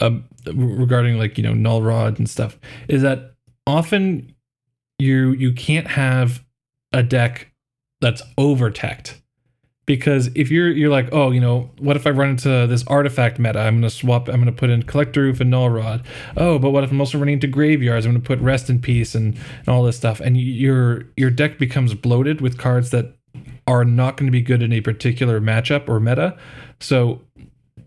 um, 0.00 0.24
regarding 0.52 1.18
like 1.18 1.36
you 1.38 1.44
know 1.44 1.54
null 1.54 1.82
rod 1.82 2.18
and 2.18 2.28
stuff 2.28 2.58
is 2.88 3.02
that 3.02 3.34
often 3.66 4.34
you 4.98 5.32
you 5.32 5.52
can't 5.52 5.88
have 5.88 6.44
a 6.92 7.02
deck 7.02 7.52
that's 8.00 8.22
over 8.36 8.70
teched 8.70 9.20
because 9.86 10.30
if 10.34 10.50
you're 10.50 10.70
you're 10.70 10.90
like 10.90 11.08
oh 11.12 11.30
you 11.30 11.40
know 11.40 11.70
what 11.78 11.96
if 11.96 12.06
I 12.06 12.10
run 12.10 12.30
into 12.30 12.66
this 12.66 12.86
artifact 12.86 13.38
meta? 13.38 13.60
I'm 13.60 13.76
gonna 13.76 13.90
swap 13.90 14.28
I'm 14.28 14.40
gonna 14.40 14.52
put 14.52 14.70
in 14.70 14.82
Collector 14.82 15.32
Ouphe 15.32 15.40
and 15.40 15.50
null 15.50 15.70
rod. 15.70 16.04
Oh 16.36 16.58
but 16.58 16.70
what 16.70 16.84
if 16.84 16.90
I'm 16.90 17.00
also 17.00 17.18
running 17.18 17.34
into 17.34 17.46
graveyards? 17.46 18.06
I'm 18.06 18.12
gonna 18.12 18.24
put 18.24 18.38
rest 18.40 18.70
in 18.70 18.80
peace 18.80 19.14
and, 19.14 19.36
and 19.58 19.68
all 19.68 19.82
this 19.82 19.96
stuff. 19.96 20.20
And 20.20 20.36
your 20.36 21.04
your 21.16 21.30
deck 21.30 21.58
becomes 21.58 21.94
bloated 21.94 22.40
with 22.40 22.58
cards 22.58 22.90
that 22.90 23.16
are 23.66 23.84
not 23.84 24.16
going 24.16 24.26
to 24.26 24.32
be 24.32 24.42
good 24.42 24.62
in 24.62 24.72
a 24.72 24.80
particular 24.80 25.40
matchup 25.40 25.88
or 25.88 26.00
meta. 26.00 26.36
So 26.80 27.22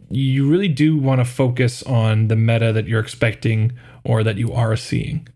you 0.09 0.49
really 0.49 0.67
do 0.67 0.97
want 0.97 1.19
to 1.19 1.25
focus 1.25 1.83
on 1.83 2.27
the 2.27 2.35
meta 2.35 2.71
that 2.71 2.87
you're 2.87 3.01
expecting 3.01 3.73
or 4.03 4.23
that 4.23 4.37
you 4.37 4.53
are 4.53 4.75
seeing 4.75 5.27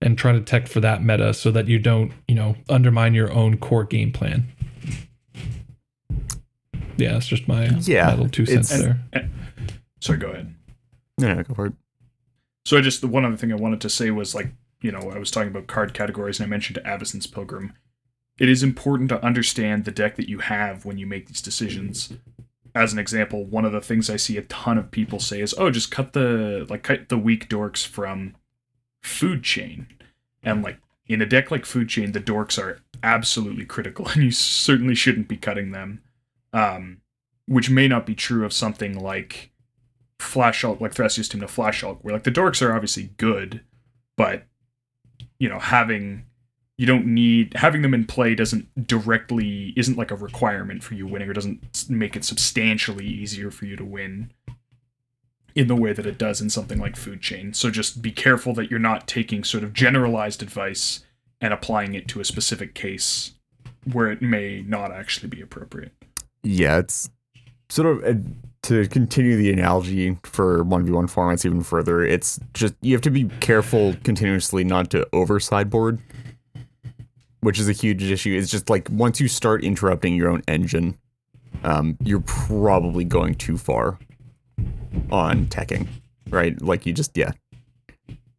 and 0.00 0.16
try 0.16 0.32
to 0.32 0.40
tech 0.40 0.66
for 0.66 0.80
that 0.80 1.02
meta 1.04 1.34
so 1.34 1.50
that 1.50 1.68
you 1.68 1.78
don't, 1.78 2.12
you 2.26 2.34
know, 2.34 2.56
undermine 2.68 3.14
your 3.14 3.30
own 3.32 3.56
core 3.58 3.84
game 3.84 4.12
plan. 4.12 4.46
Yeah, 6.96 7.12
that's 7.12 7.26
just 7.28 7.48
my, 7.48 7.66
Yeah, 7.80 8.06
my 8.06 8.10
little 8.10 8.28
two 8.28 8.46
cents 8.46 8.72
it's- 8.72 8.96
there. 9.12 9.30
Sorry, 10.00 10.18
go 10.18 10.30
ahead. 10.30 10.54
yeah, 11.18 11.42
go 11.42 11.54
for 11.54 11.66
it. 11.66 11.72
So 12.64 12.76
I 12.76 12.80
just 12.82 13.00
the 13.00 13.06
one 13.08 13.24
other 13.24 13.36
thing 13.36 13.52
I 13.52 13.56
wanted 13.56 13.80
to 13.82 13.90
say 13.90 14.10
was 14.10 14.34
like, 14.34 14.52
you 14.82 14.92
know, 14.92 15.10
I 15.10 15.18
was 15.18 15.30
talking 15.30 15.48
about 15.50 15.66
card 15.66 15.92
categories 15.94 16.38
and 16.40 16.46
I 16.46 16.48
mentioned 16.50 16.78
Avacyn's 16.84 17.26
Pilgrim. 17.26 17.72
It 18.38 18.48
is 18.48 18.62
important 18.62 19.08
to 19.10 19.22
understand 19.24 19.84
the 19.84 19.90
deck 19.90 20.16
that 20.16 20.28
you 20.28 20.38
have 20.38 20.84
when 20.86 20.96
you 20.98 21.06
make 21.06 21.26
these 21.28 21.42
decisions. 21.42 22.12
as 22.72 22.92
an 22.92 23.00
example, 23.00 23.44
one 23.44 23.64
of 23.64 23.72
the 23.72 23.80
things 23.80 24.08
I 24.08 24.14
see 24.16 24.36
a 24.36 24.42
ton 24.42 24.78
of 24.78 24.92
people 24.92 25.18
say 25.18 25.40
is, 25.40 25.52
"Oh, 25.58 25.70
just 25.72 25.90
cut 25.90 26.12
the 26.12 26.64
like 26.70 26.84
cut 26.84 27.08
the 27.08 27.18
weak 27.18 27.48
dorks 27.48 27.84
from 27.84 28.36
food 29.02 29.42
chain," 29.42 29.86
and 30.42 30.62
like 30.62 30.78
in 31.06 31.22
a 31.22 31.26
deck 31.26 31.50
like 31.50 31.66
food 31.66 31.88
chain, 31.88 32.12
the 32.12 32.20
dorks 32.20 32.58
are 32.58 32.80
absolutely 33.02 33.64
critical, 33.64 34.08
and 34.14 34.22
you 34.22 34.30
certainly 34.30 34.94
shouldn't 34.94 35.28
be 35.28 35.36
cutting 35.36 35.72
them. 35.72 36.02
Um, 36.52 37.00
which 37.46 37.70
may 37.70 37.88
not 37.88 38.06
be 38.06 38.14
true 38.14 38.44
of 38.44 38.52
something 38.52 38.98
like 38.98 39.50
Flash 40.20 40.62
Hulk, 40.62 40.80
like 40.80 40.94
Thrasios 40.94 41.28
Team 41.28 41.40
to 41.40 41.48
Flash 41.48 41.80
Hulk, 41.80 41.98
where 42.02 42.14
like 42.14 42.24
the 42.24 42.30
dorks 42.30 42.64
are 42.64 42.72
obviously 42.72 43.10
good, 43.16 43.62
but 44.16 44.44
you 45.38 45.48
know 45.48 45.58
having 45.58 46.26
you 46.78 46.86
don't 46.86 47.06
need 47.06 47.52
having 47.56 47.82
them 47.82 47.92
in 47.92 48.06
play 48.06 48.34
doesn't 48.34 48.86
directly 48.86 49.72
isn't 49.76 49.98
like 49.98 50.10
a 50.10 50.16
requirement 50.16 50.82
for 50.82 50.94
you 50.94 51.06
winning 51.06 51.28
or 51.28 51.32
doesn't 51.32 51.90
make 51.90 52.16
it 52.16 52.24
substantially 52.24 53.06
easier 53.06 53.50
for 53.50 53.66
you 53.66 53.76
to 53.76 53.84
win 53.84 54.32
in 55.54 55.66
the 55.68 55.76
way 55.76 55.92
that 55.92 56.06
it 56.06 56.18
does 56.18 56.40
in 56.40 56.50
something 56.50 56.78
like 56.78 56.96
food 56.96 57.20
chain 57.20 57.52
so 57.52 57.70
just 57.70 58.02
be 58.02 58.10
careful 58.10 58.52
that 58.54 58.70
you're 58.70 58.78
not 58.80 59.06
taking 59.06 59.44
sort 59.44 59.64
of 59.64 59.72
generalized 59.72 60.42
advice 60.42 61.04
and 61.40 61.52
applying 61.52 61.94
it 61.94 62.08
to 62.08 62.20
a 62.20 62.24
specific 62.24 62.74
case 62.74 63.32
where 63.92 64.10
it 64.10 64.20
may 64.20 64.62
not 64.66 64.92
actually 64.92 65.28
be 65.28 65.40
appropriate 65.40 65.92
Yeah, 66.42 66.78
it's 66.78 67.10
sort 67.68 67.86
of 67.86 68.04
uh 68.04 68.20
to 68.62 68.86
continue 68.88 69.36
the 69.36 69.52
analogy 69.52 70.18
for 70.22 70.64
1v1 70.64 71.10
formats 71.10 71.46
even 71.46 71.62
further. 71.62 72.04
It's 72.04 72.38
just 72.52 72.74
you 72.82 72.92
have 72.92 73.02
to 73.02 73.10
be 73.10 73.24
careful 73.40 73.94
continuously 74.04 74.64
not 74.64 74.90
to 74.90 75.06
over 75.12 75.40
sideboard, 75.40 75.98
which 77.40 77.58
is 77.58 77.68
a 77.68 77.72
huge 77.72 78.02
issue. 78.02 78.36
It's 78.36 78.50
just 78.50 78.68
like 78.68 78.88
once 78.90 79.20
you 79.20 79.28
start 79.28 79.64
interrupting 79.64 80.14
your 80.14 80.28
own 80.28 80.42
engine, 80.46 80.98
um, 81.64 81.96
you're 82.04 82.20
probably 82.20 83.04
going 83.04 83.34
too 83.34 83.56
far 83.56 83.98
on 85.10 85.46
teching, 85.46 85.86
right? 86.30 86.60
Like 86.60 86.86
you 86.86 86.92
just 86.92 87.16
yeah, 87.16 87.32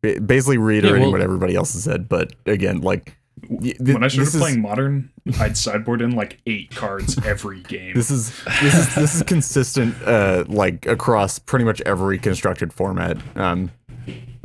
Ba- 0.01 0.19
basically 0.21 0.57
reiterating 0.57 1.01
well- 1.03 1.11
what 1.11 1.21
everybody 1.21 1.55
else 1.55 1.73
has 1.73 1.83
said. 1.83 2.09
But 2.09 2.33
again, 2.45 2.81
like 2.81 3.17
th- 3.61 3.77
when 3.79 4.03
i 4.03 4.07
started 4.07 4.19
this 4.27 4.35
is- 4.35 4.41
playing 4.41 4.61
modern 4.61 5.09
i'd 5.39 5.55
sideboard 5.57 6.01
in 6.01 6.11
like 6.11 6.39
eight 6.47 6.69
cards 6.75 7.17
every 7.25 7.61
game 7.61 7.93
This 7.95 8.11
is 8.11 8.35
this 8.61 8.73
is 8.75 8.95
this 8.95 9.15
is 9.15 9.23
consistent 9.23 9.95
uh 10.03 10.43
like 10.47 10.85
across 10.85 11.39
pretty 11.39 11.63
much 11.65 11.79
every 11.81 12.17
constructed 12.19 12.73
format. 12.73 13.17
Um 13.37 13.71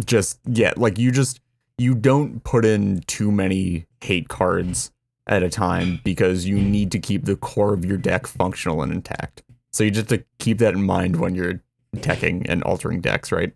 just 0.05 0.39
yeah, 0.47 0.73
like 0.77 0.99
you 0.99 1.11
just 1.11 1.41
you 1.79 1.95
don't 1.95 2.43
put 2.45 2.65
in 2.65 3.01
too 3.07 3.33
many 3.33 3.87
hate 4.03 4.29
cards 4.29 4.91
at 5.27 5.43
a 5.43 5.49
time 5.51 6.01
because 6.05 6.47
you 6.47 6.57
need 6.59 6.93
to 6.93 6.99
keep 6.99 7.25
the 7.25 7.37
core 7.37 7.73
of 7.75 7.85
your 7.85 7.97
deck 7.99 8.27
functional 8.27 8.83
and 8.83 8.93
intact. 8.93 9.43
So 9.73 9.83
you 9.85 9.91
just 9.91 10.09
have 10.11 10.21
to 10.21 10.25
keep 10.39 10.59
that 10.59 10.75
in 10.75 10.83
mind 10.85 11.17
when 11.17 11.35
you're 11.35 11.63
teching 11.97 12.47
and 12.49 12.63
altering 12.63 13.01
decks, 13.01 13.33
right? 13.33 13.53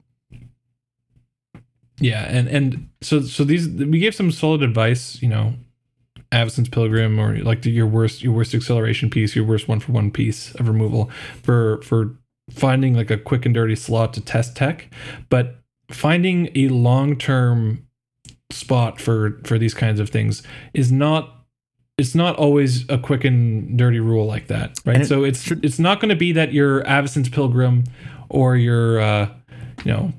Yeah, 2.00 2.24
and 2.28 2.48
and 2.48 2.88
so 3.02 3.20
so 3.20 3.44
these 3.44 3.68
we 3.68 3.98
gave 3.98 4.14
some 4.14 4.30
solid 4.30 4.62
advice, 4.62 5.20
you 5.22 5.28
know, 5.28 5.54
Avacyn's 6.32 6.68
Pilgrim 6.68 7.18
or 7.18 7.38
like 7.38 7.62
the, 7.62 7.70
your 7.70 7.86
worst 7.86 8.22
your 8.22 8.32
worst 8.32 8.54
acceleration 8.54 9.10
piece, 9.10 9.36
your 9.36 9.44
worst 9.44 9.68
one 9.68 9.80
for 9.80 9.92
one 9.92 10.10
piece 10.10 10.54
of 10.54 10.68
removal 10.68 11.10
for 11.42 11.82
for 11.82 12.16
finding 12.50 12.94
like 12.94 13.10
a 13.10 13.18
quick 13.18 13.44
and 13.44 13.54
dirty 13.54 13.76
slot 13.76 14.14
to 14.14 14.20
test 14.20 14.56
tech, 14.56 14.92
but 15.28 15.60
finding 15.90 16.50
a 16.54 16.68
long 16.68 17.16
term 17.16 17.86
spot 18.50 19.00
for 19.00 19.40
for 19.44 19.58
these 19.58 19.74
kinds 19.74 20.00
of 20.00 20.08
things 20.08 20.42
is 20.72 20.90
not 20.90 21.36
it's 21.98 22.14
not 22.14 22.34
always 22.36 22.88
a 22.88 22.96
quick 22.96 23.24
and 23.24 23.76
dirty 23.76 24.00
rule 24.00 24.26
like 24.26 24.46
that, 24.46 24.78
right? 24.86 25.02
It 25.02 25.06
so 25.06 25.22
it's 25.22 25.50
it's 25.50 25.78
not 25.78 26.00
going 26.00 26.08
to 26.08 26.16
be 26.16 26.32
that 26.32 26.52
your 26.52 26.82
Avacyn's 26.84 27.28
Pilgrim 27.28 27.84
or 28.30 28.56
your 28.56 29.00
uh, 29.00 29.28
you 29.84 29.92
know 29.92 30.12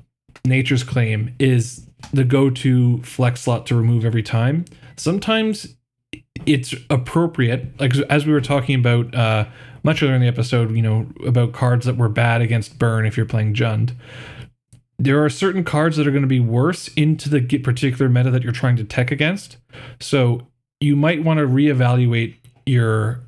Nature's 0.44 0.84
Claim 0.84 1.34
is 1.38 1.86
the 2.12 2.24
go-to 2.24 3.02
flex 3.02 3.42
slot 3.42 3.66
to 3.66 3.74
remove 3.74 4.04
every 4.04 4.22
time. 4.22 4.64
Sometimes 4.96 5.76
it's 6.46 6.74
appropriate, 6.90 7.80
like 7.80 7.96
as 8.10 8.26
we 8.26 8.32
were 8.32 8.40
talking 8.40 8.78
about 8.78 9.14
uh, 9.14 9.46
much 9.82 10.02
earlier 10.02 10.16
in 10.16 10.20
the 10.20 10.28
episode, 10.28 10.74
you 10.74 10.82
know, 10.82 11.06
about 11.26 11.52
cards 11.52 11.86
that 11.86 11.96
were 11.96 12.08
bad 12.08 12.40
against 12.40 12.78
burn 12.78 13.06
if 13.06 13.16
you're 13.16 13.26
playing 13.26 13.54
Jund. 13.54 13.94
There 14.98 15.24
are 15.24 15.30
certain 15.30 15.64
cards 15.64 15.96
that 15.96 16.06
are 16.06 16.10
going 16.10 16.22
to 16.22 16.28
be 16.28 16.40
worse 16.40 16.88
into 16.88 17.28
the 17.28 17.58
particular 17.58 18.08
meta 18.08 18.30
that 18.30 18.42
you're 18.42 18.52
trying 18.52 18.76
to 18.76 18.84
tech 18.84 19.10
against. 19.10 19.56
So 20.00 20.46
you 20.80 20.96
might 20.96 21.24
want 21.24 21.38
to 21.38 21.46
reevaluate 21.46 22.36
your 22.66 23.20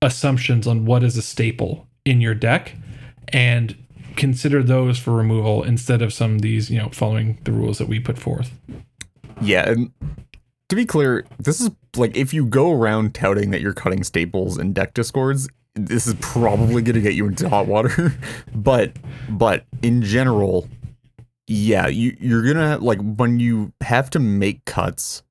assumptions 0.00 0.66
on 0.66 0.84
what 0.84 1.02
is 1.02 1.16
a 1.16 1.22
staple 1.22 1.86
in 2.04 2.20
your 2.20 2.34
deck 2.34 2.74
and 3.28 3.76
consider 4.16 4.62
those 4.62 4.98
for 4.98 5.12
removal 5.12 5.62
instead 5.62 6.02
of 6.02 6.12
some 6.12 6.36
of 6.36 6.42
these, 6.42 6.70
you 6.70 6.78
know, 6.78 6.88
following 6.90 7.38
the 7.44 7.52
rules 7.52 7.78
that 7.78 7.88
we 7.88 7.98
put 7.98 8.18
forth. 8.18 8.50
Yeah, 9.40 9.68
and 9.68 9.92
to 10.68 10.76
be 10.76 10.86
clear, 10.86 11.24
this 11.38 11.60
is 11.60 11.70
like 11.96 12.16
if 12.16 12.32
you 12.32 12.46
go 12.46 12.72
around 12.72 13.14
touting 13.14 13.50
that 13.50 13.60
you're 13.60 13.74
cutting 13.74 14.04
staples 14.04 14.56
and 14.56 14.74
deck 14.74 14.94
discords, 14.94 15.48
this 15.74 16.06
is 16.06 16.14
probably 16.20 16.82
going 16.82 16.94
to 16.94 17.00
get 17.00 17.14
you 17.14 17.26
into 17.26 17.48
hot 17.48 17.66
water. 17.66 18.14
but 18.54 18.92
but 19.28 19.64
in 19.82 20.02
general, 20.02 20.68
yeah, 21.46 21.88
you 21.88 22.16
you're 22.20 22.42
gonna 22.42 22.78
like 22.78 23.00
when 23.00 23.40
you 23.40 23.72
have 23.80 24.10
to 24.10 24.18
make 24.18 24.64
cuts 24.64 25.22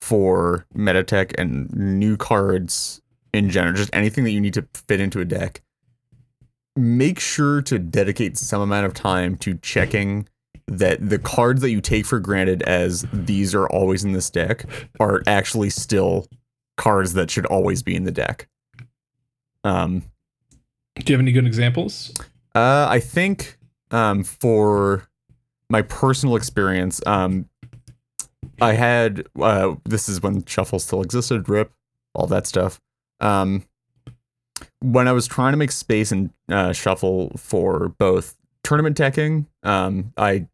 for 0.00 0.66
metatech 0.74 1.34
and 1.36 1.70
new 1.74 2.16
cards 2.16 3.02
in 3.34 3.50
general, 3.50 3.74
just 3.74 3.90
anything 3.92 4.24
that 4.24 4.30
you 4.30 4.40
need 4.40 4.54
to 4.54 4.66
fit 4.72 5.00
into 5.00 5.20
a 5.20 5.24
deck. 5.24 5.62
Make 6.76 7.18
sure 7.18 7.62
to 7.62 7.78
dedicate 7.78 8.36
some 8.36 8.60
amount 8.60 8.86
of 8.86 8.94
time 8.94 9.36
to 9.38 9.54
checking 9.56 10.28
that 10.68 11.08
the 11.08 11.18
cards 11.18 11.60
that 11.62 11.70
you 11.70 11.80
take 11.80 12.04
for 12.04 12.18
granted 12.20 12.62
as 12.62 13.06
these 13.12 13.54
are 13.54 13.68
always 13.68 14.04
in 14.04 14.12
this 14.12 14.28
deck 14.30 14.64
are 15.00 15.22
actually 15.26 15.70
still 15.70 16.26
cards 16.76 17.14
that 17.14 17.30
should 17.30 17.46
always 17.46 17.82
be 17.82 17.94
in 17.94 18.04
the 18.04 18.10
deck. 18.10 18.48
Um, 19.64 20.02
Do 20.96 21.12
you 21.12 21.14
have 21.14 21.20
any 21.20 21.32
good 21.32 21.46
examples? 21.46 22.12
uh, 22.54 22.86
I 22.90 23.00
think 23.00 23.58
um, 23.90 24.24
for 24.24 25.08
my 25.70 25.82
personal 25.82 26.36
experience, 26.36 27.00
um, 27.06 27.48
I 28.60 28.72
had 28.72 29.26
uh, 29.40 29.76
this 29.84 30.08
is 30.08 30.20
when 30.22 30.44
Shuffle 30.44 30.78
still 30.78 31.02
existed, 31.02 31.48
RIP, 31.48 31.72
all 32.14 32.26
that 32.26 32.46
stuff. 32.46 32.80
Um, 33.20 33.64
when 34.80 35.08
I 35.08 35.12
was 35.12 35.26
trying 35.26 35.52
to 35.52 35.56
make 35.56 35.72
space 35.72 36.12
and 36.12 36.30
uh, 36.50 36.72
Shuffle 36.72 37.32
for 37.36 37.88
both 37.98 38.36
tournament 38.62 38.96
teching, 38.96 39.46
um, 39.62 40.12
I 40.16 40.46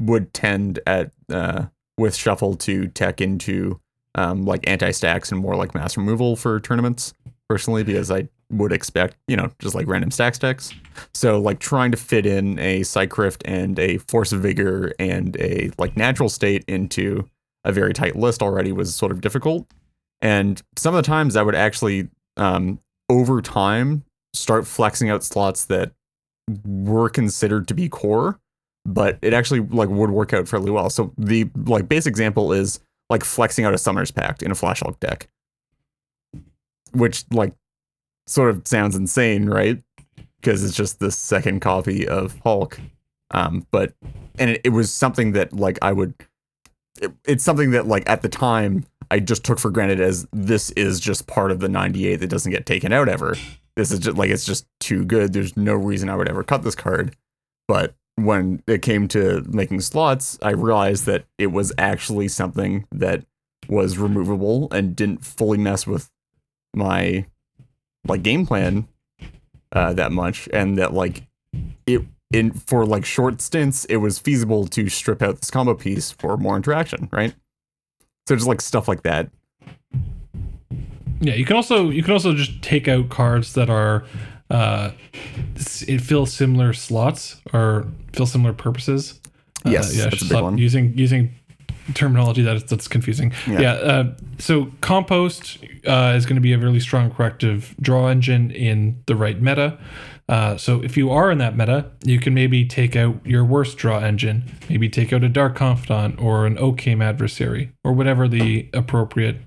would 0.00 0.32
tend 0.32 0.80
at 0.86 1.10
uh, 1.28 1.66
with 1.96 2.14
Shuffle 2.14 2.54
to 2.56 2.88
tech 2.88 3.20
into 3.20 3.80
um, 4.14 4.44
like 4.44 4.68
anti 4.68 4.90
stacks 4.90 5.30
and 5.32 5.40
more 5.40 5.56
like 5.56 5.74
mass 5.74 5.96
removal 5.96 6.36
for 6.36 6.60
tournaments 6.60 7.14
personally 7.48 7.84
because 7.84 8.10
I 8.10 8.28
would 8.50 8.72
expect 8.72 9.16
you 9.26 9.36
know 9.36 9.50
just 9.58 9.74
like 9.74 9.86
random 9.86 10.10
stack 10.10 10.34
stacks. 10.34 10.72
So 11.14 11.40
like 11.40 11.58
trying 11.58 11.90
to 11.90 11.96
fit 11.96 12.26
in 12.26 12.58
a 12.58 12.80
Cycrift 12.80 13.42
and 13.44 13.78
a 13.78 13.98
Force 13.98 14.32
of 14.32 14.40
Vigor 14.40 14.92
and 14.98 15.36
a 15.40 15.70
like 15.78 15.96
natural 15.96 16.28
state 16.28 16.64
into 16.68 17.28
a 17.64 17.72
very 17.72 17.92
tight 17.92 18.16
list 18.16 18.42
already 18.42 18.72
was 18.72 18.94
sort 18.94 19.12
of 19.12 19.20
difficult. 19.20 19.66
And 20.20 20.60
some 20.76 20.94
of 20.94 21.02
the 21.02 21.06
times 21.06 21.36
I 21.36 21.42
would 21.42 21.54
actually 21.54 22.08
um, 22.36 22.80
over 23.08 23.40
time 23.40 24.04
start 24.34 24.66
flexing 24.66 25.10
out 25.10 25.24
slots 25.24 25.64
that 25.66 25.92
were 26.64 27.08
considered 27.08 27.68
to 27.68 27.74
be 27.74 27.88
core, 27.88 28.38
but 28.84 29.18
it 29.22 29.32
actually 29.32 29.60
like 29.60 29.88
would 29.88 30.10
work 30.10 30.32
out 30.32 30.48
fairly 30.48 30.70
well. 30.70 30.90
So 30.90 31.12
the 31.18 31.48
like 31.66 31.88
base 31.88 32.06
example 32.06 32.52
is 32.52 32.80
like 33.10 33.24
flexing 33.24 33.64
out 33.64 33.74
a 33.74 33.78
Summoner's 33.78 34.10
Pact 34.10 34.42
in 34.42 34.50
a 34.50 34.54
Flash 34.54 34.80
Hulk 34.80 35.00
deck, 35.00 35.28
which 36.92 37.24
like 37.30 37.54
sort 38.26 38.50
of 38.50 38.66
sounds 38.66 38.96
insane, 38.96 39.48
right? 39.48 39.82
Because 40.40 40.62
it's 40.62 40.76
just 40.76 41.00
the 41.00 41.10
second 41.10 41.60
copy 41.60 42.06
of 42.06 42.38
Hulk. 42.44 42.78
Um, 43.30 43.66
but 43.70 43.92
and 44.38 44.50
it, 44.50 44.60
it 44.64 44.70
was 44.70 44.92
something 44.92 45.32
that 45.32 45.52
like 45.52 45.78
I 45.82 45.92
would. 45.92 46.14
It, 47.00 47.12
it's 47.24 47.44
something 47.44 47.72
that 47.72 47.86
like 47.86 48.08
at 48.08 48.22
the 48.22 48.28
time 48.28 48.84
I 49.10 49.20
just 49.20 49.44
took 49.44 49.58
for 49.58 49.70
granted 49.70 50.00
as 50.00 50.26
this 50.32 50.70
is 50.72 51.00
just 51.00 51.26
part 51.26 51.50
of 51.50 51.60
the 51.60 51.68
98 51.68 52.16
that 52.16 52.28
doesn't 52.28 52.52
get 52.52 52.66
taken 52.66 52.92
out 52.92 53.08
ever. 53.08 53.36
This 53.76 53.90
is 53.90 54.00
just 54.00 54.16
like 54.16 54.30
it's 54.30 54.44
just 54.44 54.66
too 54.80 55.04
good. 55.04 55.32
There's 55.32 55.56
no 55.56 55.74
reason 55.74 56.08
I 56.08 56.16
would 56.16 56.28
ever 56.28 56.42
cut 56.42 56.62
this 56.62 56.74
card. 56.74 57.16
But 57.66 57.94
when 58.16 58.62
it 58.66 58.82
came 58.82 59.08
to 59.08 59.44
making 59.48 59.80
slots, 59.80 60.38
I 60.42 60.50
realized 60.50 61.06
that 61.06 61.24
it 61.38 61.48
was 61.48 61.72
actually 61.78 62.28
something 62.28 62.86
that 62.90 63.24
was 63.68 63.98
removable 63.98 64.68
and 64.72 64.96
didn't 64.96 65.24
fully 65.24 65.58
mess 65.58 65.86
with 65.86 66.10
my 66.74 67.26
like 68.06 68.22
game 68.22 68.46
plan 68.46 68.88
uh, 69.72 69.92
that 69.92 70.12
much, 70.12 70.48
and 70.52 70.78
that 70.78 70.94
like 70.94 71.24
it 71.86 72.02
in 72.32 72.52
for 72.52 72.84
like 72.84 73.04
short 73.04 73.40
stints, 73.40 73.84
it 73.86 73.96
was 73.96 74.18
feasible 74.18 74.66
to 74.66 74.88
strip 74.88 75.22
out 75.22 75.40
this 75.40 75.50
combo 75.50 75.74
piece 75.74 76.10
for 76.10 76.36
more 76.36 76.56
interaction, 76.56 77.08
right? 77.12 77.34
So 78.28 78.36
just 78.36 78.46
like 78.46 78.60
stuff 78.60 78.88
like 78.88 79.04
that. 79.04 79.30
Yeah, 81.20 81.34
you 81.34 81.46
can 81.46 81.56
also 81.56 81.88
you 81.88 82.02
can 82.02 82.12
also 82.12 82.34
just 82.34 82.60
take 82.60 82.86
out 82.86 83.08
cards 83.08 83.54
that 83.54 83.70
are 83.70 84.04
uh, 84.50 84.90
it 85.56 86.02
fills 86.02 86.30
similar 86.32 86.74
slots 86.74 87.40
or 87.54 87.88
fill 88.12 88.26
similar 88.26 88.52
purposes. 88.52 89.18
Uh, 89.64 89.70
Yes, 89.70 89.96
yeah, 89.96 90.04
that's 90.10 90.20
a 90.20 90.26
big 90.26 90.42
one. 90.42 90.58
Using 90.58 90.92
using 90.96 91.30
terminology 91.94 92.42
that 92.42 92.56
is, 92.56 92.64
that's 92.64 92.86
confusing. 92.86 93.32
Yeah. 93.46 93.60
Yeah. 93.60 93.72
uh, 93.72 94.14
so 94.38 94.70
compost 94.82 95.58
uh, 95.86 96.12
is 96.14 96.26
going 96.26 96.36
to 96.36 96.42
be 96.42 96.52
a 96.52 96.58
really 96.58 96.80
strong 96.80 97.10
corrective 97.10 97.74
draw 97.80 98.08
engine 98.08 98.50
in 98.50 99.02
the 99.06 99.16
right 99.16 99.40
meta. 99.40 99.78
Uh, 100.28 100.56
so 100.56 100.82
if 100.82 100.96
you 100.96 101.10
are 101.10 101.30
in 101.30 101.38
that 101.38 101.56
meta, 101.56 101.90
you 102.04 102.20
can 102.20 102.34
maybe 102.34 102.64
take 102.64 102.94
out 102.94 103.24
your 103.24 103.44
worst 103.44 103.78
draw 103.78 103.98
engine, 104.00 104.44
maybe 104.68 104.88
take 104.88 105.12
out 105.12 105.24
a 105.24 105.28
Dark 105.28 105.56
Confidant 105.56 106.20
or 106.20 106.46
an 106.46 106.56
Okame 106.56 107.02
adversary 107.02 107.72
or 107.82 107.92
whatever 107.92 108.28
the 108.28 108.68
appropriate 108.74 109.38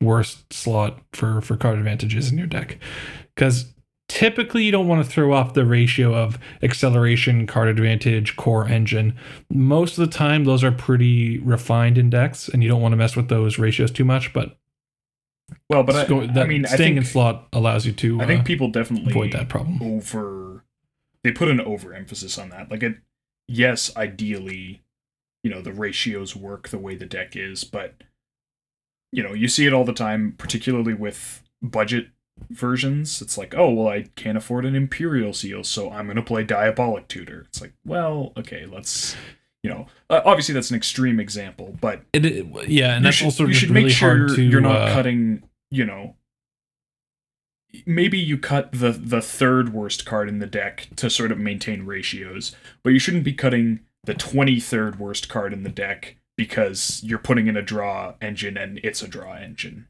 worst 0.00 0.52
slot 0.52 1.00
for 1.12 1.40
for 1.40 1.56
card 1.56 1.78
advantages 1.78 2.30
in 2.30 2.36
your 2.36 2.46
deck. 2.46 2.78
Because 3.34 3.72
typically 4.08 4.64
you 4.64 4.72
don't 4.72 4.88
want 4.88 5.04
to 5.04 5.10
throw 5.10 5.32
off 5.32 5.54
the 5.54 5.64
ratio 5.64 6.14
of 6.14 6.38
acceleration, 6.62 7.46
card 7.46 7.68
advantage, 7.68 8.36
core 8.36 8.66
engine. 8.68 9.16
Most 9.50 9.98
of 9.98 10.08
the 10.08 10.12
time, 10.12 10.44
those 10.44 10.62
are 10.62 10.72
pretty 10.72 11.38
refined 11.38 11.98
in 11.98 12.10
decks, 12.10 12.48
and 12.48 12.62
you 12.62 12.68
don't 12.68 12.82
want 12.82 12.92
to 12.92 12.96
mess 12.96 13.16
with 13.16 13.28
those 13.28 13.58
ratios 13.58 13.90
too 13.90 14.04
much. 14.04 14.32
But, 14.32 14.56
Well, 15.68 15.82
but 15.82 15.96
I, 15.96 16.06
go- 16.06 16.26
that 16.26 16.44
I 16.44 16.46
mean, 16.46 16.64
I 16.64 16.68
staying 16.68 16.94
think 16.94 16.96
in 16.98 17.04
slot 17.04 17.48
allows 17.52 17.86
you 17.86 17.92
to 17.92 18.20
I 18.20 18.26
think 18.26 18.40
uh, 18.40 18.44
people 18.44 18.70
definitely 18.70 19.12
avoid 19.12 19.32
that 19.32 19.48
problem. 19.48 19.80
over 19.82 20.64
they 21.22 21.32
put 21.32 21.48
an 21.48 21.60
overemphasis 21.60 22.38
on 22.38 22.50
that. 22.50 22.70
Like 22.70 22.82
it 22.82 22.96
yes, 23.48 23.94
ideally, 23.96 24.82
you 25.42 25.50
know, 25.50 25.60
the 25.60 25.72
ratios 25.72 26.36
work 26.36 26.68
the 26.68 26.78
way 26.78 26.94
the 26.94 27.06
deck 27.06 27.36
is, 27.36 27.64
but 27.64 27.94
you 29.12 29.22
know, 29.22 29.32
you 29.32 29.48
see 29.48 29.66
it 29.66 29.72
all 29.72 29.84
the 29.84 29.92
time, 29.92 30.34
particularly 30.36 30.94
with 30.94 31.42
budget 31.62 32.08
versions. 32.50 33.22
It's 33.22 33.38
like, 33.38 33.54
oh 33.56 33.70
well 33.70 33.88
I 33.88 34.02
can't 34.14 34.38
afford 34.38 34.64
an 34.64 34.74
Imperial 34.74 35.32
Seal, 35.32 35.64
so 35.64 35.90
I'm 35.90 36.06
gonna 36.06 36.22
play 36.22 36.44
Diabolic 36.44 37.08
Tutor. 37.08 37.44
It's 37.48 37.60
like, 37.60 37.72
well, 37.84 38.32
okay, 38.36 38.66
let's 38.66 39.16
you 39.66 39.72
know, 39.74 39.86
uh, 40.10 40.20
obviously 40.24 40.54
that's 40.54 40.70
an 40.70 40.76
extreme 40.76 41.18
example, 41.20 41.76
but 41.80 42.02
It, 42.12 42.46
yeah, 42.68 42.94
and 42.96 43.04
that's 43.04 43.16
should, 43.16 43.24
also 43.26 43.46
you 43.46 43.52
should 43.54 43.70
really 43.70 43.84
make 43.86 43.92
sure 43.92 44.16
hard 44.26 44.36
to. 44.36 44.42
you're 44.42 44.60
not 44.60 44.76
uh, 44.76 44.92
cutting 44.94 45.42
you 45.70 45.84
know 45.84 46.14
maybe 47.84 48.18
you 48.18 48.38
cut 48.38 48.72
the 48.72 48.90
the 48.92 49.20
third 49.20 49.72
worst 49.72 50.06
card 50.06 50.28
in 50.28 50.38
the 50.38 50.46
deck 50.46 50.88
to 50.96 51.10
sort 51.10 51.30
of 51.32 51.38
maintain 51.38 51.84
ratios 51.84 52.54
but 52.82 52.90
you 52.90 52.98
shouldn't 52.98 53.24
be 53.24 53.32
cutting 53.32 53.80
the 54.04 54.14
23rd 54.14 54.98
worst 54.98 55.28
card 55.28 55.52
in 55.52 55.62
the 55.64 55.68
deck 55.68 56.16
because 56.36 57.00
you're 57.04 57.18
putting 57.18 57.48
in 57.48 57.56
a 57.56 57.62
draw 57.62 58.14
engine 58.22 58.56
and 58.56 58.78
it's 58.84 59.02
a 59.02 59.08
draw 59.08 59.34
engine 59.34 59.88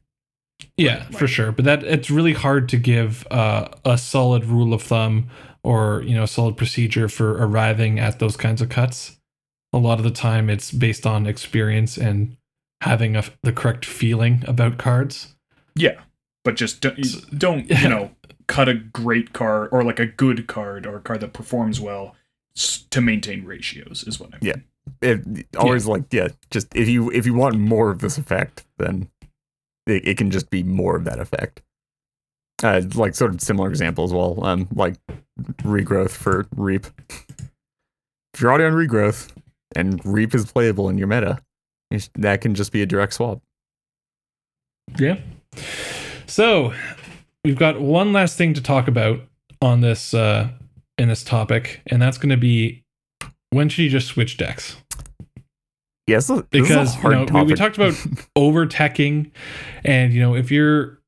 Yeah, 0.75 1.05
Like- 1.09 1.17
for 1.19 1.27
sure. 1.27 1.51
But 1.51 1.65
that 1.65 1.83
it's 1.83 2.09
really 2.09 2.33
hard 2.33 2.67
to 2.69 2.77
give 2.77 3.25
uh, 3.29 3.67
a 3.85 3.97
solid 3.97 4.45
rule 4.45 4.73
of 4.73 4.81
thumb 4.81 5.29
or 5.63 6.01
you 6.03 6.15
know 6.15 6.23
a 6.23 6.27
solid 6.27 6.57
procedure 6.57 7.07
for 7.07 7.33
arriving 7.33 7.99
at 7.99 8.17
those 8.19 8.35
kinds 8.35 8.61
of 8.61 8.69
cuts. 8.69 9.16
A 9.77 9.79
lot 9.79 9.99
of 9.99 10.03
the 10.03 10.11
time, 10.11 10.49
it's 10.49 10.71
based 10.71 11.05
on 11.05 11.27
experience 11.27 11.97
and 11.97 12.35
having 12.81 13.15
a, 13.15 13.23
the 13.43 13.51
correct 13.53 13.85
feeling 13.85 14.43
about 14.47 14.77
cards. 14.77 15.35
yeah 15.75 16.01
but 16.43 16.55
just 16.55 16.79
don't, 16.81 17.03
So- 17.05 17.19
don't 17.37 17.69
you 17.81 17.89
know 17.89 18.11
cut 18.47 18.69
a 18.69 18.73
great 18.73 19.33
card 19.33 19.69
or 19.71 19.83
like 19.83 19.99
a 19.99 20.05
good 20.05 20.47
card 20.47 20.85
or 20.85 20.95
a 20.97 21.01
card 21.01 21.19
that 21.21 21.33
performs 21.33 21.79
well 21.81 22.15
to 22.89 23.01
maintain 23.01 23.43
ratios 23.45 24.03
is 24.07 24.19
what 24.19 24.29
i 24.33 24.37
mean 24.41 24.53
Yeah. 25.01 25.07
it 25.09 25.45
always 25.57 25.85
like 25.85 26.05
yeah 26.11 26.29
just 26.49 26.73
if 26.75 26.87
you 26.87 27.11
if 27.11 27.25
you 27.25 27.33
want 27.33 27.55
more 27.59 27.91
of 27.91 27.99
this 27.99 28.17
effect 28.17 28.65
then 28.77 29.09
it, 29.85 30.07
it 30.07 30.17
can 30.17 30.31
just 30.31 30.49
be 30.49 30.63
more 30.63 30.95
of 30.95 31.03
that 31.03 31.19
effect 31.19 31.61
uh 32.63 32.81
like 32.95 33.13
sort 33.15 33.33
of 33.33 33.41
similar 33.41 33.67
example 33.69 34.05
as 34.05 34.13
well 34.13 34.43
um 34.45 34.67
like 34.73 34.95
regrowth 35.63 36.11
for 36.11 36.45
reap 36.55 36.87
if 38.33 38.39
you're 38.41 38.49
already 38.51 38.63
on 38.65 38.73
regrowth 38.73 39.31
and 39.75 40.03
reap 40.05 40.33
is 40.33 40.51
playable 40.51 40.89
in 40.89 40.97
your 40.97 41.07
meta 41.07 41.39
that 42.15 42.41
can 42.41 42.53
just 42.53 42.71
be 42.71 42.81
a 42.81 42.85
direct 42.85 43.13
swap 43.13 43.41
Yeah. 44.97 45.19
So 46.25 46.73
we've 47.43 47.57
got 47.57 47.79
one 47.79 48.13
last 48.13 48.37
thing 48.37 48.53
to 48.53 48.61
talk 48.61 48.87
about 48.87 49.21
on 49.61 49.81
this 49.81 50.13
uh, 50.13 50.49
in 50.97 51.07
this 51.07 51.23
topic, 51.23 51.81
and 51.87 52.01
that's 52.01 52.17
going 52.17 52.29
to 52.29 52.37
be 52.37 52.83
when 53.51 53.69
should 53.69 53.83
you 53.83 53.89
just 53.89 54.07
switch 54.07 54.37
decks? 54.37 54.75
yes 56.07 56.29
yeah, 56.29 56.41
because 56.49 56.95
you 57.03 57.09
know, 57.09 57.25
we, 57.31 57.43
we 57.43 57.53
talked 57.53 57.75
about 57.75 57.93
over 58.35 58.65
teching 58.65 59.29
and 59.83 60.13
you 60.13 60.21
know 60.21 60.35
if 60.35 60.49
you're 60.49 60.99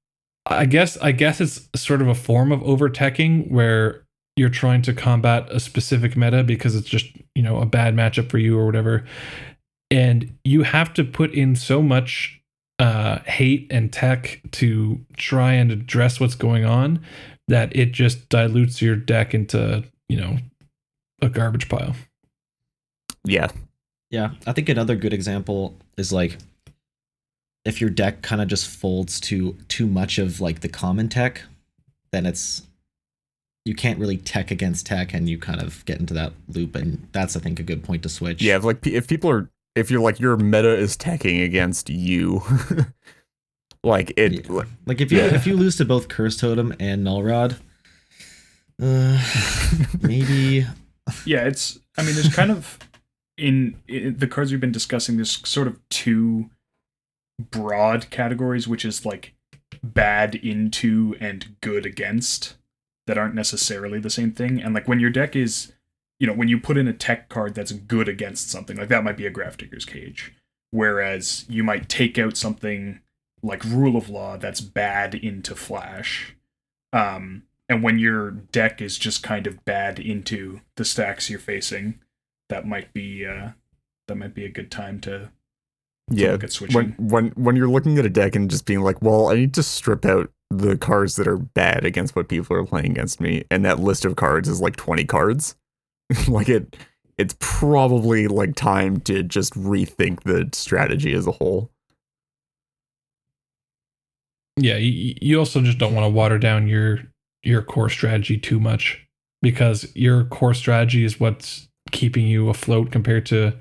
i 0.45 0.65
guess 0.65 0.97
i 0.97 1.11
guess 1.11 1.41
it's 1.41 1.67
sort 1.75 2.01
of 2.01 2.07
a 2.07 2.15
form 2.15 2.51
of 2.51 2.61
over 2.63 2.89
teching 2.89 3.49
where 3.49 4.05
you're 4.39 4.47
trying 4.49 4.81
to 4.81 4.93
combat 4.93 5.45
a 5.51 5.59
specific 5.59 6.15
meta 6.15 6.43
because 6.43 6.73
it's 6.73 6.87
just 6.87 7.07
you 7.35 7.43
know 7.43 7.59
a 7.59 7.65
bad 7.65 7.93
matchup 7.93 8.29
for 8.29 8.37
you 8.37 8.57
or 8.57 8.65
whatever. 8.65 9.05
And 9.91 10.37
you 10.45 10.63
have 10.63 10.93
to 10.93 11.03
put 11.03 11.33
in 11.33 11.55
so 11.55 11.81
much 11.81 12.41
uh, 12.79 13.19
hate 13.25 13.67
and 13.69 13.91
tech 13.91 14.39
to 14.51 15.03
try 15.17 15.53
and 15.53 15.71
address 15.71 16.19
what's 16.19 16.35
going 16.35 16.63
on 16.63 17.03
that 17.49 17.75
it 17.75 17.91
just 17.91 18.29
dilutes 18.29 18.81
your 18.81 18.95
deck 18.95 19.33
into 19.33 19.83
you 20.07 20.17
know 20.17 20.37
a 21.21 21.27
garbage 21.29 21.67
pile. 21.67 21.95
Yeah. 23.25 23.49
Yeah, 24.09 24.31
I 24.47 24.53
think 24.53 24.69
another 24.69 24.95
good 24.95 25.13
example 25.13 25.77
is 25.97 26.11
like 26.13 26.37
if 27.65 27.81
your 27.81 27.89
deck 27.89 28.21
kind 28.21 28.41
of 28.41 28.47
just 28.47 28.67
folds 28.67 29.19
to 29.19 29.55
too 29.67 29.85
much 29.85 30.17
of 30.17 30.39
like 30.41 30.61
the 30.61 30.69
common 30.69 31.09
tech, 31.09 31.43
then 32.11 32.25
it's 32.25 32.63
you 33.65 33.75
can't 33.75 33.99
really 33.99 34.17
tech 34.17 34.51
against 34.51 34.85
tech, 34.85 35.13
and 35.13 35.29
you 35.29 35.37
kind 35.37 35.61
of 35.61 35.83
get 35.85 35.99
into 35.99 36.13
that 36.15 36.33
loop, 36.47 36.75
and 36.75 37.07
that's 37.11 37.35
I 37.35 37.39
think 37.39 37.59
a 37.59 37.63
good 37.63 37.83
point 37.83 38.03
to 38.03 38.09
switch. 38.09 38.41
yeah 38.41 38.55
if 38.57 38.63
like 38.63 38.85
if 38.87 39.07
people 39.07 39.29
are 39.29 39.49
if 39.75 39.91
you're 39.91 40.01
like 40.01 40.19
your 40.19 40.35
meta 40.37 40.75
is 40.75 40.97
teching 40.97 41.43
against 41.43 41.89
you 41.89 42.41
like 43.83 44.11
it 44.17 44.49
Yeah. 44.49 44.63
like 44.85 44.99
if 45.01 45.11
you 45.11 45.19
Yeah. 45.19 45.35
if 45.35 45.45
you 45.47 45.55
lose 45.55 45.75
to 45.77 45.85
both 45.85 46.07
Curse 46.07 46.37
Totem 46.37 46.73
and 46.79 47.03
Null 47.03 47.23
Rod, 47.23 47.57
uh, 48.81 49.23
maybe 50.01 50.65
Yeah, 51.25 51.45
it's. 51.45 51.79
I 51.97 52.03
mean, 52.03 52.15
there's 52.15 52.33
kind 52.33 52.51
of 52.51 52.77
in, 53.37 53.75
in 53.87 54.17
the 54.17 54.27
cards 54.27 54.51
we've 54.51 54.59
been 54.61 54.71
discussing. 54.71 55.15
There's 55.17 55.45
sort 55.47 55.67
of 55.67 55.79
two 55.89 56.49
broad 57.39 58.09
categories, 58.09 58.67
which 58.67 58.85
is 58.85 59.05
like 59.05 59.33
bad 59.83 60.35
into 60.35 61.15
and 61.19 61.55
good 61.61 61.85
against, 61.85 62.55
that 63.09 63.17
aren't 63.17 63.33
necessarily 63.33 63.99
the 63.99 64.07
same 64.11 64.31
thing. 64.31 64.61
And 64.61 64.75
like 64.75 64.87
when 64.87 64.99
your 64.99 65.09
deck 65.09 65.35
is, 65.35 65.73
you 66.19 66.27
know, 66.27 66.33
when 66.33 66.47
you 66.47 66.59
put 66.59 66.77
in 66.77 66.87
a 66.87 66.93
tech 66.93 67.27
card 67.27 67.55
that's 67.55 67.71
good 67.71 68.07
against 68.07 68.51
something, 68.51 68.77
like 68.77 68.89
that 68.89 69.03
might 69.03 69.17
be 69.17 69.25
a 69.25 69.31
Grafdigger's 69.31 69.83
Cage, 69.83 70.35
whereas 70.69 71.43
you 71.49 71.63
might 71.63 71.89
take 71.89 72.19
out 72.19 72.37
something 72.37 72.99
like 73.41 73.65
Rule 73.65 73.97
of 73.97 74.09
Law 74.11 74.37
that's 74.37 74.61
bad 74.61 75.15
into 75.15 75.55
Flash. 75.55 76.35
Um, 76.93 77.45
and 77.67 77.81
when 77.81 77.97
your 77.97 78.29
deck 78.29 78.79
is 78.79 78.99
just 78.99 79.23
kind 79.23 79.47
of 79.47 79.65
bad 79.65 79.97
into 79.97 80.61
the 80.75 80.85
stacks 80.85 81.31
you're 81.31 81.39
facing, 81.39 81.99
that 82.49 82.67
might 82.67 82.93
be 82.93 83.25
uh, 83.25 83.53
that 84.07 84.17
might 84.17 84.35
be 84.35 84.45
a 84.45 84.51
good 84.51 84.69
time 84.69 84.99
to, 85.01 85.31
yeah 86.11 86.33
look 86.33 86.43
at 86.43 86.51
switching. 86.51 86.75
when 86.75 87.09
when 87.09 87.29
when 87.29 87.55
you're 87.55 87.67
looking 87.67 87.97
at 87.97 88.05
a 88.05 88.09
deck 88.09 88.35
and 88.35 88.51
just 88.51 88.67
being 88.67 88.81
like, 88.81 89.01
well, 89.01 89.29
I 89.29 89.35
need 89.35 89.55
to 89.55 89.63
strip 89.63 90.05
out 90.05 90.31
the 90.49 90.77
cards 90.77 91.15
that 91.15 91.27
are 91.27 91.37
bad 91.37 91.85
against 91.85 92.15
what 92.15 92.27
people 92.27 92.55
are 92.55 92.65
playing 92.65 92.91
against 92.91 93.19
me, 93.19 93.43
and 93.51 93.63
that 93.65 93.79
list 93.79 94.05
of 94.05 94.15
cards 94.15 94.49
is 94.49 94.61
like 94.61 94.75
20 94.75 95.05
cards. 95.05 95.55
like 96.27 96.49
it, 96.49 96.75
it's 97.17 97.35
probably 97.39 98.27
like 98.27 98.55
time 98.55 98.99
to 99.01 99.23
just 99.23 99.53
rethink 99.53 100.23
the 100.23 100.49
strategy 100.53 101.13
as 101.13 101.27
a 101.27 101.31
whole. 101.31 101.71
yeah 104.61 104.77
you, 104.77 105.15
you 105.21 105.39
also 105.39 105.61
just 105.61 105.77
don't 105.77 105.95
want 105.95 106.05
to 106.05 106.09
water 106.09 106.37
down 106.37 106.67
your 106.67 106.99
your 107.43 107.61
core 107.61 107.89
strategy 107.89 108.37
too 108.37 108.59
much 108.59 109.05
because 109.41 109.87
your 109.95 110.25
core 110.25 110.53
strategy 110.53 111.03
is 111.03 111.19
what's 111.19 111.69
keeping 111.91 112.27
you 112.27 112.49
afloat 112.49 112.91
compared 112.91 113.25
to 113.25 113.53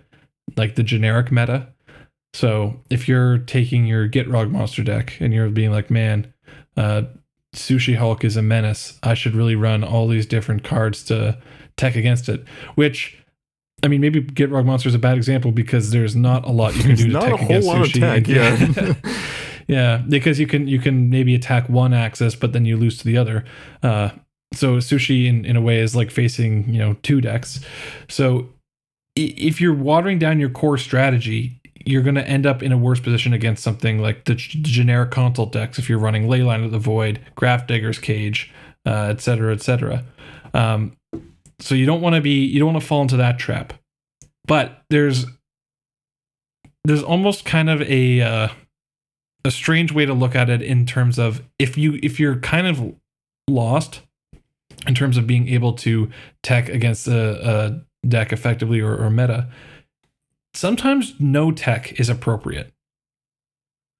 like 0.57 0.74
the 0.74 0.82
generic 0.82 1.30
meta 1.30 1.68
so 2.34 2.80
if 2.91 3.09
you're 3.09 3.39
taking 3.39 3.86
your 3.86 4.09
Gitrog 4.09 4.51
monster 4.51 4.82
deck 4.82 5.16
and 5.20 5.32
you're 5.32 5.49
being 5.49 5.70
like 5.70 5.91
man 5.91 6.32
uh 6.78 7.02
sushi 7.54 7.96
hulk 7.96 8.24
is 8.24 8.36
a 8.36 8.42
menace 8.42 8.98
i 9.02 9.14
should 9.14 9.34
really 9.34 9.54
run 9.54 9.84
all 9.84 10.08
these 10.08 10.26
different 10.26 10.64
cards 10.64 11.02
to 11.04 11.36
tech 11.76 11.96
against 11.96 12.28
it 12.28 12.44
which 12.74 13.14
I 13.80 13.86
mean, 13.86 14.00
maybe 14.00 14.20
Gitrog 14.20 14.64
Monster 14.64 14.88
is 14.88 14.96
a 14.96 14.98
bad 14.98 15.16
example 15.16 15.52
because 15.52 15.92
there's 15.92 16.16
not 16.16 16.44
a 16.44 16.50
lot 16.50 16.74
you 16.74 16.82
can 16.82 16.96
do 16.96 17.10
to 17.10 17.20
tech 17.20 17.40
against 17.40 17.68
sushi. 17.68 18.00
tech, 18.00 18.26
yeah. 18.26 18.94
Yeah, 19.68 19.98
because 20.08 20.40
you 20.40 20.46
can 20.46 20.66
you 20.66 20.80
can 20.80 21.10
maybe 21.10 21.34
attack 21.34 21.68
one 21.68 21.92
axis, 21.92 22.34
but 22.34 22.54
then 22.54 22.64
you 22.64 22.76
lose 22.76 22.96
to 22.98 23.04
the 23.04 23.18
other. 23.18 23.44
Uh, 23.82 24.10
so 24.54 24.78
sushi 24.78 25.26
in, 25.26 25.44
in 25.44 25.56
a 25.56 25.60
way 25.60 25.78
is 25.78 25.94
like 25.94 26.10
facing 26.10 26.68
you 26.72 26.78
know 26.78 26.94
two 27.02 27.20
decks. 27.20 27.60
So 28.08 28.48
if 29.14 29.60
you're 29.60 29.74
watering 29.74 30.18
down 30.18 30.40
your 30.40 30.48
core 30.48 30.78
strategy, 30.78 31.57
you're 31.89 32.03
going 32.03 32.14
to 32.16 32.28
end 32.28 32.45
up 32.45 32.62
in 32.62 32.70
a 32.70 32.76
worse 32.76 33.01
position 33.01 33.32
against 33.32 33.62
something 33.62 33.99
like 33.99 34.24
the 34.24 34.34
g- 34.34 34.61
generic 34.62 35.11
consult 35.11 35.53
decks. 35.53 35.78
If 35.78 35.89
you're 35.89 35.99
running 35.99 36.24
Leyline 36.28 36.64
of 36.64 36.70
the 36.70 36.78
Void, 36.78 37.20
Grafdigger's 37.34 37.99
Cage, 37.99 38.53
uh, 38.84 39.09
et 39.11 39.20
cetera, 39.22 39.55
et. 39.55 40.05
Um, 40.53 40.97
so 41.61 41.74
you 41.74 41.86
don't 41.86 42.03
want 42.03 42.14
to 42.14 42.20
be 42.20 42.45
you 42.45 42.59
don't 42.59 42.72
want 42.72 42.82
to 42.82 42.86
fall 42.86 43.03
into 43.03 43.16
that 43.16 43.39
trap. 43.39 43.72
But 44.47 44.82
there's 44.91 45.24
there's 46.84 47.03
almost 47.03 47.45
kind 47.45 47.70
of 47.70 47.80
a 47.82 48.20
uh, 48.20 48.49
a 49.45 49.51
strange 49.51 49.93
way 49.93 50.05
to 50.05 50.14
look 50.14 50.34
at 50.34 50.51
it 50.51 50.61
in 50.61 50.84
terms 50.84 51.18
of 51.18 51.43
if 51.59 51.78
you 51.78 51.99
if 52.03 52.20
you're 52.20 52.36
kind 52.36 52.66
of 52.66 52.95
lost 53.49 54.03
in 54.86 54.95
terms 54.95 55.16
of 55.16 55.26
being 55.26 55.49
able 55.49 55.72
to 55.72 56.11
tech 56.43 56.68
against 56.68 57.09
a, 57.09 57.49
a 57.49 58.07
deck 58.07 58.32
effectively 58.32 58.80
or, 58.80 58.97
or 58.97 59.11
meta, 59.11 59.49
sometimes 60.59 61.14
no 61.20 61.52
tech 61.52 62.00
is 62.00 62.09
appropriate. 62.09 62.72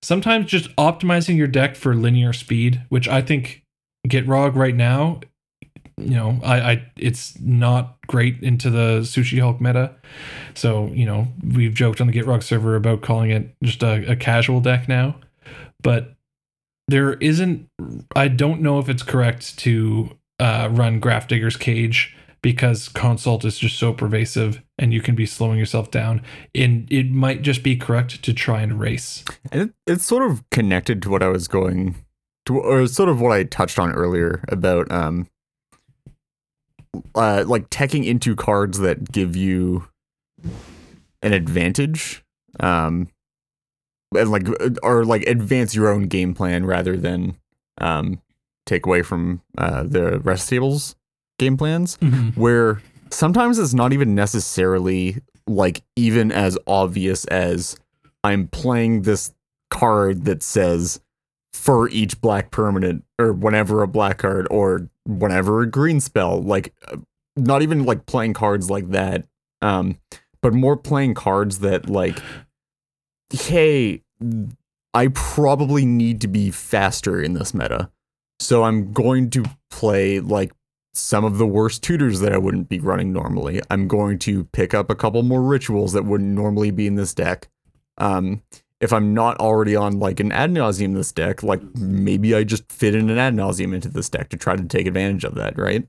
Sometimes 0.03 0.47
just 0.47 0.75
optimizing 0.75 1.37
your 1.37 1.47
deck 1.47 1.77
for 1.77 1.95
linear 1.95 2.33
speed, 2.33 2.83
which 2.89 3.07
I 3.07 3.23
think 3.23 3.63
Gitrog 4.09 4.57
right 4.57 4.75
now, 4.75 5.21
you 5.97 6.17
know, 6.17 6.41
I, 6.43 6.61
I 6.61 6.87
it's 6.97 7.39
not 7.41 7.97
great 8.09 8.43
into 8.43 8.71
the 8.71 9.01
Sushi 9.01 9.41
Hulk 9.41 9.61
meta. 9.61 9.95
So, 10.55 10.87
you 10.87 11.07
know, 11.07 11.29
we've 11.45 11.75
joked 11.75 12.01
on 12.01 12.09
the 12.09 12.13
Gitrog 12.13 12.43
server 12.43 12.75
about 12.75 13.03
calling 13.03 13.31
it 13.31 13.55
just 13.63 13.85
a, 13.85 14.11
a 14.11 14.17
casual 14.17 14.61
deck 14.61 14.89
now. 14.89 15.15
But 15.81 16.15
there 16.89 17.15
isn't 17.15 17.69
I 18.17 18.27
don't 18.27 18.63
know 18.63 18.81
if 18.81 18.89
it's 18.89 19.05
correct 19.05 19.59
to 19.61 20.17
uh, 20.41 20.69
run 20.73 21.01
Grafdigger's 21.01 21.57
Cage 21.57 22.17
because 22.43 22.89
consult 22.89 23.45
is 23.45 23.59
just 23.59 23.79
so 23.79 23.93
pervasive 23.93 24.63
and 24.79 24.93
you 24.93 25.01
can 25.01 25.15
be 25.15 25.27
slowing 25.27 25.59
yourself 25.59 25.91
down. 25.91 26.23
And 26.55 26.91
it 26.93 27.11
might 27.11 27.43
just 27.43 27.63
be 27.63 27.77
correct 27.77 28.23
to 28.23 28.33
try 28.33 28.61
and 28.63 28.79
race. 28.79 29.25
And 29.51 29.63
it, 29.63 29.71
it's 29.87 30.05
sort 30.05 30.31
of 30.31 30.49
connected 30.51 31.03
to 31.03 31.11
what 31.11 31.23
I 31.23 31.29
was 31.29 31.49
going 31.49 31.97
to, 32.47 32.59
or 32.59 32.87
sort 32.87 33.09
of 33.09 33.21
what 33.21 33.33
I 33.33 33.43
touched 33.45 33.79
on 33.79 33.93
earlier 33.93 34.45
about, 34.49 34.91
um, 34.93 35.29
uh, 37.15 37.45
like 37.47 37.71
teching 37.71 38.07
into 38.07 38.37
cards 38.37 38.79
that 38.79 39.11
give 39.11 39.37
you 39.37 39.89
an 41.23 41.33
advantage, 41.33 42.25
um, 42.61 43.09
and 44.17 44.31
like, 44.31 44.47
or 44.83 45.05
like 45.05 45.23
advance 45.27 45.75
your 45.75 45.89
own 45.89 46.05
game 46.05 46.35
plan 46.35 46.65
rather 46.65 46.97
than, 46.97 47.37
um, 47.81 48.23
take 48.65 48.87
away 48.87 49.03
from 49.03 49.43
uh, 49.57 49.83
the 49.83 50.21
rest 50.21 50.49
tables 50.49 50.95
game 51.39 51.57
plans 51.57 51.97
Mm-hmm. 51.99 52.41
where 52.41 52.83
sometimes 53.11 53.59
it's 53.59 53.75
not 53.75 53.93
even 53.93 54.15
necessarily 54.15 55.17
like 55.47 55.83
even 55.97 56.31
as 56.31 56.59
obvious 56.67 57.25
as 57.27 57.77
I'm 58.25 58.49
playing 58.49 59.03
this 59.03 59.33
card 59.71 60.25
that 60.25 60.43
says 60.43 61.01
for 61.55 61.89
each 61.89 62.21
black 62.21 62.51
permanent 62.51 63.05
or 63.19 63.33
whenever 63.33 63.83
a 63.83 63.89
black 63.89 64.19
card 64.19 64.47
or 64.51 64.89
whenever 65.07 65.63
a 65.63 65.67
green 65.71 66.01
spell 66.01 66.41
like 66.43 66.75
uh, 66.89 66.97
not 67.37 67.63
even 67.63 67.85
like 67.85 68.05
playing 68.07 68.35
cards 68.35 68.69
like 68.71 68.89
that 68.91 69.25
um 69.63 69.99
but 70.43 70.53
more 70.53 70.77
playing 70.77 71.15
cards 71.15 71.61
that 71.61 71.89
like 71.89 72.19
hey 73.31 74.03
I 74.95 75.09
probably 75.09 75.85
need 75.87 76.21
to 76.23 76.29
be 76.29 76.51
faster 76.51 77.21
in 77.21 77.35
this 77.35 77.55
meta 77.55 77.91
so 78.41 78.65
I'm 78.65 78.93
going 78.93 79.31
to 79.31 79.45
play 79.71 80.21
like 80.21 80.53
some 80.95 81.25
of 81.25 81.39
the 81.39 81.47
worst 81.47 81.83
tutors 81.83 82.21
that 82.21 82.33
I 82.33 82.39
wouldn't 82.39 82.69
be 82.69 82.81
running 82.81 83.13
normally. 83.13 83.61
I'm 83.71 83.87
going 83.89 84.19
to 84.21 84.45
pick 84.45 84.75
up 84.75 84.91
a 84.91 84.95
couple 84.95 85.23
more 85.23 85.43
rituals 85.43 85.93
that 85.93 86.05
wouldn't 86.05 86.31
normally 86.31 86.71
be 86.71 86.87
in 86.87 86.97
this 86.97 87.15
deck. 87.15 87.49
Um, 87.99 88.43
if 88.81 88.93
I'm 88.93 89.13
not 89.13 89.39
already 89.39 89.75
on 89.75 89.99
like 89.99 90.21
an 90.21 90.33
Ad 90.33 90.53
Nauseam 90.53 90.95
this 90.95 91.13
deck, 91.13 91.43
like 91.43 91.63
maybe 91.77 92.35
I 92.35 92.45
just 92.45 92.71
fit 92.71 92.95
in 92.95 93.11
an 93.11 93.19
Ad 93.19 93.35
Nauseam 93.35 93.75
into 93.75 93.89
this 93.89 94.09
deck 94.09 94.29
to 94.31 94.37
try 94.37 94.57
to 94.57 94.65
take 94.65 94.87
advantage 94.87 95.25
of 95.25 95.35
that, 95.35 95.59
right? 95.59 95.87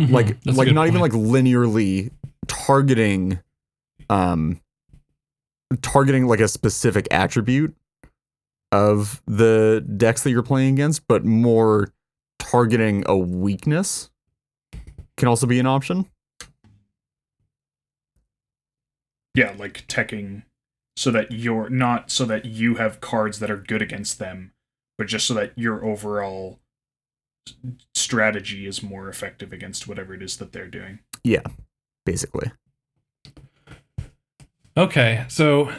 Mhm. 0.00 0.10
Like 0.10 0.40
That's 0.42 0.56
like 0.56 0.72
not 0.72 0.88
even 0.88 1.00
like 1.00 1.12
linearly 1.12 2.10
targeting 2.48 3.38
um 4.10 4.60
targeting 5.80 6.26
like 6.26 6.40
a 6.40 6.48
specific 6.48 7.06
attribute 7.10 7.74
of 8.72 9.22
the 9.26 9.84
decks 9.96 10.22
that 10.24 10.30
you're 10.30 10.42
playing 10.42 10.74
against, 10.74 11.06
but 11.06 11.24
more 11.24 11.92
targeting 12.42 13.04
a 13.06 13.16
weakness 13.16 14.10
can 15.16 15.28
also 15.28 15.46
be 15.46 15.60
an 15.60 15.66
option. 15.66 16.06
Yeah, 19.34 19.54
like 19.56 19.86
teching 19.86 20.42
so 20.96 21.10
that 21.12 21.30
you're 21.30 21.70
not 21.70 22.10
so 22.10 22.24
that 22.26 22.44
you 22.44 22.74
have 22.74 23.00
cards 23.00 23.38
that 23.38 23.50
are 23.50 23.56
good 23.56 23.80
against 23.80 24.18
them, 24.18 24.52
but 24.98 25.06
just 25.06 25.26
so 25.26 25.34
that 25.34 25.52
your 25.56 25.84
overall 25.84 26.58
strategy 27.94 28.66
is 28.66 28.82
more 28.82 29.08
effective 29.08 29.52
against 29.52 29.88
whatever 29.88 30.12
it 30.12 30.22
is 30.22 30.36
that 30.36 30.52
they're 30.52 30.66
doing. 30.66 30.98
Yeah, 31.24 31.42
basically, 32.04 32.50
Okay, 34.76 35.24
so 35.28 35.72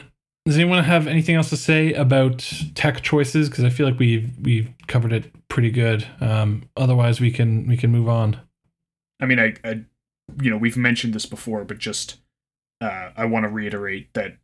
does 0.46 0.58
anyone 0.58 0.84
have 0.84 1.08
anything 1.08 1.36
else 1.36 1.50
to 1.50 1.58
say 1.58 1.94
about 1.94 2.40
tech 2.76 3.02
choices? 3.02 3.50
Because 3.50 3.64
I 3.64 3.70
feel 3.70 3.88
like 3.88 4.00
we've 4.00 4.32
we've 4.42 4.70
covered 4.88 5.14
it 5.14 5.32
pretty 5.48 5.72
good. 5.72 6.06
Um, 6.20 6.64
otherwise, 6.76 7.22
we 7.22 7.32
can 7.32 7.68
we 7.68 7.78
can 7.78 7.92
move 7.92 8.10
on. 8.10 8.40
I 9.22 9.26
mean, 9.26 9.40
I, 9.40 9.56
I 9.64 9.82
you 10.42 10.50
know, 10.50 10.58
we've 10.58 10.78
mentioned 10.78 11.14
this 11.14 11.26
before, 11.26 11.64
but 11.64 11.78
just 11.78 12.18
uh, 12.82 13.12
I 13.16 13.26
want 13.26 13.44
to 13.44 13.50
reiterate 13.50 14.14
that 14.14 14.38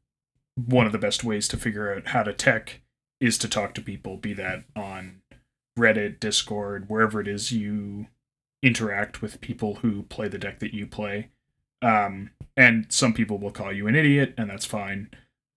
one 0.55 0.85
of 0.85 0.91
the 0.91 0.97
best 0.97 1.23
ways 1.23 1.47
to 1.49 1.57
figure 1.57 1.93
out 1.93 2.07
how 2.07 2.23
to 2.23 2.33
tech 2.33 2.81
is 3.19 3.37
to 3.37 3.49
talk 3.49 3.73
to 3.73 3.81
people, 3.81 4.17
be 4.17 4.33
that 4.33 4.63
on 4.75 5.21
Reddit, 5.77 6.19
Discord, 6.19 6.85
wherever 6.87 7.19
it 7.19 7.27
is 7.27 7.51
you 7.51 8.07
interact 8.61 9.21
with 9.21 9.41
people 9.41 9.75
who 9.75 10.03
play 10.03 10.27
the 10.27 10.37
deck 10.37 10.59
that 10.59 10.73
you 10.73 10.87
play. 10.87 11.29
Um, 11.81 12.31
and 12.57 12.85
some 12.89 13.13
people 13.13 13.37
will 13.37 13.51
call 13.51 13.71
you 13.71 13.87
an 13.87 13.95
idiot, 13.95 14.33
and 14.37 14.49
that's 14.49 14.65
fine. 14.65 15.09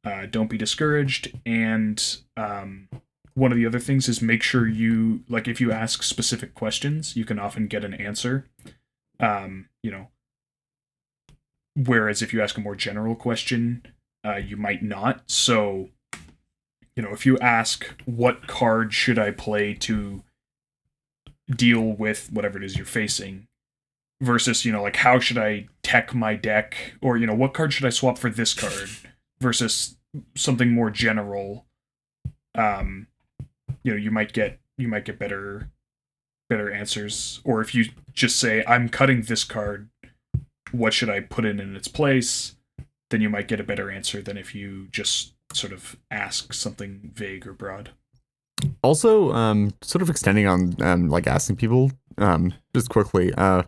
Uh, 0.04 0.26
don't 0.26 0.50
be 0.50 0.58
discouraged. 0.58 1.32
And 1.46 2.18
um, 2.36 2.88
one 3.34 3.52
of 3.52 3.56
the 3.56 3.66
other 3.66 3.78
things 3.78 4.08
is 4.08 4.20
make 4.20 4.42
sure 4.42 4.66
you 4.66 5.22
like 5.28 5.46
if 5.46 5.60
you 5.60 5.70
ask 5.72 6.02
specific 6.02 6.54
questions, 6.54 7.16
you 7.16 7.24
can 7.24 7.38
often 7.38 7.66
get 7.66 7.84
an 7.84 7.94
answer 7.94 8.46
um, 9.22 9.68
you 9.82 9.90
know. 9.90 10.08
Whereas 11.74 12.20
if 12.20 12.34
you 12.34 12.42
ask 12.42 12.58
a 12.58 12.60
more 12.60 12.76
general 12.76 13.14
question, 13.14 13.86
uh, 14.26 14.36
you 14.36 14.58
might 14.58 14.82
not. 14.82 15.22
So, 15.30 15.88
you 16.94 17.02
know, 17.02 17.12
if 17.12 17.24
you 17.24 17.38
ask, 17.38 17.86
what 18.04 18.46
card 18.46 18.92
should 18.92 19.18
I 19.18 19.30
play 19.30 19.72
to 19.74 20.22
deal 21.48 21.80
with 21.80 22.30
whatever 22.30 22.58
it 22.58 22.64
is 22.64 22.76
you're 22.76 22.84
facing, 22.84 23.46
versus, 24.20 24.66
you 24.66 24.72
know, 24.72 24.82
like, 24.82 24.96
how 24.96 25.18
should 25.18 25.38
I 25.38 25.68
tech 25.82 26.14
my 26.14 26.34
deck? 26.34 26.94
Or, 27.00 27.16
you 27.16 27.26
know, 27.26 27.34
what 27.34 27.54
card 27.54 27.72
should 27.72 27.86
I 27.86 27.90
swap 27.90 28.18
for 28.18 28.28
this 28.28 28.52
card? 28.52 28.90
Versus 29.42 29.96
something 30.36 30.70
more 30.70 30.90
general. 30.90 31.66
Um, 32.54 33.08
you 33.82 33.90
know, 33.90 33.96
you 33.96 34.10
might 34.12 34.32
get 34.32 34.60
you 34.78 34.86
might 34.86 35.04
get 35.04 35.18
better 35.18 35.68
better 36.48 36.70
answers. 36.70 37.40
Or 37.44 37.60
if 37.60 37.74
you 37.74 37.86
just 38.12 38.38
say, 38.38 38.62
I'm 38.68 38.88
cutting 38.88 39.22
this 39.22 39.42
card, 39.42 39.88
what 40.70 40.92
should 40.92 41.10
I 41.10 41.20
put 41.20 41.44
in 41.44 41.58
in 41.58 41.74
its 41.74 41.88
place? 41.88 42.56
Then 43.10 43.20
you 43.20 43.30
might 43.30 43.48
get 43.48 43.58
a 43.58 43.64
better 43.64 43.90
answer 43.90 44.22
than 44.22 44.36
if 44.36 44.54
you 44.54 44.88
just 44.90 45.32
sort 45.52 45.72
of 45.72 45.96
ask 46.10 46.52
something 46.52 47.10
vague 47.14 47.46
or 47.46 47.52
broad. 47.52 47.90
also 48.82 49.32
um, 49.32 49.72
sort 49.82 50.02
of 50.02 50.10
extending 50.10 50.46
on 50.46 50.76
um, 50.82 51.08
like 51.08 51.26
asking 51.26 51.56
people 51.56 51.90
um, 52.18 52.54
just 52.74 52.88
quickly, 52.88 53.32
uh, 53.34 53.62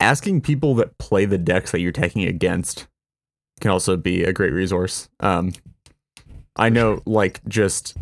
asking 0.00 0.40
people 0.40 0.74
that 0.76 0.96
play 0.98 1.24
the 1.24 1.38
decks 1.38 1.72
that 1.72 1.80
you're 1.80 1.92
taking 1.92 2.24
against 2.24 2.86
can 3.60 3.70
also 3.70 3.96
be 3.96 4.24
a 4.24 4.32
great 4.32 4.52
resource. 4.52 5.08
Um, 5.20 5.52
I 6.56 6.68
know, 6.68 7.02
like 7.06 7.40
just 7.48 7.96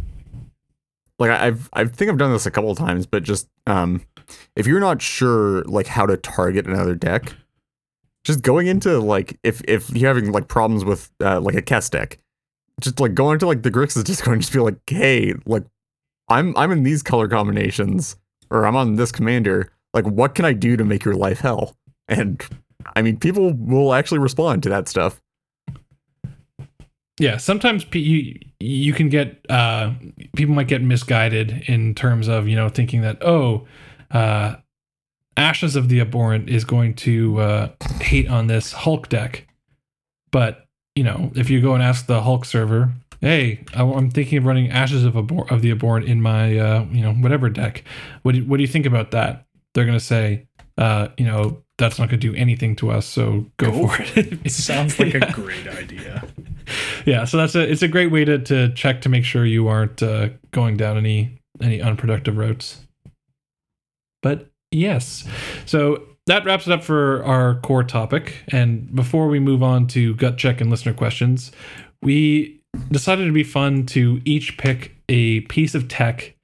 like 1.18 1.30
I've 1.30 1.68
I 1.72 1.84
think 1.84 2.10
I've 2.10 2.18
done 2.18 2.32
this 2.32 2.46
a 2.46 2.50
couple 2.50 2.70
of 2.70 2.78
times, 2.78 3.06
but 3.06 3.22
just 3.22 3.48
um, 3.66 4.02
if 4.56 4.66
you're 4.66 4.80
not 4.80 5.00
sure 5.00 5.62
like 5.64 5.86
how 5.86 6.06
to 6.06 6.16
target 6.16 6.66
another 6.66 6.94
deck, 6.94 7.34
just 8.24 8.42
going 8.42 8.66
into 8.66 8.98
like 8.98 9.38
if 9.42 9.62
if 9.66 9.90
you're 9.90 10.12
having 10.12 10.32
like 10.32 10.48
problems 10.48 10.84
with 10.84 11.10
uh, 11.22 11.40
like 11.40 11.54
a 11.54 11.62
Kess 11.62 11.90
deck, 11.90 12.18
just 12.80 13.00
like 13.00 13.14
going 13.14 13.34
into 13.34 13.46
like 13.46 13.62
the 13.62 13.70
Grixis 13.70 14.04
Discord 14.04 14.34
and 14.34 14.42
just 14.42 14.52
be 14.54 14.58
like, 14.58 14.76
hey, 14.86 15.34
like 15.46 15.64
I'm 16.28 16.56
I'm 16.56 16.72
in 16.72 16.82
these 16.82 17.02
color 17.02 17.28
combinations 17.28 18.16
or 18.50 18.66
I'm 18.66 18.76
on 18.76 18.96
this 18.96 19.12
commander. 19.12 19.72
Like, 19.94 20.06
what 20.06 20.34
can 20.34 20.44
I 20.44 20.52
do 20.52 20.76
to 20.76 20.84
make 20.84 21.04
your 21.04 21.14
life 21.14 21.40
hell? 21.40 21.76
And 22.08 22.42
I 22.96 23.02
mean, 23.02 23.18
people 23.18 23.52
will 23.54 23.94
actually 23.94 24.18
respond 24.18 24.62
to 24.64 24.68
that 24.70 24.88
stuff. 24.88 25.21
Yeah, 27.18 27.36
sometimes 27.36 27.86
you 27.92 28.38
you 28.58 28.92
can 28.92 29.08
get 29.08 29.44
uh, 29.48 29.92
people 30.34 30.54
might 30.54 30.68
get 30.68 30.82
misguided 30.82 31.64
in 31.68 31.94
terms 31.94 32.28
of 32.28 32.48
you 32.48 32.56
know 32.56 32.68
thinking 32.68 33.02
that 33.02 33.22
oh, 33.22 33.66
uh, 34.10 34.56
Ashes 35.36 35.76
of 35.76 35.88
the 35.88 36.00
Abhorrent 36.00 36.48
is 36.48 36.64
going 36.64 36.94
to 36.96 37.38
uh, 37.40 37.68
hate 38.00 38.28
on 38.28 38.46
this 38.46 38.72
Hulk 38.72 39.08
deck, 39.08 39.46
but 40.30 40.66
you 40.96 41.04
know 41.04 41.30
if 41.34 41.50
you 41.50 41.60
go 41.60 41.74
and 41.74 41.82
ask 41.82 42.06
the 42.06 42.22
Hulk 42.22 42.44
server, 42.44 42.92
hey, 43.20 43.64
I, 43.74 43.82
am 43.82 44.10
thinking 44.10 44.38
of 44.38 44.46
running 44.46 44.70
Ashes 44.70 45.04
of, 45.04 45.14
Abor- 45.14 45.50
of 45.50 45.62
the 45.62 45.70
Abhorrent 45.70 46.06
in 46.06 46.20
my, 46.20 46.58
uh, 46.58 46.84
you 46.90 47.02
know, 47.02 47.12
whatever 47.14 47.48
deck. 47.48 47.84
What 48.22 48.34
do, 48.34 48.44
what 48.44 48.56
do 48.56 48.62
you 48.62 48.68
think 48.68 48.84
about 48.84 49.12
that? 49.12 49.46
They're 49.74 49.86
going 49.86 49.98
to 49.98 50.04
say, 50.04 50.48
uh, 50.76 51.08
you 51.16 51.24
know, 51.24 51.62
that's 51.78 51.98
not 51.98 52.08
going 52.08 52.20
to 52.20 52.30
do 52.32 52.34
anything 52.36 52.74
to 52.76 52.90
us, 52.90 53.06
so 53.06 53.46
go, 53.58 53.70
Go 53.70 53.88
for 53.88 54.02
for 54.02 54.18
it. 54.18 54.38
It 54.44 54.50
sounds 54.52 54.98
like 54.98 55.14
Yeah. 55.14 55.28
a 55.28 55.32
great 55.40 55.66
idea. 55.68 56.24
Yeah, 57.06 57.24
so 57.24 57.36
that's 57.36 57.54
a 57.54 57.70
it's 57.70 57.82
a 57.82 57.88
great 57.88 58.10
way 58.10 58.24
to 58.24 58.38
to 58.38 58.72
check 58.74 59.02
to 59.02 59.08
make 59.08 59.24
sure 59.24 59.44
you 59.44 59.68
aren't 59.68 60.02
uh, 60.02 60.30
going 60.50 60.76
down 60.76 60.96
any 60.96 61.38
any 61.60 61.80
unproductive 61.80 62.36
routes. 62.36 62.80
But 64.22 64.50
yes, 64.70 65.26
so 65.66 66.02
that 66.26 66.44
wraps 66.44 66.66
it 66.66 66.72
up 66.72 66.84
for 66.84 67.24
our 67.24 67.56
core 67.60 67.84
topic. 67.84 68.44
And 68.48 68.94
before 68.94 69.28
we 69.28 69.40
move 69.40 69.62
on 69.62 69.86
to 69.88 70.14
gut 70.14 70.38
check 70.38 70.60
and 70.60 70.70
listener 70.70 70.94
questions, 70.94 71.50
we 72.02 72.60
decided 72.90 73.22
it'd 73.22 73.34
be 73.34 73.44
fun 73.44 73.86
to 73.86 74.20
each 74.24 74.56
pick 74.56 74.96
a 75.08 75.40
piece 75.42 75.74
of 75.74 75.88
tech 75.88 76.34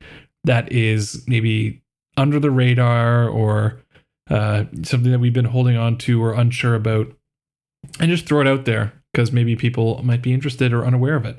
that 0.45 0.71
is 0.73 1.25
maybe 1.27 1.83
under 2.17 2.41
the 2.41 2.51
radar 2.51 3.29
or 3.29 3.81
uh, 4.31 4.65
something 4.83 5.13
that 5.13 5.21
we've 5.21 5.33
been 5.33 5.45
holding 5.45 5.77
on 5.77 5.97
to 5.97 6.23
or 6.23 6.35
unsure 6.35 6.75
about, 6.75 7.13
and 8.01 8.11
just 8.11 8.27
throw 8.27 8.41
it 8.41 8.47
out 8.47 8.65
there 8.65 8.93
because 9.19 9.33
maybe 9.33 9.57
people 9.57 10.01
might 10.05 10.23
be 10.23 10.33
interested 10.33 10.73
or 10.73 10.85
unaware 10.85 11.17
of 11.17 11.25
it. 11.25 11.37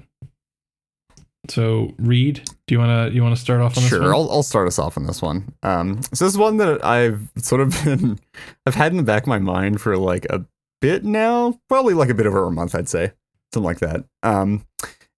So, 1.48 1.94
Reed, 1.98 2.44
do 2.68 2.76
you 2.76 2.80
wanna 2.80 3.10
you 3.10 3.24
wanna 3.24 3.38
start 3.38 3.62
off 3.62 3.78
on 3.78 3.84
this 3.84 3.90
Sure. 3.90 4.14
I'll, 4.14 4.30
I'll 4.30 4.44
start 4.44 4.68
us 4.68 4.78
off 4.78 4.98
on 4.98 5.08
this 5.08 5.22
one. 5.22 5.54
Um, 5.64 6.04
so 6.14 6.26
this 6.26 6.34
is 6.34 6.38
one 6.38 6.58
that 6.58 6.84
I've 6.84 7.30
sort 7.38 7.62
of 7.62 7.70
been, 7.86 8.20
I've 8.66 8.76
had 8.76 8.92
in 8.92 8.98
the 8.98 9.04
back 9.04 9.24
of 9.24 9.30
my 9.30 9.40
mind 9.40 9.80
for 9.80 9.96
like 9.96 10.26
a 10.26 10.44
bit 10.82 11.06
now, 11.06 11.58
probably 11.70 11.94
like 11.94 12.10
a 12.10 12.14
bit 12.14 12.28
over 12.28 12.44
a 12.44 12.52
month, 12.52 12.76
I'd 12.76 12.90
say, 12.90 13.14
something 13.54 13.66
like 13.66 13.80
that. 13.80 14.04
Um, 14.24 14.66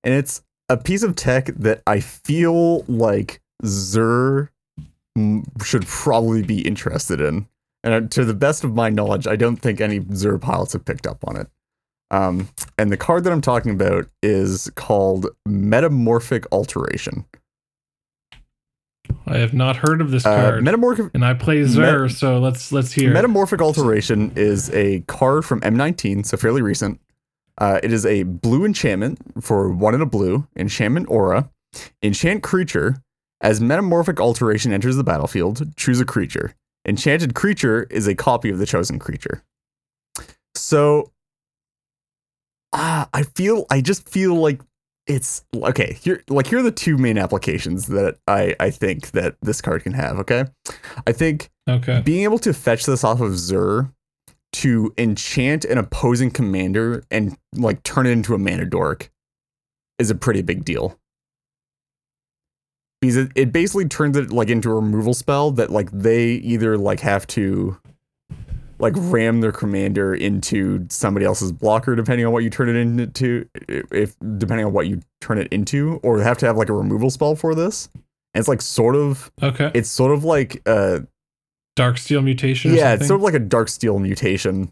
and 0.03 0.13
it's 0.13 0.43
a 0.69 0.77
piece 0.77 1.01
of 1.01 1.15
tech 1.15 1.47
that 1.47 1.81
I 1.87 1.99
feel 1.99 2.83
like 2.83 3.41
mm, 3.63 5.43
should 5.65 5.87
probably 5.87 6.43
be 6.43 6.61
interested 6.61 7.21
in. 7.21 7.47
And 7.83 8.11
to 8.11 8.23
the 8.23 8.35
best 8.35 8.63
of 8.63 8.75
my 8.75 8.91
knowledge, 8.91 9.25
I 9.25 9.35
don't 9.35 9.57
think 9.57 9.81
any 9.81 10.05
Zur 10.13 10.37
pilots 10.37 10.73
have 10.73 10.85
picked 10.85 11.07
up 11.07 11.27
on 11.27 11.37
it. 11.37 11.47
Um, 12.11 12.49
and 12.77 12.91
the 12.91 12.97
card 12.97 13.23
that 13.23 13.31
I'm 13.33 13.41
talking 13.41 13.71
about 13.71 14.07
is 14.21 14.69
called 14.75 15.27
Metamorphic 15.47 16.45
Alteration. 16.51 17.25
I 19.25 19.37
have 19.37 19.53
not 19.53 19.77
heard 19.77 20.01
of 20.01 20.11
this 20.11 20.25
Uh, 20.25 20.35
card, 20.35 20.63
Metamorphic 20.63 21.11
and 21.13 21.25
I 21.25 21.33
play 21.33 21.63
Zur, 21.63 22.09
so 22.09 22.39
let's 22.39 22.71
let's 22.71 22.91
hear. 22.91 23.13
Metamorphic 23.13 23.61
Alteration 23.61 24.31
is 24.35 24.69
a 24.71 25.01
card 25.01 25.45
from 25.45 25.61
M19, 25.61 26.25
so 26.25 26.37
fairly 26.37 26.61
recent. 26.61 26.99
Uh, 27.57 27.79
it 27.83 27.93
is 27.93 28.05
a 28.05 28.23
blue 28.23 28.65
enchantment 28.65 29.19
for 29.41 29.69
one 29.71 29.93
and 29.93 30.03
a 30.03 30.05
blue, 30.05 30.47
enchantment 30.55 31.07
aura. 31.09 31.49
Enchant 32.03 32.43
creature. 32.43 32.97
As 33.41 33.59
Metamorphic 33.59 34.19
Alteration 34.19 34.71
enters 34.71 34.97
the 34.97 35.03
battlefield, 35.03 35.75
choose 35.75 35.99
a 35.99 36.05
creature. 36.05 36.53
Enchanted 36.87 37.33
creature 37.33 37.87
is 37.89 38.07
a 38.07 38.13
copy 38.15 38.49
of 38.49 38.57
the 38.59 38.65
chosen 38.67 38.99
creature. 38.99 39.43
So, 40.55 41.11
ah, 42.73 43.09
I 43.13 43.23
feel, 43.23 43.65
I 43.69 43.81
just 43.81 44.07
feel 44.07 44.35
like 44.35 44.61
it's 45.07 45.43
okay. 45.53 45.97
Here, 46.01 46.23
like 46.29 46.47
here 46.47 46.59
are 46.59 46.63
the 46.63 46.71
two 46.71 46.97
main 46.97 47.17
applications 47.17 47.87
that 47.87 48.17
I 48.27 48.55
I 48.59 48.69
think 48.69 49.11
that 49.11 49.35
this 49.41 49.61
card 49.61 49.83
can 49.83 49.93
have. 49.93 50.19
Okay, 50.19 50.45
I 51.07 51.11
think 51.11 51.49
okay, 51.67 52.01
being 52.01 52.23
able 52.23 52.39
to 52.39 52.53
fetch 52.53 52.85
this 52.85 53.03
off 53.03 53.19
of 53.19 53.37
Zur 53.37 53.91
to 54.53 54.93
enchant 54.97 55.65
an 55.65 55.77
opposing 55.77 56.29
commander 56.29 57.03
and 57.09 57.37
like 57.55 57.83
turn 57.83 58.05
it 58.05 58.11
into 58.11 58.33
a 58.33 58.37
mana 58.37 58.65
dork 58.65 59.09
is 59.97 60.09
a 60.09 60.15
pretty 60.15 60.41
big 60.41 60.65
deal. 60.65 60.97
Because 63.01 63.17
it, 63.17 63.31
it 63.35 63.51
basically 63.51 63.87
turns 63.87 64.15
it 64.15 64.31
like 64.31 64.49
into 64.49 64.69
a 64.69 64.75
removal 64.75 65.13
spell 65.13 65.51
that 65.51 65.71
like 65.71 65.89
they 65.91 66.33
either 66.33 66.77
like 66.77 66.99
have 66.99 67.25
to 67.27 67.77
like 68.81 68.93
ram 68.97 69.41
their 69.41 69.51
commander 69.51 70.13
into 70.13 70.87
somebody 70.89 71.25
else's 71.25 71.51
blocker 71.51 71.95
depending 71.95 72.25
on 72.25 72.33
what 72.33 72.43
you 72.43 72.49
turn 72.49 72.67
it 72.67 72.75
into 72.75 73.47
if 73.69 74.15
depending 74.37 74.65
on 74.65 74.73
what 74.73 74.87
you 74.87 74.99
turn 75.21 75.37
it 75.37 75.47
into 75.51 75.99
or 76.03 76.19
have 76.19 76.37
to 76.39 76.45
have 76.47 76.57
like 76.57 76.69
a 76.69 76.73
removal 76.73 77.09
spell 77.09 77.35
for 77.35 77.53
this. 77.53 77.89
And 78.33 78.39
it's 78.39 78.47
like 78.47 78.61
sort 78.61 78.95
of 78.95 79.31
okay. 79.41 79.71
it's 79.73 79.89
sort 79.89 80.11
of 80.11 80.23
like 80.23 80.61
a 80.65 81.05
Darksteel 81.77 82.23
Mutation. 82.23 82.73
Yeah, 82.73 82.93
it's 82.93 83.07
sort 83.07 83.19
of 83.19 83.23
like 83.23 83.33
a 83.33 83.39
Darksteel 83.39 84.01
Mutation, 84.01 84.71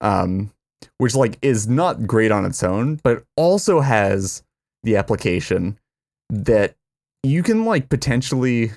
um, 0.00 0.50
which 0.98 1.14
like 1.14 1.38
is 1.42 1.68
not 1.68 2.06
great 2.06 2.32
on 2.32 2.44
its 2.44 2.62
own, 2.62 2.98
but 3.02 3.24
also 3.36 3.80
has 3.80 4.42
the 4.82 4.96
application 4.96 5.78
that 6.30 6.74
you 7.22 7.42
can 7.42 7.64
like 7.64 7.88
potentially 7.88 8.72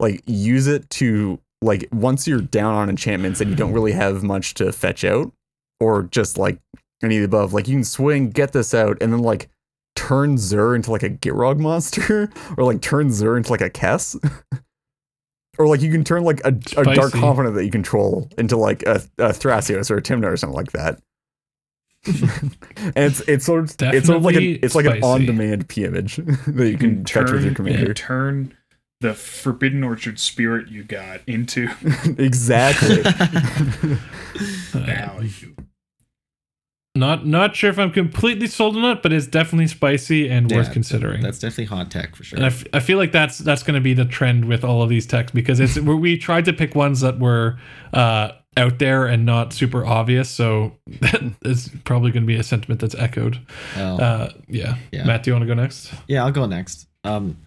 like 0.00 0.22
use 0.26 0.66
it 0.66 0.88
to 0.90 1.38
like 1.62 1.88
once 1.92 2.26
you're 2.26 2.40
down 2.40 2.74
on 2.74 2.88
enchantments 2.88 3.40
and 3.40 3.50
you 3.50 3.56
don't 3.56 3.72
really 3.72 3.92
have 3.92 4.22
much 4.22 4.54
to 4.54 4.72
fetch 4.72 5.04
out, 5.04 5.32
or 5.78 6.04
just 6.04 6.38
like 6.38 6.58
any 7.02 7.16
of 7.16 7.20
the 7.20 7.36
above, 7.36 7.52
like 7.52 7.68
you 7.68 7.74
can 7.76 7.84
swing, 7.84 8.30
get 8.30 8.52
this 8.52 8.74
out, 8.74 8.98
and 9.00 9.12
then 9.12 9.20
like 9.20 9.48
turn 9.96 10.38
Zur 10.38 10.74
into 10.74 10.90
like 10.90 11.02
a 11.02 11.10
Gitrog 11.10 11.58
monster, 11.58 12.30
or 12.56 12.64
like 12.64 12.80
turn 12.80 13.10
Zur 13.10 13.36
into 13.36 13.50
like 13.50 13.60
a 13.60 13.70
Kess. 13.70 14.16
Or 15.58 15.68
like 15.68 15.82
you 15.82 15.90
can 15.90 16.04
turn 16.04 16.24
like 16.24 16.40
a, 16.42 16.48
a 16.48 16.84
dark 16.84 17.10
Spicy. 17.10 17.18
confidant 17.18 17.54
that 17.54 17.66
you 17.66 17.70
control 17.70 18.30
into 18.38 18.56
like 18.56 18.82
a, 18.84 19.02
a 19.18 19.28
Thrasios 19.28 19.90
or 19.90 19.98
a 19.98 20.02
Tymna 20.02 20.32
or 20.32 20.36
something 20.38 20.56
like 20.56 20.72
that. 20.72 21.02
and 22.06 22.96
it's 22.96 23.20
it's 23.28 23.44
sort 23.44 23.64
of 23.64 23.76
it's 23.92 24.06
sort 24.06 24.16
of 24.16 24.24
like 24.24 24.36
Definitely 24.36 24.54
a, 24.54 24.64
it's 24.64 24.74
like 24.74 24.86
an 24.86 25.02
on-demand 25.02 25.68
P 25.68 25.84
image 25.84 26.16
that 26.16 26.70
you 26.70 26.78
can 26.78 27.04
fetch 27.04 27.30
with 27.30 27.44
your 27.44 27.52
commander. 27.52 27.92
turn 27.92 28.56
the 29.00 29.14
Forbidden 29.14 29.82
Orchard 29.82 30.18
spirit 30.20 30.68
you 30.68 30.84
got 30.84 31.20
into 31.26 31.68
exactly. 32.18 33.02
value. 34.72 35.54
Not 36.96 37.24
not 37.24 37.54
sure 37.54 37.70
if 37.70 37.78
I'm 37.78 37.92
completely 37.92 38.48
sold 38.48 38.76
on 38.76 38.84
it, 38.96 39.02
but 39.02 39.12
it's 39.12 39.26
definitely 39.28 39.68
spicy 39.68 40.28
and 40.28 40.50
worth 40.50 40.72
considering. 40.72 41.22
That's 41.22 41.38
definitely 41.38 41.66
hot 41.66 41.88
tech 41.90 42.16
for 42.16 42.24
sure. 42.24 42.36
And 42.36 42.44
I, 42.44 42.48
f- 42.48 42.64
I 42.74 42.80
feel 42.80 42.98
like 42.98 43.12
that's 43.12 43.38
that's 43.38 43.62
going 43.62 43.76
to 43.76 43.80
be 43.80 43.94
the 43.94 44.04
trend 44.04 44.46
with 44.46 44.64
all 44.64 44.82
of 44.82 44.88
these 44.88 45.06
techs 45.06 45.30
because 45.30 45.60
it's 45.60 45.78
we 45.78 46.18
tried 46.18 46.44
to 46.46 46.52
pick 46.52 46.74
ones 46.74 47.00
that 47.00 47.20
were 47.20 47.58
uh, 47.94 48.32
out 48.56 48.80
there 48.80 49.06
and 49.06 49.24
not 49.24 49.52
super 49.52 49.86
obvious. 49.86 50.28
So 50.28 50.72
it's 51.42 51.70
probably 51.84 52.10
going 52.10 52.24
to 52.24 52.26
be 52.26 52.36
a 52.36 52.42
sentiment 52.42 52.80
that's 52.80 52.96
echoed. 52.96 53.38
Well, 53.76 54.00
Uh, 54.00 54.30
yeah. 54.48 54.74
Yeah. 54.90 55.04
Matt, 55.04 55.22
do 55.22 55.30
you 55.30 55.34
want 55.34 55.44
to 55.44 55.46
go 55.46 55.54
next? 55.54 55.92
yeah, 56.08 56.24
I'll 56.24 56.32
go 56.32 56.46
next. 56.46 56.88
Um, 57.04 57.38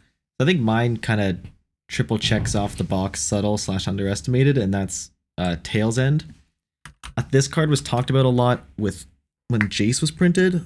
I 0.43 0.45
think 0.45 0.59
mine 0.59 0.97
kind 0.97 1.21
of 1.21 1.37
triple 1.87 2.19
checks 2.19 2.53
off 2.53 2.75
the 2.75 2.83
box 2.83 3.21
subtle 3.21 3.57
slash 3.57 3.87
underestimated, 3.87 4.57
and 4.57 4.73
that's 4.73 5.11
uh, 5.37 5.55
Tale's 5.63 5.97
End. 5.97 6.33
Uh, 7.15 7.23
this 7.31 7.47
card 7.47 7.69
was 7.69 7.81
talked 7.81 8.09
about 8.09 8.25
a 8.25 8.29
lot 8.29 8.63
with 8.77 9.05
when 9.47 9.61
Jace 9.61 10.01
was 10.01 10.11
printed, 10.11 10.65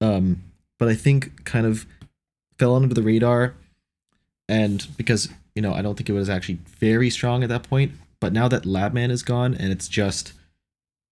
um, 0.00 0.42
but 0.78 0.88
I 0.88 0.94
think 0.94 1.44
kind 1.44 1.66
of 1.66 1.86
fell 2.58 2.76
under 2.76 2.94
the 2.94 3.02
radar, 3.02 3.54
and 4.46 4.86
because 4.96 5.30
you 5.54 5.62
know 5.62 5.72
I 5.72 5.80
don't 5.80 5.94
think 5.94 6.10
it 6.10 6.14
was 6.14 6.28
actually 6.28 6.58
very 6.78 7.08
strong 7.08 7.42
at 7.42 7.48
that 7.48 7.62
point. 7.62 7.92
But 8.20 8.32
now 8.32 8.48
that 8.48 8.64
Labman 8.64 9.10
is 9.10 9.22
gone 9.22 9.54
and 9.54 9.70
it's 9.70 9.88
just 9.88 10.32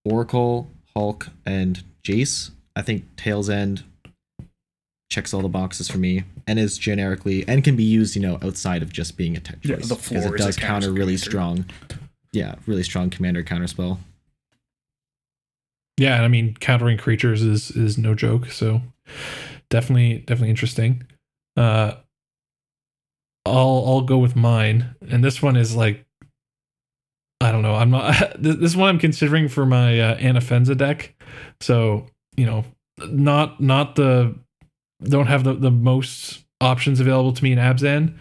Oracle, 0.05 0.69
Hulk, 0.95 1.29
and 1.45 1.83
Jace, 2.03 2.51
I 2.75 2.81
think 2.81 3.15
Tale's 3.15 3.49
End 3.49 3.83
checks 5.13 5.33
all 5.33 5.41
the 5.41 5.47
boxes 5.49 5.87
for 5.89 5.97
me 5.99 6.23
and 6.47 6.57
is 6.59 6.77
generically 6.77 7.47
and 7.47 7.63
can 7.63 7.75
be 7.75 7.83
used, 7.83 8.15
you 8.15 8.21
know, 8.21 8.37
outside 8.41 8.81
of 8.81 8.91
just 8.91 9.15
being 9.15 9.37
a 9.37 9.39
tech 9.39 9.57
Yeah, 9.63 9.75
the 9.75 9.81
because 9.95 10.07
floor 10.07 10.35
it 10.35 10.39
is 10.39 10.45
a 10.45 10.47
does 10.47 10.57
counter 10.57 10.67
counter 10.87 10.91
really 10.91 11.17
commander. 11.17 11.17
strong. 11.17 11.65
Yeah, 12.31 12.55
really 12.65 12.83
strong 12.83 13.09
commander 13.09 13.43
counter 13.43 13.67
spell. 13.67 13.99
Yeah, 15.97 16.15
and 16.15 16.25
I 16.25 16.27
mean 16.27 16.55
countering 16.59 16.97
creatures 16.97 17.41
is 17.43 17.69
is 17.71 17.97
no 17.97 18.15
joke. 18.15 18.47
So 18.49 18.81
definitely 19.69 20.19
definitely 20.25 20.49
interesting. 20.49 21.03
Uh, 21.55 21.93
I'll 23.45 23.83
I'll 23.85 24.01
go 24.01 24.17
with 24.17 24.35
mine, 24.35 24.95
and 25.09 25.23
this 25.23 25.41
one 25.41 25.55
is 25.55 25.75
like 25.75 26.05
I 27.41 27.51
don't 27.51 27.61
know. 27.61 27.75
I'm 27.75 27.91
not. 27.91 28.15
This 28.41 28.55
this 28.55 28.71
is 28.71 28.77
one 28.77 28.89
I'm 28.89 28.99
considering 28.99 29.47
for 29.47 29.65
my 29.65 29.99
uh, 29.99 30.17
Anafenza 30.17 30.75
deck. 30.75 31.13
So 31.61 32.07
you 32.35 32.45
know, 32.47 32.65
not 32.99 33.61
not 33.61 33.95
the 33.95 34.35
don't 35.03 35.27
have 35.27 35.43
the 35.43 35.53
the 35.53 35.71
most 35.71 36.43
options 36.61 36.99
available 36.99 37.33
to 37.33 37.43
me 37.43 37.51
in 37.51 37.59
Abzan. 37.59 38.17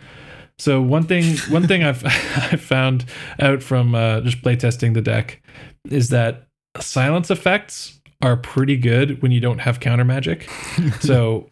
So 0.58 0.80
one 0.80 1.04
thing 1.04 1.36
one 1.50 1.66
thing 1.66 1.82
I've 1.82 2.04
I 2.06 2.56
found 2.56 3.04
out 3.40 3.62
from 3.62 3.94
uh, 3.94 4.20
just 4.20 4.42
playtesting 4.42 4.94
the 4.94 5.02
deck 5.02 5.42
is 5.90 6.10
that 6.10 6.46
silence 6.78 7.30
effects 7.30 8.00
are 8.22 8.36
pretty 8.36 8.76
good 8.76 9.20
when 9.20 9.32
you 9.32 9.40
don't 9.40 9.58
have 9.58 9.80
counter 9.80 10.04
magic. 10.04 10.48
so 11.00 11.48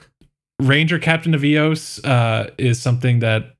Ranger 0.60 0.98
Captain 0.98 1.34
of 1.34 1.44
Eos 1.44 2.02
uh, 2.04 2.50
is 2.58 2.80
something 2.80 3.20
that 3.20 3.56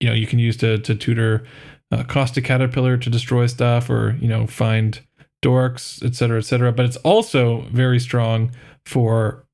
you 0.00 0.08
know 0.08 0.14
you 0.14 0.26
can 0.26 0.38
use 0.38 0.56
to 0.58 0.78
to 0.78 0.94
tutor 0.94 1.44
uh, 1.90 2.04
Caustic 2.04 2.44
Caterpillar 2.44 2.96
to 2.96 3.10
destroy 3.10 3.46
stuff 3.46 3.88
or 3.88 4.16
you 4.20 4.28
know 4.28 4.46
find 4.46 5.00
dorks, 5.42 6.02
etc., 6.02 6.38
etc. 6.38 6.72
But 6.72 6.86
it's 6.86 6.96
also 6.98 7.62
very 7.72 7.98
strong 7.98 8.52
for 8.86 9.44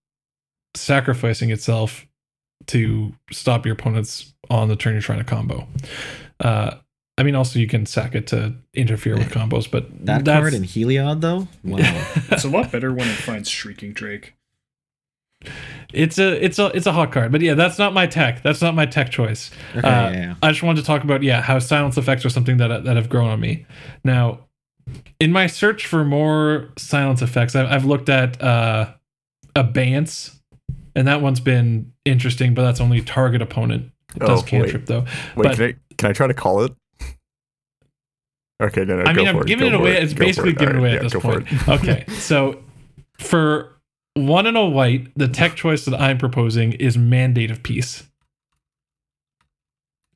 sacrificing 0.75 1.51
itself 1.51 2.07
to 2.67 3.13
stop 3.31 3.65
your 3.65 3.73
opponents 3.75 4.35
on 4.51 4.69
the 4.69 4.77
turn 4.77 4.93
you're 4.95 5.03
trying 5.03 5.19
to 5.19 5.25
combo. 5.25 5.67
Uh, 6.41 6.73
I 7.17 7.23
mean, 7.25 7.35
also 7.35 7.59
you 7.59 7.67
can 7.67 7.85
sack 7.87 8.15
it 8.15 8.27
to 8.29 8.55
interfere 8.75 9.17
with 9.17 9.31
combos, 9.31 9.69
but 9.71 9.89
That 10.07 10.25
that's, 10.25 10.41
card 10.41 10.55
in 10.55 10.63
Heliod 10.63 11.21
though, 11.21 11.49
wow. 11.65 11.79
It's 12.31 12.45
a 12.45 12.49
lot 12.49 12.71
better 12.71 12.93
when 12.93 13.09
it 13.09 13.15
finds 13.17 13.49
Shrieking 13.49 13.93
Drake. 13.93 14.35
it's 15.93 16.19
a 16.19 16.45
it's 16.45 16.59
a 16.59 16.67
it's 16.77 16.87
a 16.87 16.93
hot 16.93 17.13
card. 17.13 17.33
But 17.33 17.41
yeah, 17.41 17.55
that's 17.55 17.79
not 17.79 17.93
my 17.93 18.07
tech. 18.07 18.43
That's 18.43 18.61
not 18.63 18.75
my 18.75 18.87
tech 18.87 19.11
choice. 19.11 19.51
Okay, 19.77 19.87
Uh, 19.87 20.11
yeah, 20.11 20.13
yeah. 20.13 20.35
I 20.43 20.51
just 20.51 20.63
wanted 20.63 20.81
to 20.81 20.87
talk 20.87 21.03
about 21.05 21.23
yeah 21.23 21.41
how 21.41 21.59
silence 21.59 21.97
effects 21.97 22.25
are 22.25 22.31
something 22.31 22.57
that 22.59 22.85
that 22.85 22.97
have 22.97 23.09
grown 23.09 23.29
on 23.31 23.41
me. 23.41 23.67
Now, 24.05 24.41
in 25.21 25.33
my 25.33 25.47
search 25.49 25.87
for 25.87 26.05
more 26.05 26.69
silence 26.77 27.21
effects, 27.23 27.55
I've, 27.57 27.67
I've 27.71 27.85
looked 27.85 28.09
at 28.09 28.41
uh, 28.43 28.93
abeyance, 29.57 30.38
and 30.95 31.07
that 31.09 31.21
one's 31.23 31.41
been 31.41 31.93
interesting, 32.05 32.55
but 32.55 32.63
that's 32.63 32.81
only 32.81 33.01
target 33.03 33.43
opponent. 33.43 33.91
It 34.17 34.21
does 34.21 34.31
Oh, 34.31 34.35
wait. 34.43 34.47
cantrip 34.47 34.87
though. 34.87 35.05
Wait, 35.37 35.45
But- 35.49 35.57
can 35.57 35.65
I 35.65 35.75
can 35.97 36.11
I 36.11 36.13
try 36.13 36.27
to 36.29 36.35
call 36.35 36.63
it? 36.63 36.73
Okay, 38.61 38.85
no, 38.85 38.97
no. 38.97 39.03
I 39.09 39.13
go 39.13 39.23
mean, 39.23 39.27
for 39.27 39.37
I'm 39.37 39.43
it, 39.43 39.47
giving 39.47 39.69
go 39.71 39.75
it 39.75 39.79
for 39.79 39.83
away. 39.83 39.97
It's 40.01 40.13
go 40.15 40.19
basically 40.25 40.51
it. 40.51 40.59
given 40.59 40.77
All 40.77 40.81
away 40.83 40.97
right, 40.97 41.05
at 41.05 41.11
this 41.13 41.23
point. 41.23 41.69
okay, 41.69 42.05
so 42.09 42.61
for 43.19 43.71
one 44.15 44.47
and 44.47 44.57
a 44.57 44.65
white, 44.65 45.09
the 45.17 45.29
tech 45.29 45.55
choice 45.55 45.85
that 45.85 46.01
I'm 46.01 46.19
proposing 46.19 46.73
is 46.73 46.99
mandate 46.99 47.51
of 47.53 47.63
peace. 47.63 48.05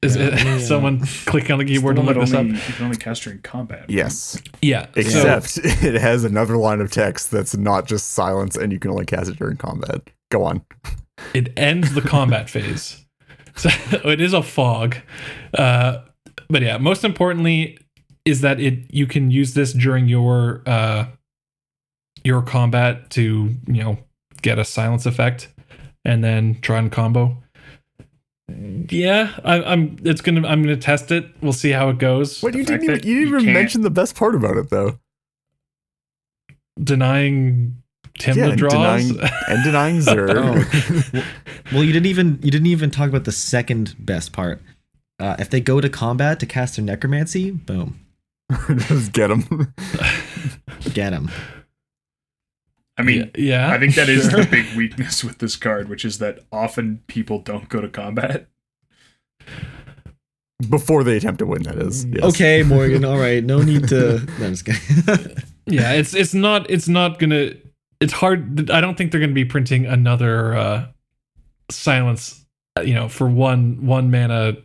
Is 0.02 0.16
Yeah, 0.16 0.22
it, 0.24 0.32
let 0.34 0.46
uh, 0.46 0.58
someone 0.58 1.06
click 1.26 1.48
on 1.50 1.58
the 1.58 1.62
It's 1.64 1.70
the 1.70 1.76
keyboard 1.76 1.98
and 1.98 2.06
look 2.06 2.16
that 2.16 2.20
this 2.22 2.32
up? 2.34 2.44
you 2.46 2.74
can 2.74 2.84
only 2.86 2.96
cast 2.96 3.22
her 3.24 3.30
in 3.30 3.38
combat. 3.42 3.88
Yes, 3.88 4.40
Yeah. 4.60 4.86
so- 4.86 4.90
except 4.96 5.58
it 5.84 6.00
has 6.00 6.24
another 6.24 6.56
line 6.56 6.80
of 6.80 6.90
text 6.90 7.30
that's 7.30 7.56
not 7.56 7.86
just 7.86 8.08
silence, 8.10 8.56
and 8.56 8.72
you 8.72 8.80
can 8.80 8.90
only 8.90 9.06
cast 9.06 9.30
it 9.30 9.36
during 9.38 9.56
combat. 9.56 10.00
Go 10.32 10.44
on. 10.44 10.64
it 11.34 11.52
ends 11.58 11.92
the 11.94 12.00
combat 12.00 12.48
phase. 12.48 13.04
So 13.54 13.68
it 14.08 14.18
is 14.18 14.32
a 14.32 14.42
fog. 14.42 14.96
Uh, 15.52 15.98
but 16.48 16.62
yeah, 16.62 16.78
most 16.78 17.04
importantly 17.04 17.78
is 18.24 18.40
that 18.40 18.58
it 18.58 18.78
you 18.88 19.06
can 19.06 19.30
use 19.30 19.52
this 19.52 19.74
during 19.74 20.08
your 20.08 20.62
uh, 20.64 21.04
your 22.24 22.40
combat 22.40 23.10
to 23.10 23.54
you 23.66 23.84
know 23.84 23.98
get 24.40 24.58
a 24.58 24.64
silence 24.64 25.04
effect 25.04 25.48
and 26.02 26.24
then 26.24 26.58
try 26.62 26.78
and 26.78 26.90
combo. 26.90 27.36
Yeah, 28.88 29.38
I, 29.44 29.62
I'm. 29.62 29.98
It's 30.02 30.22
gonna. 30.22 30.48
I'm 30.48 30.62
gonna 30.62 30.78
test 30.78 31.10
it. 31.10 31.26
We'll 31.42 31.52
see 31.52 31.72
how 31.72 31.90
it 31.90 31.98
goes. 31.98 32.42
What 32.42 32.54
you 32.54 32.64
didn't 32.64 32.84
even 32.84 33.06
you 33.06 33.16
didn't 33.20 33.32
you 33.32 33.38
even 33.38 33.52
mention 33.52 33.82
the 33.82 33.90
best 33.90 34.16
part 34.16 34.34
about 34.34 34.56
it 34.56 34.70
though. 34.70 34.98
Denying 36.82 37.81
Tim 38.18 38.36
yeah, 38.36 38.44
the 38.44 38.50
and 38.50 38.58
draws. 38.58 38.72
denying 38.72 39.20
and 39.48 39.64
denying 39.64 39.98
Zerg. 39.98 40.34
Oh. 40.34 41.22
Well, 41.72 41.82
you 41.82 41.92
didn't 41.92 42.06
even 42.06 42.38
you 42.42 42.50
didn't 42.50 42.66
even 42.66 42.90
talk 42.90 43.08
about 43.08 43.24
the 43.24 43.32
second 43.32 43.94
best 43.98 44.32
part. 44.32 44.60
Uh, 45.18 45.36
if 45.38 45.48
they 45.48 45.60
go 45.60 45.80
to 45.80 45.88
combat 45.88 46.38
to 46.40 46.46
cast 46.46 46.76
their 46.76 46.84
necromancy, 46.84 47.50
boom, 47.50 48.04
Just 48.76 49.12
get 49.12 49.28
them. 49.28 49.72
get 50.92 51.10
them. 51.10 51.30
I 52.98 53.02
mean, 53.02 53.30
yeah, 53.38 53.70
I 53.72 53.78
think 53.78 53.94
that 53.94 54.10
is 54.10 54.28
sure. 54.28 54.44
the 54.44 54.50
big 54.50 54.76
weakness 54.76 55.24
with 55.24 55.38
this 55.38 55.56
card, 55.56 55.88
which 55.88 56.04
is 56.04 56.18
that 56.18 56.40
often 56.52 57.02
people 57.06 57.38
don't 57.38 57.68
go 57.70 57.80
to 57.80 57.88
combat. 57.88 58.48
Before 60.68 61.02
they 61.02 61.16
attempt 61.16 61.38
to 61.38 61.46
win, 61.46 61.62
that 61.62 61.76
is. 61.78 62.04
Yes. 62.04 62.22
Okay, 62.22 62.62
Morgan. 62.62 63.04
All 63.04 63.18
right, 63.18 63.42
no 63.42 63.62
need 63.62 63.88
to. 63.88 64.18
No, 64.38 64.46
I'm 64.46 64.54
just 64.54 64.64
kidding. 64.66 65.36
yeah 65.66 65.92
it's 65.92 66.12
it's 66.12 66.34
not 66.34 66.68
it's 66.68 66.88
not 66.88 67.18
gonna 67.20 67.52
it's 68.02 68.12
hard 68.12 68.70
i 68.70 68.80
don't 68.80 68.96
think 68.98 69.10
they're 69.12 69.20
gonna 69.20 69.32
be 69.32 69.44
printing 69.44 69.86
another 69.86 70.54
uh 70.54 70.86
silence 71.70 72.44
uh, 72.78 72.82
you 72.82 72.94
know 72.94 73.08
for 73.08 73.28
one 73.28 73.86
one 73.86 74.10
mana 74.10 74.56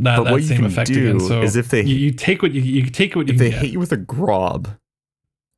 that, 0.00 0.16
But 0.16 0.24
that 0.24 0.30
what 0.30 0.42
you 0.42 0.48
same 0.48 0.58
can 0.58 0.66
effect 0.66 0.92
do 0.92 1.08
again 1.08 1.20
so 1.20 1.42
is 1.42 1.56
if 1.56 1.68
they 1.70 1.82
you, 1.82 1.96
you 1.96 2.12
take 2.12 2.42
what 2.42 2.52
you, 2.52 2.62
you 2.62 2.88
take 2.88 3.16
what 3.16 3.26
you 3.26 3.34
if 3.34 3.38
can 3.38 3.44
they 3.44 3.50
get. 3.50 3.62
hit 3.62 3.70
you 3.72 3.78
with 3.80 3.90
a 3.92 3.96
grob, 3.96 4.76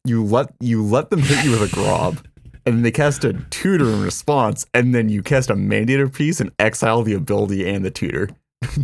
you 0.07 0.25
let 0.25 0.55
you 0.61 0.83
let 0.83 1.11
them 1.11 1.21
hit 1.21 1.45
you 1.45 1.51
with 1.51 1.71
a 1.71 1.75
grob, 1.75 2.27
and 2.67 2.85
they 2.85 2.91
cast 2.91 3.23
a 3.25 3.35
tutor 3.51 3.91
in 3.91 4.03
response, 4.03 4.67
and 4.73 4.95
then 4.95 5.11
you 5.11 5.23
cast 5.23 5.51
a 5.51 5.57
Mandate 5.57 6.01
of 6.01 6.15
Peace 6.15 6.41
and 6.41 6.51
exile 6.59 7.03
the 7.03 7.13
ability 7.13 7.69
and 7.69 7.85
the 7.85 7.91
tutor. 7.91 8.31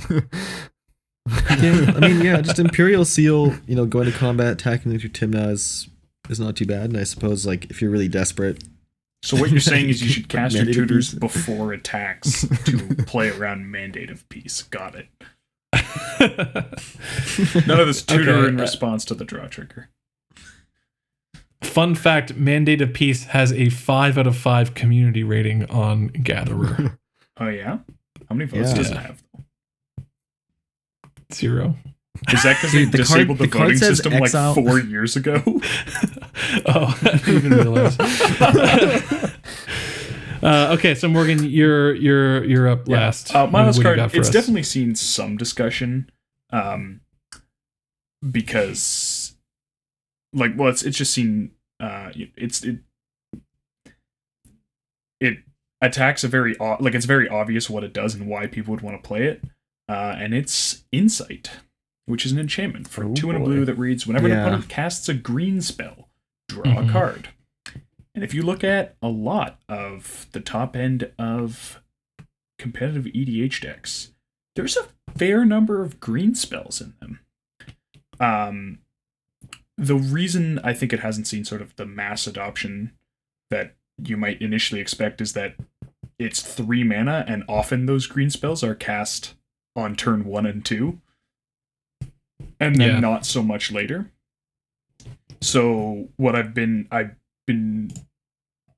yeah, 0.00 0.20
I 1.96 2.00
mean, 2.00 2.20
yeah, 2.20 2.40
just 2.42 2.58
Imperial 2.66 3.06
Seal. 3.06 3.54
You 3.66 3.76
know, 3.76 3.86
going 3.86 4.06
to 4.06 4.12
combat, 4.12 4.52
attacking 4.52 4.92
with 4.92 5.02
your 5.02 5.10
Tymna 5.10 5.88
is 6.28 6.38
is 6.38 6.40
not 6.40 6.56
too 6.56 6.66
bad. 6.66 6.90
And 6.90 6.96
I 6.98 7.04
suppose, 7.04 7.46
like, 7.46 7.66
if 7.70 7.80
you're 7.82 7.90
really 7.90 8.08
desperate, 8.08 8.62
So 9.22 9.36
what 9.36 9.50
you're 9.50 9.60
saying 9.60 9.88
is 9.88 10.02
you 10.02 10.08
should 10.08 10.28
cast 10.30 10.54
your 10.54 10.66
tutors 10.66 11.14
before 11.14 11.72
attacks 11.72 12.46
to 12.64 12.78
play 13.06 13.30
around 13.30 13.70
Mandate 13.70 14.10
of 14.10 14.28
Peace. 14.28 14.62
Got 14.62 14.94
it. 14.94 15.08
None 17.66 17.80
of 17.80 17.86
this 17.86 18.02
tutor 18.02 18.30
Okay, 18.32 18.48
in 18.48 18.58
uh, 18.58 18.62
response 18.62 19.04
to 19.06 19.14
the 19.14 19.24
draw 19.24 19.46
trigger. 19.46 19.88
fun 21.62 21.94
fact 21.94 22.34
mandate 22.36 22.80
of 22.80 22.92
peace 22.94 23.24
has 23.24 23.52
a 23.52 23.68
five 23.68 24.16
out 24.16 24.26
of 24.26 24.36
five 24.36 24.72
community 24.74 25.22
rating 25.24 25.64
on 25.70 26.06
gatherer 26.08 26.98
Oh 27.38 27.48
yeah? 27.48 27.78
How 28.28 28.34
many 28.34 28.48
votes 28.48 28.70
Yeah. 28.70 28.76
does 28.76 28.90
it 28.92 28.96
have? 28.96 29.22
zero 31.34 31.74
Is 32.32 32.42
that 32.42 32.56
because 32.56 32.72
they 32.72 32.84
the 32.84 32.98
card- 32.98 33.08
disabled 33.08 33.38
the, 33.38 33.46
the 33.46 33.58
voting 33.58 33.76
system 33.78 34.12
exile- 34.12 34.54
like 34.54 34.64
four 34.64 34.78
years 34.80 35.16
ago? 35.16 35.42
oh 35.46 36.98
i 37.02 37.16
didn't 37.24 37.36
even 37.36 37.52
realize. 37.52 37.96
Uh, 40.42 40.74
okay 40.78 40.94
so 40.94 41.08
morgan 41.08 41.42
you're 41.42 41.94
you're 41.94 42.44
you're 42.44 42.68
up 42.68 42.86
last. 42.86 43.34
Uh, 43.34 43.46
my 43.46 43.64
last 43.64 43.78
you 43.78 43.82
card, 43.82 43.98
it's 43.98 44.28
us? 44.28 44.30
definitely 44.30 44.62
seen 44.62 44.94
some 44.94 45.36
discussion, 45.38 46.10
um, 46.50 47.00
because, 48.30 49.34
like, 50.34 50.52
well, 50.54 50.68
it's 50.68 50.82
it's 50.82 50.98
just 50.98 51.14
seen, 51.14 51.52
uh, 51.80 52.10
it's 52.36 52.62
it 52.62 52.80
it 55.20 55.38
attacks 55.80 56.22
a 56.22 56.28
very 56.28 56.54
like 56.80 56.94
it's 56.94 57.06
very 57.06 57.28
obvious 57.28 57.70
what 57.70 57.82
it 57.82 57.94
does 57.94 58.14
and 58.14 58.28
why 58.28 58.46
people 58.46 58.72
would 58.72 58.82
want 58.82 59.02
to 59.02 59.06
play 59.08 59.24
it, 59.24 59.42
uh, 59.88 60.14
and 60.18 60.34
it's 60.34 60.84
insight, 60.92 61.50
which 62.06 62.24
is 62.24 62.32
an 62.32 62.38
enchantment 62.38 62.88
for 62.88 63.12
Two 63.14 63.28
and 63.30 63.36
a 63.36 63.40
boy. 63.40 63.46
blue 63.46 63.64
that 63.64 63.74
reads 63.74 64.06
whenever 64.06 64.26
an 64.28 64.38
opponent 64.38 64.68
casts 64.68 65.08
a 65.08 65.14
green 65.14 65.60
spell, 65.60 66.08
draw 66.48 66.62
Mhm. 66.64 66.88
a 66.88 66.92
card. 66.92 67.28
And 68.14 68.24
if 68.24 68.32
you 68.32 68.42
look 68.42 68.64
at 68.64 68.96
a 69.02 69.08
lot 69.08 69.60
of 69.68 70.26
the 70.32 70.40
top 70.40 70.74
end 70.74 71.10
of 71.18 71.82
competitive 72.58 73.06
EDH 73.08 73.60
decks, 73.60 74.12
there's 74.54 74.76
a 74.76 74.88
fair 75.16 75.44
number 75.44 75.82
of 75.82 76.00
green 76.00 76.34
spells 76.34 76.80
in 76.80 76.94
them. 77.00 77.20
Um, 78.18 78.78
the 79.76 79.96
reason 79.96 80.58
I 80.60 80.72
think 80.72 80.92
it 80.94 81.00
hasn't 81.00 81.26
seen 81.26 81.44
sort 81.44 81.60
of 81.60 81.76
the 81.76 81.84
mass 81.84 82.26
adoption 82.26 82.92
that 83.50 83.74
you 84.02 84.16
might 84.16 84.40
initially 84.40 84.80
expect 84.80 85.20
is 85.20 85.34
that 85.34 85.56
it's 86.18 86.40
three 86.40 86.82
mana, 86.82 87.24
and 87.28 87.44
often 87.48 87.84
those 87.84 88.06
green 88.06 88.30
spells 88.30 88.62
are 88.64 88.74
cast 88.74 89.34
on 89.74 89.94
turn 89.94 90.24
one 90.24 90.46
and 90.46 90.64
two, 90.64 91.00
and 92.60 92.76
then 92.76 92.90
Yeah. 92.94 93.00
not 93.00 93.26
so 93.26 93.42
much 93.42 93.70
later. 93.70 94.10
So 95.40 96.08
what 96.16 96.34
I've 96.34 96.54
been 96.54 96.88
I've 96.90 97.14
been 97.46 97.92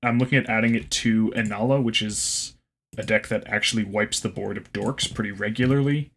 I'm 0.03 0.19
looking 0.19 0.39
at 0.39 0.49
adding 0.49 0.75
it 0.75 0.91
to 0.93 1.33
Inala, 1.37 1.83
which 1.83 2.03
is 2.03 2.57
a 2.97 3.03
deck 3.03 3.29
that 3.29 3.47
actually 3.49 3.85
wipes 3.85 4.21
the 4.21 4.29
board 4.29 4.57
of 4.57 4.73
dorks 4.73 5.13
pretty 5.13 5.31
regularly. 5.33 6.11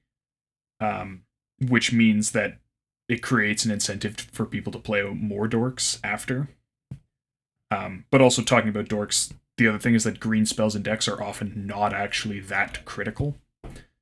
Um, 0.80 1.24
which 1.60 1.94
means 1.94 2.32
that 2.32 2.58
it 3.08 3.22
creates 3.22 3.66
an 3.66 3.72
incentive 3.72 4.16
for 4.32 4.46
people 4.48 4.72
to 4.72 4.80
play 4.80 5.04
more 5.04 5.48
dorks 5.48 6.00
after. 6.04 6.48
Um, 7.70 8.06
but 8.10 8.20
also 8.22 8.42
talking 8.42 8.70
about 8.70 8.88
dorks, 8.90 9.32
the 9.58 9.68
other 9.68 9.78
thing 9.78 9.94
is 9.94 10.04
that 10.06 10.20
green 10.20 10.46
spells 10.48 10.74
and 10.76 10.84
decks 10.84 11.08
are 11.08 11.22
often 11.22 11.68
not 11.68 11.94
actually 11.94 12.40
that 12.40 12.84
critical. 12.86 13.38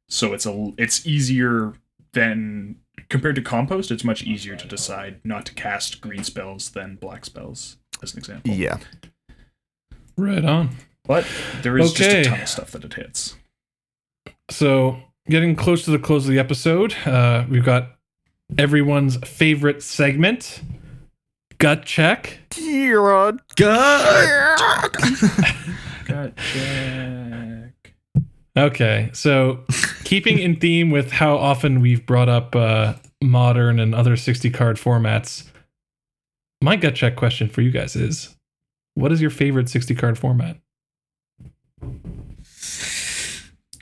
So 0.08 0.34
it's 0.34 0.46
a 0.46 0.72
it's 0.78 1.06
easier 1.06 1.74
than 2.14 2.78
compared 3.10 3.36
to 3.36 3.42
compost, 3.42 3.92
it's 3.92 4.04
much 4.04 4.24
easier 4.24 4.56
to 4.56 4.68
decide 4.68 5.20
not 5.24 5.46
to 5.48 5.54
cast 5.54 6.00
green 6.02 6.24
spells 6.24 6.70
than 6.70 6.96
black 6.96 7.26
spells, 7.26 7.78
as 8.04 8.14
an 8.14 8.20
example. 8.20 8.54
Yeah. 8.54 8.78
right 10.18 10.44
on 10.46 10.70
But 11.06 11.26
there 11.62 11.78
is 11.78 11.92
Okay. 11.92 12.24
just 12.24 12.28
a 12.28 12.30
ton 12.30 12.42
of 12.42 12.50
stuff 12.50 12.72
that 12.72 12.84
it 12.86 12.94
hits. 12.94 13.36
So, 14.52 15.00
getting 15.30 15.56
close 15.56 15.84
to 15.86 15.92
the 15.92 16.00
close 16.00 16.26
of 16.26 16.32
the 16.32 16.40
episode, 16.40 16.94
uh, 17.06 17.46
we've 17.50 17.64
got 17.66 17.96
everyone's 18.58 19.18
favorite 19.18 19.82
segment, 19.84 20.62
gut 21.58 21.86
check. 21.86 22.40
God. 23.56 24.92
Gut 26.06 26.36
check. 26.38 27.49
Okay, 28.60 29.10
so 29.14 29.64
keeping 30.04 30.38
in 30.38 30.56
theme 30.60 30.92
with 30.92 31.12
how 31.12 31.38
often 31.38 31.80
we've 31.80 32.06
brought 32.06 32.28
up 32.28 32.54
uh, 32.58 32.96
modern 33.24 33.80
and 33.80 33.96
other 33.96 34.18
60 34.18 34.50
card 34.50 34.76
formats, 34.76 35.48
my 36.62 36.76
gut 36.76 36.94
check 36.94 37.16
question 37.16 37.48
for 37.48 37.62
you 37.62 37.72
guys 37.72 37.96
is 37.96 38.36
what 38.96 39.14
is 39.14 39.22
your 39.22 39.30
favorite 39.30 39.70
60 39.70 39.96
card 39.96 40.20
format? 40.20 40.58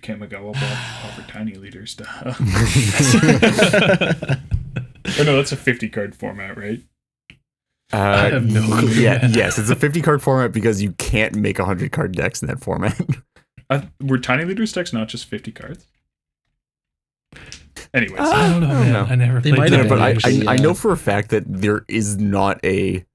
Kamigawa 0.04 0.54
block 0.54 0.62
Pauper 0.62 1.26
Tiny 1.28 1.56
Leaders. 1.56 1.96
Duh. 1.96 2.06
or 5.20 5.26
no, 5.26 5.38
that's 5.38 5.52
a 5.52 5.58
50 5.58 5.90
card 5.90 6.16
format, 6.16 6.56
right? 6.56 6.84
Uh, 7.92 7.98
I 7.98 8.30
have 8.30 8.46
no 8.46 8.62
clue. 8.62 8.90
Yeah, 8.90 9.26
yes, 9.28 9.58
it's 9.58 9.72
a 9.72 9.76
50 9.76 10.02
card 10.02 10.22
format 10.22 10.52
because 10.52 10.84
you 10.84 10.92
can't 10.94 11.36
make 11.36 11.58
100 11.58 11.92
card 11.92 12.16
decks 12.16 12.44
in 12.44 12.48
that 12.48 12.60
format. 12.60 12.96
Uh, 13.70 13.82
were 14.02 14.18
Tiny 14.18 14.46
Leaders 14.46 14.72
decks 14.72 14.94
not 14.94 15.08
just 15.10 15.26
50 15.26 15.52
cards? 15.52 15.86
Anyways, 17.94 18.20
I 18.20 18.50
don't 18.50 18.62
know, 18.62 18.68
I 18.70 18.84
don't 18.84 18.94
know. 18.94 19.08
I 19.10 19.16
never 19.16 19.42
They 19.42 19.52
played 19.52 19.72
might 19.72 19.78
that 19.78 19.90
but 19.90 20.00
I, 20.02 20.12
actually, 20.12 20.48
I, 20.48 20.54
I 20.54 20.58
know 20.58 20.74
for 20.74 20.92
a 20.92 20.98
fact 20.98 21.30
that 21.30 21.44
there 21.48 21.86
is 21.88 22.18
not 22.18 22.60
a 22.64 23.06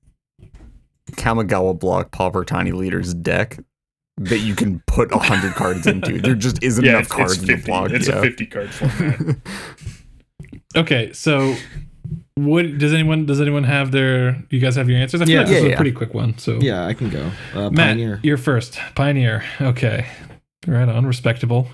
Kamigawa 1.12 1.78
block 1.78 2.10
Pauper 2.10 2.44
Tiny 2.44 2.72
Leaders 2.72 3.12
deck 3.14 3.58
that 4.18 4.38
you 4.38 4.54
can 4.54 4.80
put 4.86 5.10
100 5.10 5.52
cards 5.54 5.86
into. 5.86 6.18
There 6.22 6.34
just 6.34 6.62
isn't 6.62 6.84
yeah, 6.84 6.92
enough 6.92 7.02
it's, 7.04 7.12
cards 7.12 7.32
it's 7.32 7.40
in 7.42 7.46
the 7.46 7.52
50. 7.56 7.66
block. 7.70 7.90
It's 7.90 8.08
yeah. 8.08 8.18
a 8.18 8.22
50 8.22 8.46
card 8.46 8.70
format. 8.70 9.36
Okay, 10.74 11.12
so 11.12 11.54
what 12.34 12.78
does 12.78 12.94
anyone 12.94 13.26
does 13.26 13.42
anyone 13.42 13.64
have 13.64 13.92
their? 13.92 14.42
You 14.48 14.58
guys 14.58 14.74
have 14.76 14.88
your 14.88 14.98
answers? 14.98 15.20
I 15.20 15.26
feel 15.26 15.34
Yeah. 15.34 15.40
like 15.40 15.48
this 15.48 15.56
Yeah, 15.58 15.64
is 15.64 15.68
yeah. 15.68 15.74
a 15.74 15.76
pretty 15.76 15.92
quick 15.92 16.14
one. 16.14 16.38
So 16.38 16.52
yeah, 16.62 16.86
I 16.86 16.94
can 16.94 17.10
go. 17.10 17.30
Uh, 17.54 17.68
Matt, 17.68 17.88
Pioneer. 17.96 18.20
you're 18.22 18.38
first. 18.38 18.78
Pioneer. 18.94 19.44
Okay, 19.60 20.06
right 20.66 20.88
on. 20.88 21.06
Respectable. 21.06 21.68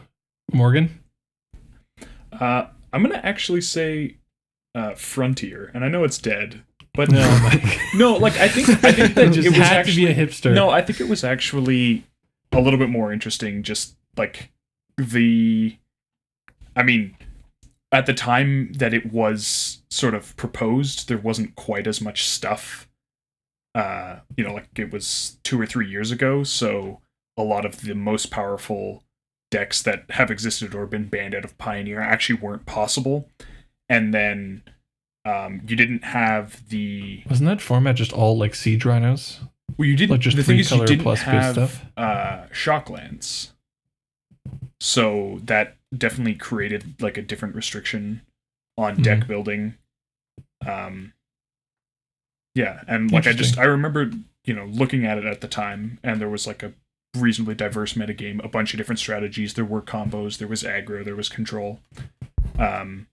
Morgan. 0.52 0.98
uh, 2.32 2.66
I'm 2.92 3.02
gonna 3.02 3.20
actually 3.22 3.60
say 3.60 4.16
uh, 4.74 4.94
Frontier, 4.94 5.70
and 5.74 5.84
I 5.84 5.88
know 5.88 6.04
it's 6.04 6.18
dead, 6.18 6.62
but 6.94 7.10
No, 7.10 7.40
Mike. 7.42 7.78
no, 7.94 8.14
like 8.14 8.36
I 8.38 8.48
think 8.48 8.68
I 8.84 8.92
think 8.92 9.14
that 9.14 9.26
it 9.26 9.32
just 9.32 9.46
it 9.46 9.50
was 9.50 9.58
had 9.58 9.78
actually 9.78 10.06
to 10.06 10.14
be 10.14 10.20
a 10.22 10.26
hipster. 10.26 10.54
No, 10.54 10.70
I 10.70 10.82
think 10.82 11.00
it 11.00 11.08
was 11.08 11.22
actually 11.24 12.04
a 12.52 12.60
little 12.60 12.78
bit 12.78 12.88
more 12.88 13.12
interesting. 13.12 13.62
Just 13.62 13.96
like 14.16 14.50
the, 14.96 15.76
I 16.74 16.82
mean, 16.82 17.14
at 17.92 18.06
the 18.06 18.14
time 18.14 18.72
that 18.74 18.94
it 18.94 19.12
was 19.12 19.82
sort 19.90 20.14
of 20.14 20.34
proposed, 20.36 21.08
there 21.08 21.18
wasn't 21.18 21.54
quite 21.56 21.86
as 21.86 22.00
much 22.00 22.26
stuff. 22.26 22.88
Uh, 23.74 24.20
you 24.36 24.42
know, 24.44 24.54
like 24.54 24.68
it 24.76 24.90
was 24.92 25.38
two 25.44 25.60
or 25.60 25.66
three 25.66 25.88
years 25.88 26.10
ago, 26.10 26.42
so 26.42 27.00
a 27.38 27.42
lot 27.42 27.64
of 27.64 27.80
the 27.80 27.94
most 27.94 28.30
powerful 28.30 29.04
decks 29.50 29.82
that 29.82 30.04
have 30.10 30.30
existed 30.30 30.74
or 30.74 30.84
been 30.86 31.08
banned 31.08 31.34
out 31.34 31.44
of 31.44 31.56
Pioneer 31.56 32.00
actually 32.00 32.38
weren't 32.38 32.66
possible. 32.66 33.30
And 33.88 34.12
then 34.12 34.62
um, 35.24 35.62
you 35.66 35.74
didn't 35.76 36.04
have 36.04 36.68
the 36.68 37.22
Wasn't 37.30 37.48
that 37.48 37.62
format 37.62 37.96
just 37.96 38.12
all 38.12 38.36
like 38.36 38.54
siege 38.54 38.84
rhinos? 38.84 39.40
well, 39.78 39.86
you 39.88 39.96
didn't. 39.96 40.10
Like 40.10 40.20
just 40.20 40.36
the 40.36 40.42
thing 40.42 40.58
is, 40.58 40.70
you 40.70 40.84
didn't 40.84 41.02
plus 41.02 41.20
good 41.20 41.28
have 41.30 41.52
stuff? 41.54 41.86
uh, 41.96 42.44
shocklands, 42.52 43.52
so 44.80 45.40
that 45.44 45.76
definitely 45.96 46.34
created 46.34 47.00
like 47.00 47.16
a 47.16 47.22
different 47.22 47.54
restriction 47.54 48.22
on 48.76 48.94
Mm-hmm. 48.94 49.02
deck 49.02 49.26
building. 49.26 49.74
Um, 50.66 51.12
yeah, 52.54 52.82
and 52.88 53.10
like 53.10 53.26
I 53.26 53.32
just 53.32 53.58
I 53.58 53.64
remember 53.64 54.10
you 54.44 54.54
know 54.54 54.64
looking 54.66 55.04
at 55.04 55.18
it 55.18 55.24
at 55.24 55.40
the 55.40 55.48
time, 55.48 55.98
and 56.02 56.20
there 56.20 56.28
was 56.28 56.46
like 56.46 56.62
a 56.62 56.72
reasonably 57.16 57.54
diverse 57.54 57.94
metagame, 57.94 58.44
a 58.44 58.48
bunch 58.48 58.72
of 58.72 58.78
different 58.78 58.98
strategies. 58.98 59.54
There 59.54 59.64
were 59.64 59.82
combos, 59.82 60.38
there 60.38 60.48
was 60.48 60.62
aggro, 60.62 61.04
there 61.04 61.16
was 61.16 61.28
control. 61.28 61.80
Um, 62.58 63.06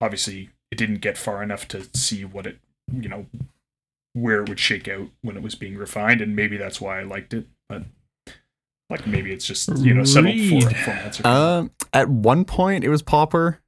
obviously, 0.00 0.50
it 0.70 0.76
didn't 0.76 1.00
get 1.00 1.18
far 1.18 1.42
enough 1.42 1.66
to 1.68 1.86
see 1.94 2.24
what 2.24 2.46
it 2.46 2.58
you 2.92 3.08
know 3.08 3.26
where 4.12 4.42
it 4.42 4.48
would 4.48 4.58
shake 4.58 4.88
out 4.88 5.08
when 5.22 5.36
it 5.36 5.42
was 5.42 5.54
being 5.54 5.76
refined, 5.76 6.20
and 6.20 6.34
maybe 6.34 6.56
that's 6.56 6.80
why 6.80 7.00
I 7.00 7.04
liked 7.04 7.32
it. 7.32 7.46
But 7.68 7.84
like 8.88 9.06
maybe 9.06 9.32
it's 9.32 9.46
just 9.46 9.68
you 9.78 9.94
know 9.94 10.04
settled 10.04 10.34
for 10.34 10.40
Reed. 10.40 10.62
formats. 10.62 11.24
Are 11.24 11.28
Um, 11.28 11.70
at 11.92 12.08
one 12.08 12.44
point, 12.44 12.84
it 12.84 12.88
was 12.88 13.02
Pauper. 13.02 13.60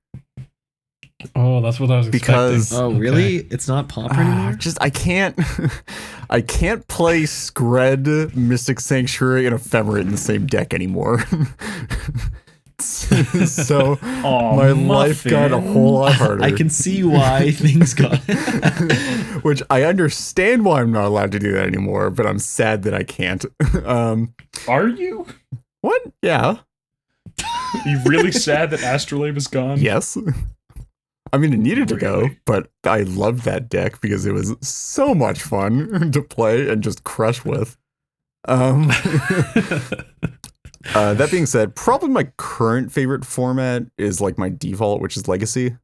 Oh, 1.37 1.61
that's 1.61 1.79
what 1.81 1.91
I 1.91 1.97
was 1.99 2.09
Because- 2.09 2.63
expecting. 2.63 2.85
Oh, 2.85 2.91
Okay. 2.91 2.99
really? 2.99 3.37
It's 3.51 3.69
not 3.69 3.89
Pauper 3.89 4.15
Ah, 4.17 4.21
anymore? 4.21 4.53
just 4.55 4.79
I 4.81 4.91
can't, 4.91 5.39
I 6.31 6.41
can't 6.41 6.87
play 6.89 7.23
Scred, 7.23 8.35
Mystic 8.35 8.81
Sanctuary, 8.81 9.47
and 9.47 9.55
Ephemerate 9.57 10.03
in 10.03 10.11
the 10.11 10.17
same 10.17 10.47
deck 10.47 10.73
anymore. 10.75 11.25
so 12.79 13.99
Aw, 14.03 14.57
my 14.57 14.71
life 14.73 15.25
got 15.25 15.53
a 15.53 15.61
whole 15.61 16.01
lot 16.01 16.15
harder. 16.15 16.43
I 16.43 16.51
can 16.51 16.69
see 16.69 17.05
why 17.05 17.53
things 17.53 17.95
got. 17.95 18.19
which 19.45 19.63
I 19.71 19.85
understand 19.85 20.65
why 20.65 20.81
I'm 20.81 20.91
not 20.91 21.05
allowed 21.05 21.33
to 21.33 21.39
do 21.39 21.53
that 21.53 21.67
anymore, 21.67 22.11
but 22.11 22.27
I'm 22.27 22.39
sad 22.41 22.83
that 22.83 22.95
I 22.95 23.05
can't. 23.05 23.45
um, 23.85 24.35
Are 24.67 24.89
you? 24.89 25.27
what? 25.81 26.03
Yeah. 26.23 26.57
you 27.87 28.01
really 28.05 28.33
sad 28.33 28.71
that 28.71 28.81
Astrolabe 28.83 29.37
is 29.37 29.47
gone? 29.47 29.79
Yes. 29.79 30.19
I 31.33 31.39
mean, 31.39 31.53
it 31.53 31.59
needed 31.61 31.89
to 31.89 31.97
go, 31.97 32.29
but 32.45 32.71
I 32.85 33.03
loved 33.03 33.45
that 33.45 33.69
deck 33.69 34.01
because 34.01 34.27
it 34.27 34.33
was 34.33 34.55
so 34.61 35.15
much 35.15 35.43
fun 35.43 36.11
to 36.13 36.23
play 36.23 36.69
and 36.69 36.83
just 36.83 37.05
crush 37.05 37.45
with. 37.45 37.77
Um, 38.49 38.91
uh, 40.95 41.15
that 41.15 41.29
being 41.31 41.47
said, 41.47 41.75
probably 41.75 42.09
my 42.09 42.25
current 42.37 42.93
favorite 42.93 43.25
format 43.25 43.85
is 43.99 44.21
like 44.21 44.39
my 44.39 44.49
default, 44.49 45.01
which 45.01 45.17
is 45.17 45.29
Legacy. 45.29 45.77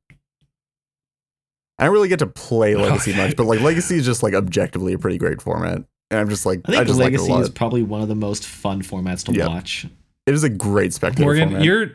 I 1.79 1.85
don't 1.85 1.93
really 1.93 2.09
get 2.09 2.19
to 2.19 2.27
play 2.27 2.75
Legacy 2.75 3.13
Okay. 3.13 3.21
much, 3.29 3.37
but 3.37 3.45
like 3.45 3.61
Legacy 3.61 3.97
is 3.97 4.05
just 4.05 4.23
like 4.25 4.35
objectively 4.35 4.93
a 4.95 4.99
pretty 4.99 5.19
great 5.19 5.41
format, 5.41 5.85
and 6.11 6.19
I'm 6.21 6.29
just 6.29 6.45
like 6.45 6.63
I 6.65 6.73
think 6.73 6.87
just 6.89 6.99
like 6.99 7.13
it 7.13 7.21
a 7.21 7.23
Legacy 7.23 7.33
lot. 7.33 7.43
is 7.43 7.51
probably 7.51 7.85
one 7.85 8.03
of 8.03 8.09
the 8.09 8.17
most 8.17 8.45
fun 8.45 8.83
formats 8.83 9.25
to 9.27 9.33
Yep. 9.33 9.49
watch. 9.49 9.87
It 10.27 10.35
is 10.35 10.43
a 10.43 10.49
great 10.51 10.93
spectator 10.93 11.23
Morgan, 11.23 11.51
format. 11.51 11.65
you're 11.65 11.93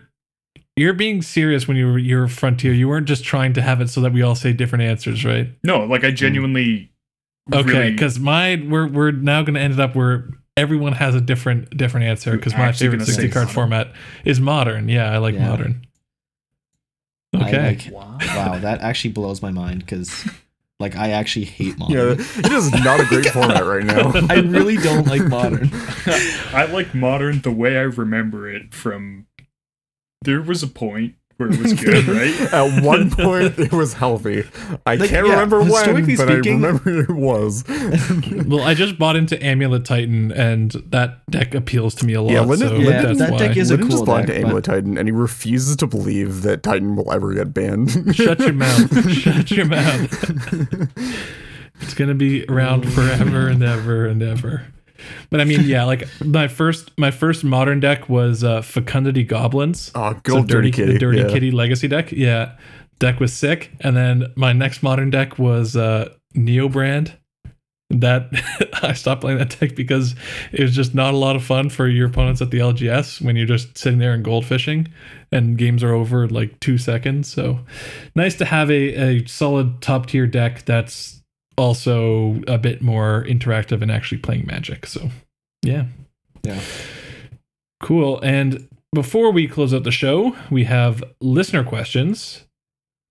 you're 0.75 0.93
being 0.93 1.21
serious 1.21 1.67
when 1.67 1.77
you 1.77 1.85
were 1.87 1.97
your 1.99 2.27
frontier. 2.27 2.73
You 2.73 2.87
weren't 2.87 3.07
just 3.07 3.23
trying 3.23 3.53
to 3.53 3.61
have 3.61 3.79
it 3.81 3.89
so 3.89 4.01
that 4.01 4.13
we 4.13 4.21
all 4.21 4.35
say 4.35 4.53
different 4.53 4.83
answers, 4.83 5.23
right? 5.23 5.49
No, 5.63 5.83
like 5.85 6.03
I 6.03 6.11
mm. 6.11 6.15
genuinely. 6.15 6.91
Okay, 7.53 7.69
really- 7.69 7.91
because 7.91 8.19
mine 8.19 8.69
we're 8.69 8.87
we're 8.87 9.11
now 9.11 9.41
going 9.43 9.55
to 9.55 9.59
end 9.61 9.73
it 9.73 9.79
up 9.79 9.95
where 9.95 10.29
everyone 10.55 10.93
has 10.93 11.13
a 11.15 11.21
different 11.21 11.75
different 11.77 12.05
answer. 12.07 12.31
Because 12.31 12.53
my 12.53 12.71
favorite 12.71 13.01
sixty 13.03 13.29
card 13.29 13.45
modern. 13.47 13.53
format 13.53 13.93
is 14.25 14.39
modern. 14.39 14.89
Yeah, 14.89 15.11
I 15.11 15.17
like 15.17 15.35
Yeah. 15.35 15.49
modern. 15.49 15.85
Okay, 17.35 17.67
like- 17.67 17.89
Wow. 17.91 18.17
wow, 18.21 18.59
that 18.59 18.81
actually 18.81 19.11
blows 19.11 19.41
my 19.41 19.49
mind 19.49 19.79
because, 19.79 20.23
like, 20.79 20.95
I 20.95 21.09
actually 21.11 21.45
hate 21.45 21.75
you 21.89 21.95
know, 21.95 22.09
modern. 22.09 22.19
it 22.19 22.51
is 22.51 22.71
not 22.71 22.99
a 22.99 23.05
great 23.05 23.25
format 23.31 23.65
right 23.65 23.83
now. 23.83 24.11
I 24.29 24.35
really 24.35 24.77
don't 24.77 25.07
like 25.07 25.23
modern. 25.27 25.69
I 26.53 26.67
like 26.71 26.93
modern 26.93 27.41
the 27.41 27.51
way 27.51 27.77
I 27.77 27.81
remember 27.81 28.47
it 28.49 28.73
from. 28.73 29.25
There 30.23 30.41
was 30.41 30.63
a 30.63 30.67
point 30.67 31.15
where 31.37 31.49
it 31.51 31.59
was 31.59 31.73
good, 31.73 32.05
right? 32.07 32.53
At 32.53 32.83
one 32.83 33.09
point, 33.11 33.57
it 33.57 33.71
was 33.73 33.93
healthy. 33.93 34.43
I 34.85 34.95
Like, 34.95 35.09
can't 35.09 35.25
yeah, 35.25 35.33
remember 35.33 35.61
when, 35.63 35.71
but 35.71 36.03
speaking- 36.03 36.63
I 36.63 36.67
remember 36.67 37.01
it 37.01 37.09
was. 37.09 37.63
well, 38.47 38.61
I 38.61 38.75
just 38.75 38.99
bought 38.99 39.15
into 39.15 39.41
Amulet 39.43 39.83
Titan, 39.83 40.31
and 40.31 40.71
that 40.91 41.25
deck 41.31 41.55
appeals 41.55 41.95
to 41.95 42.05
me 42.05 42.13
a 42.13 42.21
lot. 42.21 42.31
Yeah, 42.33 42.41
Lyndon- 42.41 42.67
so 42.69 42.75
Lyndon- 42.75 43.03
that's 43.03 43.19
that 43.19 43.31
why. 43.31 43.37
deck 43.39 43.57
is 43.57 43.71
a 43.71 43.77
cool 43.79 43.87
just 43.89 44.05
bought 44.05 44.27
deck, 44.27 44.35
into 44.35 44.45
Amulet 44.47 44.63
Titan, 44.63 44.97
and 44.97 45.07
he 45.07 45.11
refuses 45.11 45.75
to 45.77 45.87
believe 45.87 46.43
that 46.43 46.61
Titan 46.61 46.95
will 46.95 47.11
ever 47.11 47.33
get 47.33 47.51
banned. 47.53 47.91
Shut 48.15 48.39
your 48.39 48.53
mouth. 48.53 49.11
Shut 49.11 49.49
your 49.49 49.65
mouth. 49.65 50.89
It's 51.81 51.95
gonna 51.95 52.13
be 52.13 52.45
around 52.47 52.83
forever 52.93 53.47
and 53.49 53.63
ever 53.63 54.05
and 54.05 54.21
ever. 54.21 54.67
But 55.29 55.41
I 55.41 55.45
mean, 55.45 55.61
yeah, 55.63 55.83
like 55.85 56.07
my 56.23 56.47
first 56.47 56.91
my 56.97 57.11
first 57.11 57.43
modern 57.43 57.79
deck 57.79 58.09
was 58.09 58.43
uh 58.43 58.61
Fecundity 58.61 59.23
Goblins. 59.23 59.91
oh, 59.95 60.13
good 60.23 60.33
So 60.33 60.43
Dirty 60.43 60.71
Kitty. 60.71 60.93
the 60.93 60.99
Dirty 60.99 61.19
yeah. 61.19 61.29
Kitty 61.29 61.51
Legacy 61.51 61.87
deck. 61.87 62.11
Yeah. 62.11 62.57
Deck 62.99 63.19
was 63.19 63.33
sick. 63.33 63.71
And 63.81 63.97
then 63.97 64.31
my 64.35 64.53
next 64.53 64.83
modern 64.83 65.09
deck 65.09 65.37
was 65.39 65.75
uh 65.75 66.09
Neobrand. 66.35 67.13
That 67.89 68.29
I 68.83 68.93
stopped 68.93 69.21
playing 69.21 69.37
that 69.39 69.57
deck 69.59 69.75
because 69.75 70.15
it 70.51 70.61
was 70.61 70.75
just 70.75 70.95
not 70.95 71.13
a 71.13 71.17
lot 71.17 71.35
of 71.35 71.43
fun 71.43 71.69
for 71.69 71.87
your 71.87 72.07
opponents 72.07 72.41
at 72.41 72.49
the 72.49 72.57
LGS 72.59 73.21
when 73.21 73.35
you're 73.35 73.45
just 73.45 73.77
sitting 73.77 73.99
there 73.99 74.13
and 74.13 74.23
gold 74.23 74.45
fishing 74.45 74.87
and 75.31 75.57
games 75.57 75.83
are 75.83 75.93
over 75.93 76.23
in 76.23 76.29
like 76.31 76.59
two 76.59 76.77
seconds. 76.79 77.31
So 77.31 77.59
nice 78.15 78.35
to 78.35 78.45
have 78.45 78.71
a, 78.71 79.19
a 79.19 79.25
solid 79.27 79.81
top 79.81 80.07
tier 80.07 80.25
deck 80.25 80.65
that's 80.65 81.21
also 81.57 82.41
a 82.47 82.57
bit 82.57 82.81
more 82.81 83.25
interactive 83.27 83.81
and 83.81 83.91
actually 83.91 84.17
playing 84.17 84.45
magic. 84.45 84.85
So 84.85 85.09
yeah. 85.63 85.85
Yeah. 86.43 86.59
Cool. 87.81 88.19
And 88.21 88.67
before 88.93 89.31
we 89.31 89.47
close 89.47 89.73
out 89.73 89.83
the 89.83 89.91
show, 89.91 90.35
we 90.51 90.65
have 90.65 91.03
listener 91.19 91.63
questions. 91.63 92.45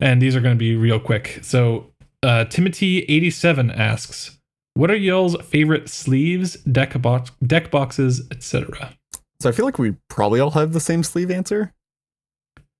And 0.00 0.20
these 0.20 0.34
are 0.34 0.40
going 0.40 0.54
to 0.54 0.58
be 0.58 0.74
real 0.74 0.98
quick. 0.98 1.38
So 1.42 1.92
uh, 2.22 2.46
Timothy87 2.48 3.76
asks, 3.76 4.38
what 4.74 4.90
are 4.90 4.96
y'all's 4.96 5.36
favorite 5.42 5.88
sleeves, 5.88 6.54
deck 6.64 7.00
box, 7.00 7.30
deck 7.46 7.70
boxes, 7.70 8.26
etc.? 8.30 8.96
So 9.40 9.48
I 9.48 9.52
feel 9.52 9.64
like 9.64 9.78
we 9.78 9.94
probably 10.08 10.40
all 10.40 10.50
have 10.52 10.72
the 10.72 10.80
same 10.80 11.02
sleeve 11.02 11.30
answer, 11.30 11.72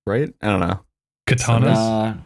right? 0.07 0.33
I 0.41 0.47
don't 0.47 0.59
know. 0.59 0.79
Katanas. 1.27 1.75
Uh, 1.75 2.17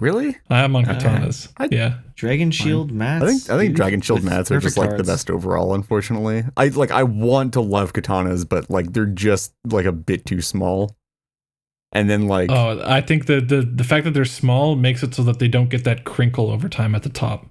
Really? 0.00 0.36
I'm 0.48 0.74
on 0.76 0.84
katanas. 0.86 1.52
I- 1.58 1.68
yeah. 1.70 1.98
Dragon 2.14 2.50
Shield 2.50 2.90
mats. 2.90 3.22
I 3.24 3.26
think 3.28 3.50
I 3.50 3.56
think 3.58 3.68
dude, 3.70 3.76
Dragon 3.76 4.00
Shield 4.00 4.20
with 4.22 4.30
mats 4.30 4.50
are 4.50 4.58
just 4.60 4.76
perfect 4.76 4.92
like 4.92 4.98
the 4.98 5.10
best 5.10 5.30
overall. 5.30 5.74
Unfortunately, 5.74 6.44
I 6.56 6.68
like 6.68 6.90
I 6.90 7.02
want 7.02 7.52
to 7.54 7.60
love 7.60 7.92
katanas, 7.92 8.48
but 8.48 8.68
like 8.70 8.92
they're 8.92 9.06
just 9.06 9.52
like 9.64 9.86
a 9.86 9.92
bit 9.92 10.26
too 10.26 10.40
small. 10.42 10.96
And 11.92 12.08
then 12.08 12.28
like 12.28 12.50
Oh, 12.50 12.82
I 12.84 13.00
think 13.00 13.26
the, 13.26 13.40
the 13.40 13.62
the 13.62 13.84
fact 13.84 14.04
that 14.04 14.12
they're 14.12 14.24
small 14.24 14.76
makes 14.76 15.02
it 15.02 15.14
so 15.14 15.22
that 15.24 15.38
they 15.38 15.48
don't 15.48 15.68
get 15.70 15.84
that 15.84 16.04
crinkle 16.04 16.50
over 16.50 16.68
time 16.68 16.94
at 16.94 17.02
the 17.02 17.08
top. 17.08 17.46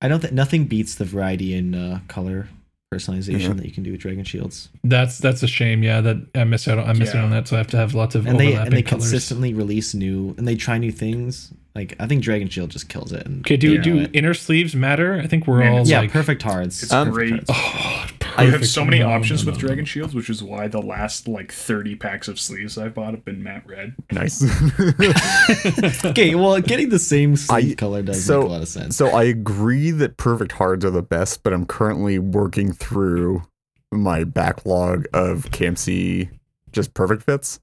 I 0.00 0.08
don't 0.08 0.20
think 0.20 0.32
nothing 0.32 0.64
beats 0.64 0.94
the 0.94 1.04
variety 1.04 1.54
in 1.54 1.74
uh, 1.74 2.00
color 2.08 2.48
personalization 2.92 3.40
Yeah. 3.40 3.52
that 3.54 3.64
you 3.66 3.72
can 3.72 3.82
do 3.82 3.92
with 3.92 4.00
Dragon 4.00 4.24
Shields. 4.24 4.68
That's 4.84 5.18
that's 5.18 5.42
a 5.42 5.46
shame. 5.48 5.82
Yeah, 5.82 6.00
that 6.02 6.16
I 6.34 6.44
miss 6.44 6.68
out. 6.68 6.78
on- 6.78 6.88
I 6.88 6.92
miss 6.92 7.14
out 7.14 7.24
on 7.24 7.30
that. 7.30 7.48
So 7.48 7.56
I 7.56 7.58
have 7.58 7.68
to 7.68 7.76
have 7.76 7.94
lots 7.94 8.14
of 8.14 8.26
And 8.26 8.38
they 8.38 8.54
and 8.54 8.72
they 8.72 8.82
colors. 8.82 9.04
consistently 9.04 9.54
release 9.54 9.94
new 9.94 10.34
and 10.38 10.46
they 10.46 10.56
try 10.56 10.78
new 10.78 10.92
things. 10.92 11.52
Like 11.74 11.96
I 11.98 12.06
think 12.06 12.22
Dragon 12.22 12.48
Shield 12.48 12.70
just 12.70 12.88
kills 12.88 13.12
it. 13.12 13.24
And 13.26 13.40
Okay, 13.40 13.56
do 13.56 13.70
you 13.70 13.78
know 13.78 13.84
do 13.84 13.98
it. 14.00 14.10
inner 14.12 14.34
sleeves 14.34 14.76
matter? 14.76 15.14
I 15.18 15.26
think 15.26 15.46
we're 15.46 15.60
Man, 15.60 15.72
all 15.72 15.86
yeah, 15.86 16.00
like 16.00 16.10
perfect 16.12 16.42
cards. 16.42 16.82
It's 16.82 16.92
Um, 16.92 17.10
great. 17.10 17.42
Oh, 17.48 18.06
I 18.36 18.44
have 18.44 18.66
so 18.66 18.84
many 18.84 18.98
No, 19.00 19.08
no, 19.08 19.14
options 19.14 19.44
no, 19.44 19.52
with 19.52 19.60
no. 19.62 19.68
Dragon 19.68 19.84
Shields, 19.84 20.14
which 20.14 20.30
is 20.30 20.42
why 20.42 20.66
the 20.68 20.80
last 20.80 21.28
like 21.28 21.52
30 21.52 21.96
packs 21.96 22.28
of 22.28 22.38
sleeves 22.40 22.76
I've 22.78 22.94
bought 22.94 23.12
have 23.14 23.24
been 23.24 23.42
matte 23.42 23.64
red. 23.66 23.94
nice. 24.10 24.42
okay, 26.04 26.34
well, 26.34 26.60
getting 26.60 26.88
the 26.88 26.98
same 26.98 27.36
sleeve 27.36 27.72
I- 27.72 27.74
color 27.74 28.02
does 28.02 28.24
so- 28.24 28.40
make 28.40 28.48
a 28.48 28.52
lot 28.52 28.62
of 28.62 28.68
sense. 28.68 28.96
so 28.96 29.08
I 29.08 29.24
agree 29.24 29.90
that 29.92 30.16
perfect 30.16 30.52
hards 30.52 30.84
are 30.84 30.90
the 30.90 31.02
best, 31.02 31.42
but 31.42 31.52
I'm 31.52 31.66
currently 31.66 32.18
working 32.18 32.72
through 32.72 33.42
my 33.90 34.24
backlog 34.24 35.06
of 35.12 35.50
KMC 35.50 36.30
just 36.72 36.94
perfect 36.94 37.22
fits 37.24 37.60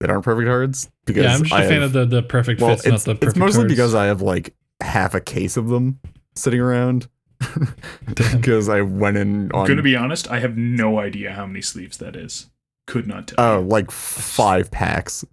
that 0.00 0.10
aren't 0.10 0.24
perfect 0.24 0.48
hards 0.48 0.88
because 1.04 1.24
Yeah, 1.24 1.34
I'm 1.34 1.42
just 1.42 1.52
a 1.52 1.56
I 1.56 1.62
fan 1.62 1.72
have- 1.82 1.82
of 1.82 1.92
the 1.92 2.04
the 2.06 2.22
perfect 2.22 2.60
well, 2.60 2.70
fits, 2.76 2.86
not 2.86 2.94
it's, 2.94 3.04
the 3.04 3.12
it's 3.22 3.36
mostly 3.36 3.62
cards. 3.62 3.72
because 3.72 3.94
I 3.94 4.06
have 4.06 4.22
like 4.22 4.54
half 4.80 5.14
a 5.14 5.20
case 5.20 5.56
of 5.56 5.68
them 5.68 5.98
sitting 6.34 6.60
around 6.60 7.08
because 8.32 8.68
I 8.68 8.80
went 8.82 9.16
in 9.16 9.50
on 9.52 9.62
I'm 9.62 9.66
gonna 9.68 9.82
be 9.82 9.96
honest, 9.96 10.30
I 10.30 10.38
have 10.40 10.56
no 10.56 10.98
idea 10.98 11.32
how 11.32 11.46
many 11.46 11.62
sleeves 11.62 11.98
that 11.98 12.16
is. 12.16 12.50
Could 12.86 13.06
not 13.06 13.28
tell. 13.28 13.36
oh 13.38 13.60
you. 13.60 13.66
like 13.66 13.90
five 13.90 14.70
packs 14.70 15.24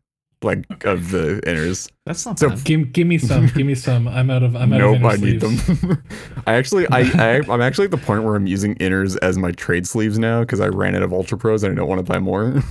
like 0.43 0.65
of 0.85 1.11
the 1.11 1.39
inners. 1.45 1.91
That's 2.05 2.25
not 2.25 2.39
so- 2.39 2.49
bad. 2.49 2.63
Give, 2.63 2.91
give 2.93 3.05
me 3.07 3.17
some. 3.19 3.45
Give 3.47 3.67
me 3.67 3.75
some. 3.75 4.07
I'm 4.07 4.29
out 4.31 4.41
of. 4.41 4.55
I'm 4.55 4.73
out 4.73 4.79
nope, 4.79 4.95
of 4.95 5.01
inner 5.01 5.09
I 5.09 5.15
need 5.17 5.41
sleeves. 5.41 5.81
them. 5.81 6.03
I 6.47 6.53
actually, 6.55 6.87
I, 6.89 7.01
I, 7.01 7.41
I'm 7.47 7.61
actually 7.61 7.85
at 7.85 7.91
the 7.91 7.97
point 7.97 8.23
where 8.23 8.35
I'm 8.35 8.47
using 8.47 8.73
inners 8.75 9.17
as 9.21 9.37
my 9.37 9.51
trade 9.51 9.85
sleeves 9.85 10.17
now 10.17 10.39
because 10.39 10.59
I 10.59 10.67
ran 10.69 10.95
out 10.95 11.03
of 11.03 11.13
Ultra 11.13 11.37
Pros 11.37 11.61
and 11.63 11.71
I 11.73 11.75
don't 11.75 11.87
want 11.87 12.03
to 12.03 12.11
buy 12.11 12.17
more. 12.19 12.63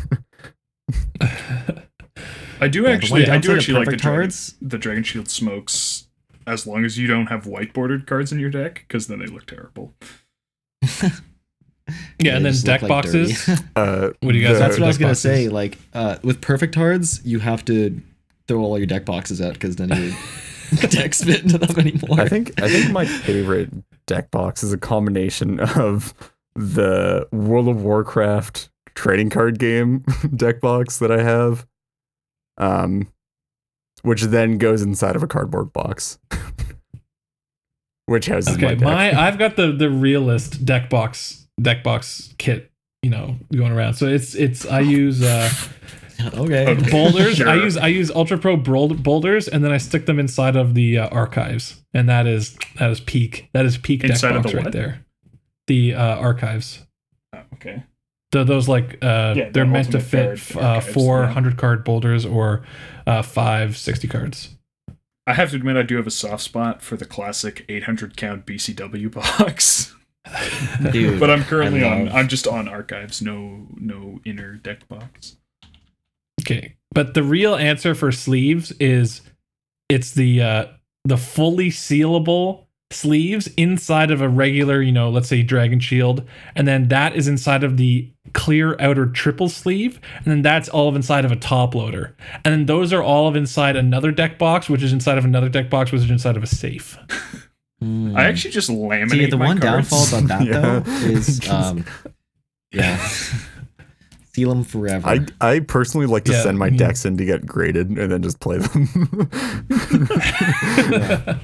I 2.60 2.68
do 2.68 2.82
Yeah, 2.84 2.90
actually, 2.90 3.28
I 3.28 3.38
do 3.38 3.54
actually 3.56 3.74
like 3.74 3.84
the 3.86 3.90
perfect 3.92 4.02
Dragon, 4.02 4.20
cards- 4.22 4.54
the 4.62 4.78
Dragon 4.78 5.02
Shield 5.02 5.28
smokes 5.28 6.06
as 6.46 6.66
long 6.66 6.84
as 6.84 6.98
you 6.98 7.06
don't 7.06 7.26
have 7.26 7.46
white 7.46 7.72
bordered 7.72 8.06
cards 8.06 8.32
in 8.32 8.38
your 8.40 8.50
deck, 8.50 8.84
because 8.86 9.06
then 9.06 9.18
they 9.18 9.26
look 9.26 9.46
terrible. 9.46 9.94
Yeah, 12.20 12.36
and 12.36 12.44
They 12.44 12.50
then 12.52 12.62
deck 12.64 12.82
like 12.82 12.88
boxes. 12.88 13.48
uh, 13.76 14.10
What 14.20 14.32
do 14.32 14.38
you 14.38 14.44
guys 14.46 14.54
the- 14.54 14.58
That's 14.60 14.74
what 14.78 14.84
I 14.84 14.86
was 14.86 14.96
deck 14.96 15.00
gonna 15.00 15.10
boxes. 15.10 15.22
say. 15.22 15.48
Like 15.48 15.78
uh, 15.92 16.18
with 16.22 16.40
perfect 16.40 16.72
cards, 16.74 17.20
you 17.24 17.40
have 17.40 17.64
to 17.64 18.00
throw 18.46 18.60
all 18.62 18.78
your 18.78 18.86
deck 18.86 19.04
boxes 19.04 19.40
out 19.40 19.54
because 19.54 19.74
then 19.76 19.88
your 19.88 20.80
decks 20.90 21.24
fit 21.24 21.42
into 21.42 21.58
them 21.58 21.76
anymore. 21.78 22.20
I 22.20 22.28
think 22.28 22.60
I 22.62 22.68
think 22.68 22.92
my 22.92 23.04
favorite 23.06 23.70
deck 24.06 24.30
box 24.30 24.62
is 24.62 24.72
a 24.72 24.78
combination 24.78 25.58
of 25.60 26.14
the 26.54 27.26
World 27.32 27.66
of 27.68 27.82
Warcraft 27.82 28.70
trading 28.94 29.30
card 29.30 29.58
game 29.58 30.04
deck 30.36 30.60
box 30.60 30.98
that 30.98 31.10
I 31.10 31.22
have, 31.24 31.66
um, 32.60 33.08
which 34.02 34.22
then 34.22 34.58
goes 34.58 34.82
inside 34.82 35.16
of 35.16 35.22
a 35.22 35.26
cardboard 35.26 35.72
box, 35.72 36.18
which 38.06 38.26
has 38.26 38.48
Okay, 38.48 38.62
my, 38.62 38.74
deck. 38.74 38.80
my 38.84 39.20
I've 39.20 39.38
got 39.38 39.56
the 39.56 39.72
the 39.72 39.90
realist 39.90 40.64
deck 40.64 40.88
box 40.88 41.48
deck 41.60 41.82
box 41.82 42.34
kit. 42.38 42.70
You 43.02 43.10
know, 43.10 43.36
going 43.54 43.72
around. 43.72 43.94
So 43.94 44.06
it's 44.06 44.34
it's 44.34 44.66
I 44.66 44.80
use 44.98 45.22
uh 45.22 45.50
okay. 46.34 46.68
Okay. 46.68 46.90
boulders. 46.90 47.40
I 47.40 47.54
use 47.54 47.76
I 47.78 47.86
use 47.88 48.10
Ultra 48.10 48.38
Pro 48.38 48.56
boulders, 48.56 49.48
and 49.48 49.64
then 49.64 49.72
I 49.72 49.78
stick 49.78 50.04
them 50.04 50.18
inside 50.18 50.54
of 50.54 50.74
the 50.74 50.98
uh, 50.98 51.08
Arkhives, 51.08 51.80
and 51.94 52.08
that 52.10 52.26
is 52.26 52.58
that 52.78 52.90
is 52.90 53.00
peak. 53.00 53.48
That 53.54 53.64
is 53.64 53.78
peak 53.78 54.02
deck 54.02 54.10
Inside 54.10 54.36
of 54.36 54.42
box 54.42 54.52
the 54.52 54.56
right 54.58 54.64
what? 54.66 54.72
there. 54.74 55.06
The 55.66 55.94
uh, 55.94 56.18
Arkhives. 56.22 56.84
Oh, 57.34 57.38
okay. 57.54 57.84
The, 58.32 58.44
those 58.44 58.68
like 58.68 58.98
uh, 59.02 59.34
Yeah, 59.36 59.50
they're 59.50 59.66
meant 59.66 59.90
to 59.92 60.00
fit 60.00 60.24
card 60.24 60.38
f- 60.38 60.56
uh, 60.56 60.60
Arkhives, 60.60 60.92
four 60.92 61.20
yeah. 61.22 61.32
hundred 61.32 61.56
card 61.56 61.84
boulders 61.84 62.24
or 62.24 62.62
uh, 63.06 63.22
five 63.22 63.76
60 63.76 64.06
cards. 64.08 64.56
I 65.26 65.34
have 65.34 65.50
to 65.50 65.56
admit, 65.56 65.76
I 65.76 65.82
do 65.82 65.96
have 65.96 66.06
a 66.06 66.10
soft 66.12 66.42
spot 66.42 66.82
for 66.82 66.96
the 66.96 67.04
classic 67.04 67.64
800 67.68 68.16
count 68.16 68.46
BCW 68.46 69.12
box. 69.12 69.94
Dude, 70.92 71.18
but 71.18 71.30
I'm 71.30 71.42
currently 71.44 71.82
on. 71.84 72.08
I'm 72.08 72.28
just 72.28 72.46
on 72.46 72.66
Arkhives. 72.66 73.22
No, 73.22 73.66
no 73.76 74.20
inner 74.24 74.54
deck 74.54 74.86
box. 74.88 75.36
Okay, 76.40 76.76
but 76.92 77.14
the 77.14 77.22
real 77.22 77.54
answer 77.54 77.94
for 77.94 78.12
sleeves 78.12 78.72
is 78.72 79.22
it's 79.88 80.12
the 80.12 80.42
uh, 80.42 80.66
the 81.04 81.16
fully 81.16 81.70
sealable 81.70 82.66
sleeves 82.92 83.46
inside 83.56 84.10
of 84.10 84.20
a 84.20 84.28
regular, 84.28 84.82
you 84.82 84.90
know, 84.92 85.10
let's 85.10 85.28
say 85.28 85.42
Dragon 85.42 85.78
Shield, 85.80 86.24
and 86.56 86.66
then 86.66 86.88
that 86.88 87.14
is 87.14 87.28
inside 87.28 87.62
of 87.62 87.76
the 87.76 88.10
clear 88.32 88.76
outer 88.80 89.06
triple 89.06 89.48
sleeve, 89.48 90.00
and 90.16 90.24
then 90.26 90.42
that's 90.42 90.68
all 90.68 90.88
of 90.88 90.96
inside 90.96 91.24
of 91.24 91.30
a 91.32 91.36
top 91.36 91.74
loader, 91.74 92.16
and 92.44 92.52
then 92.52 92.66
those 92.66 92.92
are 92.92 93.02
all 93.02 93.28
of 93.28 93.36
inside 93.36 93.76
another 93.76 94.10
deck 94.10 94.38
box, 94.38 94.68
which 94.68 94.82
is 94.82 94.92
inside 94.92 95.18
of 95.18 95.24
another 95.24 95.48
deck 95.48 95.70
box, 95.70 95.92
which 95.92 96.02
is 96.02 96.10
inside 96.10 96.36
of 96.36 96.42
a 96.42 96.46
safe. 96.48 96.96
Hmm. 97.80 98.14
I 98.16 98.24
actually 98.24 98.50
just 98.50 98.68
laminate 98.68 99.10
See, 99.10 99.26
the 99.26 99.36
my 99.38 99.46
one 99.46 99.58
cards. 99.60 99.88
downfall 99.88 100.18
about 100.18 100.28
that 100.28 100.46
Yeah. 100.48 100.80
though 100.80 100.90
is, 101.06 101.48
um, 101.50 101.84
yeah, 102.72 102.98
seal 104.34 104.50
them 104.50 104.64
forever. 104.64 105.08
I 105.08 105.20
I 105.40 105.60
personally 105.60 106.06
like 106.06 106.24
to 106.24 106.32
Yeah, 106.32 106.42
send 106.42 106.58
my 106.58 106.66
I 106.66 106.70
decks 106.70 107.04
in 107.06 107.16
to 107.16 107.24
get 107.24 107.46
graded 107.46 107.88
and 107.88 108.12
then 108.12 108.20
just 108.22 108.40
play 108.40 108.58
them. 108.58 109.30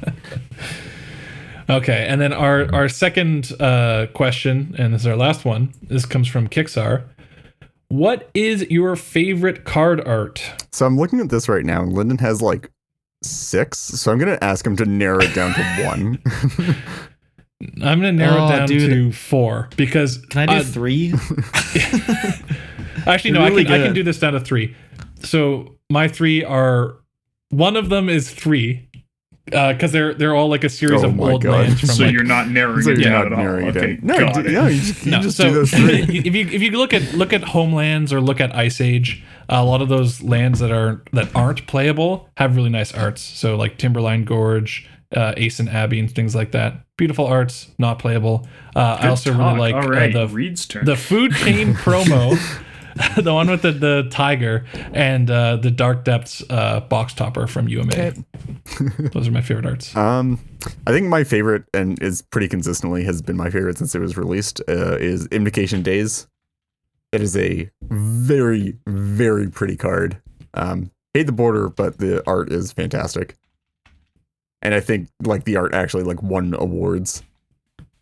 Okay, 1.69 2.07
and 2.09 2.21
then 2.21 2.33
our 2.33 2.73
our 2.75 2.89
second 2.89 3.53
uh, 3.61 4.07
question, 4.15 4.75
and 4.79 4.95
this 4.95 5.03
is 5.03 5.07
our 5.07 5.17
last 5.17 5.45
one. 5.45 5.73
This 5.83 6.07
comes 6.07 6.29
from 6.29 6.49
Kixar. 6.49 7.05
What 7.89 8.31
is 8.35 8.69
your 8.71 8.97
favorite 8.97 9.65
card 9.65 10.07
art? 10.07 10.43
so 10.73 10.87
I'm 10.87 10.97
looking 10.97 11.21
at 11.21 11.29
this 11.29 11.49
right 11.49 11.65
now, 11.65 11.83
and 11.83 11.93
Lyndon 11.93 12.19
has 12.19 12.41
like 12.43 12.71
six. 13.23 13.79
So 13.79 14.13
I'm 14.13 14.19
gonna 14.19 14.39
ask 14.43 14.65
him 14.67 14.77
to 14.77 14.85
narrow 14.85 15.21
it 15.21 15.35
down 15.35 15.55
to 15.55 15.63
one. 15.87 16.23
I'm 17.83 17.99
gonna 18.01 18.13
narrow 18.13 18.43
Oh, 18.43 18.47
it 18.47 18.57
down 18.59 18.69
dude. 18.69 18.91
to 18.91 19.13
four 19.13 19.69
because 19.77 20.19
Can 20.27 20.49
I 20.49 20.55
do 20.59 20.61
uh, 20.61 20.65
three? 20.65 21.15
actually 23.07 23.31
no, 23.33 23.41
You're 23.41 23.51
really 23.51 23.63
I 23.63 23.65
can 23.65 23.81
I 23.81 23.85
can 23.87 23.95
do 23.95 24.03
this 24.03 24.19
down 24.19 24.35
to 24.35 24.41
three. 24.41 24.75
So 25.23 25.77
my 25.91 26.07
three 26.09 26.45
are 26.45 26.97
one 27.51 27.77
of 27.77 27.89
them 27.89 28.09
is 28.09 28.31
three 28.31 28.86
because 29.47 29.93
they're 29.93 30.13
they're 30.13 30.35
all 30.35 30.49
like 30.49 30.65
a 30.65 30.69
series 30.69 31.03
Oh 31.05 31.07
of 31.09 31.17
my 31.17 31.31
old 31.33 31.43
God. 31.43 31.53
lands 31.53 31.81
from 31.81 31.89
so 31.91 32.05
like 32.05 32.13
you're 32.13 32.25
not 32.25 32.49
narrowing 32.49 32.83
so 32.83 32.91
it 32.91 32.99
you're 32.99 33.11
down 33.11 33.31
not 33.31 33.39
at 33.41 33.49
all. 33.49 33.69
it 33.69 33.77
Okay, 33.77 33.97
down. 33.97 34.01
No, 34.03 34.17
d- 34.43 34.49
it. 34.49 34.53
no, 34.53 34.67
you 34.67 34.81
just, 34.81 35.05
you 35.05 35.11
no, 35.13 35.21
just 35.21 35.37
so 35.37 35.45
do 35.45 35.55
those 35.55 35.71
three. 35.75 36.03
if 36.03 36.35
you 36.35 36.47
if 36.49 36.63
you 36.63 36.71
look 36.73 36.93
at 36.93 37.15
look 37.15 37.33
at 37.33 37.43
homelands 37.45 38.13
or 38.13 38.21
look 38.21 38.41
at 38.41 38.55
Ice 38.57 38.81
Age, 38.81 39.23
a 39.49 39.65
lot 39.65 39.81
of 39.83 39.89
those 39.89 40.21
lands 40.23 40.59
that 40.59 40.73
are 40.73 41.03
that 41.13 41.35
aren't 41.35 41.67
playable 41.69 42.29
have 42.37 42.57
really 42.57 42.71
nice 42.71 42.93
arts. 42.93 43.23
So 43.23 43.55
like 43.57 43.79
Timberline 43.79 44.25
Gorge, 44.25 44.89
uh, 45.15 45.35
Aysen 45.37 45.73
Abbey, 45.73 46.01
and 46.01 46.11
things 46.11 46.35
like 46.35 46.51
that. 46.51 46.83
Beautiful 46.97 47.27
arts, 47.27 47.69
not 47.79 47.99
playable. 47.99 48.49
Uh, 48.75 48.99
I 49.01 49.09
also 49.09 49.31
talk. 49.31 49.39
really 49.57 49.59
like 49.73 49.75
All 49.77 49.89
right, 49.89 50.15
uh, 50.17 50.27
the 50.27 50.35
Reed's 50.35 50.67
turn. 50.67 50.87
the 50.87 50.97
food 50.97 51.33
chain 51.35 51.75
promo, 51.75 52.37
the 53.17 53.35
one 53.35 53.51
with 53.51 53.63
the 53.63 53.73
the 53.73 54.09
tiger 54.11 54.65
and 54.93 55.31
uh, 55.31 55.57
the 55.57 55.71
Dark 55.71 56.05
Depths 56.05 56.43
uh, 56.49 56.81
box 56.81 57.13
topper 57.13 57.47
from 57.47 57.69
UMA. 57.69 58.15
Those 59.13 59.29
are 59.29 59.33
my 59.33 59.43
favorite 59.43 59.67
arts. 59.67 59.95
Um, 59.95 60.41
I 60.87 60.93
think 60.93 61.07
my 61.09 61.25
favorite, 61.25 61.65
and 61.75 62.01
is 62.03 62.23
pretty 62.23 62.49
consistently 62.49 63.05
has 63.05 63.21
been 63.21 63.37
my 63.37 63.51
favorite 63.51 63.79
since 63.79 63.95
it 63.95 63.99
was 63.99 64.17
released, 64.17 64.61
uh, 64.69 64.97
is 64.97 65.27
Invocation 65.27 65.83
Days. 65.83 66.27
It 67.13 67.21
is 67.21 67.37
a 67.37 67.71
very, 67.83 68.77
very 68.87 69.51
pretty 69.51 69.77
card. 69.77 70.21
Um, 70.55 70.91
hate 71.13 71.27
the 71.27 71.33
border, 71.33 71.69
but 71.69 71.99
the 71.99 72.27
art 72.27 72.51
is 72.51 72.73
fantastic. 72.73 73.37
And 74.63 74.75
I 74.75 74.81
think 74.81 75.09
like 75.23 75.45
the 75.45 75.57
art 75.57 75.75
actually 75.75 76.05
like 76.05 76.23
won 76.23 76.55
awards 76.55 77.23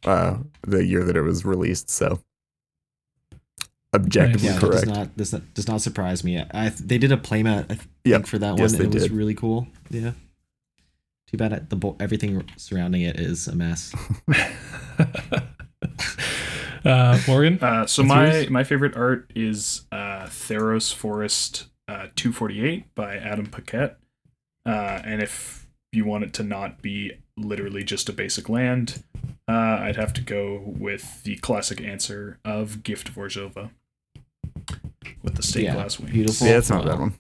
uh 0.05 0.37
the 0.63 0.85
year 0.85 1.03
that 1.03 1.17
it 1.17 1.23
was 1.23 1.45
released, 1.45 1.91
so 1.91 2.21
objectively 3.95 4.49
yeah, 4.49 4.55
that 4.59 4.61
does 4.61 4.71
correct. 4.85 4.87
not 4.99 5.17
does 5.17 5.33
not 5.33 5.55
does 5.55 5.69
not 5.69 5.81
surprise 5.81 6.25
me. 6.25 6.43
I 6.53 6.69
they 6.71 6.99
did 6.99 7.13
a 7.13 7.17
playmat 7.17 7.65
I 7.71 7.75
think 7.75 7.89
Yep. 8.05 8.27
for 8.27 8.39
that 8.39 8.59
Yes, 8.59 8.73
one. 8.73 8.79
they 8.81 8.85
and 8.87 8.95
it 8.95 9.01
was 9.01 9.11
really 9.11 9.35
cool. 9.35 9.69
Yeah. 9.91 10.13
Too 11.31 11.37
bad 11.39 11.53
it- 11.53 11.71
the 11.71 11.77
bo- 11.77 11.97
everything 12.01 12.45
surrounding 12.57 13.03
it 13.03 13.19
is 13.19 13.49
a 13.49 13.55
mess. 13.55 13.95
Uh, 16.85 17.19
Morgan, 17.27 17.59
Uh, 17.63 17.87
so 17.87 18.03
What's 18.03 18.09
my 18.09 18.33
yours? 18.35 18.51
my 18.51 18.63
favorite 18.63 18.95
art 18.95 19.31
is 19.35 19.87
uh, 19.91 20.25
Theros 20.27 20.93
Forest 20.93 21.69
uh, 21.89 22.09
248 22.15 22.95
by 22.95 23.17
Adam 23.17 23.47
Paquette. 23.47 23.97
Uh, 24.67 25.01
and 25.03 25.23
if 25.23 25.67
you 25.93 26.05
want 26.05 26.25
it 26.25 26.35
to 26.35 26.43
not 26.43 26.83
be 26.83 27.13
literally 27.39 27.85
just 27.85 28.11
a 28.11 28.13
basic 28.13 28.51
land, 28.51 29.03
uh, 29.49 29.53
I'd 29.81 29.97
have 29.97 30.13
to 30.15 30.21
go 30.21 30.63
with 30.67 31.23
the 31.23 31.37
classic 31.37 31.81
answer 31.81 32.39
of 32.45 32.83
Gift 32.83 33.09
of 33.09 33.15
Orzhova 33.15 33.71
with 35.23 35.35
the 35.37 35.43
stained 35.43 35.65
Yeah, 35.67 35.75
glass 35.75 35.99
wings. 35.99 36.13
beautiful. 36.13 36.47
Yeah, 36.47 36.59
it's 36.59 36.71
not 36.71 36.85
a 36.85 36.89
bad 36.89 37.01
one. 37.01 37.15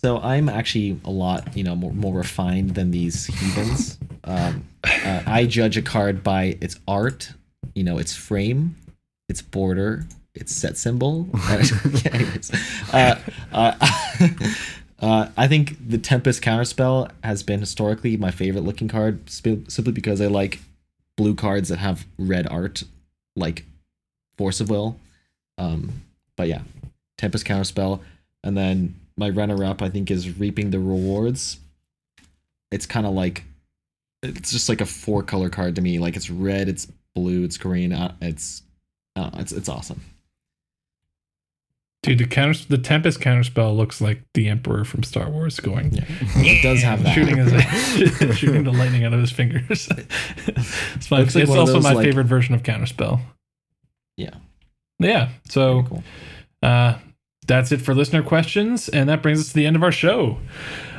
So 0.00 0.18
I'm 0.18 0.48
actually 0.48 1.00
a 1.04 1.10
lot, 1.10 1.56
you 1.56 1.64
know, 1.64 1.74
more, 1.74 1.92
more 1.92 2.14
refined 2.14 2.74
than 2.74 2.90
these 2.90 3.26
heathens. 3.26 3.98
Um, 4.24 4.64
uh, 4.84 5.22
I 5.26 5.46
judge 5.46 5.76
a 5.76 5.82
card 5.82 6.22
by 6.22 6.58
its 6.60 6.78
art, 6.86 7.32
you 7.74 7.82
know, 7.82 7.98
its 7.98 8.14
frame, 8.14 8.76
its 9.28 9.42
border, 9.42 10.06
its 10.34 10.54
set 10.54 10.76
symbol. 10.76 11.28
Anyways, 12.12 12.52
uh, 12.92 13.18
uh, 13.52 13.74
uh, 15.00 15.28
I 15.36 15.48
think 15.48 15.76
the 15.88 15.98
Tempest 15.98 16.42
counterspell 16.42 17.10
has 17.24 17.42
been 17.42 17.58
historically 17.60 18.16
my 18.16 18.30
favorite 18.30 18.64
looking 18.64 18.86
card, 18.88 19.28
sp- 19.32 19.66
simply 19.68 19.92
because 19.92 20.20
I 20.20 20.26
like 20.26 20.60
blue 21.16 21.34
cards 21.34 21.68
that 21.70 21.78
have 21.78 22.06
red 22.18 22.46
art, 22.48 22.84
like 23.34 23.64
Force 24.40 24.58
of 24.62 24.70
Will. 24.70 24.96
Um, 25.58 25.92
but 26.34 26.48
yeah, 26.48 26.62
Tempest 27.18 27.44
counterspell, 27.44 28.00
and 28.42 28.56
then 28.56 28.94
my 29.18 29.28
runner-up 29.28 29.82
I 29.82 29.90
think 29.90 30.10
is 30.10 30.38
Reaping 30.38 30.70
the 30.70 30.78
Rewards. 30.78 31.58
It's 32.72 32.86
kind 32.86 33.04
of 33.04 33.12
like 33.12 33.44
it's 34.22 34.50
just 34.50 34.70
like 34.70 34.80
a 34.80 34.86
four 34.86 35.22
color 35.22 35.50
card 35.50 35.74
to 35.76 35.82
me. 35.82 35.98
Like 35.98 36.16
it's 36.16 36.30
red, 36.30 36.70
it's 36.70 36.86
blue, 37.14 37.44
it's 37.44 37.58
green. 37.58 37.92
Uh, 37.92 38.14
it's 38.22 38.62
uh, 39.14 39.28
it's 39.34 39.52
it's 39.52 39.68
awesome. 39.68 40.00
Dude, 42.02 42.16
the 42.16 42.26
counter 42.26 42.58
the 42.66 42.78
Tempest 42.78 43.20
counterspell 43.20 43.76
looks 43.76 44.00
like 44.00 44.22
the 44.32 44.48
Emperor 44.48 44.86
from 44.86 45.02
Star 45.02 45.28
Wars 45.28 45.60
going 45.60 45.92
Yeah. 45.92 46.04
It 46.36 46.62
does 46.62 46.80
have 46.80 47.02
that. 47.02 47.14
shooting 47.14 47.36
his 47.36 48.38
shooting 48.38 48.64
the 48.64 48.72
lightning 48.72 49.04
out 49.04 49.12
of 49.12 49.20
his 49.20 49.30
fingers. 49.30 49.86
it's 50.46 51.10
my, 51.10 51.18
like 51.18 51.26
it's 51.26 51.36
of 51.36 51.50
also 51.50 51.74
those, 51.74 51.84
my 51.84 51.92
like- 51.92 52.06
favorite 52.06 52.24
version 52.26 52.54
of 52.54 52.62
counterspell. 52.62 53.20
Yeah. 54.20 54.36
Yeah. 54.98 55.28
So 55.48 55.84
cool. 55.88 56.02
uh, 56.62 56.98
that's 57.50 57.72
it 57.72 57.82
for 57.82 57.94
listener 57.94 58.22
questions, 58.22 58.88
and 58.88 59.08
that 59.08 59.22
brings 59.22 59.40
us 59.40 59.48
to 59.48 59.54
the 59.54 59.66
end 59.66 59.74
of 59.74 59.82
our 59.82 59.90
show. 59.90 60.38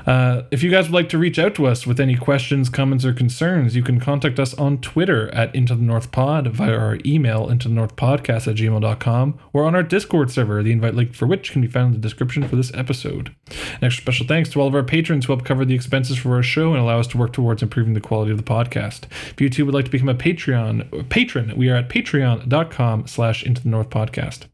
Uh, 0.05 0.43
if 0.51 0.63
you 0.63 0.69
guys 0.69 0.85
would 0.85 0.93
like 0.93 1.07
to 1.07 1.17
reach 1.17 1.39
out 1.39 1.55
to 1.55 1.65
us 1.65 1.87
with 1.87 1.99
any 1.99 2.15
questions, 2.15 2.69
comments, 2.69 3.05
or 3.05 3.13
concerns, 3.13 3.73
you 3.75 3.83
can 3.83 4.01
contact 4.01 4.37
us 4.37 4.53
on 4.55 4.79
Twitter 4.79 5.33
at 5.33 5.53
Into 5.55 5.75
the 5.75 5.83
North 5.83 6.11
Pod 6.11 6.47
via 6.47 6.75
our 6.75 6.97
email 7.05 7.49
into 7.49 7.69
the 7.69 7.73
North 7.73 7.95
Podcast 7.95 8.47
at 8.49 8.57
gmail.com 8.57 9.39
or 9.53 9.63
on 9.63 9.75
our 9.75 9.83
Discord 9.83 10.29
server, 10.29 10.61
the 10.61 10.73
invite 10.73 10.95
link 10.95 11.13
for 11.13 11.25
which 11.25 11.53
can 11.53 11.61
be 11.61 11.67
found 11.67 11.93
in 11.95 12.01
the 12.01 12.05
description 12.05 12.45
for 12.45 12.57
this 12.57 12.73
episode. 12.73 13.33
An 13.47 13.85
extra 13.85 14.01
special 14.01 14.27
thanks 14.27 14.49
to 14.49 14.59
all 14.59 14.67
of 14.67 14.75
our 14.75 14.83
patrons 14.83 15.25
who 15.25 15.33
help 15.33 15.45
cover 15.45 15.63
the 15.63 15.75
expenses 15.75 16.17
for 16.17 16.35
our 16.35 16.43
show 16.43 16.71
and 16.71 16.81
allow 16.81 16.99
us 16.99 17.07
to 17.07 17.17
work 17.17 17.31
towards 17.31 17.63
improving 17.63 17.93
the 17.93 18.01
quality 18.01 18.31
of 18.31 18.37
the 18.37 18.43
podcast. 18.43 19.05
If 19.31 19.39
you 19.39 19.49
too 19.49 19.65
would 19.65 19.75
like 19.75 19.85
to 19.85 19.91
become 19.91 20.09
a 20.09 20.15
Patreon 20.15 21.07
patron, 21.09 21.55
we 21.55 21.69
are 21.69 21.75
at 21.75 21.89
patreon.com 21.89 23.07
slash 23.07 23.43
into 23.43 23.61
the 23.61 23.69
North 23.69 23.89
Podcast. 23.89 24.50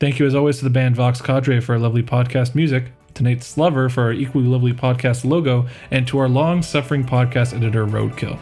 Thank 0.00 0.18
you 0.18 0.26
as 0.26 0.34
always 0.34 0.58
to 0.58 0.64
the 0.64 0.70
band 0.70 0.96
Vox 0.96 1.20
Cadre 1.20 1.60
for 1.60 1.74
our 1.74 1.78
lovely 1.78 2.02
podcast 2.02 2.54
music, 2.54 2.92
to 3.14 3.22
Nate 3.22 3.42
Slover 3.42 3.88
for 3.88 4.02
our 4.04 4.12
equally 4.12 4.46
lovely 4.46 4.72
podcast 4.72 5.24
logo, 5.24 5.66
and 5.90 6.06
to 6.08 6.18
our 6.18 6.28
long 6.28 6.62
suffering 6.62 7.04
podcast 7.04 7.54
editor 7.54 7.86
Roadkill. 7.86 8.38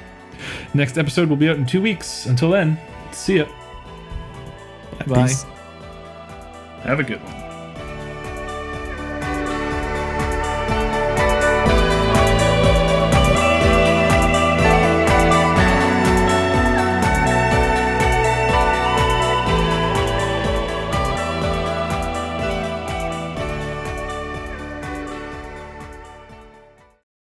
Next 0.74 0.96
episode 0.96 1.28
will 1.28 1.36
be 1.36 1.48
out 1.48 1.56
in 1.56 1.66
two 1.66 1.82
weeks. 1.82 2.26
Until 2.26 2.50
then, 2.50 2.78
see 3.12 3.38
ya. 3.38 3.46
Bye. 5.06 5.26
Peace. 5.26 5.44
Have 6.82 7.00
a 7.00 7.04
good 7.04 7.22
one. 7.22 7.39